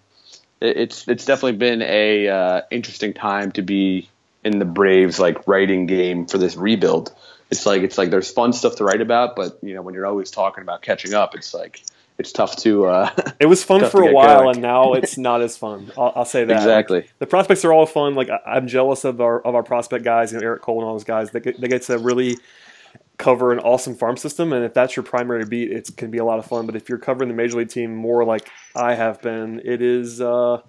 it, 0.60 0.78
it's 0.78 1.08
it's 1.08 1.26
definitely 1.26 1.58
been 1.58 1.82
a 1.82 2.28
uh, 2.28 2.62
interesting 2.72 3.14
time 3.14 3.52
to 3.54 3.62
be 3.62 4.10
in 4.44 4.60
the 4.60 4.66
Braves 4.66 5.20
like 5.20 5.48
writing 5.48 5.86
game 5.86 6.26
for 6.26 6.38
this 6.38 6.56
rebuild. 6.56 7.14
It's 7.50 7.66
like 7.66 7.82
it's 7.82 7.98
like 7.98 8.10
there's 8.10 8.32
fun 8.32 8.54
stuff 8.54 8.78
to 8.78 8.84
write 8.84 9.02
about, 9.02 9.36
but 9.36 9.60
you 9.62 9.74
know 9.74 9.82
when 9.82 9.94
you're 9.94 10.06
always 10.06 10.32
talking 10.32 10.62
about 10.62 10.82
catching 10.82 11.14
up, 11.14 11.36
it's 11.36 11.54
like 11.54 11.82
it's 12.18 12.32
tough 12.32 12.56
to. 12.58 12.86
Uh, 12.86 13.10
it 13.40 13.48
was 13.48 13.64
fun 13.64 13.84
for 13.90 14.02
a 14.02 14.12
while, 14.14 14.44
going. 14.44 14.56
and 14.56 14.62
now 14.62 14.94
it's 14.94 15.18
not 15.18 15.42
as 15.42 15.58
fun. 15.58 15.92
I'll, 15.98 16.14
I'll 16.16 16.26
say 16.26 16.46
that 16.46 16.56
exactly. 16.56 17.02
Like, 17.02 17.20
the 17.20 17.28
prospects 17.28 17.66
are 17.66 17.74
all 17.74 17.86
fun. 17.86 18.16
Like 18.16 18.30
I, 18.30 18.58
am 18.58 18.68
jealous 18.68 19.04
of 19.04 19.20
our 19.20 19.42
of 19.42 19.54
our 19.56 19.64
prospect 19.64 20.06
guys, 20.06 20.32
you 20.32 20.40
know, 20.40 20.46
Eric 20.46 20.62
Cole 20.62 20.80
and 20.80 20.88
all 20.88 20.94
those 20.94 21.04
guys. 21.04 21.32
They 21.32 21.42
get, 21.42 21.60
they 21.60 21.68
get 21.68 21.84
to 21.84 21.98
really 21.98 22.38
cover 23.18 23.52
an 23.52 23.60
awesome 23.60 23.96
farm 23.96 24.18
system, 24.18 24.54
and 24.54 24.64
if 24.64 24.74
that's 24.74 24.96
your 24.96 25.04
primary 25.04 25.46
beat, 25.46 25.72
it 25.72 25.90
can 25.98 26.10
be 26.10 26.20
a 26.20 26.26
lot 26.26 26.40
of 26.40 26.46
fun. 26.46 26.66
But 26.66 26.76
if 26.76 26.88
you're 26.88 26.98
covering 26.98 27.28
the 27.28 27.36
major 27.36 27.58
league 27.58 27.70
team 27.70 27.96
more 27.96 28.24
like 28.24 28.50
I 28.76 28.96
have 28.96 29.22
been, 29.22 29.62
it 29.66 29.82
is. 29.82 30.22
Uh, 30.22 30.62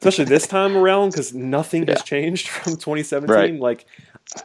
especially 0.00 0.24
this 0.24 0.46
time 0.46 0.76
around 0.76 1.10
because 1.10 1.34
nothing 1.34 1.84
yeah. 1.84 1.94
has 1.94 2.02
changed 2.02 2.48
from 2.48 2.72
2017. 2.74 3.28
Right. 3.28 3.58
Like, 3.58 3.86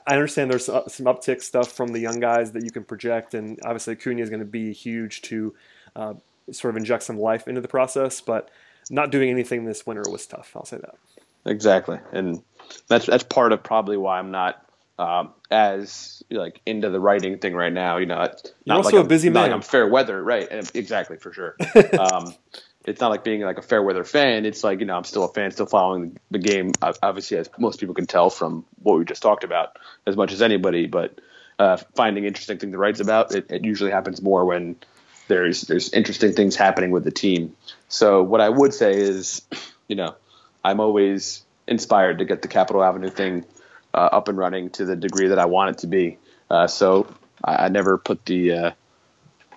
I 0.06 0.14
understand 0.14 0.52
there's 0.52 0.66
some 0.66 1.06
uptick 1.06 1.42
stuff 1.42 1.72
from 1.72 1.90
the 1.90 2.00
young 2.00 2.20
guys 2.20 2.52
that 2.52 2.64
you 2.64 2.72
can 2.72 2.84
project, 2.84 3.34
and 3.34 3.60
obviously 3.64 3.94
Acuna 3.94 4.22
is 4.22 4.30
going 4.30 4.40
to 4.40 4.46
be 4.46 4.74
huge 4.74 5.22
to 5.24 5.56
uh, 5.96 6.14
sort 6.52 6.74
of 6.74 6.78
inject 6.78 7.04
some 7.04 7.20
life 7.20 7.48
into 7.48 7.62
the 7.62 7.68
process. 7.68 8.22
But 8.22 8.50
not 8.90 9.12
doing 9.12 9.30
anything 9.30 9.66
this 9.66 9.86
winter 9.86 10.04
was 10.10 10.26
tough. 10.28 10.52
I'll 10.56 10.66
say 10.66 10.78
that. 10.78 10.96
Exactly, 11.46 12.00
and 12.12 12.44
that's 12.88 13.08
that's 13.08 13.24
part 13.24 13.52
of 13.52 13.64
probably 13.64 13.98
why 13.98 14.20
I'm 14.20 14.30
not 14.30 14.64
um, 15.00 15.34
as 15.50 16.22
like 16.30 16.62
into 16.66 16.90
the 16.90 17.00
writing 17.00 17.40
thing 17.40 17.56
right 17.56 17.74
now. 17.74 17.98
You 17.98 18.06
know, 18.06 18.18
not 18.18 18.52
You're 18.66 18.76
also 18.78 18.98
like 18.98 19.06
a 19.06 19.08
busy 19.08 19.30
man. 19.30 19.44
Like 19.44 19.52
I'm 19.52 19.62
fair 19.62 19.88
weather, 19.88 20.24
right? 20.24 20.48
Exactly 20.76 21.18
for 21.18 21.34
sure. 21.34 21.56
um, 22.00 22.36
it's 22.86 23.00
not 23.00 23.10
like 23.10 23.24
being 23.24 23.42
like 23.42 23.58
a 23.58 23.62
fair 23.62 23.82
weather 23.82 24.04
fan. 24.04 24.46
It's 24.46 24.64
like 24.64 24.80
you 24.80 24.86
know 24.86 24.98
I'm 24.98 25.04
still 25.04 25.24
a 25.24 25.28
fan, 25.28 25.52
still 25.52 25.66
following 25.66 26.18
the 26.32 26.40
game. 26.40 26.72
Obviously, 26.82 27.38
as 27.38 27.50
most 27.58 27.80
people 27.80 27.96
can 27.96 28.08
tell 28.08 28.30
from 28.30 28.66
what 28.82 28.98
we 28.98 29.06
just 29.06 29.22
talked 29.22 29.44
about, 29.44 29.78
as 30.06 30.16
much 30.16 30.32
as 30.32 30.42
anybody. 30.42 30.88
But 30.88 31.20
uh, 31.60 31.78
finding 31.96 32.26
interesting 32.26 32.58
things 32.58 32.74
to 32.74 32.78
write 32.78 33.00
about, 33.00 33.36
it, 33.36 33.52
it 33.52 33.64
usually 33.64 33.92
happens 33.92 34.22
more 34.22 34.46
when 34.46 34.78
there's 35.28 35.62
there's 35.62 35.94
interesting 35.94 36.34
things 36.34 36.56
happening 36.56 36.92
with 36.92 37.04
the 37.04 37.12
team. 37.12 37.56
So 37.88 38.24
what 38.24 38.42
I 38.42 38.50
would 38.50 38.74
say 38.74 38.94
is, 38.94 39.44
you 39.88 39.96
know, 39.96 40.16
I'm 40.64 40.80
always 40.80 41.44
inspired 41.68 42.20
to 42.20 42.26
get 42.26 42.42
the 42.42 42.48
Capitol 42.48 42.84
Avenue 42.84 43.10
thing 43.10 43.46
uh, 43.94 44.10
up 44.12 44.28
and 44.28 44.38
running 44.38 44.70
to 44.72 44.86
the 44.86 44.96
degree 44.96 45.28
that 45.28 45.40
I 45.40 45.46
want 45.46 45.72
it 45.72 45.78
to 45.80 45.88
be. 45.88 46.18
Uh, 46.50 46.68
so 46.68 47.14
I, 47.44 47.66
I, 47.66 47.70
never 47.70 47.98
put 47.98 48.26
the 48.26 48.52
uh, 48.52 48.72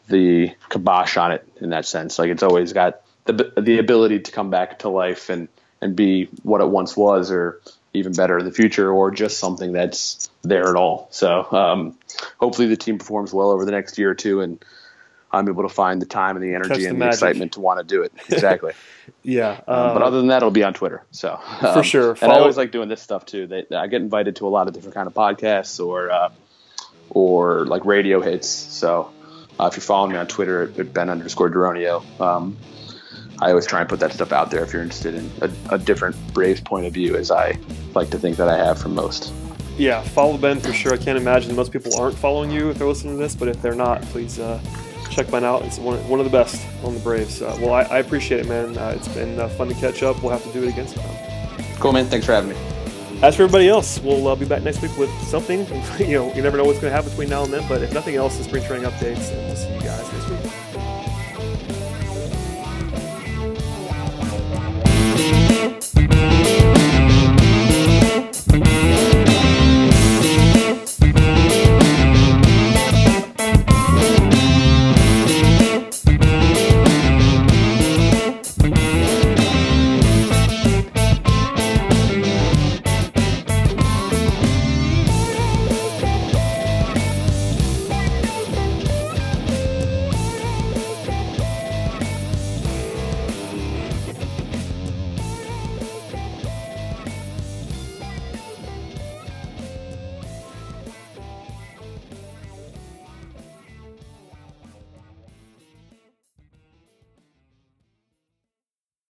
the 0.09 0.55
kibosh 0.69 1.17
on 1.17 1.33
it 1.33 1.49
in 1.61 1.71
that 1.71 1.87
sense. 1.87 2.19
Like 2.19 2.31
it's 2.31 2.43
always 2.43 2.73
got 2.73 3.01
the 3.25 3.53
the 3.57 3.79
ability 3.79 4.21
to 4.21 4.33
come 4.33 4.51
back 4.51 4.81
to 4.81 4.89
life 4.89 5.31
and 5.31 5.49
and 5.81 5.97
be 5.97 6.29
what 6.43 6.61
it 6.61 6.69
once 6.69 6.97
was, 6.97 7.31
or 7.31 7.61
even 7.93 8.13
better 8.13 8.39
in 8.39 8.45
the 8.45 8.53
future, 8.53 8.91
or 8.91 9.11
just 9.11 9.39
something 9.39 9.73
that's 9.73 10.31
there 10.43 10.69
at 10.69 10.77
all. 10.77 11.09
So 11.11 11.47
um, 11.53 11.99
hopefully 12.39 12.69
the 12.69 12.77
team 12.77 12.99
performs 12.99 13.33
well 13.33 13.51
over 13.51 13.65
the 13.65 13.73
next 13.73 13.99
year 13.99 14.11
or 14.11 14.15
two, 14.15 14.41
and 14.41 14.65
I'm 15.31 15.49
able 15.49 15.63
to 15.63 15.69
find 15.69 16.01
the 16.01 16.07
time 16.07 16.37
and 16.37 16.45
the 16.45 16.55
energy 16.55 16.87
and 16.87 17.01
the, 17.01 17.05
the 17.05 17.11
excitement 17.11 17.53
to 17.53 17.61
want 17.61 17.81
to 17.81 17.85
do 17.85 18.03
it. 18.03 18.13
Exactly. 18.31 18.73
yeah. 19.23 19.61
Um, 19.67 19.95
but 19.95 20.03
uh, 20.03 20.07
other 20.07 20.19
than 20.19 20.29
that, 20.29 20.39
it'll 20.39 20.51
be 20.51 20.63
on 20.63 20.75
Twitter. 20.75 21.03
So 21.11 21.39
um, 21.61 21.75
for 21.75 21.83
sure. 21.83 22.15
Follow- 22.15 22.33
and 22.33 22.39
I 22.39 22.41
always 22.41 22.57
like 22.57 22.73
doing 22.73 22.89
this 22.89 23.03
stuff 23.03 23.27
too. 23.27 23.47
They, 23.47 23.67
I 23.75 23.87
get 23.89 24.01
invited 24.01 24.37
to 24.37 24.47
a 24.47 24.51
lot 24.51 24.69
of 24.69 24.75
different 24.75 24.95
kind 24.95 25.07
of 25.07 25.15
podcasts 25.15 25.85
or 25.85 26.11
uh, 26.11 26.31
or 27.11 27.67
like 27.67 27.85
radio 27.85 28.21
hits. 28.21 28.49
So 28.49 29.11
uh, 29.59 29.67
if 29.67 29.77
you're 29.77 29.83
following 29.83 30.13
me 30.13 30.19
on 30.19 30.27
Twitter 30.27 30.63
at 30.79 30.93
Ben 30.93 31.11
underscore 31.11 31.51
Duronio, 31.51 32.03
um, 32.21 32.57
I 33.41 33.51
always 33.51 33.67
try 33.67 33.81
and 33.81 33.89
put 33.89 34.01
that 34.01 34.13
stuff 34.13 34.33
out 34.33 34.51
there 34.51 34.63
if 34.63 34.73
you're 34.73 34.83
interested 34.83 35.15
in 35.15 35.31
a, 35.41 35.75
a 35.75 35.79
different 35.79 36.17
Braves 36.33 36.61
point 36.61 36.87
of 36.87 36.93
view, 36.93 37.17
as 37.17 37.31
I 37.31 37.59
like 37.95 38.11
to 38.11 38.19
think 38.19 38.37
that 38.37 38.49
I 38.49 38.57
have 38.57 38.79
from 38.81 38.95
most. 38.95 39.33
Yeah, 39.77 40.03
follow 40.03 40.39
Ben 40.39 40.61
for 40.61 40.73
sure. 40.73 40.95
I 40.95 40.97
can't 40.97 41.19
imagine 41.19 41.55
most 41.57 41.73
people 41.73 41.97
aren't 41.97 42.17
following 42.17 42.51
you 42.51 42.71
if 42.71 42.79
they're 42.79 42.87
listening 42.87 43.17
to 43.17 43.23
this, 43.23 43.35
but 43.35 43.49
if 43.49 43.61
they're 43.61 43.75
not, 43.75 44.03
please 44.03 44.39
uh, 44.39 44.61
check 45.11 45.31
mine 45.31 45.45
out. 45.45 45.63
It's 45.63 45.79
one, 45.79 45.99
one 46.09 46.21
of 46.21 46.25
the 46.25 46.31
best 46.31 46.65
on 46.85 46.95
the 46.95 47.01
Braves. 47.01 47.43
Uh, 47.43 47.57
well, 47.61 47.73
I, 47.73 47.83
I, 47.83 47.99
appreciate 47.99 48.41
it, 48.41 48.49
man. 48.49 48.79
Uh, 48.79 48.95
it's 48.97 49.09
been 49.09 49.39
uh, 49.39 49.49
fun 49.49 49.69
to 49.69 49.75
catch 49.75 50.03
up. 50.03 50.23
We'll 50.23 50.33
have 50.33 50.45
to 50.45 50.53
do 50.53 50.63
it 50.63 50.69
again 50.69 50.87
sometime. 50.87 51.17
Cool, 51.81 51.93
man. 51.93 52.07
Thanks 52.07 52.27
for 52.27 52.33
having 52.33 52.51
me. 52.51 52.57
As 53.23 53.37
for 53.37 53.45
everybody 53.45 53.69
else, 53.69 54.01
we'll 54.01 54.27
uh, 54.29 54.37
be 54.37 54.45
back 54.45 54.63
next 54.63 54.83
week 54.83 54.97
with 54.97 55.11
something. 55.23 55.61
you 55.99 56.19
know, 56.19 56.33
you 56.35 56.43
never 56.43 56.57
know 56.57 56.65
what's 56.65 56.81
going 56.81 56.91
to 56.91 56.95
happen 56.95 57.11
between 57.11 57.31
now 57.31 57.45
and 57.45 57.53
then, 57.53 57.67
but 57.69 57.83
if 57.83 57.93
nothing 57.93 58.17
else, 58.17 58.37
the 58.39 58.45
spring 58.45 58.65
training 58.65 58.89
updates, 58.89 59.33
and 59.33 59.47
we'll 59.47 59.57
see 59.57 59.75
you 59.75 59.81
guys. 59.81 60.04